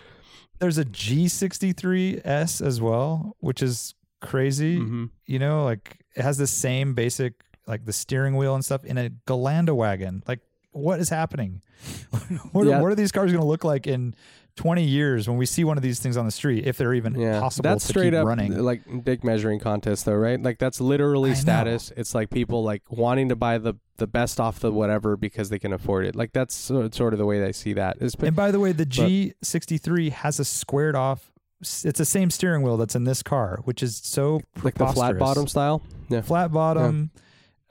there's 0.59 0.77
a 0.77 0.85
G63S 0.85 2.65
as 2.65 2.81
well, 2.81 3.35
which 3.39 3.61
is 3.63 3.95
crazy. 4.21 4.79
Mhm. 4.79 5.09
You 5.25 5.39
know, 5.39 5.63
like 5.65 5.97
it 6.15 6.21
has 6.23 6.37
the 6.37 6.47
same 6.47 6.93
basic 6.93 7.33
like 7.67 7.85
the 7.85 7.93
steering 7.93 8.35
wheel 8.35 8.55
and 8.55 8.65
stuff 8.65 8.83
in 8.83 8.97
a 8.97 9.09
Gelände 9.27 9.75
wagon. 9.75 10.23
Like, 10.27 10.39
what 10.71 10.99
is 10.99 11.09
happening? 11.09 11.61
what, 12.51 12.65
Yeah. 12.65 12.81
what 12.81 12.91
are 12.91 12.95
these 12.95 13.11
cars 13.11 13.31
going 13.31 13.41
to 13.41 13.47
look 13.47 13.63
like 13.63 13.85
in 13.85 14.15
20 14.55 14.83
years 14.83 15.27
when 15.29 15.37
we 15.37 15.45
see 15.45 15.63
one 15.63 15.77
of 15.77 15.83
these 15.83 15.99
things 15.99 16.17
on 16.17 16.25
the 16.25 16.31
street? 16.31 16.65
If 16.65 16.77
they're 16.77 16.95
even 16.95 17.13
Yeah, 17.19 17.39
possible 17.39 17.69
that's 17.69 17.85
straight 17.87 18.13
up 18.15 18.25
running. 18.25 18.57
like 18.57 18.81
dick 19.03 19.23
measuring 19.23 19.59
contest, 19.59 20.05
though, 20.05 20.15
right? 20.15 20.41
Like 20.41 20.57
that's 20.57 20.81
literally 20.81 21.29
I 21.29 21.33
know. 21.35 21.39
status. 21.39 21.91
It's 21.95 22.15
like 22.15 22.29
people 22.31 22.63
like 22.63 22.81
wanting 22.89 23.29
to 23.29 23.35
buy 23.35 23.57
the 23.59 23.75
the 23.97 24.07
best 24.07 24.39
off 24.39 24.59
the 24.61 24.71
whatever 24.71 25.15
because 25.17 25.49
they 25.49 25.59
can 25.59 25.73
afford 25.73 26.05
it. 26.05 26.15
Like 26.15 26.31
that's 26.33 26.55
sort 26.55 27.13
of 27.13 27.17
the 27.19 27.25
way 27.25 27.39
they 27.39 27.51
see 27.51 27.73
that. 27.73 27.97
And 28.19 28.35
by 28.35 28.49
the 28.49 28.59
way, 28.59 28.71
the 28.71 28.85
G63 28.85 30.11
has 30.11 30.39
a 30.39 30.45
squared 30.45 30.95
off. 30.95 31.31
It's 31.61 31.97
the 31.97 32.05
same 32.05 32.29
steering 32.29 32.61
wheel 32.61 32.77
that's 32.77 32.95
in 32.95 33.03
this 33.03 33.21
car, 33.21 33.59
which 33.65 33.83
is 33.83 33.97
so 33.97 34.41
like 34.63 34.75
the 34.75 34.87
flat 34.87 35.17
bottom 35.17 35.47
style. 35.47 35.81
Yeah. 36.09 36.21
flat 36.21 36.51
bottom, 36.51 37.11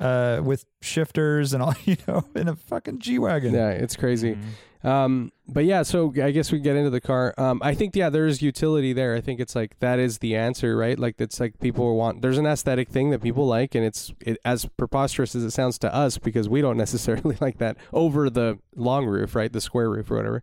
uh, 0.01 0.41
with 0.43 0.65
shifters 0.81 1.53
and 1.53 1.63
all. 1.63 1.75
You 1.85 1.97
know, 2.07 2.25
in 2.35 2.49
a 2.49 2.57
fucking 2.57 2.99
G 2.99 3.19
wagon. 3.19 3.55
Yeah, 3.55 3.71
it's 3.71 3.97
crazy. 3.97 4.35
Mm-hmm. 4.35 4.87
Um, 4.87 5.33
but 5.49 5.65
yeah, 5.65 5.83
so 5.83 6.13
I 6.23 6.31
guess 6.31 6.53
we 6.53 6.61
get 6.61 6.77
into 6.77 6.91
the 6.91 7.01
car. 7.01 7.35
Um, 7.39 7.61
I 7.65 7.75
think 7.75 7.97
yeah, 7.97 8.11
there's 8.11 8.43
utility 8.43 8.93
there. 8.93 9.15
I 9.15 9.21
think 9.21 9.41
it's 9.41 9.57
like 9.57 9.79
that 9.81 9.99
is 9.99 10.19
the 10.19 10.37
answer, 10.37 10.77
right? 10.77 10.99
Like 10.99 11.17
it's 11.19 11.41
like 11.41 11.59
people 11.59 11.97
want. 11.97 12.21
There's 12.21 12.39
an 12.39 12.47
aesthetic 12.47 12.91
thing 12.91 13.11
that 13.11 13.23
people 13.23 13.47
like, 13.47 13.75
and 13.75 13.85
it's 13.85 14.13
it, 14.21 14.39
as 14.45 14.67
preposterous 14.67 15.35
as 15.35 15.43
it 15.45 15.51
sounds 15.51 15.79
to 15.79 15.95
us 15.95 16.19
because 16.19 16.49
we 16.49 16.61
don't 16.61 16.77
necessarily 16.85 17.37
like 17.41 17.59
that 17.59 17.77
over 17.93 18.29
the 18.29 18.59
long 18.77 19.07
roof, 19.07 19.35
right? 19.35 19.53
The 19.53 19.61
square 19.61 19.89
roof 19.91 20.11
or 20.11 20.17
whatever. 20.17 20.43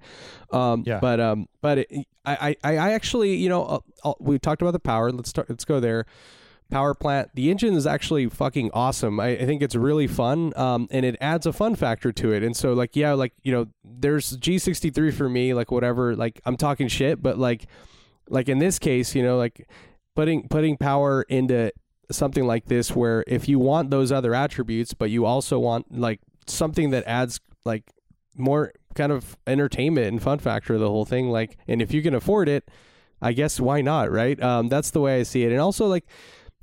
Um, 0.51 0.83
Yeah. 0.85 0.99
But 0.99 1.19
um, 1.19 1.47
but 1.61 1.77
it, 1.79 2.07
I, 2.25 2.55
I 2.63 2.77
I 2.77 2.91
actually 2.93 3.35
you 3.35 3.49
know 3.49 3.65
uh, 3.65 3.79
uh, 4.03 4.13
we 4.19 4.39
talked 4.39 4.61
about 4.61 4.71
the 4.71 4.79
power. 4.79 5.11
Let's 5.11 5.29
start. 5.29 5.49
Let's 5.49 5.65
go 5.65 5.79
there 5.79 6.05
power 6.69 6.93
plant. 6.93 7.31
The 7.33 7.51
engine 7.51 7.75
is 7.75 7.87
actually 7.87 8.27
fucking 8.27 8.71
awesome. 8.73 9.19
I, 9.19 9.29
I 9.29 9.45
think 9.45 9.61
it's 9.61 9.75
really 9.75 10.07
fun, 10.07 10.53
um, 10.55 10.87
and 10.91 11.05
it 11.05 11.15
adds 11.21 11.45
a 11.45 11.53
fun 11.53 11.75
factor 11.75 12.11
to 12.11 12.33
it. 12.33 12.43
And 12.43 12.55
so, 12.55 12.73
like, 12.73 12.95
yeah, 12.95 13.13
like 13.13 13.33
you 13.43 13.51
know, 13.51 13.67
there's 13.83 14.37
G63 14.37 15.13
for 15.13 15.29
me, 15.29 15.53
like 15.53 15.71
whatever. 15.71 16.15
Like 16.15 16.41
I'm 16.45 16.57
talking 16.57 16.87
shit, 16.87 17.21
but 17.21 17.37
like, 17.37 17.67
like 18.29 18.49
in 18.49 18.59
this 18.59 18.79
case, 18.79 19.15
you 19.15 19.23
know, 19.23 19.37
like 19.37 19.67
putting 20.15 20.47
putting 20.47 20.77
power 20.77 21.23
into 21.23 21.71
something 22.11 22.45
like 22.45 22.65
this, 22.65 22.95
where 22.95 23.23
if 23.27 23.47
you 23.47 23.59
want 23.59 23.89
those 23.89 24.11
other 24.11 24.33
attributes, 24.33 24.93
but 24.93 25.09
you 25.09 25.25
also 25.25 25.59
want 25.59 25.91
like 25.91 26.19
something 26.47 26.91
that 26.91 27.03
adds 27.05 27.39
like 27.65 27.83
more 28.37 28.71
kind 28.95 29.11
of 29.11 29.37
entertainment 29.45 30.07
and 30.07 30.21
fun 30.21 30.39
factor 30.39 30.73
to 30.73 30.79
the 30.79 30.89
whole 30.89 31.05
thing. 31.05 31.29
Like, 31.29 31.57
and 31.67 31.81
if 31.81 31.93
you 31.93 32.01
can 32.01 32.13
afford 32.13 32.49
it, 32.49 32.69
I 33.21 33.33
guess 33.33 33.59
why 33.59 33.81
not, 33.81 34.11
right? 34.11 34.41
Um, 34.41 34.69
that's 34.69 34.91
the 34.91 34.99
way 34.99 35.19
I 35.19 35.23
see 35.23 35.43
it. 35.43 35.51
And 35.51 35.59
also, 35.59 35.87
like, 35.87 36.05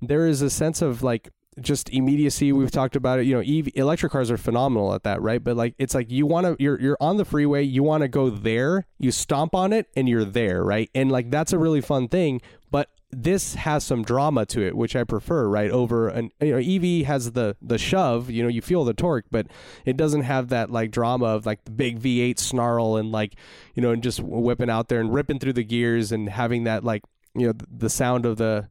there 0.02 0.26
is 0.26 0.42
a 0.42 0.50
sense 0.50 0.82
of 0.82 1.02
like 1.02 1.30
just 1.60 1.90
immediacy. 1.90 2.52
We've 2.52 2.70
talked 2.70 2.96
about 2.96 3.20
it. 3.20 3.26
You 3.26 3.34
know, 3.34 3.40
EV, 3.40 3.68
electric 3.74 4.12
cars 4.12 4.30
are 4.30 4.36
phenomenal 4.36 4.94
at 4.94 5.04
that, 5.04 5.20
right? 5.20 5.42
But 5.42 5.56
like, 5.56 5.74
it's 5.78 5.94
like 5.94 6.10
you 6.10 6.26
want 6.26 6.46
to, 6.46 6.56
you're 6.62 6.80
you're 6.80 6.96
on 7.00 7.16
the 7.16 7.24
freeway, 7.24 7.62
you 7.62 7.82
want 7.82 8.02
to 8.02 8.08
go 8.08 8.30
there, 8.30 8.86
you 8.98 9.12
stomp 9.12 9.54
on 9.54 9.72
it, 9.72 9.88
and 9.96 10.08
you're 10.08 10.24
there, 10.24 10.64
right? 10.64 10.90
And 10.94 11.10
like 11.10 11.30
that's 11.30 11.52
a 11.52 11.58
really 11.58 11.80
fun 11.80 12.08
thing. 12.08 12.40
But 12.70 12.88
this 13.10 13.54
has 13.56 13.84
some 13.84 14.02
drama 14.02 14.46
to 14.46 14.66
it, 14.66 14.74
which 14.74 14.96
I 14.96 15.04
prefer, 15.04 15.46
right? 15.46 15.70
Over 15.70 16.08
an 16.08 16.30
you 16.40 16.52
know, 16.52 16.58
EV 16.58 17.06
has 17.06 17.32
the 17.32 17.56
the 17.60 17.78
shove, 17.78 18.30
you 18.30 18.42
know, 18.42 18.48
you 18.48 18.62
feel 18.62 18.84
the 18.84 18.94
torque, 18.94 19.26
but 19.30 19.46
it 19.84 19.98
doesn't 19.98 20.22
have 20.22 20.48
that 20.48 20.70
like 20.70 20.90
drama 20.90 21.26
of 21.26 21.44
like 21.44 21.64
the 21.64 21.70
big 21.70 22.00
V8 22.00 22.38
snarl 22.38 22.96
and 22.96 23.12
like 23.12 23.34
you 23.74 23.82
know, 23.82 23.90
and 23.90 24.02
just 24.02 24.20
whipping 24.20 24.70
out 24.70 24.88
there 24.88 25.00
and 25.00 25.12
ripping 25.12 25.38
through 25.38 25.52
the 25.52 25.64
gears 25.64 26.10
and 26.10 26.30
having 26.30 26.64
that 26.64 26.82
like 26.82 27.02
you 27.34 27.46
know 27.46 27.52
the, 27.70 27.90
sound 27.90 28.26
of 28.26 28.36
the 28.36 28.68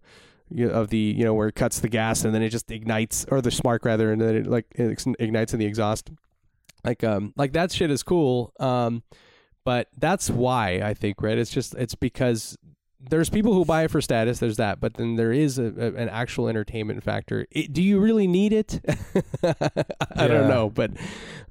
of 0.60 0.89
the 0.89 0.97
you 0.97 1.24
know 1.24 1.34
where 1.34 1.47
it 1.47 1.56
cuts 1.56 1.80
the 1.80 1.89
gas 1.89 2.24
and 2.24 2.34
then 2.34 2.41
it 2.41 2.49
just 2.49 2.70
ignites 2.72 3.26
or 3.30 3.41
the 3.41 3.52
spark 3.52 3.86
rather 3.86 4.12
and 4.12 4.22
then 4.22 4.36
it 4.36 4.47
like 4.47 4.66
it 4.76 5.06
ignites 5.20 5.54
in 5.54 5.60
the 5.60 5.66
exhaust. 5.66 6.12
Like 6.84 7.04
um 7.04 7.34
like 7.38 7.54
that 7.54 7.72
shit 7.72 7.91
is 7.91 8.02
cool 8.02 8.54
um 8.60 9.04
but 9.64 9.88
that's 9.97 10.32
why 10.32 10.82
i 10.84 10.95
think 10.95 11.22
right 11.22 11.38
it's 11.38 11.52
just 11.52 11.76
it's 11.76 11.93
because 11.93 12.58
there's 12.99 13.30
people 13.30 13.54
who 13.54 13.66
buy 13.66 13.84
it 13.84 13.91
for 13.91 14.02
status 14.02 14.39
there's 14.39 14.58
that 14.58 14.80
but 14.80 14.95
then 14.95 15.16
there 15.16 15.32
is 15.32 15.60
a, 15.60 15.66
a, 15.66 15.93
an 15.93 16.10
actual 16.10 16.47
entertainment 16.47 17.04
factor. 17.04 17.47
It, 17.52 17.74
do 17.74 17.82
you 17.82 17.99
really 17.99 18.28
need 18.28 18.54
it? 18.54 18.80
I 19.43 20.28
don't 20.28 20.47
know 20.47 20.70
but 20.70 20.91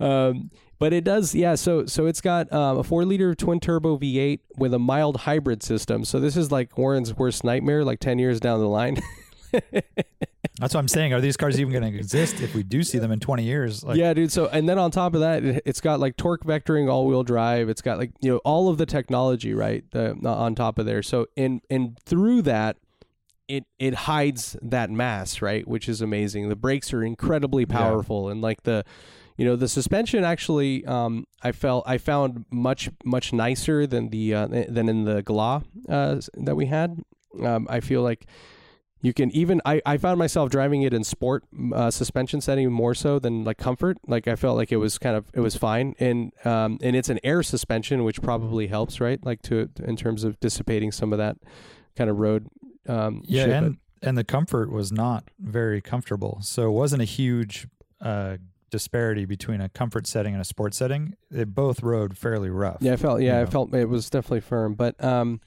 um 0.01 0.51
but 0.81 0.93
it 0.93 1.05
does 1.05 1.33
yeah 1.33 1.55
so 1.55 1.87
so 1.87 2.07
it's 2.07 2.21
got 2.21 2.53
um, 2.53 2.79
a 2.79 2.83
four 2.83 3.05
liter 3.05 3.37
twin 3.37 3.61
turbo 3.61 3.97
v8 3.97 4.41
with 4.57 4.75
a 4.75 4.79
mild 4.79 5.19
hybrid 5.19 5.63
system 5.63 6.05
so 6.05 6.19
this 6.19 6.37
is 6.37 6.51
like 6.51 6.77
warren's 6.77 7.15
worst 7.15 7.45
nightmare 7.45 7.85
like 7.85 8.01
10 8.01 8.19
years 8.19 8.41
down 8.41 8.59
the 8.59 8.67
line 8.67 8.99
That's 10.61 10.75
what 10.75 10.81
I'm 10.81 10.89
saying. 10.89 11.15
Are 11.15 11.23
these 11.23 11.39
cars 11.39 11.59
even 11.59 11.73
going 11.73 11.91
to 11.91 11.99
exist 11.99 12.43
if 12.43 12.55
we 12.55 12.63
do 12.63 12.83
see 12.83 12.99
them 12.99 13.11
in 13.13 13.19
20 13.19 13.45
years? 13.45 13.83
Like, 13.83 13.97
yeah, 13.97 14.13
dude. 14.13 14.31
So, 14.31 14.47
and 14.49 14.69
then 14.69 14.79
on 14.79 14.91
top 14.91 15.15
of 15.15 15.21
that, 15.21 15.43
it, 15.43 15.63
it's 15.65 15.81
got 15.81 16.01
like 16.01 16.19
torque 16.19 16.45
vectoring, 16.45 16.91
all-wheel 16.91 17.23
drive. 17.23 17.71
It's 17.71 17.81
got 17.81 17.97
like 17.99 18.13
you 18.21 18.31
know 18.31 18.39
all 18.39 18.69
of 18.69 18.77
the 18.77 18.85
technology 18.85 19.55
right 19.55 19.85
the, 19.91 20.15
on 20.27 20.55
top 20.55 20.79
of 20.79 20.85
there. 20.85 21.03
So, 21.03 21.27
and 21.35 21.63
and 21.71 21.99
through 22.05 22.43
that, 22.43 22.77
it 23.49 23.65
it 23.79 23.95
hides 23.95 24.55
that 24.61 24.91
mass, 24.91 25.41
right, 25.41 25.67
which 25.67 25.89
is 25.89 26.03
amazing. 26.03 26.51
The 26.51 26.57
brakes 26.57 26.93
are 26.93 27.03
incredibly 27.03 27.65
powerful, 27.65 28.29
and 28.29 28.43
like 28.43 28.65
the, 28.65 28.85
you 29.41 29.47
know, 29.47 29.57
the 29.57 29.69
suspension 29.69 30.23
actually, 30.23 30.85
um, 30.85 31.27
I 31.43 31.53
felt 31.53 31.85
I 31.87 31.97
found 31.97 32.45
much 32.51 32.91
much 33.05 33.33
nicer 33.33 33.87
than 33.87 34.11
the 34.11 34.35
uh, 34.35 34.47
than 34.47 34.91
in 34.91 35.05
the 35.05 35.23
GLA 35.23 35.65
uh, 35.89 36.21
that 36.35 36.57
we 36.57 36.67
had. 36.67 37.03
Um, 37.43 37.67
I 37.71 37.81
feel 37.81 38.03
like 38.03 38.27
you 39.01 39.15
can 39.15 39.31
even 39.31 39.63
I, 39.65 39.81
I 39.87 39.97
found 39.97 40.19
myself 40.19 40.51
driving 40.51 40.83
it 40.83 40.93
in 40.93 41.05
sport 41.05 41.45
uh, 41.75 41.91
suspension 41.91 42.43
setting 42.43 42.71
more 42.71 42.95
so 42.95 43.19
than 43.19 43.45
like 43.45 43.57
comfort 43.57 43.97
like 44.07 44.29
i 44.29 44.37
felt 44.37 44.59
like 44.59 44.73
it 44.73 44.77
was 44.77 44.99
kind 44.99 45.17
of 45.17 45.25
it 45.33 45.41
was 45.41 45.57
fine 45.57 45.95
and 45.99 46.33
um 46.45 46.77
and 46.83 46.95
it's 46.95 47.09
an 47.09 47.19
air 47.25 47.43
suspension 47.43 48.05
which 48.05 48.21
probably 48.21 48.67
helps 48.67 49.01
right 49.01 49.25
like 49.25 49.41
to 49.41 49.71
in 49.85 49.97
terms 49.97 50.23
of 50.23 50.39
dissipating 50.41 50.93
some 50.93 51.15
of 51.15 51.19
that 51.19 51.37
kind 51.97 52.11
of 52.11 52.19
road 52.19 52.49
um 52.89 53.23
yeah, 53.25 53.45
shit, 53.45 53.53
and 53.55 53.79
and 54.03 54.19
the 54.19 54.25
comfort 54.25 54.71
was 54.71 54.91
not 54.93 55.25
very 55.39 55.81
comfortable. 55.81 56.39
So 56.43 56.69
it 56.69 56.73
wasn't 56.73 57.03
a 57.03 57.07
huge 57.07 57.67
uh, 58.01 58.39
disparity 58.71 59.25
between 59.25 59.61
a 59.61 59.69
comfort 59.69 60.07
setting 60.07 60.35
and 60.35 60.41
a 60.41 60.45
sport 60.45 60.75
setting. 60.75 61.17
They 61.31 61.45
both 61.45 61.83
rode 61.83 62.17
fairly 62.17 62.51
rough. 62.51 62.79
Yeah, 62.81 62.95
I 62.95 62.97
felt. 62.97 63.23
Yeah, 63.23 63.39
you 63.39 63.43
I 63.43 63.47
felt 63.47 63.75
it 63.75 63.89
was 63.89 64.09
definitely 64.11 64.41
firm. 64.41 64.75
But 64.75 65.03
um, 65.03 65.41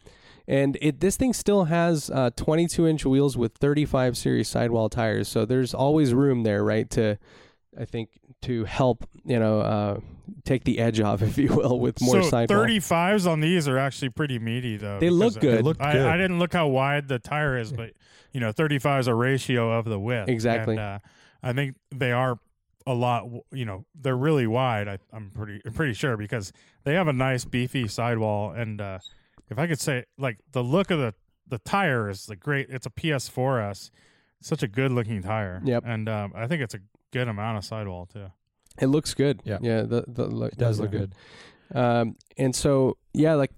and 0.48 0.78
it 0.82 1.00
this 1.00 1.18
thing 1.18 1.34
still 1.34 1.66
has 1.66 2.10
uh 2.10 2.32
22 2.36 2.88
inch 2.88 3.06
wheels 3.06 3.38
with 3.38 3.54
35 3.58 4.18
series 4.18 4.48
sidewall 4.48 4.90
tires. 4.90 5.28
So 5.28 5.46
there's 5.46 5.74
always 5.74 6.14
room 6.14 6.44
there, 6.44 6.64
right? 6.64 6.90
To 6.92 7.18
I 7.80 7.86
think 7.86 8.10
to 8.44 8.66
help 8.66 9.08
you 9.26 9.40
know 9.40 9.62
uh, 9.62 10.00
take 10.44 10.64
the 10.64 10.80
edge 10.80 11.00
off, 11.00 11.22
if 11.24 11.38
you 11.38 11.54
will, 11.54 11.80
with 11.80 12.02
more 12.02 12.22
so 12.24 12.30
sidewall. 12.30 12.66
35s 12.66 13.30
on 13.30 13.40
these 13.40 13.68
are 13.68 13.78
actually 13.78 14.10
pretty 14.10 14.40
meaty 14.40 14.78
though. 14.78 15.00
They 15.00 15.10
look 15.10 15.40
good. 15.40 15.60
They 15.60 15.62
look 15.62 15.78
I, 15.82 15.94
good. 15.94 16.06
I 16.06 16.18
didn't 16.18 16.40
look 16.40 16.54
how 16.54 16.68
wide 16.68 17.08
the 17.08 17.20
tire 17.20 17.58
is, 17.58 17.72
but 17.72 17.92
you 18.32 18.40
know, 18.40 18.52
35 18.52 19.02
is 19.02 19.08
a 19.08 19.16
ratio 19.16 19.72
of 19.72 19.86
the 19.86 20.00
width. 20.00 20.28
Exactly. 20.28 20.76
And, 20.76 20.80
uh, 20.80 21.00
I 21.44 21.54
think 21.54 21.76
they 21.92 22.12
are 22.12 22.40
a 22.86 22.94
lot. 22.94 23.26
You 23.52 23.66
know, 23.66 23.86
they're 23.96 24.18
really 24.18 24.48
wide. 24.48 24.88
I, 24.88 25.00
I'm 25.12 25.32
pretty, 25.32 25.62
I'm 25.66 25.74
pretty 25.76 25.94
sure 25.94 26.18
because 26.18 26.52
they 26.84 26.94
have 26.96 27.08
a 27.08 27.14
nice 27.14 27.46
beefy 27.46 27.88
sidewall. 27.88 28.52
And 28.52 28.82
uh, 28.82 29.00
if 29.50 29.60
I 29.60 29.68
could 29.68 29.80
say, 29.80 30.06
like 30.18 30.40
the 30.52 30.64
look 30.64 30.92
of 30.92 31.00
the 31.00 31.14
the 31.48 31.60
tire 31.60 32.10
is 32.10 32.30
like 32.30 32.40
great. 32.40 32.68
It's 32.70 32.86
a 32.86 32.90
PS4S. 32.90 33.92
Such 34.42 34.64
a 34.64 34.68
good 34.68 34.92
looking 34.92 35.22
tire. 35.22 35.62
Yep. 35.64 35.84
And 35.86 36.10
um, 36.10 36.34
I 36.36 36.48
think 36.48 36.62
it's 36.62 36.74
a 36.74 36.80
good 37.12 37.28
amount 37.28 37.58
of 37.58 37.66
sidewall 37.66 38.06
too. 38.06 38.32
It 38.80 38.88
looks 38.88 39.14
good. 39.14 39.42
Yeah. 39.44 39.60
yeah. 39.62 39.84
The 39.84 40.04
the 40.08 40.26
look 40.26 40.54
It 40.54 40.58
does 40.58 40.80
look 40.80 40.92
look 40.92 41.02
good. 41.02 41.16
Um, 41.74 42.16
and 42.38 42.56
so 42.56 42.98
yeah, 43.14 43.36
like, 43.36 43.52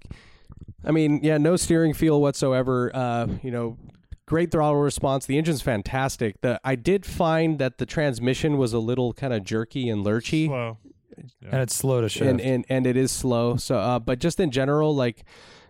I 0.84 0.90
mean, 0.90 1.20
yeah, 1.22 1.38
no 1.38 1.56
steering 1.56 1.94
feel 1.94 2.20
whatsoever. 2.20 2.90
Uh, 2.94 3.26
you 3.42 3.50
know, 3.50 3.78
great 4.26 4.50
throttle 4.50 4.80
response. 4.80 5.26
The 5.26 5.38
engine's 5.38 5.62
fantastic. 5.62 6.40
The 6.40 6.60
I 6.64 6.74
did 6.74 7.06
find 7.06 7.58
that 7.58 7.78
the 7.78 7.86
transmission 7.86 8.58
was 8.58 8.72
a 8.72 8.78
little 8.78 9.12
kind 9.12 9.32
of 9.32 9.44
jerky 9.44 9.88
and 9.88 10.04
lurchy. 10.04 10.46
Slow. 10.46 10.78
and 11.50 11.60
it's 11.62 11.74
slow 11.74 12.00
to 12.00 12.08
shift. 12.08 12.28
and 12.28 12.40
and 12.40 12.64
and 12.68 12.86
it 12.86 12.96
is 12.96 13.10
slow. 13.10 13.56
So, 13.56 13.76
uh, 13.78 13.98
but 13.98 14.18
just 14.18 14.38
in 14.40 14.50
general, 14.50 14.94
like 14.94 15.24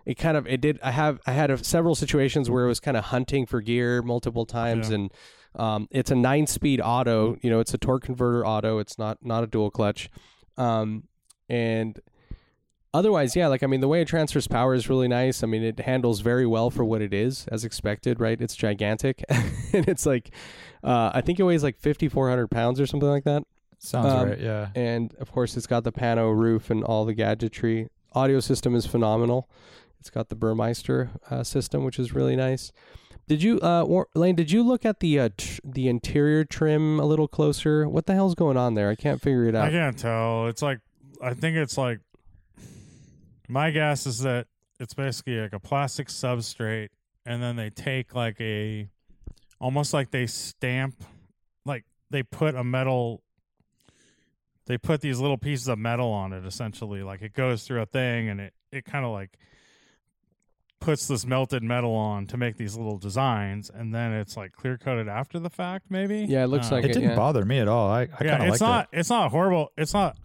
it 0.05 0.15
kind 0.15 0.35
of 0.37 0.47
it 0.47 0.61
did. 0.61 0.79
I 0.83 0.91
have 0.91 1.19
I 1.25 1.31
had 1.33 1.51
a, 1.51 1.63
several 1.63 1.95
situations 1.95 2.49
where 2.49 2.65
it 2.65 2.67
was 2.67 2.79
kind 2.79 2.97
of 2.97 3.05
hunting 3.05 3.45
for 3.45 3.61
gear 3.61 4.01
multiple 4.01 4.45
times, 4.45 4.89
Yeah. 4.89 4.95
and 4.95 5.11
um, 5.55 5.87
it's 5.91 6.11
a 6.11 6.15
nine 6.15 6.47
speed 6.47 6.81
auto. 6.83 7.37
You 7.41 7.49
know, 7.49 7.59
it's 7.59 7.73
a 7.73 7.77
torque 7.77 8.03
converter 8.03 8.45
auto. 8.45 8.79
It's 8.79 8.97
not 8.97 9.19
not 9.23 9.43
a 9.43 9.47
dual 9.47 9.71
clutch, 9.71 10.09
um, 10.57 11.03
and. 11.49 11.99
Otherwise, 12.97 13.35
yeah, 13.35 13.47
like 13.47 13.61
I 13.63 13.67
mean, 13.67 13.81
the 13.81 13.87
way 13.87 14.01
it 14.01 14.07
transfers 14.07 14.47
power 14.47 14.73
is 14.73 14.89
really 14.89 15.07
nice. 15.07 15.43
I 15.43 15.47
mean, 15.47 15.63
it 15.63 15.79
handles 15.79 16.21
very 16.21 16.47
well 16.47 16.69
for 16.69 16.83
what 16.83 17.01
it 17.01 17.13
is, 17.13 17.47
as 17.51 17.63
expected, 17.63 18.19
right? 18.19 18.41
It's 18.41 18.55
gigantic, 18.55 19.23
and 19.29 19.87
it's 19.87 20.05
like, 20.05 20.31
uh, 20.83 21.11
I 21.13 21.21
think 21.21 21.39
it 21.39 21.43
weighs 21.43 21.63
like 21.63 21.77
fifty 21.77 22.07
four 22.07 22.29
hundred 22.29 22.49
pounds 22.49 22.79
or 22.79 22.87
something 22.87 23.09
like 23.09 23.23
that 23.25 23.43
Sounds 23.79 24.07
um, 24.11 24.29
right. 24.29 24.39
Yeah. 24.39 24.69
and 24.75 25.13
of 25.19 25.31
course 25.31 25.55
it's 25.55 25.67
got 25.67 25.83
the 25.83 25.91
pano 25.91 26.35
roof 26.35 26.69
and 26.69 26.83
all 26.83 27.05
the 27.05 27.13
gadgetry 27.13 27.89
audio 28.13 28.39
system 28.39 28.75
is 28.75 28.85
phenomenal 28.85 29.49
it's 29.99 30.09
got 30.09 30.29
the 30.29 30.35
Burmester 30.35 31.09
uh, 31.29 31.43
system 31.43 31.83
which 31.83 31.99
is 31.99 32.13
really 32.13 32.35
nice 32.35 32.71
did 33.27 33.43
you 33.43 33.59
uh 33.61 33.83
War- 33.83 34.07
lane 34.15 34.35
did 34.35 34.51
you 34.51 34.63
look 34.63 34.85
at 34.85 34.99
the 34.99 35.19
uh, 35.19 35.29
tr- 35.37 35.59
the 35.63 35.87
interior 35.87 36.43
trim 36.43 36.99
a 36.99 37.05
little 37.05 37.27
closer 37.27 37.87
what 37.87 38.07
the 38.07 38.13
hell's 38.13 38.33
going 38.35 38.57
on 38.57 38.73
there 38.73 38.89
i 38.89 38.95
can't 38.95 39.21
figure 39.21 39.45
it 39.45 39.55
out. 39.55 39.67
I 39.67 39.71
can't 39.71 39.97
tell. 39.97 40.47
It's 40.47 40.61
like 40.61 40.79
I 41.21 41.33
think 41.33 41.57
it's 41.57 41.77
like 41.77 41.99
my 43.47 43.71
guess 43.71 44.05
is 44.05 44.19
that 44.19 44.47
it's 44.79 44.93
basically 44.93 45.39
like 45.39 45.53
a 45.53 45.59
plastic 45.59 46.07
substrate, 46.07 46.89
and 47.25 47.41
then 47.41 47.55
they 47.55 47.69
take 47.69 48.13
like 48.15 48.39
a 48.41 48.87
almost 49.59 49.93
like 49.93 50.11
they 50.11 50.27
stamp, 50.27 51.03
like 51.65 51.83
they 52.09 52.23
put 52.23 52.55
a 52.55 52.63
metal. 52.63 53.23
They 54.65 54.77
put 54.77 54.99
these 54.99 55.19
little 55.19 55.37
pieces 55.37 55.69
of 55.69 55.79
metal 55.79 56.11
on 56.11 56.33
it, 56.33 56.45
essentially. 56.45 57.01
Like 57.01 57.21
it 57.21 57.33
goes 57.33 57.63
through 57.63 57.81
a 57.81 57.85
thing, 57.85 58.29
and 58.29 58.39
it 58.41 58.53
it 58.71 58.85
kind 58.85 59.05
of 59.05 59.11
like 59.11 59.37
puts 60.79 61.07
this 61.07 61.25
melted 61.25 61.63
metal 61.63 61.95
on 61.95 62.27
to 62.27 62.37
make 62.37 62.57
these 62.57 62.75
little 62.75 62.97
designs, 62.97 63.71
and 63.73 63.95
then 63.95 64.11
it's 64.13 64.37
like 64.37 64.51
clear 64.51 64.77
coated 64.77 65.07
after 65.07 65.39
the 65.39 65.49
fact. 65.49 65.85
Maybe. 65.89 66.25
Yeah, 66.27 66.43
it 66.43 66.47
looks 66.47 66.71
Uh, 66.71 66.75
like 66.75 66.85
it 66.85 66.89
didn't 66.89 67.09
yeah. 67.09 67.15
bother 67.15 67.45
me 67.45 67.59
at 67.59 67.67
all. 67.67 67.89
I, 67.89 68.01
I 68.01 68.03
yeah, 68.03 68.37
kind 68.37 68.43
of 68.43 68.49
it's 68.49 68.61
liked 68.61 68.61
not. 68.61 68.87
It's 68.91 69.09
not 69.09 69.31
horrible. 69.31 69.71
It's 69.77 69.93
not. 69.93 70.17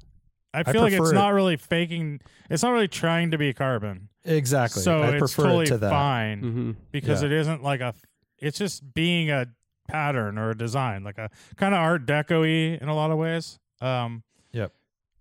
I 0.55 0.63
feel 0.65 0.83
like 0.83 0.93
it's 0.93 1.11
it- 1.11 1.15
not 1.15 1.31
really 1.31 1.57
faking. 1.57 2.21
It's 2.51 2.63
not 2.63 2.73
really 2.73 2.89
trying 2.89 3.31
to 3.31 3.39
be 3.39 3.53
carbon. 3.53 4.09
Exactly. 4.25 4.83
So 4.83 5.03
I 5.03 5.09
it's 5.11 5.19
prefer 5.19 5.43
totally 5.45 5.65
it 5.65 5.69
to 5.69 5.79
that. 5.79 5.91
fine 5.91 6.43
mm-hmm. 6.43 6.71
because 6.91 7.23
Yeah. 7.23 7.27
it 7.27 7.33
isn't 7.33 7.63
like 7.63 7.81
a. 7.81 7.95
It's 8.39 8.59
just 8.59 8.93
being 8.95 9.31
a 9.31 9.47
pattern 9.89 10.39
or 10.39 10.51
a 10.51 10.57
design, 10.57 11.05
like 11.05 11.19
a 11.19 11.31
kind 11.57 11.75
of 11.75 11.81
Art 11.81 12.07
Deco-y 12.07 12.79
in 12.81 12.89
a 12.89 12.95
lot 12.95 13.11
of 13.11 13.19
ways. 13.19 13.59
Um, 13.81 14.23
Yep. 14.53 14.73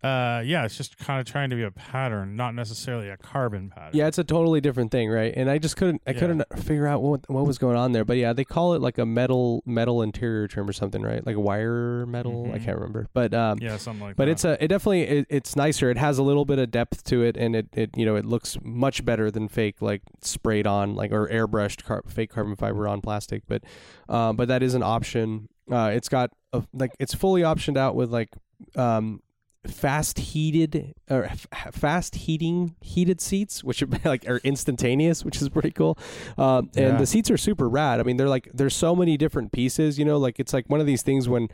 Uh, 0.03 0.41
yeah, 0.43 0.65
it's 0.65 0.75
just 0.75 0.97
kind 0.97 1.19
of 1.19 1.27
trying 1.27 1.51
to 1.51 1.55
be 1.55 1.61
a 1.61 1.69
pattern, 1.69 2.35
not 2.35 2.55
necessarily 2.55 3.07
a 3.09 3.17
carbon 3.17 3.69
pattern. 3.69 3.91
Yeah, 3.93 4.07
it's 4.07 4.17
a 4.17 4.23
totally 4.23 4.59
different 4.59 4.89
thing, 4.91 5.11
right? 5.11 5.31
And 5.35 5.47
I 5.47 5.59
just 5.59 5.77
couldn't 5.77 6.01
I 6.07 6.11
Yeah. 6.11 6.19
couldn't 6.19 6.43
figure 6.57 6.87
out 6.87 7.03
what 7.03 7.29
what 7.29 7.45
was 7.45 7.59
going 7.59 7.77
on 7.77 7.91
there. 7.91 8.03
But 8.03 8.17
yeah, 8.17 8.33
they 8.33 8.43
call 8.43 8.73
it 8.73 8.81
like 8.81 8.97
a 8.97 9.05
metal 9.05 9.61
metal 9.65 10.01
interior 10.01 10.47
trim 10.47 10.67
or 10.67 10.73
something, 10.73 11.03
right? 11.03 11.23
Like 11.23 11.35
a 11.35 11.39
wire 11.39 12.07
metal. 12.07 12.49
I 12.51 12.57
Mhm. 12.57 12.63
can't 12.65 12.77
remember. 12.77 13.07
But 13.13 13.33
um 13.35 13.59
Yeah, 13.61 13.77
something 13.77 14.01
like 14.01 14.11
that. 14.11 14.17
but 14.17 14.25
that. 14.25 14.31
it's 14.31 14.43
a 14.45 14.63
it 14.63 14.69
definitely 14.69 15.01
it, 15.03 15.27
it's 15.29 15.55
nicer. 15.55 15.91
It 15.91 15.97
has 15.97 16.17
a 16.17 16.23
little 16.23 16.45
bit 16.45 16.57
of 16.57 16.71
depth 16.71 17.03
to 17.05 17.21
it 17.21 17.37
and 17.37 17.55
it, 17.55 17.67
it 17.73 17.91
you 17.95 18.05
know, 18.05 18.15
it 18.15 18.25
looks 18.25 18.57
much 18.63 19.05
better 19.05 19.29
than 19.29 19.47
fake 19.49 19.81
like 19.83 20.01
sprayed 20.23 20.65
on 20.65 20.95
like 20.95 21.11
or 21.11 21.27
airbrushed 21.27 21.83
car- 21.83 22.03
fake 22.07 22.31
carbon 22.31 22.55
fiber 22.55 22.87
on 22.87 23.01
plastic, 23.01 23.43
but 23.47 23.61
um 24.09 24.35
but 24.35 24.47
that 24.47 24.63
is 24.63 24.73
an 24.73 24.81
option. 24.81 25.47
Uh 25.71 25.91
it's 25.93 26.09
got 26.09 26.31
a, 26.53 26.63
like 26.73 26.93
it's 26.99 27.13
fully 27.13 27.43
optioned 27.43 27.77
out 27.77 27.95
with 27.95 28.09
like 28.09 28.29
um 28.75 29.21
fast 29.67 30.17
heated 30.17 30.95
or 31.09 31.25
f- 31.25 31.47
fast 31.71 32.15
heating 32.15 32.75
heated 32.81 33.21
seats 33.21 33.63
which 33.63 33.83
are 33.83 33.87
like 34.05 34.27
are 34.27 34.37
instantaneous 34.43 35.23
which 35.23 35.39
is 35.41 35.49
pretty 35.49 35.69
cool 35.71 35.97
um, 36.37 36.69
and 36.75 36.93
Yeah. 36.93 36.97
the 36.97 37.05
seats 37.05 37.29
are 37.29 37.37
super 37.37 37.69
rad 37.69 37.99
i 37.99 38.03
mean 38.03 38.17
they're 38.17 38.27
like 38.29 38.49
there's 38.53 38.75
so 38.75 38.95
many 38.95 39.17
different 39.17 39.51
pieces 39.51 39.99
you 39.99 40.05
know 40.05 40.17
like 40.17 40.39
it's 40.39 40.51
like 40.53 40.65
one 40.67 40.79
of 40.79 40.87
these 40.87 41.03
things 41.03 41.29
when 41.29 41.47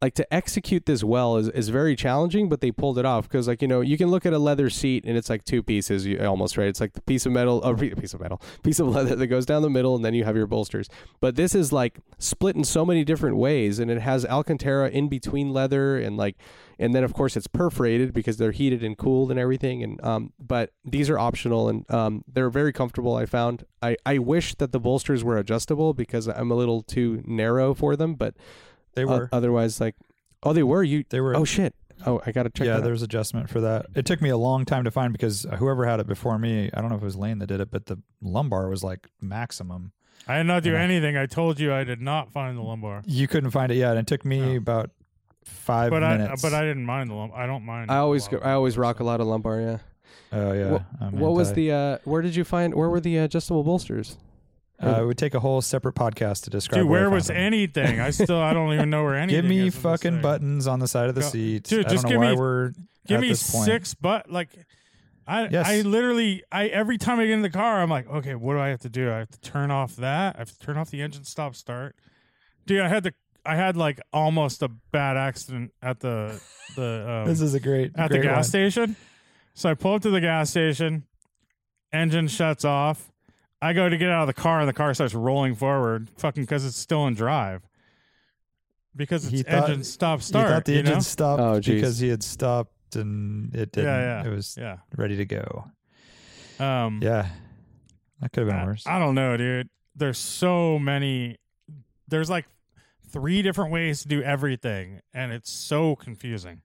like 0.00 0.14
to 0.14 0.34
execute 0.34 0.86
this 0.86 1.02
well 1.02 1.36
is, 1.36 1.48
is 1.48 1.70
very 1.70 1.96
challenging 1.96 2.48
but 2.48 2.60
they 2.60 2.70
pulled 2.70 2.98
it 2.98 3.04
off 3.04 3.28
because 3.28 3.48
like 3.48 3.60
you 3.60 3.68
know 3.68 3.80
you 3.80 3.98
can 3.98 4.08
look 4.08 4.24
at 4.24 4.32
a 4.32 4.38
leather 4.38 4.70
seat 4.70 5.04
and 5.04 5.16
it's 5.16 5.28
like 5.28 5.44
two 5.44 5.62
pieces 5.62 6.06
you, 6.06 6.18
almost 6.24 6.56
right? 6.56 6.68
It's 6.68 6.80
like 6.80 6.92
the 6.92 7.02
piece 7.02 7.26
of 7.26 7.32
metal 7.32 7.62
a 7.62 7.74
piece 7.74 8.14
of 8.14 8.20
metal 8.20 8.40
piece 8.62 8.78
of 8.78 8.88
leather 8.88 9.16
that 9.16 9.26
goes 9.26 9.46
down 9.46 9.62
the 9.62 9.70
middle 9.70 9.96
and 9.96 10.04
then 10.04 10.14
you 10.14 10.24
have 10.24 10.36
your 10.36 10.46
bolsters. 10.46 10.88
But 11.20 11.36
this 11.36 11.54
is 11.54 11.72
like 11.72 11.98
split 12.18 12.54
in 12.54 12.64
so 12.64 12.84
many 12.86 13.04
different 13.04 13.36
ways 13.36 13.78
and 13.78 13.90
it 13.90 14.00
has 14.00 14.24
alcantara 14.24 14.90
in 14.90 15.08
between 15.08 15.52
leather 15.52 15.98
and 15.98 16.16
like 16.16 16.36
and 16.78 16.94
then 16.94 17.02
of 17.02 17.12
course 17.12 17.36
it's 17.36 17.48
perforated 17.48 18.12
because 18.12 18.36
they're 18.36 18.52
heated 18.52 18.84
and 18.84 18.96
cooled 18.96 19.30
and 19.30 19.40
everything 19.40 19.82
and 19.82 20.02
um 20.04 20.32
but 20.38 20.72
these 20.84 21.10
are 21.10 21.18
optional 21.18 21.68
and 21.68 21.90
um 21.90 22.22
they're 22.32 22.50
very 22.50 22.72
comfortable 22.72 23.16
i 23.16 23.26
found. 23.26 23.64
I 23.82 23.96
i 24.06 24.18
wish 24.18 24.54
that 24.56 24.72
the 24.72 24.80
bolsters 24.80 25.24
were 25.24 25.38
adjustable 25.38 25.92
because 25.94 26.28
i'm 26.28 26.50
a 26.50 26.54
little 26.54 26.82
too 26.82 27.22
narrow 27.26 27.74
for 27.74 27.96
them 27.96 28.14
but 28.14 28.34
They 28.98 29.04
uh, 29.04 29.18
were. 29.18 29.28
otherwise 29.32 29.80
like 29.80 29.94
oh 30.42 30.52
they 30.52 30.62
were 30.62 30.82
you 30.82 31.04
they 31.10 31.20
were. 31.20 31.34
oh 31.36 31.44
shit 31.44 31.74
oh 32.06 32.20
i 32.26 32.30
gotta 32.32 32.50
check 32.50 32.66
yeah, 32.66 32.72
that 32.74 32.78
out. 32.78 32.84
there's 32.84 33.02
adjustment 33.02 33.48
for 33.50 33.60
that. 33.62 33.86
It 33.94 34.06
took 34.06 34.20
me 34.22 34.28
a 34.28 34.36
long 34.36 34.64
time 34.64 34.84
to 34.84 34.90
find 34.90 35.12
because 35.12 35.46
whoever 35.58 35.84
had 35.86 35.98
it 36.00 36.06
before 36.06 36.38
me, 36.38 36.70
I 36.72 36.80
don't 36.80 36.90
know 36.90 36.96
if 36.96 37.02
it 37.02 37.04
was 37.04 37.16
Lane 37.16 37.38
that 37.40 37.46
did 37.48 37.60
it, 37.60 37.70
but 37.70 37.86
the 37.86 37.98
lumbar 38.22 38.68
was 38.68 38.84
like 38.84 39.08
maximum. 39.20 39.92
I 40.28 40.36
did 40.38 40.44
not 40.44 40.62
do 40.62 40.72
Yeah. 40.72 40.80
anything. 40.82 41.16
I 41.16 41.26
told 41.26 41.58
you 41.58 41.72
I 41.72 41.82
did 41.84 42.00
not 42.00 42.30
find 42.30 42.56
the 42.56 42.62
lumbar, 42.62 43.02
You 43.06 43.26
couldn't 43.26 43.50
find 43.50 43.72
it 43.72 43.76
yet. 43.76 43.92
And 43.96 44.00
it 44.00 44.06
took 44.06 44.24
me 44.24 44.40
No. 44.40 44.56
about 44.58 44.90
five 45.44 45.90
but 45.90 46.04
I 46.04 46.18
minutes. 46.18 46.42
but 46.42 46.52
I 46.54 46.60
didn't 46.60 46.84
mind 46.84 47.10
the 47.10 47.14
lumbar. 47.14 47.40
I 47.40 47.46
don't 47.46 47.64
mind. 47.64 47.90
i 47.90 47.96
always 47.96 48.28
go, 48.28 48.38
i 48.38 48.52
always 48.52 48.74
so. 48.74 48.80
rock 48.82 49.00
a 49.00 49.04
lot 49.04 49.20
of 49.20 49.26
lumbar 49.26 49.60
yeah 49.60 49.78
oh 50.32 50.52
yeah. 50.52 50.70
What- 51.00 51.12
what 51.14 51.32
was 51.32 51.52
the 51.54 51.72
uh 51.72 51.98
where 52.04 52.20
did 52.22 52.36
you 52.36 52.44
find 52.44 52.74
where 52.74 52.88
were 52.90 53.00
the 53.00 53.16
adjustable 53.16 53.64
bolsters 53.64 54.18
Uh, 54.80 55.02
it 55.02 55.06
would 55.06 55.18
take 55.18 55.34
a 55.34 55.40
whole 55.40 55.60
separate 55.60 55.94
podcast 55.96 56.44
to 56.44 56.50
describe. 56.50 56.82
Dude, 56.82 56.88
where 56.88 57.00
I 57.00 57.02
where 57.08 57.10
was 57.10 57.26
them. 57.26 57.36
anything? 57.36 57.98
I 58.00 58.10
still 58.12 58.40
I 58.40 58.52
don't 58.52 58.72
even 58.74 58.90
know 58.90 59.02
where 59.02 59.16
anything. 59.16 59.42
Give 59.42 59.48
me 59.50 59.66
is 59.66 59.76
fucking 59.76 60.20
buttons 60.22 60.66
on 60.68 60.78
the 60.78 60.86
side 60.86 61.08
of 61.08 61.14
the 61.16 61.22
Go- 61.22 61.28
seat. 61.28 61.64
Dude, 61.64 61.86
I 61.86 61.88
just 61.88 62.04
don't 62.04 62.12
know 62.12 62.20
give 62.20 62.20
why 62.20 62.30
me- 62.34 62.38
we're 62.40 62.68
Give 63.06 63.16
at 63.16 63.20
me 63.22 63.28
this 63.30 63.50
point. 63.50 63.64
six 63.64 63.94
but 63.94 64.30
like 64.30 64.50
I 65.26 65.48
Yes. 65.48 65.66
I 65.66 65.80
literally 65.80 66.44
I 66.52 66.66
every 66.68 66.96
time 66.98 67.18
I 67.18 67.24
get 67.24 67.32
in 67.32 67.42
the 67.42 67.50
car 67.50 67.82
I'm 67.82 67.90
like, 67.90 68.08
okay, 68.08 68.34
what 68.36 68.52
do 68.54 68.60
I 68.60 68.68
have 68.68 68.80
to 68.80 68.88
do? 68.88 69.10
I 69.10 69.18
have 69.18 69.30
to 69.30 69.40
turn 69.40 69.70
off 69.72 69.96
that. 69.96 70.36
I 70.36 70.40
have 70.40 70.50
to 70.52 70.58
turn 70.58 70.76
off 70.76 70.90
the 70.90 71.02
engine 71.02 71.24
stop 71.24 71.54
start. 71.56 71.96
Dude, 72.66 72.80
I 72.80 72.88
had 72.88 73.02
to 73.04 73.12
I 73.44 73.56
had 73.56 73.76
like 73.76 73.98
almost 74.12 74.62
a 74.62 74.68
bad 74.68 75.16
accident 75.16 75.72
at 75.82 75.98
the 76.00 76.40
the 76.76 77.10
um, 77.24 77.26
This 77.28 77.40
is 77.40 77.54
a 77.54 77.60
great 77.60 77.92
at 77.96 78.10
great 78.10 78.18
the 78.20 78.26
gas 78.28 78.36
one. 78.36 78.44
station. 78.44 78.96
So 79.54 79.68
I 79.70 79.74
pull 79.74 79.94
up 79.94 80.02
to 80.02 80.10
the 80.10 80.20
gas 80.20 80.50
station, 80.50 81.02
engine 81.92 82.28
shuts 82.28 82.64
off. 82.64 83.10
I 83.60 83.72
go 83.72 83.88
to 83.88 83.96
get 83.96 84.08
out 84.08 84.22
of 84.22 84.26
the 84.28 84.40
car 84.40 84.60
and 84.60 84.68
the 84.68 84.72
car 84.72 84.94
starts 84.94 85.14
rolling 85.14 85.54
forward, 85.54 86.08
fucking 86.18 86.44
because 86.44 86.64
it's 86.64 86.76
still 86.76 87.06
in 87.06 87.14
drive. 87.14 87.62
Because 88.94 89.24
it's 89.24 89.32
He 89.32 89.42
thought- 89.42 89.68
engine 89.70 89.84
stop 89.84 90.20
He 90.20 90.24
start. 90.26 90.48
thought 90.48 90.64
the 90.64 90.72
you 90.72 90.78
engine 90.80 90.94
know? 90.94 91.00
stopped 91.00 91.40
Oh, 91.42 91.60
geez. 91.60 91.74
because 91.76 91.98
he 91.98 92.08
had 92.08 92.22
stopped 92.22 92.96
and 92.96 93.54
it 93.54 93.72
didn't. 93.72 93.84
Yeah, 93.90 94.22
yeah. 94.22 94.26
It 94.26 94.30
was 94.34 94.56
Yeah. 94.56 94.78
ready 94.96 95.16
to 95.16 95.24
go. 95.24 95.70
Um, 96.58 97.00
Yeah, 97.02 97.28
that 98.20 98.32
could 98.32 98.46
have 98.46 98.48
been 98.48 98.60
I, 98.60 98.64
worse. 98.66 98.84
I 98.86 98.98
don't 98.98 99.14
know, 99.14 99.36
dude. 99.36 99.68
There's 99.94 100.18
so 100.18 100.78
many. 100.78 101.36
There's 102.08 102.30
like 102.30 102.46
three 103.10 103.42
different 103.42 103.70
ways 103.72 104.02
to 104.02 104.08
do 104.08 104.22
everything, 104.22 105.00
and 105.12 105.32
it's 105.32 105.50
so 105.50 105.96
confusing. 105.96 106.62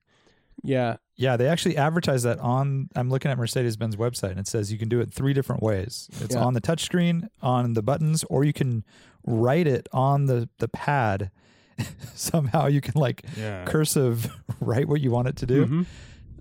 yeah 0.65 0.97
Yeah, 1.15 1.37
they 1.37 1.47
actually 1.47 1.77
advertise 1.77 2.23
that 2.23 2.39
on. 2.39 2.89
I'm 2.95 3.09
looking 3.09 3.29
at 3.29 3.37
Mercedes 3.37 3.77
Benz 3.77 3.95
website, 3.95 4.31
and 4.31 4.39
it 4.39 4.47
says 4.47 4.71
you 4.71 4.79
can 4.79 4.89
do 4.89 4.99
it 4.99 5.13
three 5.13 5.33
different 5.33 5.61
ways. 5.61 6.09
It's 6.21 6.33
Yeah. 6.33 6.43
on 6.43 6.53
the 6.53 6.61
touchscreen, 6.61 7.27
on 7.41 7.73
the 7.73 7.83
buttons, 7.83 8.23
or 8.31 8.43
you 8.43 8.53
can 8.53 8.83
write 9.25 9.67
it 9.67 9.87
on 9.91 10.25
the 10.25 10.49
the 10.57 10.67
pad, 10.67 11.29
somehow 12.15 12.67
you 12.67 12.81
can 12.81 12.99
like 12.99 13.23
Yeah. 13.37 13.63
cursive 13.65 14.31
write 14.59 14.87
what 14.87 15.01
you 15.01 15.11
want 15.11 15.27
it 15.27 15.35
to 15.37 15.45
do. 15.45 15.65
Mhm. 15.65 15.85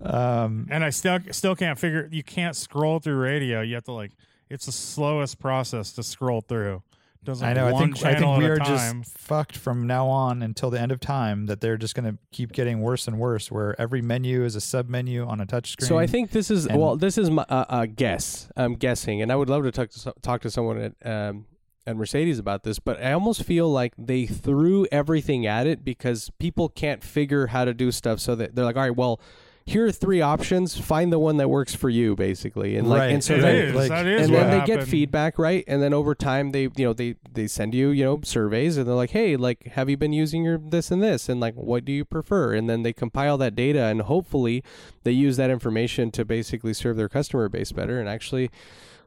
Um, 0.05 0.67
And 0.69 0.83
I 0.83 0.89
still 0.89 1.19
still 1.31 1.55
can't 1.55 1.77
figure. 1.79 2.09
You 2.11 2.23
can't 2.23 2.55
scroll 2.55 2.99
through 2.99 3.17
radio. 3.17 3.61
You 3.61 3.75
have 3.75 3.85
to 3.85 3.91
like. 3.93 4.11
It's 4.49 4.65
the 4.65 4.71
slowest 4.71 5.39
process 5.39 5.93
to 5.93 6.03
scroll 6.03 6.41
through. 6.41 6.83
Does 7.23 7.41
like 7.41 7.51
I 7.51 7.53
know. 7.53 7.67
I 7.67 7.79
think 7.79 8.03
I 8.03 8.15
think 8.15 8.37
we 8.37 8.45
are 8.45 8.57
just 8.57 9.05
fucked 9.17 9.55
from 9.55 9.87
now 9.87 10.07
on 10.07 10.41
until 10.41 10.69
the 10.69 10.79
end 10.79 10.91
of 10.91 10.99
time. 10.99 11.45
That 11.45 11.61
they're 11.61 11.77
just 11.77 11.95
going 11.95 12.11
to 12.11 12.17
keep 12.31 12.51
getting 12.51 12.81
worse 12.81 13.07
and 13.07 13.17
worse. 13.17 13.49
Where 13.51 13.79
every 13.79 14.01
menu 14.01 14.43
is 14.43 14.55
a 14.55 14.61
sub 14.61 14.89
menu 14.89 15.25
on 15.25 15.39
a 15.39 15.45
touch 15.45 15.71
screen. 15.71 15.87
So 15.87 15.97
I 15.97 16.07
think 16.07 16.31
this 16.31 16.51
is 16.51 16.65
And- 16.65 16.79
well, 16.79 16.97
this 16.97 17.17
is 17.17 17.29
my 17.29 17.45
uh, 17.49 17.65
uh, 17.69 17.85
guess. 17.85 18.49
I'm 18.57 18.75
guessing, 18.75 19.21
and 19.21 19.31
I 19.31 19.35
would 19.35 19.49
love 19.49 19.63
to 19.63 19.71
talk 19.71 19.89
to 19.91 20.13
talk 20.21 20.41
to 20.41 20.51
someone 20.51 20.93
at 21.01 21.09
um, 21.09 21.45
at 21.87 21.95
Mercedes 21.95 22.39
about 22.39 22.63
this. 22.63 22.79
But 22.79 23.01
I 23.01 23.13
almost 23.13 23.43
feel 23.43 23.69
like 23.71 23.93
they 23.97 24.25
threw 24.25 24.85
everything 24.91 25.45
at 25.45 25.65
it 25.67 25.83
because 25.85 26.29
people 26.39 26.69
can't 26.69 27.03
figure 27.03 27.47
how 27.47 27.65
to 27.65 27.73
do 27.73 27.91
stuff. 27.91 28.19
So 28.19 28.35
that 28.35 28.55
they're 28.55 28.65
like, 28.65 28.75
all 28.75 28.83
right, 28.83 28.95
well, 28.95 29.21
here 29.65 29.85
are 29.85 29.91
three 29.91 30.19
options. 30.21 30.77
Find 30.77 31.11
the 31.11 31.19
one 31.19 31.37
that 31.37 31.49
works 31.49 31.73
for 31.73 31.89
you, 31.89 32.15
basically. 32.15 32.75
And 32.75 32.89
like, 32.89 32.99
Right. 32.99 33.11
and 33.13 33.23
so 33.23 33.35
It 33.35 33.43
is. 33.43 33.75
like- 33.75 33.89
that 33.89 34.05
is 34.05 34.25
and 34.27 34.35
then 34.35 34.59
they 34.59 34.65
get 34.65 34.87
feedback, 34.87 35.39
right? 35.39 35.63
And 35.67 35.81
then 35.81 35.93
over 35.93 36.13
time, 36.15 36.51
they 36.51 36.63
you 36.63 36.85
know 36.85 36.93
they 36.93 37.15
they 37.31 37.47
send 37.47 37.73
you 37.73 37.89
you 37.89 38.03
know 38.03 38.19
surveys, 38.23 38.77
and 38.77 38.87
they're 38.87 38.95
like, 38.95 39.11
hey, 39.11 39.35
like, 39.35 39.63
have 39.73 39.89
you 39.89 39.97
been 39.97 40.13
using 40.13 40.43
your 40.43 40.57
this 40.57 40.91
and 40.91 41.01
this, 41.01 41.29
and 41.29 41.39
like, 41.39 41.55
what 41.55 41.85
do 41.85 41.91
you 41.91 42.03
prefer? 42.05 42.53
And 42.53 42.69
then 42.69 42.83
they 42.83 42.93
compile 42.93 43.37
that 43.37 43.55
data, 43.55 43.83
and 43.85 44.01
hopefully, 44.01 44.63
they 45.03 45.11
use 45.11 45.37
that 45.37 45.49
information 45.49 46.11
to 46.11 46.25
basically 46.25 46.73
serve 46.73 46.97
their 46.97 47.09
customer 47.09 47.47
base 47.49 47.71
better 47.71 47.99
and 47.99 48.09
actually 48.09 48.49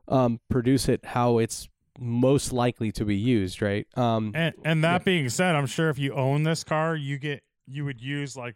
um, 0.08 0.40
produce 0.48 0.88
it 0.88 1.04
how 1.04 1.38
it's 1.38 1.68
most 1.98 2.52
likely 2.52 2.92
to 2.92 3.04
be 3.04 3.16
used, 3.16 3.60
right? 3.62 3.86
Um, 3.96 4.32
And 4.34 4.54
and 4.64 4.84
that 4.84 5.04
being 5.04 5.28
said, 5.28 5.54
I'm 5.54 5.66
sure 5.66 5.88
if 5.90 5.98
you 5.98 6.12
own 6.12 6.42
this 6.44 6.62
car, 6.64 6.94
you 6.96 7.18
get 7.18 7.42
you 7.66 7.84
would 7.84 8.00
use 8.00 8.36
like 8.36 8.54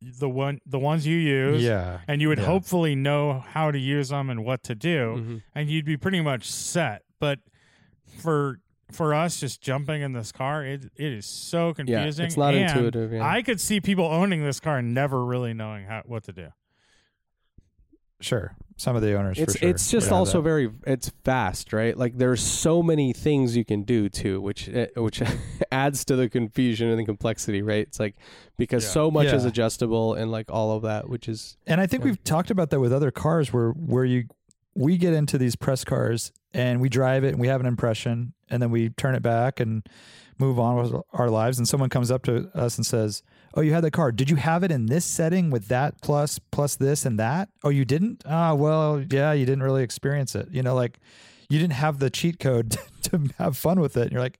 the 0.00 0.28
one 0.28 0.60
the 0.66 0.78
ones 0.78 1.06
you 1.06 1.16
use. 1.16 1.62
yeah, 1.62 2.00
And 2.06 2.20
you 2.20 2.28
would 2.28 2.38
Yeah. 2.38 2.44
hopefully 2.44 2.94
know 2.94 3.40
how 3.40 3.70
to 3.70 3.78
use 3.78 4.10
them 4.10 4.28
and 4.30 4.44
what 4.44 4.62
to 4.64 4.74
do, 4.74 5.16
mhm. 5.18 5.42
and 5.54 5.70
you'd 5.70 5.84
be 5.86 5.96
pretty 5.96 6.20
much 6.20 6.50
set. 6.50 7.02
But 7.18 7.40
for 8.18 8.60
for 8.92 9.12
us 9.14 9.40
just 9.40 9.60
jumping 9.60 10.00
in 10.02 10.12
this 10.12 10.30
car, 10.32 10.64
it 10.64 10.84
it 10.96 11.12
is 11.12 11.26
so 11.26 11.68
Yeah, 11.68 11.72
confusing. 11.74 12.26
it's 12.26 12.36
not 12.36 12.54
and 12.54 12.68
intuitive. 12.70 13.12
Yeah. 13.12 13.26
I 13.26 13.42
could 13.42 13.60
see 13.60 13.80
people 13.80 14.04
owning 14.04 14.44
this 14.44 14.60
car 14.60 14.78
and 14.78 14.94
never 14.94 15.24
really 15.24 15.54
knowing 15.54 15.86
how 15.86 16.02
what 16.06 16.22
to 16.24 16.32
do. 16.32 16.48
sure. 18.20 18.54
Some 18.78 18.94
of 18.94 19.00
the 19.02 19.14
owners. 19.14 19.38
it's 19.38 19.54
for 19.54 19.58
sure 19.58 19.68
it's 19.70 19.90
just 19.90 20.12
also 20.12 20.38
that. 20.38 20.42
very 20.44 20.70
it's 20.86 21.10
fast 21.24 21.72
right 21.72 21.96
like 21.96 22.18
there's 22.18 22.42
so 22.42 22.82
many 22.82 23.12
things 23.14 23.56
you 23.56 23.64
can 23.64 23.84
do 23.84 24.08
too 24.10 24.38
which 24.40 24.68
uh, 24.68 24.86
which 24.96 25.22
adds 25.72 26.04
to 26.04 26.14
the 26.16 26.28
confusion 26.28 26.88
and 26.90 26.98
the 26.98 27.04
complexity 27.06 27.62
right 27.62 27.86
it's 27.88 27.98
like 27.98 28.16
because 28.58 28.84
Yeah. 28.84 28.90
so 28.90 29.10
much 29.10 29.28
is 29.28 29.44
adjustable 29.46 30.12
and 30.14 30.30
like 30.30 30.50
all 30.50 30.76
of 30.76 30.82
that 30.82 31.08
which 31.08 31.26
is 31.26 31.56
And 31.66 31.80
I 31.80 31.86
think 31.86 32.02
Yeah. 32.02 32.10
we've 32.10 32.24
talked 32.24 32.50
about 32.50 32.68
that 32.70 32.80
with 32.80 32.92
other 32.92 33.10
cars 33.10 33.50
where 33.52 33.70
where 33.70 34.04
you 34.04 34.24
we 34.74 34.98
get 34.98 35.14
into 35.14 35.38
these 35.38 35.56
press 35.56 35.82
cars 35.82 36.32
and 36.52 36.78
we 36.82 36.90
drive 36.90 37.24
it 37.24 37.28
and 37.28 37.38
we 37.40 37.48
have 37.48 37.60
an 37.60 37.66
impression 37.66 38.34
and 38.50 38.60
then 38.62 38.70
we 38.70 38.90
turn 38.90 39.14
it 39.14 39.22
back 39.22 39.58
and 39.58 39.88
move 40.38 40.58
on 40.58 40.76
with 40.76 41.00
our 41.14 41.30
lives 41.30 41.56
and 41.56 41.66
someone 41.66 41.88
comes 41.88 42.10
up 42.10 42.22
to 42.24 42.50
us 42.54 42.76
and 42.76 42.84
says, 42.84 43.22
"Oh, 43.56 43.62
you 43.62 43.72
had 43.72 43.82
that 43.84 43.92
card. 43.92 44.16
Did 44.16 44.30
you 44.30 44.36
have 44.36 44.62
it 44.62 44.70
in 44.70 44.86
this 44.86 45.04
setting 45.04 45.50
with 45.50 45.68
that 45.68 46.00
plus 46.02 46.38
plus 46.38 46.76
this 46.76 47.06
and 47.06 47.18
that? 47.18 47.48
Oh, 47.64 47.70
you 47.70 47.84
didn't? 47.84 48.22
Ah, 48.26 48.54
well, 48.54 49.02
yeah, 49.10 49.32
you 49.32 49.46
didn't 49.46 49.62
really 49.62 49.82
experience 49.82 50.34
it. 50.34 50.48
You 50.50 50.62
know, 50.62 50.74
like 50.74 51.00
you 51.48 51.58
didn't 51.58 51.74
have 51.74 51.98
the 51.98 52.10
cheat 52.10 52.38
code 52.38 52.76
to 53.02 53.20
have 53.38 53.56
fun 53.56 53.80
with 53.80 53.96
it. 53.96 54.02
And 54.02 54.12
you're 54.12 54.20
like, 54.20 54.38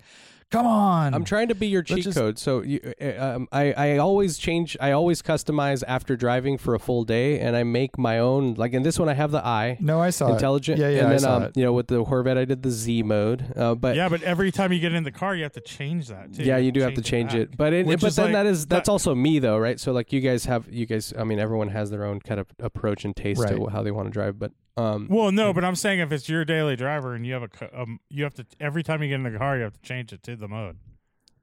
"Come 0.50 0.66
on." 0.66 1.14
I'm 1.14 1.24
trying 1.24 1.48
to 1.48 1.54
be 1.54 1.66
your 1.66 1.82
cheat 1.82 2.04
just- 2.04 2.16
code. 2.16 2.38
So 2.38 2.62
you, 2.62 2.80
uh, 3.00 3.04
um, 3.18 3.48
I, 3.52 3.72
I 3.72 3.96
always 3.98 4.38
change. 4.38 4.76
I 4.80 4.92
always 4.92 5.22
customize 5.22 5.82
after 5.86 6.16
driving 6.16 6.56
for 6.58 6.74
a 6.74 6.78
full 6.78 7.04
day, 7.04 7.40
and 7.40 7.56
I 7.56 7.62
make 7.64 7.98
my 7.98 8.18
own. 8.18 8.54
Like 8.54 8.72
in 8.72 8.82
this 8.82 8.98
one, 8.98 9.08
I 9.08 9.14
have 9.14 9.30
the 9.30 9.44
I 9.44 9.76
no, 9.80 10.00
I 10.00 10.10
saw 10.10 10.32
intelligent. 10.32 10.78
it. 10.78 10.82
Yeah, 10.82 10.88
yeah, 10.90 10.98
And 10.98 11.06
I 11.06 11.10
then 11.10 11.18
saw 11.20 11.36
um, 11.36 11.42
it. 11.44 11.56
you 11.56 11.64
know, 11.64 11.72
with 11.72 11.88
the 11.88 12.02
Corvette, 12.04 12.38
I 12.38 12.44
did 12.44 12.62
the 12.62 12.70
Z 12.70 13.02
mode. 13.02 13.44
Uh, 13.56 13.74
but 13.74 13.96
yeah, 13.96 14.08
but 14.08 14.22
every 14.22 14.50
time 14.52 14.72
you 14.72 14.78
get 14.80 14.92
in 14.94 15.02
the 15.04 15.12
car, 15.12 15.34
you 15.34 15.42
have 15.42 15.52
to 15.52 15.60
change 15.60 16.08
that 16.08 16.32
too. 16.34 16.42
yeah, 16.44 16.56
you 16.58 16.72
do 16.72 16.80
have 16.80 16.94
to 16.94 17.02
change 17.02 17.32
back. 17.32 17.40
it. 17.40 17.56
But 17.56 17.72
it, 17.72 17.86
but 17.86 18.00
then 18.14 18.24
like- 18.26 18.32
that 18.34 18.46
is 18.46 18.66
that's 18.66 18.86
that- 18.86 18.92
also 18.92 19.14
me 19.14 19.38
though, 19.38 19.58
right? 19.58 19.78
So 19.80 19.92
like 19.92 20.12
you 20.12 20.20
guys 20.20 20.44
have 20.46 20.68
you 20.72 20.86
guys. 20.86 21.12
I 21.18 21.24
mean, 21.24 21.38
everyone 21.38 21.68
has 21.68 21.90
their 21.90 22.04
own 22.04 22.20
kind 22.20 22.40
of 22.40 22.46
approach 22.60 23.04
and 23.04 23.14
taste 23.16 23.40
Right. 23.40 23.56
to 23.56 23.66
how 23.66 23.82
they 23.82 23.90
want 23.90 24.06
to 24.06 24.12
drive. 24.12 24.38
But 24.38 24.52
um, 24.76 25.06
Well, 25.10 25.32
no, 25.32 25.52
but 25.52 25.64
I'm 25.64 25.76
saying 25.76 26.00
if 26.00 26.12
it's 26.12 26.28
your 26.28 26.44
daily 26.44 26.76
driver 26.76 27.14
and 27.14 27.26
you 27.26 27.32
have 27.34 27.42
a, 27.44 27.80
um, 27.80 28.00
you 28.10 28.24
have 28.24 28.34
to 28.34 28.46
every 28.60 28.82
time 28.82 29.02
you 29.02 29.08
get 29.08 29.14
in 29.16 29.22
the 29.22 29.38
car, 29.38 29.56
you 29.56 29.62
have 29.64 29.74
to 29.74 29.80
change 29.82 30.12
it 30.12 30.22
to 30.24 30.36
the 30.36 30.48
mode. 30.48 30.76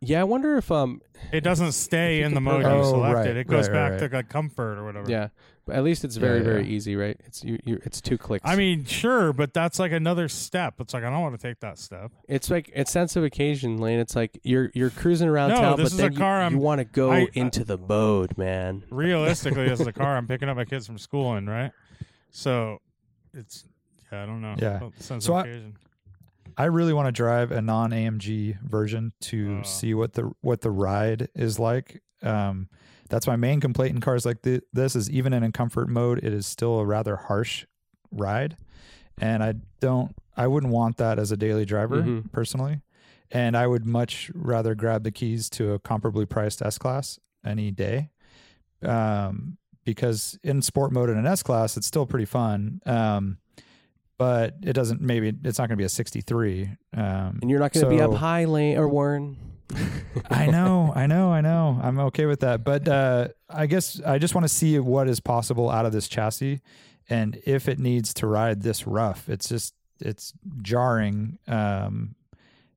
yeah, 0.02 0.22
I 0.22 0.24
wonder 0.26 0.58
if 0.58 0.72
um, 0.72 1.02
It 1.32 1.42
doesn't 1.42 1.72
stay 1.72 2.22
in 2.22 2.34
the 2.34 2.42
mode 2.42 2.62
program- 2.64 2.82
you 2.82 2.88
Oh, 2.88 2.92
selected. 2.92 3.30
right, 3.30 3.38
it 3.38 3.48
goes 3.48 3.68
right, 3.70 3.74
back 3.74 4.02
right, 4.02 4.10
to 4.12 4.16
like 4.18 4.30
comfort 4.30 4.78
or 4.78 4.86
whatever. 4.86 5.10
yeah. 5.10 5.30
But 5.66 5.78
at 5.78 5.84
least 5.86 6.04
it's 6.04 6.18
very 6.18 6.40
Yeah, 6.40 6.44
very 6.44 6.68
easy, 6.68 6.98
right? 6.98 7.16
It's 7.26 7.42
you, 7.42 7.58
you 7.64 7.80
it's 7.86 8.02
two 8.02 8.18
clicks. 8.18 8.44
I 8.46 8.58
mean, 8.58 8.84
sure, 8.84 9.32
but 9.32 9.54
that's 9.54 9.80
like 9.80 9.94
another 9.94 10.28
step. 10.28 10.74
It's 10.82 10.94
like 10.94 11.06
I 11.06 11.10
don't 11.10 11.22
want 11.22 11.40
to 11.40 11.48
take 11.48 11.62
that 11.62 11.78
step. 11.78 12.12
It's 12.28 12.50
like 12.50 12.70
it's 12.76 12.92
sense 12.92 13.16
of 13.16 13.24
occasion, 13.24 13.78
Lane. 13.78 13.98
It's 14.00 14.14
like 14.14 14.38
you're 14.44 14.72
you're 14.74 14.90
cruising 14.90 15.30
around 15.30 15.52
No, 15.52 15.62
town, 15.62 15.78
this 15.78 15.92
but 15.92 15.94
is 15.94 16.00
a 16.00 16.02
then 16.10 16.16
car 16.18 16.44
you, 16.44 16.58
you 16.58 16.62
want 16.62 16.80
to 16.80 16.84
go 16.86 17.14
I- 17.14 17.30
into 17.34 17.64
the 17.64 17.78
mode, 17.78 18.38
man. 18.38 18.84
Realistically, 18.92 19.70
this 19.70 19.80
is 19.80 19.86
the 19.86 19.94
car 19.94 20.18
I'm 20.18 20.28
picking 20.28 20.50
up 20.50 20.58
my 20.58 20.66
kids 20.66 20.86
from 20.86 20.98
school 20.98 21.38
in, 21.38 21.50
right? 21.50 21.72
So 22.30 22.82
it's 23.34 23.66
yeah, 24.12 24.24
I 24.24 24.26
don't 24.26 24.42
know. 24.42 24.56
Yeah. 24.58 24.80
Well, 24.80 24.94
Sense 24.98 25.26
So 25.26 25.34
of 25.38 25.46
I- 25.46 25.50
occasion. 25.50 25.76
I 26.56 26.66
really 26.66 26.94
want 26.94 27.08
to 27.08 27.12
drive 27.12 27.52
a 27.52 27.62
non 27.62 27.92
AMG 27.92 28.60
version 28.62 29.12
to 29.22 29.60
Oh. 29.62 29.64
see 29.64 29.94
what 29.96 30.14
the 30.14 30.32
what 30.42 30.62
the 30.62 30.70
ride 30.72 31.30
is 31.34 31.58
like. 31.58 32.02
Um, 32.22 32.70
that's 33.10 33.26
my 33.28 33.36
main 33.36 33.60
complaint 33.60 33.96
in 33.96 34.02
cars 34.02 34.26
like 34.26 34.42
thi- 34.42 34.62
this 34.72 34.96
is 34.96 35.10
even 35.10 35.34
in 35.34 35.44
a 35.44 35.52
comfort 35.52 35.90
mode, 35.90 36.20
it 36.20 36.32
is 36.32 36.46
still 36.46 36.80
a 36.80 36.86
rather 36.86 37.16
harsh 37.16 37.66
ride, 38.12 38.56
and 39.18 39.44
I 39.44 39.56
don't, 39.80 40.16
I 40.38 40.46
wouldn't 40.48 40.72
want 40.72 40.98
that 40.98 41.18
as 41.20 41.32
a 41.32 41.38
daily 41.38 41.66
driver 41.66 42.02
Mhm. 42.04 42.32
personally, 42.32 42.82
and 43.32 43.58
I 43.58 43.66
would 43.68 43.86
much 43.86 44.32
rather 44.36 44.74
grab 44.76 45.04
the 45.04 45.12
keys 45.12 45.50
to 45.52 45.72
a 45.74 45.80
comparably 45.80 46.28
priced 46.30 46.62
S 46.62 46.78
class 46.78 47.20
any 47.44 47.72
day, 47.72 48.10
um, 48.84 49.58
because 49.84 50.38
in 50.44 50.62
sport 50.62 50.92
mode 50.92 51.10
in 51.10 51.18
an 51.18 51.26
S 51.26 51.44
class 51.44 51.78
it's 51.78 51.88
still 51.88 52.06
pretty 52.06 52.26
fun. 52.26 52.82
Um, 52.86 53.38
but 54.18 54.56
it 54.64 54.74
doesn't 54.74 55.02
maybe 55.02 55.34
it's 55.44 55.58
not 55.58 55.68
going 55.68 55.78
to 55.78 55.82
be 55.82 55.86
a 55.86 55.90
63 55.90 56.70
um 56.96 57.40
And 57.42 57.50
you're 57.50 57.60
not 57.60 57.74
going 57.74 57.84
to 57.86 57.90
be 57.90 58.00
up 58.02 58.14
high, 58.14 58.46
Lane 58.46 58.78
or 58.78 58.88
Warren. 58.88 59.38
i 60.30 60.46
know 60.46 60.92
i 60.96 61.08
know 61.08 61.32
i 61.32 61.42
know 61.42 61.80
i'm 61.82 61.98
okay 61.98 62.26
with 62.28 62.42
that 62.42 62.64
but 62.64 62.88
uh 62.88 63.28
i 63.50 63.66
guess 63.66 64.00
i 64.06 64.20
just 64.20 64.36
want 64.36 64.44
to 64.44 64.54
see 64.54 64.78
what 64.78 65.10
is 65.10 65.20
possible 65.20 65.70
out 65.70 65.86
of 65.86 65.92
this 65.92 66.08
chassis 66.08 66.62
and 67.10 67.40
if 67.46 67.68
it 67.68 67.80
needs 67.80 68.14
to 68.14 68.28
ride 68.28 68.62
this 68.62 68.86
rough 68.86 69.30
it's 69.30 69.50
just 69.50 69.74
it's 70.00 70.34
jarring 70.62 71.40
um 71.48 72.14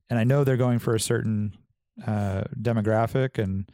and 0.09 0.19
i 0.19 0.25
know 0.25 0.43
they're 0.43 0.57
going 0.57 0.79
for 0.79 0.95
a 0.95 1.01
certain 1.01 1.53
uh 2.07 2.45
demographic 2.61 3.39
and 3.43 3.71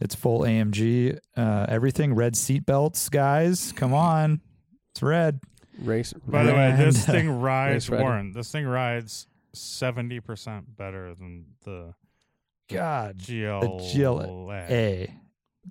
it's 0.00 0.14
full 0.14 0.40
amg 0.40 1.18
uh 1.36 1.66
everything 1.68 2.14
red 2.14 2.34
seat 2.36 2.64
belts 2.66 3.08
guys 3.08 3.72
come 3.76 3.92
on 3.94 4.40
it's 4.92 5.02
red 5.02 5.40
Race. 5.82 6.12
By 6.12 6.42
the 6.42 6.52
way, 6.52 6.74
this 6.76 7.06
And, 7.06 7.08
uh, 7.08 7.12
thing 7.12 7.30
rides 7.40 7.88
ready. 7.88 8.02
Warren. 8.02 8.32
This 8.32 8.50
thing 8.52 8.66
rides 8.66 9.26
seventy 9.54 10.20
percent 10.20 10.76
better 10.76 11.14
than 11.14 11.46
the 11.64 11.94
god 12.68 13.16
GL. 13.18 13.94
GLA. 13.94 14.66
a 14.68 15.14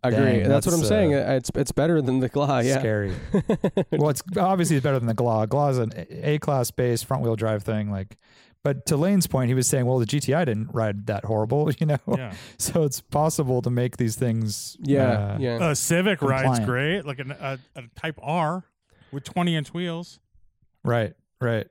Agree. 0.03 0.17
Dang, 0.39 0.49
that's, 0.49 0.65
what 0.65 0.73
I'm 0.73 0.79
that's, 0.79 0.89
saying. 0.89 1.13
uh, 1.13 1.33
It's 1.37 1.51
it's 1.53 1.71
better 1.71 2.01
than 2.01 2.19
the 2.21 2.29
GLA. 2.29 2.63
Yeah. 2.63 2.79
scary 2.79 3.13
well, 3.91 4.09
it's 4.09 4.23
obviously 4.37 4.77
it's 4.77 4.83
better 4.83 4.97
than 4.97 5.07
the 5.07 5.13
GLA. 5.13 5.45
GLA 5.47 5.69
is 5.69 5.77
an 5.77 5.91
A 6.09 6.39
class 6.39 6.71
base 6.71 7.03
front 7.03 7.21
wheel 7.21 7.35
drive 7.35 7.61
thing. 7.63 7.91
Like, 7.91 8.17
but 8.63 8.85
to 8.87 8.97
Lane's 8.97 9.27
point, 9.27 9.47
he 9.49 9.53
was 9.53 9.67
saying, 9.67 9.85
well, 9.85 9.99
the 9.99 10.05
GTI 10.05 10.45
didn't 10.45 10.69
ride 10.73 11.07
that 11.07 11.25
horrible, 11.25 11.71
you 11.79 11.85
know. 11.85 11.97
Yeah, 12.07 12.33
So 12.57 12.83
it's 12.83 13.01
possible 13.01 13.61
to 13.61 13.69
make 13.69 13.97
these 13.97 14.15
things. 14.15 14.75
yeah. 14.81 15.03
uh, 15.11 15.37
yeah. 15.39 15.69
a 15.71 15.75
Civic 15.75 16.21
rides 16.21 16.43
Compliant. 16.59 16.65
great, 16.65 17.05
like 17.05 17.19
an, 17.19 17.31
a, 17.31 17.59
a 17.75 17.83
Type 17.95 18.19
R 18.21 18.63
with 19.11 19.23
twenty 19.23 19.55
inch 19.55 19.73
wheels. 19.73 20.19
Right. 20.83 21.13
Right. 21.41 21.67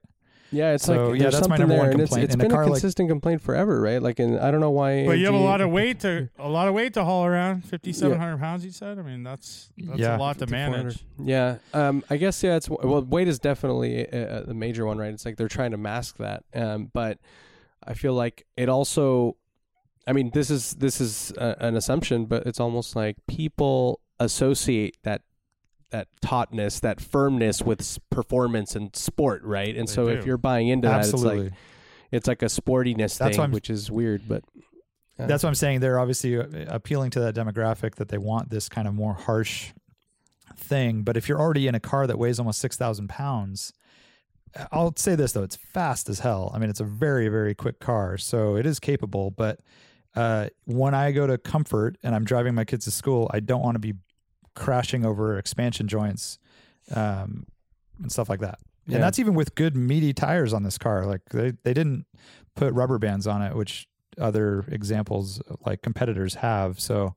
Yeah, 0.51 0.73
it's 0.73 0.85
So, 0.85 1.09
like 1.11 1.17
yeah, 1.19 1.23
there's 1.25 1.35
that's 1.35 1.49
my 1.49 1.57
something 1.57 1.69
number 1.69 1.75
there, 1.75 1.83
one 1.85 1.91
and 1.93 2.01
it's, 2.01 2.09
complaint. 2.11 2.25
it's 2.25 2.35
In 2.35 2.41
a 2.41 2.45
been 2.45 2.51
a 2.51 2.55
car 2.55 2.65
like- 2.65 2.73
consistent 2.73 3.09
complaint 3.11 3.43
forever, 3.43 3.81
right? 3.81 4.01
Like, 4.03 4.19
and 4.19 4.39
I 4.41 4.51
don't 4.51 4.61
know 4.61 4.71
why. 4.71 5.05
But 5.05 5.19
you 5.19 5.27
have 5.27 5.35
a 5.35 5.39
lot 5.39 5.61
of 5.61 5.71
weight 5.79 6.01
to 6.01 6.31
a 6.39 6.49
lot 6.49 6.69
of 6.69 6.75
weight 6.75 6.95
to 6.95 7.05
haul 7.05 7.27
around. 7.27 7.65
Fifty 7.67 7.93
seven 7.93 8.19
hundred 8.19 8.39
pounds. 8.39 8.65
You 8.65 8.71
said. 8.71 8.99
I 8.99 9.03
mean, 9.03 9.23
that's 9.23 9.71
that's 9.77 10.01
Yeah. 10.01 10.17
a 10.17 10.19
lot 10.19 10.39
to 10.39 10.47
manage. 10.47 11.05
Yeah, 11.23 11.59
um, 11.75 12.03
I 12.09 12.17
guess 12.17 12.43
yeah. 12.43 12.57
It's 12.57 12.69
well, 12.71 13.03
weight 13.03 13.29
is 13.29 13.39
definitely 13.39 14.01
a, 14.07 14.45
a 14.49 14.55
major 14.55 14.87
one, 14.87 14.97
right? 14.99 15.13
It's 15.13 15.25
like 15.27 15.37
they're 15.37 15.49
trying 15.49 15.73
to 15.73 15.77
mask 15.79 16.17
that, 16.17 16.45
um, 16.55 16.91
but 16.95 17.19
I 17.87 17.95
feel 17.95 18.15
like 18.15 18.47
it 18.57 18.69
also. 18.69 19.37
I 20.07 20.13
mean, 20.15 20.31
this 20.33 20.49
is 20.51 20.73
this 20.77 21.03
is 21.03 21.31
a, 21.37 21.57
an 21.61 21.77
assumption, 21.77 22.25
but 22.25 22.47
it's 22.47 22.61
almost 22.61 22.97
like 22.97 23.17
people 23.27 24.01
associate 24.19 24.97
that 25.03 25.21
that 25.91 26.09
tautness, 26.21 26.81
that 26.81 27.01
firmness 27.01 27.63
with 27.63 27.99
performance 28.11 28.77
and 28.77 28.95
sport, 28.95 29.43
right? 29.45 29.75
And 29.75 29.89
They 29.89 29.93
so 29.93 30.09
if 30.09 30.27
you're 30.27 30.37
buying 30.37 30.69
into 30.69 30.89
that, 30.89 31.09
it's 31.09 31.23
like 31.23 31.53
it's 32.11 32.27
like 32.27 32.43
a 32.43 32.47
sportiness 32.47 33.19
That's 33.19 33.37
thing, 33.37 33.51
which 33.51 33.71
is 33.71 33.91
weird, 33.91 34.23
but 34.29 34.43
That's 35.27 35.43
what 35.43 35.49
I'm 35.49 35.55
saying. 35.55 35.81
They're 35.81 35.99
obviously 35.99 36.39
uh, 36.39 36.47
appealing 36.69 37.11
to 37.11 37.21
that 37.21 37.35
demographic 37.35 37.97
that 37.97 38.09
they 38.09 38.19
want 38.19 38.51
this 38.51 38.69
kind 38.69 38.87
of 38.87 38.95
more 38.95 39.15
harsh 39.15 39.73
thing. 40.57 41.03
But 41.03 41.17
if 41.17 41.29
you're 41.29 41.41
already 41.41 41.67
in 41.67 41.75
a 41.75 41.81
car 41.81 42.07
that 42.07 42.19
weighs 42.19 42.39
almost 42.39 42.61
6,000 42.61 43.09
pounds, 43.09 43.73
I'll 44.73 44.95
say 44.97 45.15
this 45.15 45.33
though, 45.33 45.43
it's 45.43 45.57
fast 45.57 46.09
as 46.09 46.21
hell. 46.21 46.51
I 46.55 46.59
mean, 46.59 46.71
it's 46.71 46.81
a 46.81 46.85
very, 46.85 47.29
very 47.29 47.55
quick 47.55 47.81
car. 47.81 48.17
So 48.17 48.57
it 48.57 48.65
is 48.65 48.79
capable. 48.79 49.31
But 49.31 49.61
uh, 50.15 50.49
when 50.65 50.95
I 50.95 51.13
go 51.13 51.27
to 51.27 51.37
comfort 51.37 51.99
and 52.03 52.15
I'm 52.15 52.25
driving 52.25 52.55
my 52.55 52.65
kids 52.65 52.85
to 52.85 52.91
school, 52.91 53.31
I 53.33 53.41
don't 53.41 53.63
want 53.63 53.75
to 53.75 53.81
be 53.81 53.95
crashing 54.55 55.05
over 55.05 55.39
expansion 55.39 55.89
joints 55.89 56.39
um, 56.95 57.47
and 58.03 58.11
stuff 58.11 58.29
like 58.29 58.41
that. 58.41 58.59
Yeah. 58.87 58.97
And 58.97 59.05
that's 59.05 59.19
even 59.19 59.35
with 59.35 59.55
good 59.55 59.77
meaty 59.77 60.13
tires 60.13 60.53
on 60.55 60.63
this 60.63 60.79
car. 60.79 61.05
Like 61.05 61.23
they, 61.31 61.53
they 61.63 61.75
didn't 61.75 62.07
put 62.57 62.73
rubber 62.73 62.99
bands 62.99 63.27
on 63.27 63.43
it, 63.43 63.55
which 63.55 63.87
other 64.19 64.65
examples 64.69 65.41
like 65.65 65.83
competitors 65.83 66.37
have. 66.37 66.81
So 66.81 67.15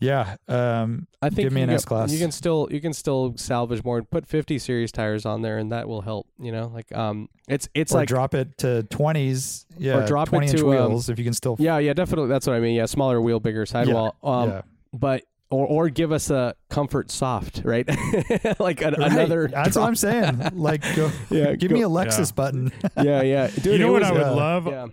yeah, 0.00 0.36
um, 0.46 1.08
I 1.20 1.28
think 1.28 1.46
give 1.46 1.52
me 1.52 1.62
an 1.62 1.68
can- 1.68 1.74
S-Class. 1.74 2.12
You 2.12 2.20
can 2.20 2.30
still 2.30 2.68
you 2.70 2.80
can 2.80 2.92
still 2.92 3.34
salvage 3.36 3.82
more 3.82 3.98
and 3.98 4.08
put 4.08 4.26
50 4.26 4.58
series 4.58 4.92
tires 4.92 5.26
on 5.26 5.42
there, 5.42 5.58
and 5.58 5.72
that 5.72 5.88
will 5.88 6.02
help. 6.02 6.28
You 6.38 6.52
know, 6.52 6.70
like 6.72 6.94
um, 6.94 7.28
it's 7.48 7.68
it's 7.74 7.92
or 7.92 7.98
like 7.98 8.08
drop 8.08 8.34
it 8.34 8.58
to 8.58 8.86
20s. 8.90 9.64
Yeah, 9.76 10.06
drop 10.06 10.28
it 10.28 10.30
20 10.30 10.46
inch 10.46 10.60
to, 10.60 10.66
um, 10.66 10.70
wheels 10.70 11.08
if 11.08 11.18
you 11.18 11.24
can 11.24 11.34
still. 11.34 11.56
yeah, 11.58 11.78
yeah, 11.78 11.94
definitely. 11.94 12.28
That's 12.28 12.46
what 12.46 12.54
I 12.54 12.60
mean. 12.60 12.76
Yeah, 12.76 12.86
smaller 12.86 13.20
wheel, 13.20 13.40
bigger 13.40 13.66
sidewall. 13.66 14.16
um, 14.22 14.50
yeah. 14.50 14.62
but 14.92 15.24
or 15.50 15.66
or 15.66 15.88
give 15.88 16.12
us 16.12 16.30
a 16.30 16.54
comfort 16.68 17.10
soft, 17.10 17.62
right? 17.64 17.86
like 18.60 18.80
an, 18.82 18.94
Right. 18.98 19.12
another. 19.12 19.48
That's 19.48 19.76
what 19.76 19.86
I'm 19.86 19.96
saying. 19.96 20.40
Like, 20.54 20.82
go, 20.94 21.10
Yeah, 21.30 21.54
give 21.54 21.70
go- 21.70 21.74
me 21.76 21.82
a 21.82 21.88
Lexus 21.88 22.30
Yeah. 22.30 22.34
button. 22.34 22.72
yeah, 23.02 23.22
yeah. 23.22 23.46
Dude, 23.48 23.64
you 23.66 23.78
know 23.78 23.92
what 23.92 24.02
was, 24.02 24.10
I 24.10 24.12
would 24.12 24.22
uh, 24.22 24.34
love? 24.36 24.66
Yeah. 24.66 24.86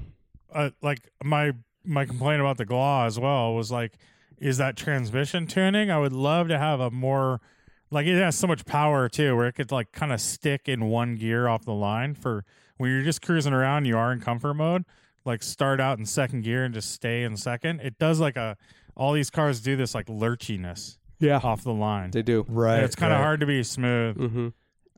uh, 0.54 0.70
like 0.82 1.10
my 1.24 1.52
my 1.84 2.06
complaint 2.06 2.42
about 2.42 2.58
the 2.58 2.66
GLA 2.66 3.06
as 3.06 3.20
well 3.20 3.54
was 3.54 3.72
like, 3.72 3.98
is 4.40 4.58
that 4.58 4.76
transmission 4.76 5.46
tuning? 5.48 5.92
I 5.92 6.00
would 6.00 6.14
love 6.14 6.48
to 6.48 6.58
have 6.58 6.80
a 6.80 6.90
more 6.90 7.42
like 7.92 8.08
it 8.08 8.18
has 8.20 8.36
so 8.38 8.48
much 8.48 8.66
power 8.66 9.08
too, 9.10 9.36
where 9.36 9.48
it 9.48 9.54
could 9.54 9.72
like 9.72 9.92
kind 9.92 10.12
of 10.14 10.20
stick 10.22 10.68
in 10.68 10.86
one 10.86 11.16
gear 11.16 11.48
off 11.48 11.64
the 11.66 11.74
line 11.74 12.16
for 12.16 12.44
when 12.78 12.90
you're 12.92 13.04
just 13.04 13.22
cruising 13.22 13.54
around. 13.54 13.86
You 13.86 13.98
are 13.98 14.12
in 14.12 14.20
comfort 14.22 14.54
mode, 14.56 14.86
like 15.26 15.44
start 15.44 15.80
out 15.80 16.00
in 16.00 16.06
second 16.06 16.44
gear 16.44 16.64
and 16.64 16.74
just 16.74 16.92
stay 16.92 17.24
in 17.24 17.38
second. 17.38 17.82
It 17.82 18.00
does 18.00 18.20
like 18.20 18.36
a 18.36 18.58
all 18.96 19.14
these 19.14 19.30
cars 19.30 19.60
do 19.62 19.76
this 19.76 19.94
like 19.96 20.08
lurchiness 20.08 20.98
Yeah, 21.20 21.40
off 21.44 21.64
the 21.64 21.74
line. 21.74 22.12
they 22.12 22.22
do. 22.22 22.46
Right. 22.48 22.76
And 22.78 22.86
it's 22.86 22.96
kind 22.96 23.12
of 23.14 23.20
right. 23.20 23.24
hard 23.26 23.40
to 23.42 23.46
be 23.46 23.64
smooth. 23.64 24.16
hmm 24.18 24.48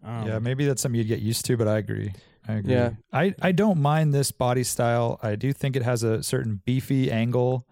Um, 0.03 0.27
Yeah, 0.27 0.39
maybe 0.39 0.65
that's 0.65 0.81
something 0.81 0.97
you'd 0.99 1.07
get 1.07 1.19
used 1.19 1.45
to, 1.45 1.57
but 1.57 1.67
I 1.67 1.77
agree. 1.77 2.13
I 2.47 2.53
agree. 2.53 2.73
Yeah. 2.73 2.91
I, 3.11 3.33
I 3.41 3.51
don't 3.51 3.79
mind 3.81 4.13
this 4.13 4.31
body 4.31 4.63
style. 4.63 5.19
I 5.21 5.35
do 5.35 5.51
think 5.51 5.75
it 5.75 5.83
has 5.83 6.03
a 6.03 6.23
certain 6.23 6.61
beefy 6.65 7.11
angle. 7.11 7.67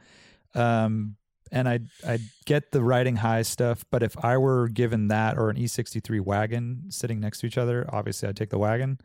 Um, 0.54 1.16
and 1.52 1.70
I 1.70 1.80
I 2.06 2.18
get 2.46 2.72
the 2.72 2.82
riding 2.82 3.18
high 3.18 3.44
stuff, 3.44 3.86
but 3.92 4.02
if 4.04 4.18
I 4.26 4.36
were 4.38 4.68
given 4.68 5.08
that 5.10 5.38
or 5.38 5.50
an 5.50 5.58
E63 5.58 6.20
wagon 6.22 6.86
sitting 6.90 7.20
next 7.20 7.40
to 7.42 7.46
each 7.48 7.58
other, 7.58 7.86
obviously 7.94 8.28
I'd 8.28 8.36
take 8.36 8.50
the 8.50 8.58
wagon. 8.58 9.00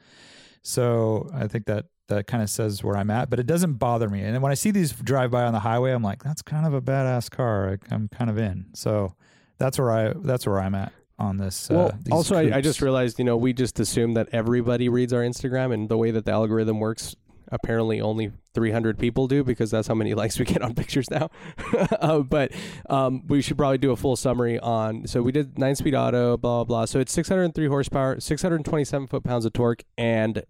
So 0.62 1.28
I 1.34 1.46
think 1.48 1.66
that 1.66 1.86
that 2.10 2.26
kind 2.26 2.42
of 2.42 2.50
says 2.50 2.84
where 2.84 2.96
I'm 2.96 3.10
at, 3.10 3.30
but 3.30 3.40
it 3.40 3.46
doesn't 3.46 3.74
bother 3.74 4.08
me. 4.08 4.22
And 4.22 4.40
when 4.42 4.52
I 4.52 4.54
see 4.54 4.70
these 4.70 4.92
drive 4.92 5.30
by 5.30 5.42
on 5.42 5.52
the 5.52 5.60
highway, 5.60 5.92
I'm 5.92 6.02
like, 6.02 6.22
that's 6.22 6.42
kind 6.42 6.66
of 6.66 6.74
a 6.74 6.82
badass 6.82 7.30
car. 7.30 7.70
I, 7.70 7.94
I'm 7.94 8.08
kind 8.08 8.30
of 8.30 8.38
in. 8.38 8.66
So 8.74 9.14
that's 9.58 9.78
where 9.78 9.90
I 9.90 10.12
that's 10.14 10.46
where 10.46 10.60
I'm 10.60 10.74
at 10.74 10.92
on 11.18 11.36
this. 11.36 11.68
Well, 11.70 11.88
uh, 11.88 11.92
these 12.02 12.12
also, 12.12 12.36
I, 12.36 12.56
I 12.56 12.60
just 12.60 12.80
realized, 12.80 13.18
you 13.18 13.24
know, 13.24 13.36
we 13.36 13.52
just 13.52 13.78
assume 13.80 14.14
that 14.14 14.28
everybody 14.32 14.88
reads 14.88 15.12
our 15.12 15.22
Instagram, 15.22 15.72
and 15.72 15.88
the 15.88 15.96
way 15.96 16.10
that 16.10 16.24
the 16.24 16.32
algorithm 16.32 16.80
works, 16.80 17.14
apparently 17.52 18.00
only 18.00 18.32
300 18.54 18.98
people 18.98 19.26
do 19.26 19.44
because 19.44 19.70
that's 19.70 19.88
how 19.88 19.94
many 19.94 20.14
likes 20.20 20.38
we 20.38 20.44
get 20.44 20.62
on 20.62 20.74
pictures 20.74 21.10
now. 21.10 21.30
uh, 22.00 22.20
but 22.20 22.52
um, 22.88 23.26
we 23.26 23.42
should 23.42 23.58
probably 23.58 23.78
do 23.78 23.92
a 23.92 23.96
full 23.96 24.16
summary 24.16 24.58
on. 24.58 25.06
So 25.06 25.22
we 25.22 25.32
did 25.32 25.58
nine 25.58 25.76
speed 25.76 25.94
auto, 25.94 26.36
blah, 26.36 26.64
blah, 26.64 26.64
blah. 26.64 26.84
So 26.86 26.98
it's 27.00 27.12
603 27.12 27.66
horsepower, 27.66 28.20
627 28.20 29.06
foot 29.06 29.24
pounds 29.24 29.44
of 29.44 29.52
torque, 29.52 29.84
and 29.98 30.42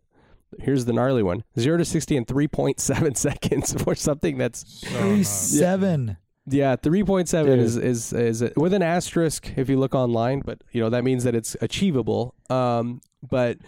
here's 0.58 0.84
the 0.84 0.92
gnarly 0.92 1.22
one 1.22 1.44
zero 1.58 1.76
to 1.78 1.84
60 1.84 2.16
in 2.16 2.24
3.7 2.24 3.16
seconds 3.16 3.82
for 3.82 3.94
something 3.94 4.38
that's 4.38 4.80
so 4.80 4.88
three 4.88 5.22
seven. 5.22 6.16
yeah, 6.46 6.76
three 6.76 7.04
point 7.04 7.28
seven 7.28 7.52
point 7.58 7.60
Dude. 7.60 7.70
seven 7.72 7.88
is 7.88 8.12
is 8.12 8.42
is 8.42 8.52
with 8.56 8.72
an 8.74 8.82
asterisk 8.82 9.52
if 9.56 9.68
you 9.68 9.78
look 9.78 9.94
online, 9.94 10.40
but 10.40 10.62
you 10.72 10.80
know 10.82 10.90
that 10.90 11.04
means 11.04 11.24
that 11.24 11.34
it's 11.34 11.56
achievable. 11.60 12.34
Um, 12.48 13.00
but 13.28 13.58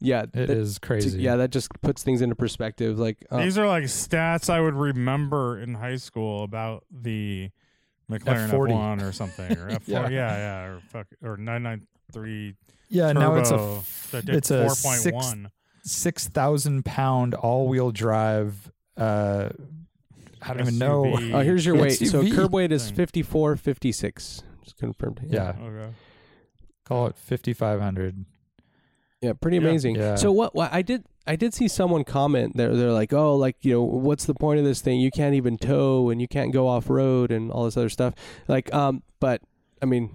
yeah, 0.00 0.22
It 0.22 0.32
that- 0.32 0.50
is 0.50 0.78
crazy. 0.78 1.20
yeah, 1.22 1.36
that 1.36 1.50
just 1.50 1.70
puts 1.80 2.02
things 2.02 2.20
into 2.20 2.34
perspective. 2.34 2.98
Like, 2.98 3.24
uh, 3.30 3.42
These 3.42 3.56
are 3.56 3.66
like 3.66 3.84
stats 3.84 4.50
I 4.50 4.60
would 4.60 4.74
remember 4.74 5.58
in 5.58 5.74
high 5.74 5.96
school 5.96 6.44
about 6.44 6.84
the 6.90 7.50
McLaren 8.10 8.50
F40. 8.50 8.70
F1 8.72 9.02
or 9.02 9.12
something 9.12 9.52
or 9.58 9.70
F4. 9.70 9.80
Yeah. 9.86 10.08
yeah. 10.08 10.36
yeah, 10.36 10.64
or 10.66 10.80
fuck 10.90 11.06
or 11.22 11.36
993 11.38 12.54
Yeah, 12.88 13.08
turbo. 13.12 13.20
now 13.20 13.34
it's 13.36 13.50
a 13.50 13.80
that 14.12 14.26
did 14.26 14.34
it's 14.36 14.50
a 14.50 14.64
4.1. 14.66 15.50
six 15.86 16.28
thousand 16.28 16.84
pound 16.84 17.34
all 17.34 17.68
wheel 17.68 17.90
drive. 17.90 18.70
Uh, 18.96 19.50
I 20.42 20.48
don't 20.54 20.60
even 20.62 20.78
know. 20.78 21.04
SUV. 21.04 21.34
oh, 21.34 21.40
here's 21.40 21.64
your 21.66 21.76
weight. 21.76 21.92
So 21.98 22.22
SUV 22.22 22.34
curb 22.34 22.52
weight 22.52 22.72
is 22.72 22.86
thing. 22.86 22.94
54, 22.96 23.56
56. 23.56 24.42
Just 24.62 24.76
confirmed. 24.78 25.20
Yeah, 25.28 25.54
Okay. 25.60 25.94
call 26.84 27.06
it 27.06 27.16
fifty 27.16 27.52
five 27.52 27.80
hundred. 27.80 28.24
Yeah, 29.22 29.32
pretty 29.32 29.56
Yeah. 29.56 29.62
amazing. 29.62 29.96
Yeah. 29.96 30.14
So 30.16 30.30
what, 30.32 30.54
what 30.54 30.72
I 30.72 30.82
did 30.82 31.04
I 31.26 31.34
did 31.36 31.54
see 31.54 31.66
someone 31.68 32.04
comment 32.04 32.56
they're 32.56 32.76
they're 32.76 32.92
like, 32.92 33.12
"Oh, 33.12 33.34
like, 33.36 33.56
you 33.62 33.72
know, 33.72 33.82
what's 33.82 34.26
the 34.26 34.34
point 34.34 34.58
of 34.60 34.64
this 34.64 34.80
thing? 34.80 35.00
You 35.00 35.10
can't 35.10 35.34
even 35.34 35.56
tow 35.56 36.10
and 36.10 36.20
you 36.20 36.28
can't 36.28 36.52
go 36.52 36.68
off 36.68 36.88
road 36.90 37.32
and 37.32 37.50
all 37.50 37.64
this 37.64 37.76
other 37.76 37.88
stuff." 37.88 38.14
Like 38.46 38.72
um 38.74 39.02
but 39.20 39.40
I 39.82 39.86
mean, 39.86 40.14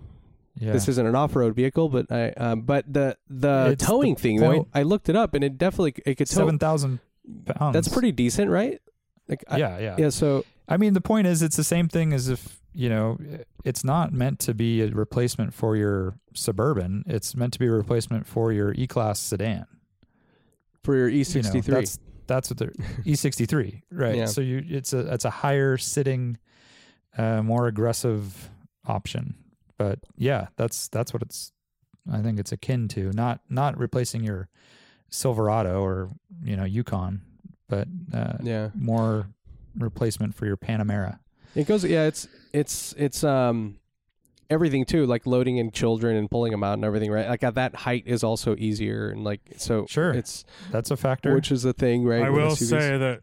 Yeah, 0.60 0.74
this 0.74 0.88
isn't 0.90 1.06
an 1.06 1.16
off-road 1.16 1.56
vehicle, 1.56 1.90
but 1.90 2.12
I 2.12 2.30
um 2.32 2.62
but 2.62 2.92
the 2.92 3.18
the 3.30 3.70
It's 3.72 3.82
the 3.84 3.88
towing 3.88 4.16
thing 4.16 4.38
though, 4.40 4.52
point. 4.52 4.68
I 4.74 4.84
looked 4.84 5.08
it 5.10 5.16
up 5.16 5.34
and 5.34 5.44
it 5.44 5.58
definitely 5.58 5.96
it 6.06 6.16
could 6.16 6.28
tow. 6.28 6.36
seven 6.38 6.60
thousand 6.60 7.00
pounds. 7.46 7.74
That's 7.74 7.88
pretty 7.88 8.12
decent, 8.12 8.50
right? 8.52 8.82
Like 9.28 9.44
I, 9.48 9.58
yeah, 9.58 9.80
yeah, 9.80 9.96
yeah, 9.98 10.10
so 10.10 10.44
I 10.68 10.78
mean, 10.78 10.94
the 10.94 11.02
point 11.02 11.28
is, 11.28 11.42
it's 11.42 11.56
the 11.56 11.64
same 11.64 11.88
thing 11.88 12.12
as 12.14 12.28
if 12.28 12.60
you 12.74 12.90
know, 12.90 13.18
it's 13.66 13.84
not 13.84 14.12
meant 14.14 14.40
to 14.40 14.54
be 14.54 14.82
a 14.82 14.88
replacement 14.88 15.54
for 15.54 15.76
your 15.76 16.16
suburban. 16.34 17.04
It's 17.08 17.36
meant 17.36 17.54
to 17.54 17.60
be 17.60 17.68
a 17.68 17.72
replacement 17.72 18.28
for 18.28 18.52
your 18.54 18.74
E 18.74 18.88
class 18.88 19.20
sedan. 19.20 19.66
for 20.84 20.96
your 20.96 21.08
You 21.10 21.20
know, 21.20 21.22
E63. 21.24 21.66
that's 21.66 22.00
that's 22.28 22.50
what 22.50 22.58
they're 22.58 22.74
E 23.06 23.16
sixty 23.16 23.46
three, 23.46 23.84
right? 23.92 24.16
Yeah. 24.16 24.26
So 24.26 24.42
you, 24.42 24.64
it's 24.68 24.92
a 24.94 25.14
it's 25.14 25.26
a 25.26 25.30
higher 25.30 25.78
sitting, 25.78 26.38
uh, 27.18 27.42
more 27.42 27.68
aggressive 27.68 28.50
option. 28.86 29.36
But 29.82 30.00
yeah, 30.16 30.48
that's 30.58 30.88
that's 30.90 31.12
what 31.12 31.24
it's. 31.24 31.52
I 32.12 32.22
think 32.22 32.40
it's 32.40 32.52
akin 32.52 32.88
to 32.90 33.12
not 33.14 33.40
not 33.50 33.78
replacing 33.80 34.24
your 34.24 34.48
Silverado 35.10 35.82
or 35.82 36.10
you 36.44 36.56
know 36.56 36.66
Yukon, 36.66 37.22
but 37.68 37.88
uh, 38.14 38.34
yeah. 38.44 38.70
more 38.76 39.28
replacement 39.76 40.36
for 40.36 40.46
your 40.46 40.58
Panamera. 40.58 41.18
It 41.56 41.66
goes 41.68 41.84
yeah, 41.84 42.06
it's 42.06 42.28
it's 42.54 42.94
it's 42.98 43.24
um 43.24 43.78
everything 44.52 44.86
too, 44.86 45.06
like 45.08 45.26
loading 45.26 45.58
in 45.58 45.72
children 45.72 46.16
and 46.16 46.30
pulling 46.30 46.52
them 46.52 46.64
out 46.64 46.74
and 46.74 46.86
everything, 46.86 47.10
right? 47.12 47.28
Like 47.28 47.44
at 47.44 47.56
that 47.56 47.74
height 47.76 48.04
is 48.06 48.24
also 48.24 48.56
easier 48.58 49.10
and 49.10 49.24
like 49.24 49.42
so 49.58 49.86
Sure. 49.90 50.12
it's 50.12 50.46
That's 50.72 50.92
a 50.92 50.98
factor. 50.98 51.34
which 51.34 51.52
is 51.52 51.64
the 51.64 51.74
thing, 51.74 52.04
right? 52.06 52.24
I 52.24 52.30
with 52.30 52.40
will 52.44 52.52
SUVs. 52.52 52.70
say 52.70 52.98
that 52.98 53.22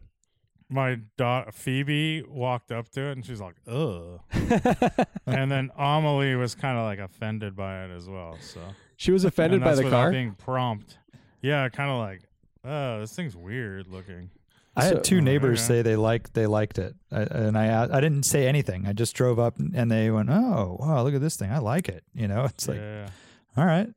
my 0.70 0.98
daughter 1.16 1.50
Phoebe 1.52 2.22
walked 2.22 2.70
up 2.72 2.88
to 2.90 3.00
it 3.08 3.12
and 3.12 3.24
she's 3.24 3.40
like, 3.40 3.54
"Ugh," 3.66 4.20
and 5.26 5.50
then 5.50 5.70
Amelie 5.76 6.34
was 6.36 6.54
kind 6.54 6.76
of 6.78 6.84
like 6.84 6.98
offended 6.98 7.56
by 7.56 7.84
it 7.84 7.90
as 7.90 8.08
well. 8.08 8.36
So 8.40 8.60
she 8.96 9.10
was 9.12 9.24
offended 9.24 9.60
by 9.62 9.74
the 9.74 9.84
without 9.84 9.96
car. 10.04 10.10
being 10.10 10.34
prompt. 10.34 10.98
Yeah, 11.40 11.68
kind 11.68 11.90
of 11.90 11.98
like, 11.98 12.22
"Oh, 12.64 13.00
this 13.00 13.14
thing's 13.14 13.36
weird 13.36 13.86
looking." 13.88 14.30
I 14.76 14.84
had 14.84 15.02
two 15.02 15.20
neighbors 15.20 15.58
Okay. 15.60 15.66
say 15.78 15.82
they 15.82 15.96
liked 15.96 16.34
they 16.34 16.46
liked 16.46 16.78
it, 16.78 16.94
I, 17.10 17.22
and 17.22 17.58
I 17.58 17.82
I 17.84 18.00
didn't 18.00 18.22
say 18.24 18.46
anything. 18.46 18.86
I 18.86 18.92
just 18.92 19.16
drove 19.16 19.38
up 19.38 19.58
and 19.58 19.90
they 19.90 20.10
went, 20.10 20.30
"Oh, 20.30 20.76
wow, 20.78 21.02
look 21.02 21.14
at 21.14 21.20
this 21.20 21.36
thing! 21.36 21.50
I 21.50 21.58
like 21.58 21.88
it." 21.88 22.04
You 22.14 22.28
know, 22.28 22.44
it's 22.44 22.68
like, 22.68 22.78
yeah, 22.78 23.08
all 23.56 23.64
right, 23.66 23.88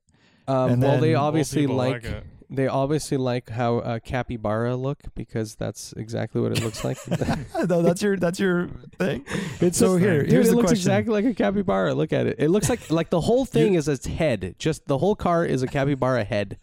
Um, 0.48 0.80
well, 0.80 1.00
they 1.00 1.10
then- 1.10 1.18
Old 1.18 1.28
obviously 1.28 1.62
people 1.64 1.76
like, 1.76 2.04
it. 2.04 2.24
They 2.54 2.68
obviously 2.68 3.16
like 3.16 3.50
how 3.50 3.78
uh, 3.80 4.00
capybara 4.00 4.76
look 4.76 5.00
because 5.16 5.56
that's 5.56 5.94
exactly 5.96 6.42
what 6.42 6.52
it 6.52 6.62
looks 6.62 6.84
like. 6.84 6.98
no, 7.70 7.82
that's 7.82 8.02
your 8.02 8.18
that's 8.18 8.40
your 8.40 8.68
thing. 9.00 9.26
It's 9.62 9.78
So 9.78 9.96
here- 9.96 10.24
dude, 10.24 10.32
here's 10.32 10.48
it 10.48 10.52
the 10.52 10.56
looks 10.58 10.68
question. 10.72 10.82
exactly 10.92 11.14
like 11.14 11.26
a 11.26 11.34
capybara. 11.34 11.94
Look 11.94 12.12
at 12.12 12.28
it. 12.28 12.36
It 12.40 12.50
looks 12.50 12.70
like 12.70 12.92
like 12.92 13.10
the 13.10 13.22
whole 13.22 13.46
thing 13.46 13.76
is 13.76 13.88
its 13.88 14.06
head. 14.06 14.56
Just 14.60 14.86
the 14.88 14.98
whole 14.98 15.16
car 15.16 15.46
is 15.46 15.64
a 15.64 15.68
capybara 15.68 16.24
head. 16.26 16.58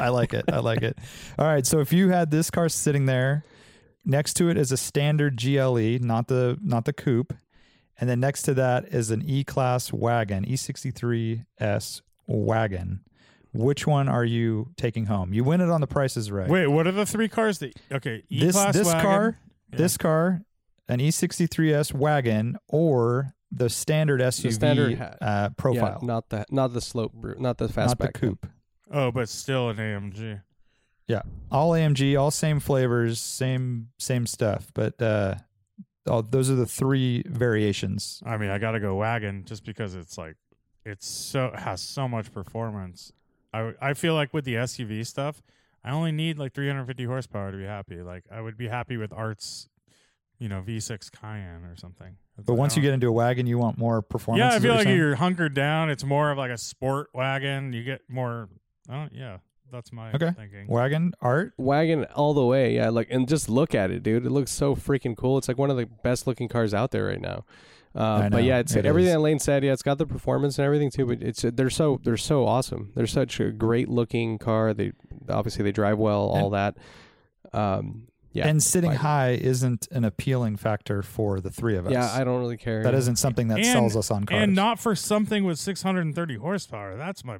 I 0.00 0.08
like 0.08 0.32
it. 0.32 0.46
I 0.50 0.60
like 0.60 0.82
it. 0.82 0.96
All 1.38 1.46
right, 1.46 1.66
so 1.66 1.80
if 1.80 1.92
you 1.92 2.08
had 2.08 2.30
this 2.30 2.50
car 2.50 2.68
sitting 2.70 3.04
there, 3.06 3.44
next 4.04 4.34
to 4.34 4.48
it 4.48 4.56
is 4.56 4.72
a 4.72 4.76
standard 4.78 5.36
GLE, 5.36 5.98
not 6.00 6.28
the 6.28 6.58
not 6.62 6.86
the 6.86 6.94
coupe, 6.94 7.34
and 8.00 8.08
then 8.08 8.20
next 8.20 8.42
to 8.42 8.54
that 8.54 8.86
is 8.88 9.10
an 9.10 9.22
E 9.26 9.44
class 9.44 9.92
wagon, 9.92 10.46
E63S 10.46 12.00
wagon. 12.26 13.00
Which 13.52 13.86
one 13.86 14.08
are 14.08 14.24
you 14.24 14.70
taking 14.76 15.06
home? 15.06 15.32
You 15.34 15.42
win 15.44 15.60
it 15.60 15.70
on 15.70 15.80
the 15.80 15.86
prices 15.86 16.30
right. 16.30 16.48
Wait, 16.48 16.66
what 16.68 16.86
are 16.86 16.92
the 16.92 17.06
three 17.06 17.28
cars 17.28 17.58
that? 17.58 17.72
Okay, 17.90 18.22
E 18.28 18.40
this 18.40 18.54
class 18.54 18.74
this 18.74 18.86
wagon? 18.86 19.02
car, 19.02 19.38
Yeah. 19.72 19.76
this 19.78 19.96
car, 19.96 20.42
an 20.88 21.00
E63s 21.00 21.92
wagon 21.92 22.58
or 22.68 23.34
the 23.50 23.68
standard 23.68 24.20
SUV 24.20 24.52
standard 24.52 25.16
uh, 25.20 25.50
profile, 25.56 25.98
Yeah, 26.00 26.06
not 26.06 26.28
the 26.28 26.44
not 26.50 26.72
the 26.72 26.80
slope, 26.80 27.12
route, 27.14 27.40
not 27.40 27.58
the 27.58 27.66
fastback 27.66 27.86
not 27.86 27.98
the 27.98 28.08
coupe. 28.12 28.46
Oh, 28.92 29.10
but 29.10 29.28
still 29.28 29.68
an 29.70 29.76
AMG. 29.78 30.42
Yeah, 31.08 31.22
all 31.50 31.72
AMG, 31.72 32.16
all 32.20 32.30
same 32.30 32.60
flavors, 32.60 33.18
same 33.20 33.88
same 33.98 34.26
stuff, 34.28 34.70
but 34.74 35.00
uh, 35.02 35.34
all, 36.08 36.22
those 36.22 36.48
are 36.50 36.54
the 36.54 36.66
three 36.66 37.24
variations. 37.26 38.22
I 38.24 38.36
mean, 38.36 38.50
I 38.50 38.58
got 38.58 38.72
to 38.72 38.80
go 38.80 38.94
wagon 38.94 39.44
just 39.44 39.64
because 39.64 39.96
it's 39.96 40.16
like 40.16 40.36
it's 40.84 41.08
so 41.08 41.50
has 41.56 41.80
so 41.82 42.06
much 42.06 42.32
performance. 42.32 43.12
I 43.52 43.72
I 43.80 43.94
feel 43.94 44.14
like 44.14 44.32
with 44.34 44.44
the 44.44 44.54
SUV 44.54 45.06
stuff, 45.06 45.42
I 45.84 45.90
only 45.92 46.12
need 46.12 46.38
like 46.38 46.52
350 46.54 47.04
horsepower 47.04 47.50
to 47.52 47.56
be 47.56 47.64
happy. 47.64 47.96
Like 48.02 48.24
I 48.30 48.40
would 48.40 48.56
be 48.56 48.68
happy 48.68 48.96
with 48.96 49.12
Art's, 49.12 49.68
you 50.38 50.48
know, 50.48 50.62
V6 50.66 51.10
Cayenne 51.12 51.64
or 51.64 51.76
something. 51.76 52.16
But 52.44 52.54
once 52.54 52.74
you 52.76 52.80
get 52.82 52.94
into 52.94 53.06
a 53.08 53.12
wagon, 53.12 53.46
you 53.46 53.58
want 53.58 53.76
more 53.76 54.00
performance. 54.00 54.40
yeah, 54.52 54.56
I 54.56 54.60
feel 54.60 54.70
like 54.74 54.84
you're 54.86 54.92
saying? 54.92 54.96
you're 54.96 55.14
hunkered 55.16 55.54
down. 55.54 55.90
It's 55.90 56.04
more 56.04 56.30
of 56.30 56.38
like 56.38 56.50
a 56.50 56.56
sport 56.58 57.10
wagon. 57.12 57.72
You 57.72 57.82
get 57.82 58.00
more. 58.08 58.48
Oh 58.90 59.08
yeah, 59.12 59.38
that's 59.70 59.92
my 59.92 60.12
Okay. 60.12 60.30
thinking. 60.32 60.66
wagon 60.66 61.12
art. 61.20 61.52
wagon 61.58 62.04
all 62.14 62.32
the 62.34 62.44
way. 62.44 62.74
Yeah, 62.74 62.88
like 62.88 63.08
and 63.10 63.28
just 63.28 63.48
look 63.50 63.74
at 63.74 63.90
it, 63.90 64.02
dude. 64.02 64.24
It 64.24 64.30
looks 64.30 64.50
so 64.52 64.74
freaking 64.74 65.16
cool. 65.16 65.36
It's 65.38 65.48
like 65.48 65.58
one 65.58 65.70
of 65.70 65.76
the 65.76 65.86
best 65.86 66.26
looking 66.26 66.48
cars 66.48 66.72
out 66.72 66.92
there 66.92 67.04
right 67.06 67.20
now. 67.20 67.44
Uh, 67.94 68.28
but 68.28 68.44
yeah, 68.44 68.58
it's 68.58 68.76
it 68.76 68.86
everything 68.86 69.08
is. 69.08 69.14
that 69.14 69.20
Lane 69.20 69.38
said. 69.40 69.64
Yeah, 69.64 69.72
it's 69.72 69.82
got 69.82 69.98
the 69.98 70.06
performance 70.06 70.58
and 70.58 70.66
everything 70.66 70.90
too. 70.90 71.06
But 71.06 71.22
it's 71.22 71.42
they're 71.42 71.70
so 71.70 72.00
they're 72.04 72.16
so 72.16 72.46
awesome. 72.46 72.92
They're 72.94 73.06
such 73.06 73.40
a 73.40 73.50
great 73.50 73.88
looking 73.88 74.38
car. 74.38 74.72
They 74.72 74.92
obviously 75.28 75.64
they 75.64 75.72
drive 75.72 75.98
well, 75.98 76.28
all 76.28 76.50
that. 76.50 76.76
Um, 77.52 78.06
yeah, 78.32 78.46
and 78.46 78.62
sitting 78.62 78.90
wagon. 78.90 79.02
high 79.02 79.30
isn't 79.30 79.88
an 79.90 80.04
appealing 80.04 80.56
factor 80.56 81.02
for 81.02 81.40
the 81.40 81.50
three 81.50 81.76
of 81.76 81.86
us. 81.86 81.92
yeah. 81.92 82.12
I 82.12 82.22
don't 82.22 82.38
really 82.38 82.56
care. 82.56 82.84
That 82.84 82.94
isn't 82.94 83.16
something 83.16 83.48
that 83.48 83.58
And- 83.58 83.66
sells 83.66 83.96
us 83.96 84.10
on 84.12 84.24
cars. 84.24 84.40
and 84.40 84.54
not 84.54 84.78
for 84.78 84.94
something 84.94 85.42
with 85.42 85.58
630 85.58 86.36
horsepower. 86.36 86.96
That's 86.96 87.24
my. 87.24 87.38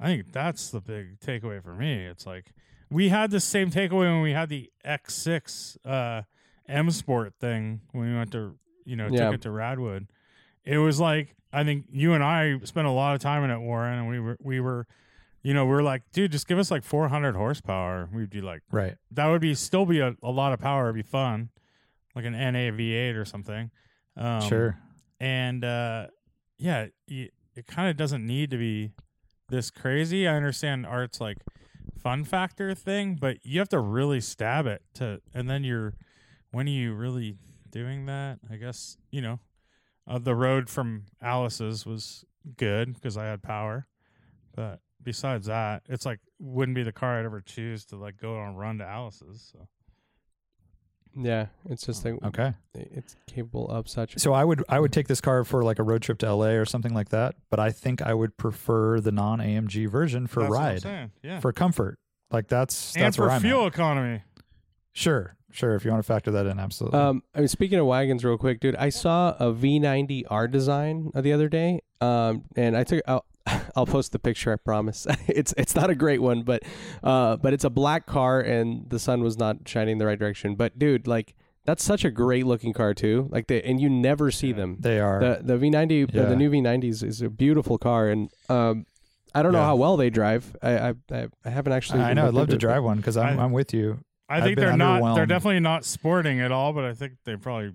I 0.00 0.06
think 0.06 0.32
that's 0.32 0.70
the 0.70 0.80
big 0.80 1.20
takeaway 1.20 1.62
for 1.62 1.74
me. 1.74 2.06
It's 2.06 2.24
like 2.26 2.52
we 2.90 3.10
had 3.10 3.30
the 3.30 3.38
same 3.38 3.70
takeaway 3.70 4.10
when 4.10 4.22
we 4.22 4.32
had 4.32 4.48
the 4.48 4.70
X6 4.84 5.76
uh, 5.84 6.22
M 6.66 6.90
Sport 6.90 7.34
thing 7.38 7.82
when 7.92 8.08
we 8.10 8.16
went 8.16 8.32
to 8.32 8.56
you 8.84 8.96
know 8.96 9.08
Yeah. 9.10 9.26
took 9.26 9.34
it 9.34 9.42
to 9.42 9.48
Radwood. 9.48 10.06
It 10.64 10.78
was 10.78 11.00
like 11.00 11.34
I 11.52 11.64
think 11.64 11.86
you 11.92 12.14
and 12.14 12.24
I 12.24 12.58
spent 12.64 12.86
a 12.86 12.90
lot 12.90 13.14
of 13.14 13.20
time 13.20 13.44
in 13.44 13.50
it, 13.50 13.58
Warren, 13.58 13.98
and 13.98 14.08
we 14.08 14.18
were 14.20 14.36
we 14.40 14.60
were, 14.60 14.86
you 15.42 15.52
know, 15.54 15.66
we 15.66 15.72
are 15.74 15.82
like, 15.82 16.02
dude, 16.12 16.32
just 16.32 16.46
give 16.48 16.58
us 16.58 16.70
like 16.70 16.82
400 16.84 17.34
horsepower. 17.36 18.08
We'd 18.12 18.30
be 18.30 18.40
like, 18.40 18.62
right. 18.70 18.96
that 19.10 19.26
would 19.26 19.40
be 19.42 19.54
still 19.54 19.84
be 19.84 19.98
a, 20.00 20.16
a 20.22 20.30
lot 20.30 20.52
of 20.52 20.60
power. 20.60 20.84
It'd 20.84 20.94
be 20.94 21.02
fun, 21.02 21.50
like 22.14 22.24
an 22.24 22.32
NA 22.32 22.70
V8 22.74 23.16
or 23.16 23.24
something. 23.24 23.70
Um, 24.16 24.42
sure. 24.48 24.78
and 25.20 25.64
uh 25.64 26.06
yeah 26.58 26.86
y 27.08 27.28
it 27.54 27.66
kind 27.66 27.88
of 27.90 27.96
doesn't 27.96 28.26
need 28.26 28.50
to 28.50 28.56
be 28.58 28.92
this 29.48 29.70
crazy 29.70 30.28
i 30.28 30.34
understand 30.36 30.84
art's 30.86 31.18
like 31.20 31.38
fun 31.98 32.22
factor 32.24 32.74
thing 32.74 33.16
but 33.20 33.38
you 33.42 33.58
have 33.58 33.68
to 33.70 33.80
really 33.80 34.20
stab 34.20 34.66
it 34.66 34.82
to 34.94 35.20
and 35.34 35.48
then 35.48 35.64
you're 35.64 35.94
when 36.50 36.66
you 36.66 36.92
really 36.94 37.36
doing 37.72 38.06
that 38.06 38.38
i 38.50 38.56
guess 38.56 38.96
you 39.10 39.20
know 39.20 39.40
uh, 40.06 40.18
the 40.18 40.34
road 40.36 40.68
from 40.70 41.04
alice's 41.20 41.84
was 41.84 42.24
good 42.56 42.94
because 42.94 43.16
i 43.16 43.24
had 43.24 43.42
power 43.42 43.86
but 44.54 44.78
besides 45.02 45.46
that 45.46 45.82
it's 45.88 46.06
like 46.06 46.20
wouldn't 46.38 46.76
be 46.76 46.82
the 46.84 46.92
car 46.92 47.18
i'd 47.18 47.24
ever 47.24 47.40
choose 47.40 47.84
to 47.84 47.96
like 47.96 48.16
go 48.16 48.38
on 48.38 48.54
a 48.54 48.56
run 48.56 48.78
to 48.78 48.84
alice's 48.86 49.50
so 49.52 49.66
Yeah, 51.14 51.46
it's 51.68 51.84
just 51.84 52.04
like 52.06 52.14
Okay. 52.24 52.54
it's 52.74 53.16
capable 53.26 53.68
of 53.68 53.86
such. 53.86 54.18
So 54.18 54.32
I 54.32 54.44
would 54.44 54.64
I 54.70 54.80
would 54.80 54.92
take 54.92 55.08
this 55.08 55.20
car 55.20 55.44
for 55.44 55.62
like 55.62 55.78
a 55.78 55.82
road 55.82 56.00
trip 56.00 56.18
to 56.20 56.34
LA 56.34 56.52
or 56.56 56.64
something 56.64 56.94
like 56.94 57.10
that, 57.10 57.34
but 57.50 57.60
I 57.60 57.70
think 57.70 58.00
I 58.00 58.14
would 58.14 58.36
prefer 58.38 58.98
the 58.98 59.12
non 59.12 59.38
AMG 59.38 59.90
version 59.90 60.26
for 60.26 60.40
that's 60.40 60.50
what 60.50 60.58
I'm 60.58 60.64
ride, 60.72 60.82
saying. 60.82 61.10
yeah 61.22 61.40
for 61.40 61.52
comfort. 61.52 61.98
Like 62.30 62.48
that's 62.48 62.94
and 62.94 63.04
that's 63.04 63.16
for 63.16 63.24
where 63.26 63.32
I'm 63.32 63.42
fuel 63.42 63.66
at. 63.66 63.74
economy 63.74 64.22
Sure, 64.92 65.36
sure. 65.50 65.74
If 65.74 65.84
you 65.84 65.90
want 65.90 66.02
to 66.02 66.06
factor 66.06 66.30
that 66.32 66.46
in, 66.46 66.58
absolutely. 66.58 66.98
Um, 66.98 67.22
I 67.34 67.38
mean, 67.40 67.48
speaking 67.48 67.78
of 67.78 67.86
wagons, 67.86 68.24
real 68.24 68.36
quick, 68.38 68.60
dude, 68.60 68.76
I 68.76 68.90
saw 68.90 69.30
a 69.38 69.52
V90 69.52 70.24
R 70.30 70.46
design 70.48 71.10
uh, 71.14 71.20
the 71.20 71.32
other 71.32 71.48
day. 71.48 71.80
Um, 72.00 72.44
and 72.56 72.76
I 72.76 72.84
took. 72.84 73.02
I'll, 73.08 73.24
I'll 73.76 73.86
post 73.86 74.12
the 74.12 74.18
picture. 74.18 74.52
I 74.52 74.56
promise. 74.56 75.06
it's 75.26 75.54
it's 75.56 75.74
not 75.74 75.88
a 75.90 75.94
great 75.94 76.20
one, 76.20 76.42
but 76.42 76.62
uh, 77.02 77.36
but 77.36 77.52
it's 77.52 77.64
a 77.64 77.70
black 77.70 78.06
car, 78.06 78.40
and 78.40 78.88
the 78.90 78.98
sun 78.98 79.22
was 79.22 79.38
not 79.38 79.66
shining 79.66 79.98
the 79.98 80.06
right 80.06 80.18
direction. 80.18 80.54
But 80.56 80.78
dude, 80.78 81.06
like 81.06 81.34
that's 81.64 81.82
such 81.84 82.04
a 82.04 82.10
great 82.10 82.44
looking 82.44 82.72
car 82.72 82.92
too. 82.92 83.28
Like 83.30 83.46
they 83.46 83.62
and 83.62 83.80
you 83.80 83.88
never 83.88 84.30
see 84.30 84.52
them. 84.52 84.76
they 84.80 85.00
are. 85.00 85.20
The 85.20 85.40
the 85.42 85.54
V90, 85.58 86.04
uh, 86.04 86.06
Yeah. 86.12 86.28
the 86.28 86.36
new 86.36 86.50
V90s 86.50 87.02
is 87.02 87.22
a 87.22 87.30
beautiful 87.30 87.78
car, 87.78 88.08
and 88.08 88.30
um, 88.48 88.84
I 89.34 89.42
don't 89.42 89.52
know 89.52 89.62
how 89.62 89.76
well 89.76 89.96
they 89.96 90.10
drive. 90.10 90.54
I 90.62 90.78
I 90.90 90.94
I, 91.10 91.26
I 91.44 91.50
haven't 91.50 91.72
actually. 91.72 92.00
I 92.00 92.12
know. 92.14 92.26
I'd 92.28 92.34
love 92.34 92.48
to 92.48 92.54
into 92.54 92.56
it, 92.56 92.68
drive 92.68 92.84
one 92.84 92.98
because 92.98 93.16
I'm 93.16 93.38
I'm 93.40 93.52
with 93.52 93.72
you. 93.72 94.00
I 94.28 94.40
think 94.40 94.58
they're 94.58 94.76
not. 94.76 95.14
They're 95.14 95.26
definitely 95.26 95.60
not 95.60 95.84
sporting 95.84 96.40
at 96.40 96.50
all, 96.52 96.72
but 96.72 96.84
I 96.84 96.94
think 96.94 97.14
they 97.24 97.36
probably 97.36 97.72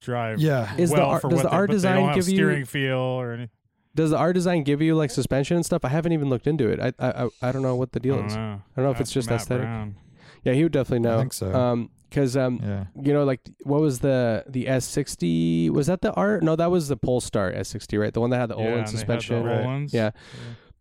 drive 0.00 0.40
Yeah. 0.40 0.74
Is 0.76 0.90
the 0.90 0.96
well 0.96 1.10
R- 1.10 1.20
for 1.20 1.28
does 1.28 1.36
what 1.36 1.42
the 1.44 1.48
they, 1.50 1.56
but 1.56 1.66
they 1.68 1.72
design 1.74 1.96
don't 1.96 2.06
have 2.08 2.14
give 2.16 2.28
you- 2.28 2.36
steering 2.36 2.64
feel 2.64 2.96
or 2.98 3.32
anything. 3.32 3.50
Does 3.94 4.10
the 4.10 4.16
R 4.18 4.32
design 4.32 4.62
give 4.62 4.80
you 4.80 4.94
like 4.94 5.10
suspension 5.10 5.56
and 5.56 5.66
stuff? 5.66 5.84
I 5.84 5.88
haven't 5.88 6.12
even 6.12 6.28
looked 6.30 6.46
into 6.46 6.68
it. 6.68 6.78
I 6.80 6.92
I 6.98 7.24
I, 7.24 7.28
I 7.42 7.52
don't 7.52 7.62
know 7.62 7.74
what 7.76 7.92
the 7.92 8.00
deal 8.00 8.16
don't 8.16 8.26
is. 8.26 8.36
know. 8.36 8.40
I 8.40 8.76
don't 8.76 8.84
know 8.84 8.90
if 8.92 9.00
it's 9.00 9.10
Ask 9.10 9.14
just 9.14 9.30
Matt 9.30 9.40
aesthetic. 9.40 9.64
Brown. 9.66 9.96
Yeah, 10.44 10.52
he 10.54 10.62
would 10.62 10.72
definitely 10.72 11.00
know. 11.00 11.16
I 11.16 11.20
think 11.20 11.32
so. 11.32 11.52
Um, 11.52 11.90
because 12.08 12.36
um, 12.36 12.60
yeah. 12.62 12.84
you 13.02 13.12
know, 13.12 13.24
like 13.24 13.40
what 13.62 13.80
was 13.80 13.98
the 14.00 14.44
the 14.48 14.66
S60? 14.66 15.70
Was 15.70 15.86
that 15.88 16.00
the 16.02 16.12
R? 16.14 16.40
No, 16.40 16.56
that 16.56 16.70
was 16.70 16.88
the 16.88 16.96
Polestar 16.96 17.52
S60, 17.52 18.00
right? 18.00 18.12
The 18.14 18.20
one 18.20 18.30
that 18.30 18.38
had 18.38 18.48
the 18.50 18.56
Yeah, 18.56 18.60
and 18.62 18.68
Olin 18.72 18.74
they 18.74 18.80
had 18.80 18.86
the 18.86 18.90
suspension. 18.90 19.42
Right. 19.44 19.58
Öhlins. 19.64 19.92
Yeah. 19.92 20.10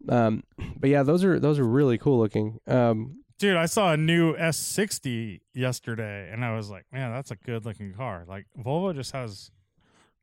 Um, 0.08 0.44
but 0.78 0.90
yeah, 0.90 1.04
those 1.04 1.24
are 1.24 1.40
those 1.40 1.60
are 1.60 1.66
really 1.68 1.98
cool 1.98 2.20
looking. 2.20 2.60
Um, 2.68 3.18
Dude, 3.40 3.56
I 3.56 3.68
saw 3.68 3.94
a 3.94 3.98
new 3.98 4.36
S60 4.36 5.40
yesterday, 5.54 6.30
and 6.32 6.44
I 6.44 6.56
was 6.56 6.70
like, 6.70 6.86
man, 6.92 7.12
that's 7.14 7.32
a 7.32 7.38
good 7.38 7.66
looking 7.66 7.94
car. 7.94 8.26
Like 8.28 8.46
Volvo 8.62 8.94
just 8.94 9.14
has, 9.14 9.50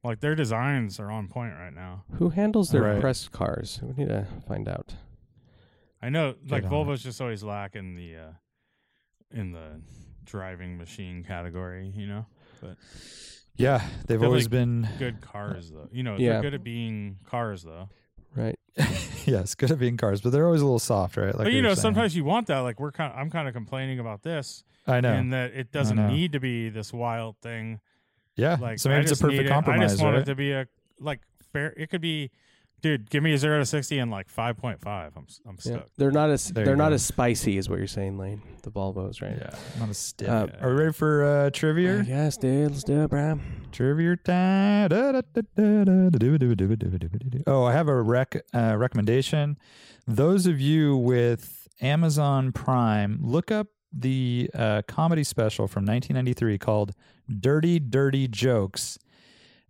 like 0.04 0.20
their 0.20 0.34
designs 0.34 1.00
are 1.00 1.10
on 1.10 1.26
point 1.28 1.54
right 1.54 1.72
now. 1.74 2.04
who 2.18 2.28
handles 2.28 2.70
their 2.70 2.82
Right. 2.82 3.00
press 3.00 3.26
cars? 3.28 3.80
We 3.82 3.94
need 4.04 4.08
to 4.10 4.26
find 4.46 4.68
out. 4.68 4.94
I 6.02 6.10
know, 6.10 6.34
like 6.48 6.64
on 6.64 6.70
Volvo's 6.70 7.02
just 7.02 7.20
always 7.22 7.42
lacking 7.42 7.96
the, 7.96 8.16
uh 8.16 8.30
in 9.32 9.50
the 9.52 9.80
driving 10.24 10.76
machine 10.76 11.24
category. 11.24 11.90
You 11.96 12.06
know, 12.06 12.26
But 12.60 12.76
Yeah. 13.56 13.78
They've 14.06 14.18
They're 14.20 14.26
always 14.28 14.44
like 14.44 14.50
been 14.50 14.88
good 14.98 15.20
cars 15.22 15.70
though. 15.70 15.88
You 15.90 16.02
know, 16.02 16.16
Yeah. 16.18 16.32
they're 16.34 16.42
good 16.42 16.54
at 16.54 16.62
being 16.64 17.16
cars 17.24 17.62
though. 17.62 17.88
Right. 18.34 18.58
yes, 19.32 19.54
good 19.54 19.70
at 19.70 19.78
being 19.78 19.96
cars, 19.96 20.20
but 20.20 20.30
they're 20.32 20.46
always 20.46 20.60
a 20.60 20.64
little 20.64 20.78
soft, 20.78 21.16
right? 21.16 21.34
Like 21.34 21.44
but 21.46 21.52
you 21.52 21.62
know, 21.62 21.70
saying. 21.74 21.82
sometimes 21.82 22.16
you 22.16 22.24
want 22.24 22.46
that. 22.48 22.60
Like 22.60 22.80
we're 22.80 22.92
kind, 22.92 23.12
of, 23.12 23.18
I'm 23.18 23.30
kind 23.30 23.48
of 23.48 23.54
complaining 23.54 23.98
about 23.98 24.22
this, 24.22 24.64
I 24.86 25.00
know. 25.00 25.12
and 25.12 25.32
that 25.32 25.52
it 25.52 25.72
doesn't 25.72 26.08
need 26.08 26.32
to 26.32 26.40
be 26.40 26.68
this 26.68 26.92
wild 26.92 27.36
thing. 27.42 27.80
yeah. 28.36 28.56
Like 28.60 28.78
so 28.78 28.90
I 28.90 28.94
maybe 28.94 29.10
it's 29.10 29.20
a 29.20 29.22
perfect 29.22 29.42
it- 29.42 29.46
I 29.50 29.54
compromise, 29.54 29.92
just 29.92 30.02
want 30.02 30.14
right? 30.14 30.22
it 30.22 30.26
to 30.26 30.34
be 30.34 30.52
a 30.52 30.66
like 31.00 31.20
fair. 31.52 31.74
It 31.76 31.90
could 31.90 32.00
be, 32.00 32.30
dude, 32.82 33.10
give 33.10 33.22
me 33.22 33.32
a 33.32 33.38
zero 33.38 33.58
to 33.58 33.66
sixty 33.66 33.98
in 33.98 34.10
like 34.10 34.28
five 34.28 34.56
point 34.56 34.80
five. 34.80 35.12
I'm 35.16 35.26
I'm 35.48 35.58
stuck. 35.58 35.72
Yeah. 35.80 35.82
They're 35.96 36.10
not 36.10 36.30
as 36.30 36.48
There 36.48 36.64
they're 36.64 36.76
not 36.76 36.90
go. 36.90 36.94
as 36.94 37.04
spicy 37.04 37.58
as 37.58 37.68
what 37.68 37.78
you're 37.78 37.86
saying, 37.86 38.18
Lane. 38.18 38.42
The 38.62 38.70
Volvos, 38.70 39.22
right? 39.22 39.36
Yeah, 39.38 39.54
not 39.78 39.88
as 39.90 39.98
stiff. 39.98 40.28
Uh, 40.28 40.46
Are 40.60 40.70
we 40.70 40.74
ready 40.76 40.92
for 40.92 41.24
uh, 41.24 41.50
trivia? 41.50 42.02
yes, 42.06 42.36
dude. 42.36 42.70
Let's 42.72 42.84
do 42.84 43.02
it, 43.04 43.10
bro. 43.10 43.38
Trivia 43.72 44.16
time. 44.16 44.88
Oh, 47.46 47.64
I 47.64 47.72
have 47.72 47.88
a 47.88 48.02
rec 48.02 48.36
uh, 48.54 48.76
recommendation. 48.76 49.58
Those 50.06 50.46
of 50.46 50.60
you 50.60 50.96
with 50.96 51.68
Amazon 51.80 52.52
Prime, 52.52 53.18
look 53.22 53.50
up 53.50 53.68
the 53.92 54.50
uh, 54.54 54.82
comedy 54.86 55.24
special 55.24 55.66
from 55.68 55.84
1993 55.84 56.58
called 56.58 56.92
"Dirty 57.40 57.78
Dirty 57.78 58.28
Jokes." 58.28 58.98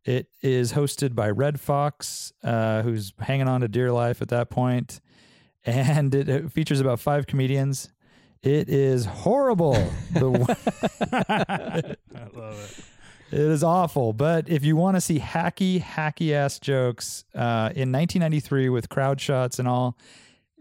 It 0.06 0.28
is 0.40 0.72
hosted 0.72 1.16
by 1.16 1.30
Redd 1.30 1.58
Foxx, 1.58 2.32
uh, 2.44 2.82
who's 2.82 3.12
hanging 3.18 3.48
on 3.48 3.62
to 3.62 3.68
dear 3.68 3.90
life 3.90 4.22
at 4.22 4.28
that 4.28 4.50
point, 4.50 5.00
and 5.64 6.14
it, 6.14 6.28
it 6.28 6.52
features 6.52 6.78
about 6.78 7.00
five 7.00 7.26
comedians. 7.26 7.90
It 8.40 8.68
is 8.68 9.04
horrible. 9.04 9.72
the 10.12 10.56
I 12.14 12.38
love 12.38 12.86
it. 13.30 13.36
it 13.36 13.40
is 13.40 13.64
awful. 13.64 14.12
But 14.12 14.48
if 14.48 14.64
you 14.64 14.76
want 14.76 14.96
to 14.96 15.00
see 15.00 15.18
hacky, 15.18 15.82
hacky 15.82 16.32
ass 16.32 16.60
jokes 16.60 17.24
uh, 17.34 17.74
in 17.74 17.90
1993 17.90 18.68
with 18.68 18.88
crowd 18.88 19.20
shots 19.20 19.58
and 19.58 19.66
all, 19.66 19.98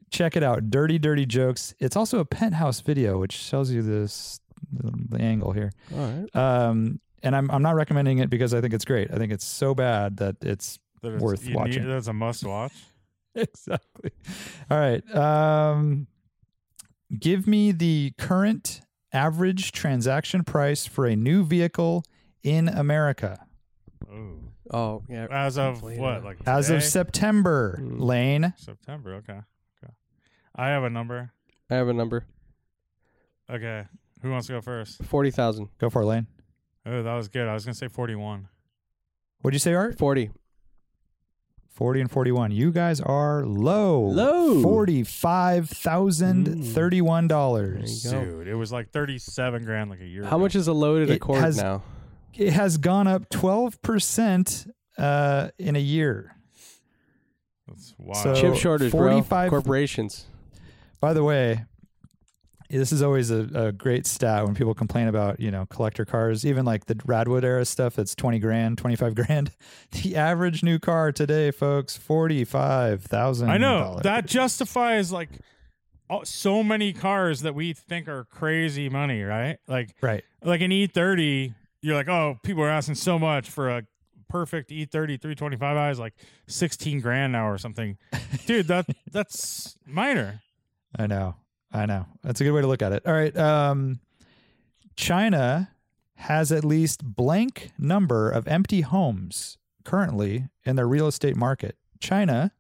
check 0.09 0.35
it 0.35 0.41
out. 0.41 0.71
Dirty, 0.71 0.97
dirty 0.97 1.27
jokes. 1.27 1.75
It's 1.77 1.95
also 1.95 2.17
a 2.17 2.25
penthouse 2.25 2.81
video, 2.81 3.19
which 3.19 3.47
tells 3.47 3.69
you 3.69 3.83
this 3.83 4.39
the, 4.73 4.91
the 5.09 5.21
angle 5.21 5.51
here. 5.51 5.71
All 5.95 5.99
right. 5.99 6.35
Um, 6.35 6.99
and 7.25 7.35
I'm 7.35 7.51
I'm 7.51 7.61
not 7.61 7.75
recommending 7.75 8.19
it 8.19 8.29
because 8.29 8.53
I 8.53 8.61
think 8.61 8.73
it's 8.73 8.85
great. 8.85 9.11
I 9.11 9.17
think 9.17 9.33
it's 9.33 9.43
so 9.45 9.75
bad 9.75 10.17
that 10.17 10.37
it's 10.41 10.79
That 11.01 11.09
it's- 11.09 11.21
Worth 11.21 11.43
you 11.43 11.49
need- 11.49 11.55
watching. 11.57 11.87
That's 11.87 12.07
a 12.07 12.13
must 12.13 12.45
watch. 12.45 12.73
exactly. 13.35 14.11
All 14.71 14.77
right. 14.79 15.03
Um, 15.15 16.07
give 17.19 17.47
me 17.47 17.71
the 17.73 18.13
current 18.17 18.81
average 19.11 19.71
transaction 19.73 20.43
price 20.43 20.85
for 20.85 21.05
a 21.05 21.15
new 21.15 21.43
vehicle 21.45 22.03
in 22.43 22.67
America 22.67 23.45
Ooh. 24.11 24.39
Oh 24.71 25.03
yeah. 25.09 25.27
As 25.31 25.57
of 25.57 25.73
Hopefully, 25.75 25.97
what? 25.99 26.21
yeah. 26.21 26.27
Like 26.29 26.37
as 26.45 26.69
of? 26.69 26.83
September? 26.83 27.77
Mm. 27.81 27.99
Lane, 28.01 28.53
September. 28.57 29.15
Okay. 29.15 29.39
Okay. 29.83 29.93
I 30.55 30.69
have 30.69 30.83
a 30.83 30.89
number. 30.89 31.31
I 31.69 31.75
have 31.75 31.87
a 31.87 31.93
number. 31.93 32.25
Okay. 33.49 33.83
Who 34.21 34.31
wants 34.31 34.47
to 34.47 34.53
go 34.53 34.61
first? 34.61 35.03
Forty 35.03 35.29
thousand. 35.31 35.69
go 35.77 35.89
for 35.89 36.01
it, 36.01 36.05
Lane. 36.05 36.27
Oh, 36.85 37.03
that 37.03 37.13
was 37.15 37.27
good. 37.27 37.47
I 37.47 37.53
was 37.53 37.65
gonna 37.65 37.75
say 37.75 37.87
forty-one. 37.87 38.47
What'd 39.41 39.55
you 39.55 39.59
say, 39.59 39.73
Art? 39.73 39.97
Forty. 39.97 40.29
40 41.71 42.01
and 42.01 42.09
41. 42.09 42.51
You 42.51 42.71
guys 42.71 43.01
are 43.01 43.45
low. 43.45 43.99
Low. 43.99 44.63
$45,031. 44.63 46.47
There 46.47 47.85
you 47.85 48.11
go. 48.11 48.25
Dude, 48.37 48.47
it 48.47 48.55
was 48.55 48.71
like 48.71 48.91
thirty-seven 48.91 49.65
grand 49.65 49.89
like 49.89 49.99
a 50.01 50.05
year. 50.05 50.21
Ago. 50.21 50.29
How 50.29 50.35
ago. 50.37 50.43
much 50.45 50.55
is 50.55 50.67
a 50.67 50.73
loaded 50.73 51.09
It 51.09 51.17
Accord 51.17 51.39
has- 51.41 51.57
now? 51.57 51.83
It 52.33 52.51
has 52.51 52.77
gone 52.77 53.07
up 53.07 53.29
12% 53.29 54.69
uh, 54.97 55.49
in 55.57 55.77
a 55.77 55.79
year. 55.79 56.35
That's 57.67 57.95
wild. 57.97 58.23
So- 58.23 58.35
Chip 58.35 58.55
shortage, 58.55 58.91
bro. 58.91 59.07
45 59.09 59.49
Corporations. 59.49 60.25
By 60.99 61.13
the 61.13 61.23
way, 61.23 61.63
this 62.69 62.91
is 62.91 63.01
always 63.01 63.31
a, 63.31 63.47
a 63.53 63.71
great 63.71 64.05
stat 64.05 64.45
when 64.45 64.55
people 64.55 64.73
complain 64.73 65.07
about, 65.07 65.39
you 65.39 65.51
know, 65.51 65.65
collector 65.67 66.05
cars, 66.05 66.45
even 66.45 66.65
like 66.65 66.85
the 66.85 66.95
Radwood 66.95 67.43
era 67.43 67.63
stuff 67.65 67.95
that's 67.95 68.15
20 68.15 68.39
grand, 68.39 68.77
25 68.77 69.15
grand. 69.15 69.51
The 70.03 70.15
average 70.15 70.63
new 70.63 70.79
car 70.79 71.11
today, 71.11 71.51
folks, 71.51 71.97
$45,000. 71.97 73.47
I 73.47 73.57
know 73.57 73.99
that 74.03 74.25
justifies 74.25 75.11
like 75.11 75.29
so 76.23 76.63
many 76.63 76.93
cars 76.93 77.41
that 77.41 77.55
we 77.55 77.73
think 77.73 78.07
are 78.07 78.25
crazy 78.25 78.89
money, 78.89 79.23
right? 79.23 79.57
Like 79.67 79.95
Right. 80.01 80.23
like 80.43 80.61
an 80.61 80.71
E30, 80.71 81.53
you're 81.81 81.95
like, 81.95 82.07
oh, 82.09 82.37
people 82.43 82.63
are 82.63 82.69
asking 82.69 82.95
so 82.95 83.17
much 83.17 83.49
for 83.49 83.69
a 83.69 83.83
perfect 84.27 84.71
E 84.71 84.85
E30 84.85 85.19
325i 85.19 85.91
is 85.91 85.99
like 85.99 86.13
16 86.47 86.99
grand 86.99 87.31
now 87.33 87.47
or 87.47 87.57
something. 87.57 87.97
Dude, 88.45 88.67
that 88.67 88.85
that's 89.11 89.77
minor. 89.85 90.41
I 90.97 91.07
know. 91.07 91.35
I 91.75 91.85
know. 91.85 92.05
That's 92.23 92.39
a 92.39 92.43
good 92.45 92.51
way 92.53 92.61
to 92.61 92.67
look 92.67 92.81
at 92.81 92.93
it. 92.93 93.03
All 93.05 93.13
right. 93.13 93.35
Um, 93.35 93.99
China 94.95 95.71
has 96.15 96.51
at 96.51 96.63
least 96.63 97.03
blank 97.03 97.71
number 97.77 98.29
of 98.29 98.47
empty 98.47 98.79
homes 98.81 99.57
currently 99.83 100.47
in 100.63 100.77
their 100.77 100.87
real 100.87 101.07
estate 101.07 101.35
market. 101.35 101.75
China 101.99 102.51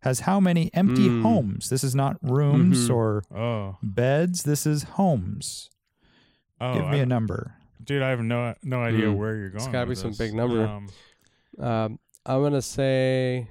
has 0.00 0.20
how 0.20 0.38
many 0.40 0.70
empty 0.74 1.08
Mm. 1.08 1.22
homes? 1.22 1.70
This 1.70 1.82
is 1.82 1.94
not 1.94 2.18
rooms 2.20 2.88
Mhm. 2.90 2.94
or 2.94 3.22
Oh. 3.34 3.78
beds. 3.82 4.42
This 4.42 4.66
is 4.66 4.82
homes. 4.82 5.70
Oh, 6.60 6.74
Give 6.74 6.82
me 6.90 6.98
I- 6.98 7.02
a 7.02 7.06
number. 7.06 7.54
dude, 7.82 8.02
I 8.02 8.10
have 8.10 8.20
no 8.20 8.54
no 8.62 8.82
idea 8.82 9.06
Mm. 9.06 9.16
where 9.16 9.36
you're 9.36 9.48
going. 9.48 9.62
It's 9.64 9.72
gotta 9.72 9.86
be 9.86 9.90
with 9.90 9.98
some 9.98 10.10
this. 10.10 10.18
big 10.18 10.34
number. 10.34 10.66
Um, 10.66 10.88
Um, 11.58 11.98
I'm 12.26 12.42
gonna 12.42 12.60
say. 12.60 13.48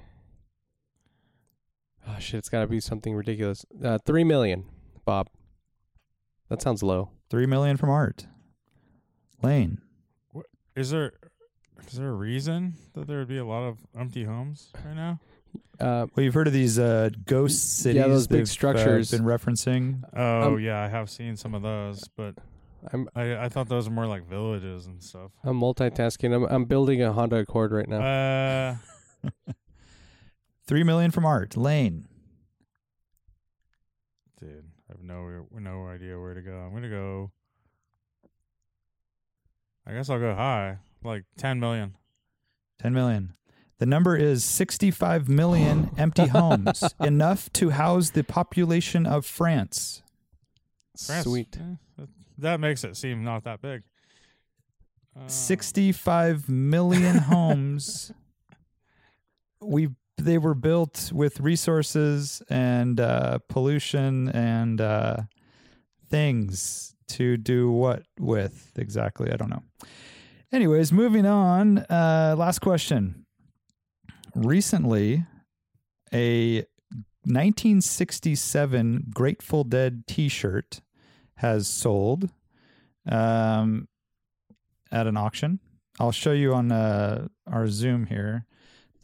Oh 2.06 2.16
shit! 2.18 2.38
It's 2.38 2.48
gotta 2.50 2.66
be 2.66 2.80
something 2.80 3.14
ridiculous. 3.14 3.64
Uh, 3.82 3.98
Three 4.04 4.24
million, 4.24 4.64
Bob. 5.04 5.28
That 6.48 6.62
sounds 6.62 6.82
low. 6.82 7.10
Three 7.30 7.46
million 7.46 7.76
from 7.76 7.90
Art. 7.90 8.26
Lane. 9.42 9.78
is 10.76 10.90
there 10.90 11.12
is 11.86 11.98
there 11.98 12.08
a 12.08 12.14
reason 12.14 12.74
that 12.94 13.06
there 13.06 13.18
would 13.18 13.28
be 13.28 13.38
a 13.38 13.44
lot 13.44 13.62
of 13.62 13.78
empty 13.98 14.24
homes 14.24 14.70
right 14.84 14.94
now? 14.94 15.20
Uh, 15.78 16.06
Well, 16.14 16.24
you've 16.24 16.34
heard 16.34 16.46
of 16.46 16.52
these 16.52 16.78
uh, 16.78 17.10
ghost 17.26 17.78
cities. 17.80 18.00
Yeah, 18.00 18.08
those 18.08 18.26
big 18.26 18.38
they've, 18.38 18.42
uh, 18.44 18.46
structures. 18.46 19.10
been 19.10 19.22
referencing. 19.24 20.02
Oh 20.16 20.54
Um, 20.54 20.60
yeah, 20.60 20.80
I 20.82 20.88
have 20.88 21.10
seen 21.10 21.36
some 21.36 21.54
of 21.54 21.62
those, 21.62 22.08
but 22.16 22.34
I'm 22.92 23.08
I 23.14 23.44
I 23.44 23.48
thought 23.48 23.68
those 23.68 23.88
were 23.88 23.94
more 23.94 24.06
like 24.06 24.28
villages 24.28 24.86
and 24.86 25.02
stuff. 25.02 25.30
I'm 25.42 25.60
multitasking. 25.60 26.34
I'm 26.34 26.44
I'm 26.44 26.64
building 26.64 27.02
a 27.02 27.12
Honda 27.12 27.36
Accord 27.36 27.72
right 27.72 27.88
now. 27.88 28.00
Uh, 28.00 28.76
Three 30.66 30.82
million 30.84 31.10
from 31.10 31.26
Art. 31.26 31.56
Lane. 31.56 32.06
Dude, 35.06 35.16
I 35.16 35.20
have 35.20 35.44
no 35.52 35.60
no 35.60 35.88
idea 35.88 36.18
where 36.18 36.34
to 36.34 36.42
go. 36.42 36.52
I'm 36.52 36.74
gonna 36.74 36.88
go. 36.88 37.30
I 39.86 39.92
guess 39.92 40.08
I'll 40.08 40.18
go 40.18 40.34
high, 40.34 40.78
like 41.02 41.24
10 41.36 41.60
million. 41.60 41.96
10 42.80 42.94
million. 42.94 43.34
The 43.78 43.86
number 43.86 44.16
is 44.16 44.42
65 44.44 45.28
million 45.28 45.90
empty 45.98 46.26
homes, 46.26 46.82
enough 47.00 47.52
to 47.54 47.70
house 47.70 48.10
the 48.10 48.24
population 48.24 49.04
of 49.04 49.26
France. 49.26 50.02
France, 50.96 51.24
Sweet. 51.24 51.56
eh, 51.60 51.74
that, 51.98 52.08
that 52.38 52.60
makes 52.60 52.82
it 52.84 52.96
seem 52.96 53.24
not 53.24 53.44
that 53.44 53.60
big. 53.60 53.82
Uh, 55.14 55.28
65 55.28 56.48
million 56.48 57.18
homes. 57.18 58.12
We 59.60 59.88
they 60.16 60.38
were 60.38 60.54
built 60.54 61.10
with 61.12 61.40
resources 61.40 62.42
and 62.48 63.00
uh, 63.00 63.38
pollution 63.48 64.28
and 64.28 64.80
uh, 64.80 65.16
things 66.08 66.94
to 67.08 67.36
do 67.36 67.70
what 67.70 68.04
with 68.18 68.72
exactly? 68.76 69.30
I 69.30 69.36
don't 69.36 69.50
know. 69.50 69.62
Anyways, 70.52 70.92
moving 70.92 71.26
on. 71.26 71.78
Uh, 71.78 72.34
last 72.38 72.60
question. 72.60 73.26
Recently, 74.34 75.24
a 76.12 76.64
1967 77.24 79.06
Grateful 79.12 79.64
Dead 79.64 80.04
T-shirt 80.06 80.80
has 81.36 81.66
sold 81.66 82.30
um, 83.08 83.88
at 84.92 85.06
an 85.06 85.16
auction. 85.16 85.58
I'll 85.98 86.12
show 86.12 86.32
you 86.32 86.54
on 86.54 86.72
uh, 86.72 87.28
our 87.46 87.66
Zoom 87.68 88.06
here 88.06 88.46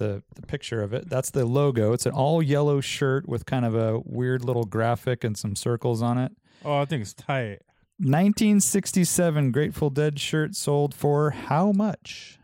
the 0.01 0.24
the 0.35 0.43
picture 0.43 0.82
of 0.82 0.93
it. 0.93 1.09
That's 1.09 1.31
the 1.31 1.44
logo. 1.44 1.93
It's 1.93 2.05
an 2.06 2.12
all 2.12 2.43
yellow 2.43 2.81
shirt 2.81 3.28
with 3.28 3.47
kind 3.47 3.64
of 3.64 3.77
a 3.77 4.01
weird 4.05 4.44
little 4.44 4.64
graphic 4.64 5.22
and 5.22 5.39
some 5.39 5.55
circles 5.55 6.02
on 6.02 6.18
it. 6.18 6.32
Oh, 6.64 6.78
I 6.81 6.85
think 6.86 7.02
it's 7.02 7.14
tight. 7.14 7.60
1967 7.98 9.52
Grateful 9.52 9.90
Dead 9.90 10.18
shirt 10.18 10.55
sold 10.56 10.94
for 10.94 11.31
how 11.31 11.70
much? 11.72 12.39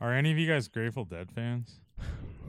Are 0.00 0.12
any 0.12 0.32
of 0.32 0.38
you 0.38 0.46
guys 0.48 0.66
Grateful 0.68 1.04
Dead 1.04 1.30
fans? 1.30 1.80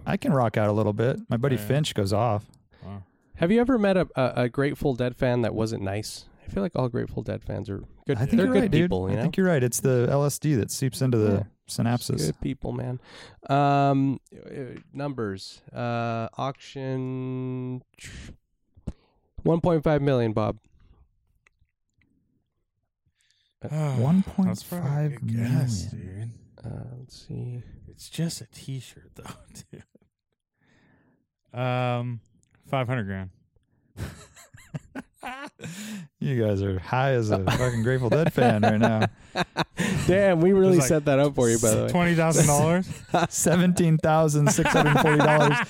I 0.05 0.17
can 0.17 0.33
rock 0.33 0.57
out 0.57 0.69
a 0.69 0.71
little 0.71 0.93
bit. 0.93 1.19
My 1.29 1.37
buddy 1.37 1.55
Yeah. 1.57 1.65
Finch 1.67 1.93
goes 1.93 2.13
off. 2.13 2.45
Wow. 2.83 3.03
Have 3.35 3.51
you 3.51 3.59
ever 3.61 3.77
met 3.77 3.97
a, 3.97 4.07
a 4.15 4.43
a 4.43 4.49
Grateful 4.49 4.93
Dead 4.95 5.15
fan 5.15 5.41
that 5.41 5.53
wasn't 5.53 5.83
nice? 5.83 6.25
I 6.45 6.49
feel 6.49 6.63
like 6.63 6.71
all 6.75 6.87
Grateful 6.89 7.23
Dead 7.23 7.43
fans 7.43 7.69
are 7.69 7.83
good. 8.07 8.17
I 8.17 8.21
think 8.25 8.31
They're 8.37 8.45
you're 8.45 8.53
good 8.53 8.61
right, 8.63 8.71
people. 8.71 9.05
dude. 9.07 9.13
You 9.13 9.19
I 9.19 9.21
think 9.21 9.37
you're 9.37 9.47
right. 9.47 9.63
It's 9.63 9.81
the 9.81 10.07
LSD 10.09 10.55
that 10.57 10.71
seeps 10.71 11.01
into 11.01 11.17
the 11.17 11.33
Yeah. 11.33 11.43
Synapses. 11.67 12.17
Good 12.25 12.41
people, 12.41 12.71
man. 12.71 12.99
Um, 13.49 14.19
uh, 14.35 14.79
numbers. 14.93 15.61
Uh, 15.73 16.27
auction. 16.37 17.81
One 19.43 19.61
point 19.61 19.83
five 19.83 20.01
million, 20.01 20.33
Bob. 20.33 20.57
One 23.69 24.23
point 24.23 24.49
That's 24.49 24.63
probably 24.63 24.87
a 24.87 24.91
five 24.91 25.11
good 25.19 25.35
guess, 25.35 25.91
million. 25.93 26.33
dude. 26.63 26.65
Uh, 26.71 26.85
let's 26.99 27.27
see. 27.27 27.63
It's 27.87 28.09
just 28.09 28.41
a 28.41 28.45
T-shirt, 28.47 29.11
though, 29.15 29.23
dude. 29.71 31.59
Um, 31.59 32.19
five 32.69 32.87
hundred 32.87 33.05
grand. 33.05 33.29
You 36.19 36.41
guys 36.43 36.61
are 36.61 36.79
high 36.79 37.11
as 37.11 37.31
a 37.31 37.43
fucking 37.43 37.83
Grateful 37.83 38.09
Dead 38.09 38.31
fan 38.31 38.61
right 38.61 38.79
now. 38.79 39.07
Damn, 40.07 40.41
we 40.41 40.53
really 40.53 40.77
like 40.77 40.87
set 40.87 41.05
that 41.05 41.19
up 41.19 41.35
for 41.35 41.49
you, 41.49 41.59
by 41.59 41.69
the 41.71 41.83
way. 41.83 41.89
Twenty 41.89 42.15
thousand 42.15 42.47
dollars. 42.47 42.87
Seventeen 43.29 43.97
thousand 43.97 44.51
six 44.51 44.69
hundred 44.71 44.99
forty 44.99 45.17
dollars. 45.19 45.57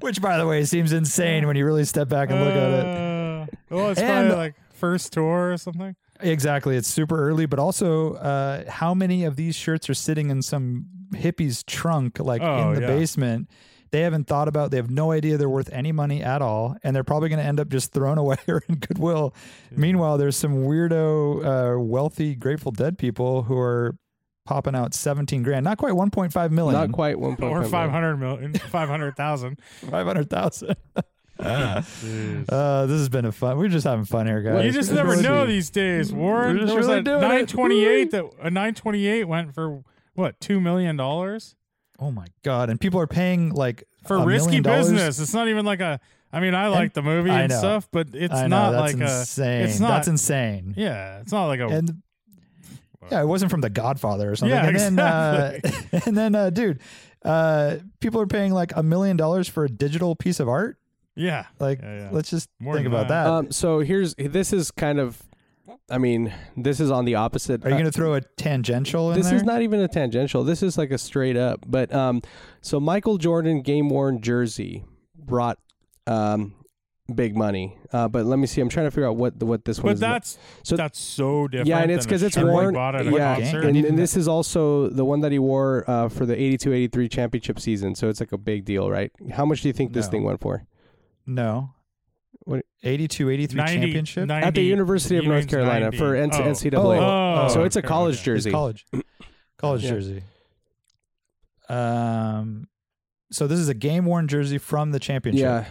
Which, 0.00 0.20
by 0.20 0.38
the 0.38 0.46
way, 0.46 0.64
seems 0.64 0.92
insane 0.92 1.46
when 1.46 1.56
you 1.56 1.64
really 1.64 1.84
step 1.84 2.08
back 2.08 2.30
and 2.30 2.40
look 2.40 2.54
at 2.54 2.70
it. 2.70 2.86
Uh, 2.86 3.46
Well, 3.70 3.90
it's 3.90 4.00
And- 4.00 4.28
probably 4.28 4.36
like 4.36 4.54
first 4.74 5.12
tour 5.12 5.52
or 5.52 5.56
something. 5.56 5.96
Exactly, 6.20 6.76
it's 6.76 6.88
super 6.88 7.28
early, 7.28 7.46
but 7.46 7.58
also, 7.58 8.14
uh, 8.14 8.70
how 8.70 8.94
many 8.94 9.24
of 9.24 9.36
these 9.36 9.56
shirts 9.56 9.90
are 9.90 9.94
sitting 9.94 10.30
in 10.30 10.42
some 10.42 10.86
hippie's 11.16 11.62
trunk, 11.64 12.18
like 12.20 12.40
Oh, 12.40 12.68
in 12.70 12.74
the 12.76 12.80
yeah. 12.82 12.86
basement? 12.86 13.48
They 13.94 14.00
haven't 14.00 14.26
thought 14.26 14.48
about. 14.48 14.72
They 14.72 14.76
have 14.78 14.90
no 14.90 15.12
idea 15.12 15.36
they're 15.36 15.48
worth 15.48 15.72
any 15.72 15.92
money 15.92 16.20
at 16.20 16.42
all, 16.42 16.76
and 16.82 16.96
they're 16.96 17.04
probably 17.04 17.28
going 17.28 17.38
to 17.38 17.44
end 17.44 17.60
up 17.60 17.68
just 17.68 17.92
thrown 17.92 18.18
away 18.24 18.36
or 18.48 18.60
in 18.68 18.74
Goodwill. 18.74 19.32
Meanwhile, 19.70 20.18
there's 20.18 20.36
some 20.36 20.64
weirdo, 20.64 21.76
uh, 21.76 21.78
wealthy 21.78 22.34
Grateful 22.34 22.72
Dead 22.72 22.98
people 22.98 23.44
who 23.44 23.56
are 23.56 23.96
popping 24.46 24.74
out 24.74 24.94
17 24.94 25.44
grand, 25.44 25.62
not 25.62 25.78
quite 25.78 25.92
1.5 25.92 26.50
million, 26.50 26.74
Not 26.80 26.90
quite 26.90 27.20
one 27.20 27.36
point 27.36 27.52
Or 27.52 27.62
five 27.62 27.90
hundred 27.92 28.16
million, 28.16 28.54
five 28.54 28.88
hundred 28.88 29.14
thousand. 29.16 29.60
500,000. 29.88 30.74
Uh, 31.38 32.86
this 32.86 32.98
has 32.98 33.08
been 33.08 33.24
a 33.24 33.32
fun. 33.32 33.58
We're 33.58 33.68
just 33.68 33.86
having 33.86 34.04
fun 34.04 34.26
here, 34.26 34.40
guys. 34.42 34.64
You 34.64 34.72
just 34.72 34.90
It's 34.90 34.96
never 34.96 35.10
really- 35.10 35.22
know 35.22 35.46
these 35.46 35.70
days, 35.70 36.12
Warren. 36.12 36.58
We're 36.58 36.66
There 36.66 36.76
was 36.76 36.86
really 36.86 36.98
a 37.00 37.02
doing 37.02 37.20
nine 37.20 37.46
twenty 37.46 37.84
eight 37.84 38.10
that 38.12 38.24
a 38.40 38.50
nine 38.50 38.74
twenty 38.74 39.06
eight 39.06 39.24
went 39.24 39.54
for 39.54 39.82
what 40.14 40.38
two 40.40 40.60
million 40.60 40.96
dollars 40.96 41.56
Oh 41.98 42.10
my 42.10 42.26
god! 42.42 42.70
And 42.70 42.80
people 42.80 43.00
are 43.00 43.06
paying 43.06 43.50
like 43.50 43.84
for 44.06 44.24
risky 44.24 44.60
business. 44.60 45.18
It's 45.20 45.34
not 45.34 45.48
even 45.48 45.64
like 45.64 45.80
a. 45.80 46.00
I 46.32 46.40
mean, 46.40 46.54
I 46.54 46.66
like 46.66 46.94
the 46.94 47.02
movie 47.02 47.30
and 47.30 47.52
stuff, 47.52 47.88
but 47.92 48.08
it's 48.12 48.34
I 48.34 48.48
know 48.48 48.70
not 48.70 48.70
that's 48.72 48.98
like 49.38 49.46
a. 49.48 49.62
It's 49.64 49.78
not. 49.78 49.88
that's 49.90 50.08
insane. 50.08 50.74
Yeah, 50.76 51.20
it's 51.20 51.30
not 51.32 51.46
like 51.46 51.60
a. 51.60 51.68
And 51.68 52.02
Yeah, 53.10 53.22
it 53.22 53.26
wasn't 53.26 53.50
from 53.50 53.60
The 53.60 53.70
Godfather 53.70 54.32
or 54.32 54.36
something. 54.36 54.56
Yeah, 54.56 54.66
and 54.66 54.76
then, 54.76 54.98
uh, 54.98 55.58
and 56.06 56.16
then, 56.16 56.34
uh, 56.34 56.50
dude, 56.50 56.80
uh, 57.24 57.76
people 58.00 58.20
are 58.20 58.26
paying 58.26 58.52
like 58.52 58.72
a 58.74 58.82
million 58.82 59.16
dollars 59.16 59.48
for 59.48 59.64
a 59.64 59.68
digital 59.68 60.16
piece 60.16 60.40
of 60.40 60.48
art. 60.48 60.78
Yeah. 61.14 61.46
Like, 61.60 61.80
Yeah, 61.82 61.96
yeah. 61.98 62.08
let's 62.10 62.30
just 62.30 62.48
More 62.58 62.74
think 62.74 62.86
about 62.88 63.08
that. 63.08 63.24
that. 63.24 63.30
Um, 63.30 63.52
so 63.52 63.80
here's 63.80 64.14
this 64.16 64.52
is 64.52 64.70
kind 64.70 64.98
of, 64.98 65.22
I 65.90 65.98
mean, 65.98 66.32
this 66.56 66.80
is 66.80 66.90
on 66.90 67.04
the 67.04 67.14
opposite. 67.14 67.64
are 67.64 67.68
you 67.68 67.74
uh, 67.74 67.78
going 67.78 67.90
to 67.90 67.96
throw 67.96 68.14
a 68.14 68.20
tangential 68.20 69.10
in 69.10 69.16
this 69.18 69.28
there? 69.28 69.36
is 69.36 69.42
not 69.44 69.62
even 69.62 69.80
a 69.80 69.88
tangential. 69.88 70.44
This 70.44 70.62
is 70.62 70.76
like 70.76 70.90
a 70.90 70.98
straight 70.98 71.36
up. 71.36 71.60
But 71.66 71.92
um, 71.94 72.22
so 72.60 72.78
Michael 72.80 73.16
Jordan 73.18 73.62
game 73.62 73.88
worn 73.88 74.20
jersey 74.20 74.84
brought 75.16 75.58
um 76.06 76.54
big 77.14 77.36
money. 77.36 77.76
Uh, 77.92 78.08
but 78.08 78.24
let 78.24 78.38
me 78.38 78.46
see. 78.46 78.60
I'm 78.62 78.68
trying 78.70 78.86
to 78.86 78.90
figure 78.90 79.06
out 79.06 79.16
what 79.16 79.42
what 79.42 79.64
this 79.66 79.78
one 79.78 79.90
But 79.90 79.94
is. 79.94 80.00
that's 80.00 80.38
So- 80.62 80.76
that's 80.76 80.98
so 80.98 81.48
different. 81.48 81.68
yeah, 81.68 81.78
and 81.80 81.90
it's 81.90 82.04
because 82.06 82.22
it's 82.22 82.36
worn. 82.36 82.72
bought 82.74 82.94
at 82.94 83.06
a 83.06 83.10
Yeah, 83.10 83.34
concert. 83.36 83.64
and, 83.64 83.76
Even 83.76 83.90
and 83.90 83.98
this 83.98 84.16
is 84.16 84.26
also 84.26 84.88
the 84.88 85.04
one 85.04 85.20
that 85.20 85.30
he 85.32 85.38
wore 85.38 85.84
uh, 85.86 86.08
for 86.08 86.24
the 86.26 86.34
82-83 86.34 87.10
championship 87.10 87.60
season. 87.60 87.94
So 87.94 88.08
it's 88.08 88.20
like 88.20 88.32
a 88.32 88.38
big 88.38 88.64
deal, 88.64 88.90
right? 88.90 89.12
How 89.32 89.44
much 89.44 89.60
do 89.62 89.68
you 89.68 89.74
think 89.74 89.92
this 89.92 90.06
No. 90.06 90.10
thing 90.12 90.24
went 90.24 90.40
for? 90.40 90.64
no. 91.26 91.70
What- 92.44 92.64
82, 92.82 93.30
83 93.30 93.56
90 93.56 93.74
championship? 93.80 94.28
90 94.28 94.46
At 94.46 94.54
the 94.54 94.62
University 94.62 95.16
of 95.16 95.24
North 95.24 95.48
Carolina 95.48 95.86
90. 95.86 95.96
for 95.98 96.14
N- 96.14 96.30
Oh. 96.32 96.42
NCAA. 96.42 96.98
Oh, 97.00 97.48
so 97.48 97.64
it's 97.64 97.76
a 97.76 97.82
college 97.82 98.22
jersey. 98.22 98.50
It's 98.50 98.54
college. 98.54 98.86
College 99.58 99.84
Yeah. 99.84 99.90
jersey. 99.90 100.22
Um, 101.68 102.68
so 103.32 103.46
this 103.46 103.58
is 103.58 103.68
a 103.68 103.74
game 103.74 104.04
worn 104.04 104.28
jersey 104.28 104.58
from 104.58 104.90
the 104.90 104.98
championship. 104.98 105.40
Yeah, 105.42 105.64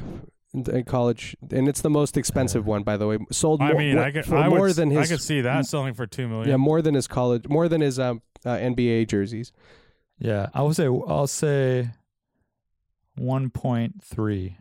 in- 0.53 0.69
in 0.77 0.83
college, 0.85 1.35
and 1.51 1.67
it's 1.67 1.81
the 1.81 1.89
most 1.91 2.17
expensive 2.17 2.65
one, 2.65 2.81
by 2.83 2.97
the 2.97 3.05
way. 3.07 3.19
Sold. 3.31 3.61
I 3.61 3.67
more, 3.73 3.77
mean, 3.79 3.95
more- 3.95 4.03
I 4.05 4.11
could, 4.11 4.25
for 4.25 4.35
I 4.37 4.49
more 4.49 4.61
would, 4.61 4.75
than 4.75 4.97
I 4.97 5.05
could 5.05 5.21
see 5.21 5.41
that 5.41 5.65
selling 5.67 5.93
for 5.93 6.07
two 6.07 6.27
million. 6.27 6.49
yeah, 6.49 6.57
more 6.57 6.81
than 6.81 6.95
his 6.95 7.07
college, 7.07 7.47
more 7.47 7.67
than 7.67 7.81
his 7.81 7.99
um, 7.99 8.21
uh, 8.45 8.55
NBA 8.55 9.07
jerseys. 9.07 9.51
Yeah, 10.17 10.47
I 10.53 10.61
will 10.63 10.73
say 10.73 10.85
I'll 10.85 11.27
say 11.27 11.91
1.3. 13.19 14.55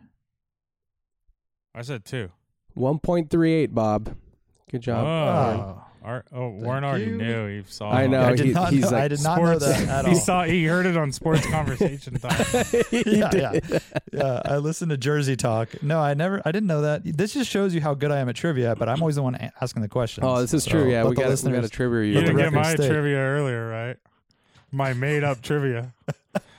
I 1.75 1.81
said 1.81 2.05
two. 2.05 2.29
One 2.73 2.99
point 2.99 3.29
three 3.29 3.53
eight, 3.53 3.73
Bob. 3.73 4.15
Good 4.71 4.81
job. 4.81 5.05
Oh, 5.05 5.07
ah. 5.79 5.87
Ar- 6.03 6.25
oh, 6.33 6.49
Warren 6.49 6.83
already 6.83 7.05
you. 7.05 7.17
knew. 7.17 7.47
He 7.47 7.63
saw. 7.65 7.89
I 7.89 8.07
know. 8.07 8.21
I 8.23 8.35
did 8.35 8.47
he- 8.47 8.51
not 8.51 8.73
he's 8.73 8.81
know, 8.81 8.89
like 8.89 9.03
I 9.03 9.07
did 9.07 9.23
not 9.23 9.41
know 9.41 9.57
that 9.57 9.87
at 9.87 10.05
he 10.09 10.15
saw. 10.15 10.43
He 10.43 10.65
heard 10.65 10.85
it 10.85 10.97
on 10.97 11.11
Sports 11.13 11.45
Conversation 11.49 12.19
Time. 12.19 12.45
yeah, 12.91 13.29
yeah, 13.33 13.59
yeah. 14.11 14.41
I 14.43 14.57
listened 14.57 14.91
to 14.91 14.97
Jersey 14.97 15.37
Talk. 15.37 15.81
No, 15.81 16.01
I 16.01 16.13
never. 16.13 16.41
I 16.43 16.51
didn't 16.51 16.67
know 16.67 16.81
that. 16.81 17.03
This 17.05 17.33
just 17.33 17.49
shows 17.49 17.73
you 17.73 17.79
how 17.79 17.93
good 17.93 18.11
I 18.11 18.19
am 18.19 18.27
at 18.27 18.35
trivia. 18.35 18.75
But 18.75 18.89
I'm 18.89 19.01
always 19.01 19.15
the 19.15 19.23
one 19.23 19.35
asking 19.61 19.81
the 19.81 19.87
questions. 19.87 20.25
Oh, 20.27 20.41
this 20.41 20.53
is 20.53 20.65
So 20.65 20.71
true. 20.71 20.91
Yeah, 20.91 21.03
let 21.03 21.09
we 21.11 21.15
the 21.15 21.21
got, 21.21 21.43
we 21.43 21.51
got 21.53 21.63
a 21.63 21.69
trivia. 21.69 22.13
You 22.13 22.19
didn't 22.19 22.37
get 22.37 22.51
my 22.51 22.75
state. 22.75 22.89
trivia 22.89 23.17
earlier, 23.19 23.69
right? 23.69 23.97
My 24.71 24.93
made-up 24.93 25.41
trivia. 25.41 25.93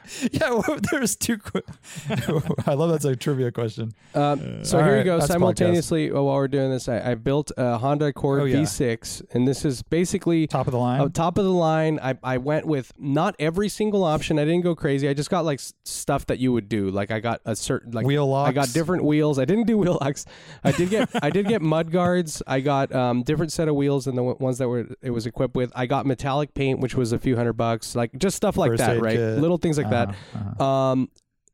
Yeah, 0.32 0.50
well, 0.50 0.78
there's 0.90 1.16
two. 1.16 1.38
Qu- 1.38 1.62
I 2.66 2.74
love 2.74 2.90
that's 2.90 3.04
a 3.04 3.14
trivia 3.16 3.50
question. 3.52 3.92
Um, 4.14 4.64
so 4.64 4.78
All 4.78 4.84
here 4.84 4.94
right, 4.94 4.98
you 4.98 5.04
go. 5.04 5.20
Simultaneously, 5.20 6.10
while 6.10 6.24
we're 6.26 6.48
doing 6.48 6.70
this, 6.70 6.88
I, 6.88 7.12
I 7.12 7.14
built 7.14 7.52
a 7.56 7.78
Honda 7.78 8.06
Accord 8.06 8.40
Oh, 8.42 8.44
yeah. 8.44 8.56
V6, 8.58 9.22
and 9.34 9.46
this 9.46 9.64
is 9.64 9.82
basically 9.82 10.46
Top 10.46 10.66
of 10.66 10.72
the 10.72 10.78
line. 10.78 11.00
Uh, 11.00 11.08
top 11.08 11.38
of 11.38 11.44
the 11.44 11.50
line. 11.50 11.98
I, 12.02 12.16
I 12.22 12.38
went 12.38 12.66
with 12.66 12.92
not 12.98 13.34
every 13.38 13.68
single 13.68 14.04
option. 14.04 14.38
I 14.38 14.44
didn't 14.44 14.62
go 14.62 14.74
crazy. 14.74 15.08
I 15.08 15.14
just 15.14 15.30
got 15.30 15.44
like 15.44 15.60
stuff 15.84 16.26
that 16.26 16.38
you 16.38 16.52
would 16.52 16.68
do. 16.68 16.90
Like 16.90 17.10
I 17.10 17.20
got 17.20 17.40
a 17.44 17.54
certain 17.56 17.92
like 17.92 18.06
Wheel 18.06 18.26
locks. 18.26 18.48
I 18.50 18.52
got 18.52 18.72
different 18.72 19.04
wheels. 19.04 19.38
I 19.38 19.44
didn't 19.44 19.66
do 19.66 19.78
wheel 19.84 19.98
locks. 20.00 20.24
I 20.62 20.72
did 20.72 20.90
get 20.90 21.08
I 21.22 21.30
did 21.30 21.46
get 21.48 21.62
mud 21.62 21.90
guards. 21.90 22.42
I 22.46 22.60
got 22.60 22.94
um 22.94 23.22
different 23.22 23.52
set 23.52 23.68
of 23.68 23.74
wheels 23.74 24.04
than 24.06 24.16
the 24.16 24.22
ones 24.22 24.58
that 24.58 24.68
were 24.68 24.86
it 25.02 25.10
was 25.10 25.26
equipped 25.26 25.54
with. 25.56 25.70
I 25.74 25.86
got 25.86 26.06
metallic 26.06 26.54
paint, 26.54 26.80
which 26.80 26.94
was 26.94 27.12
a 27.12 27.18
few 27.18 27.36
hundred 27.36 27.54
bucks. 27.54 27.94
Like 27.94 28.10
just 28.18 28.36
stuff 28.36 28.56
like 28.56 28.70
First 28.72 28.78
that, 28.80 29.00
right? 29.00 29.16
kit. 29.16 29.38
Little 29.38 29.58
things 29.58 29.78
like 29.78 29.90
that. 29.94 30.08
Uh-huh, 30.08 30.38
uh-huh. 30.38 30.64
Um, 30.64 31.08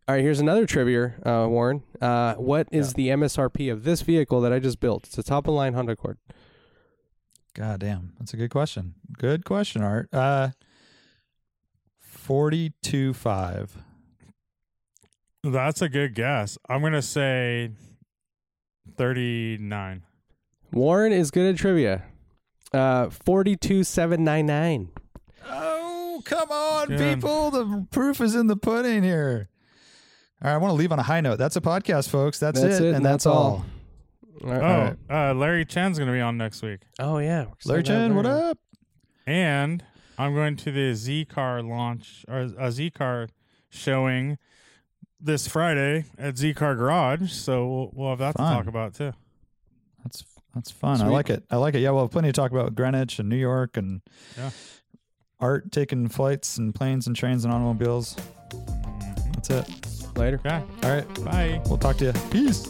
all 0.08 0.16
right, 0.16 0.22
here's 0.22 0.40
another 0.40 0.66
trivia, 0.66 1.14
uh, 1.24 1.46
Warren. 1.48 1.82
Uh, 2.00 2.34
what 2.34 2.66
is 2.72 2.94
the 2.94 3.08
MSRP 3.08 3.70
of 3.70 3.84
this 3.84 4.02
vehicle 4.02 4.40
that 4.40 4.52
I 4.52 4.58
just 4.58 4.80
built? 4.80 5.06
It's 5.06 5.18
a 5.18 5.22
top 5.22 5.46
of 5.46 5.54
line 5.54 5.74
Honda 5.74 5.92
Accord. 5.92 6.18
God 7.54 7.80
damn, 7.80 8.12
that's 8.18 8.34
a 8.34 8.36
good 8.36 8.50
question. 8.50 8.94
Good 9.16 9.44
question, 9.44 9.82
Art. 9.82 10.08
Uh, 10.12 10.50
forty-two 12.00 13.12
five. 13.14 13.76
That's 15.42 15.80
a 15.80 15.88
good 15.88 16.14
guess. 16.14 16.58
I'm 16.68 16.82
gonna 16.82 17.02
say 17.02 17.70
thirty-nine. 18.96 20.02
Warren 20.72 21.12
is 21.12 21.30
good 21.30 21.54
at 21.54 21.58
trivia. 21.58 22.04
Uh, 22.72 23.10
forty-two 23.10 23.84
seven 23.84 24.22
nine 24.22 24.46
nine. 24.46 24.90
Oh, 25.46 25.79
come 26.22 26.50
on, 26.50 26.90
Yeah. 26.90 27.14
people! 27.14 27.50
The 27.50 27.86
proof 27.90 28.20
is 28.20 28.34
in 28.34 28.46
the 28.46 28.56
pudding 28.56 29.02
here. 29.02 29.48
All 30.42 30.48
right, 30.48 30.54
I 30.54 30.56
want 30.58 30.70
to 30.72 30.76
leave 30.76 30.92
on 30.92 30.98
a 30.98 31.02
high 31.02 31.20
note. 31.20 31.36
That's 31.36 31.56
a 31.56 31.60
podcast, 31.60 32.08
folks. 32.08 32.38
That's, 32.38 32.60
That's 32.60 32.80
it, 32.80 32.94
and 32.94 33.04
that's, 33.04 33.26
all. 33.26 33.64
All 34.42 34.50
Oh, 34.50 34.58
right. 34.58 34.96
uh, 35.10 35.34
Larry 35.34 35.66
Chen's 35.66 35.98
gonna 35.98 36.12
be 36.12 36.20
on 36.20 36.38
next 36.38 36.62
week, 36.62 36.80
Oh 36.98 37.18
yeah, 37.18 37.44
Larry 37.66 37.82
Chen, 37.82 38.14
what 38.14 38.24
up? 38.24 38.56
and 39.26 39.84
I'm 40.18 40.34
going 40.34 40.56
to 40.56 40.72
the 40.72 40.94
Z 40.94 41.26
Car 41.26 41.62
launch 41.62 42.24
or 42.26 42.48
a 42.58 42.72
Z 42.72 42.90
Car 42.92 43.28
showing 43.68 44.38
this 45.20 45.46
Friday 45.46 46.06
at 46.16 46.38
Z 46.38 46.54
Car 46.54 46.74
Garage. 46.74 47.32
So 47.32 47.66
we'll, 47.68 47.90
we'll 47.92 48.08
have 48.10 48.18
that 48.20 48.36
Fun. 48.38 48.50
to 48.50 48.58
talk 48.60 48.66
about 48.66 48.94
too. 48.94 49.12
That's 50.02 50.24
that's 50.54 50.70
fun. 50.70 51.00
I 51.02 51.06
like 51.08 51.28
it. 51.30 51.44
I 51.50 51.56
like 51.56 51.74
it. 51.74 51.80
Yeah, 51.80 51.90
we'll 51.90 52.04
have 52.04 52.10
plenty 52.10 52.28
to 52.28 52.32
talk 52.32 52.50
about 52.50 52.74
Greenwich 52.74 53.18
and 53.18 53.28
New 53.28 53.36
York 53.36 53.76
and 53.76 54.00
Yeah. 54.38 54.50
Art 55.40 55.72
taking 55.72 56.08
flights 56.08 56.58
and 56.58 56.74
planes 56.74 57.06
and 57.06 57.16
trains 57.16 57.44
and 57.44 57.52
automobiles. 57.52 58.16
That's 59.34 59.50
it. 59.50 60.16
Later. 60.16 60.40
Okay, 60.44 60.62
All 60.82 60.90
right, 60.90 61.24
bye. 61.24 61.62
we'll 61.66 61.78
talk 61.78 61.96
to 61.98 62.06
you. 62.06 62.12
Peace. 62.30 62.68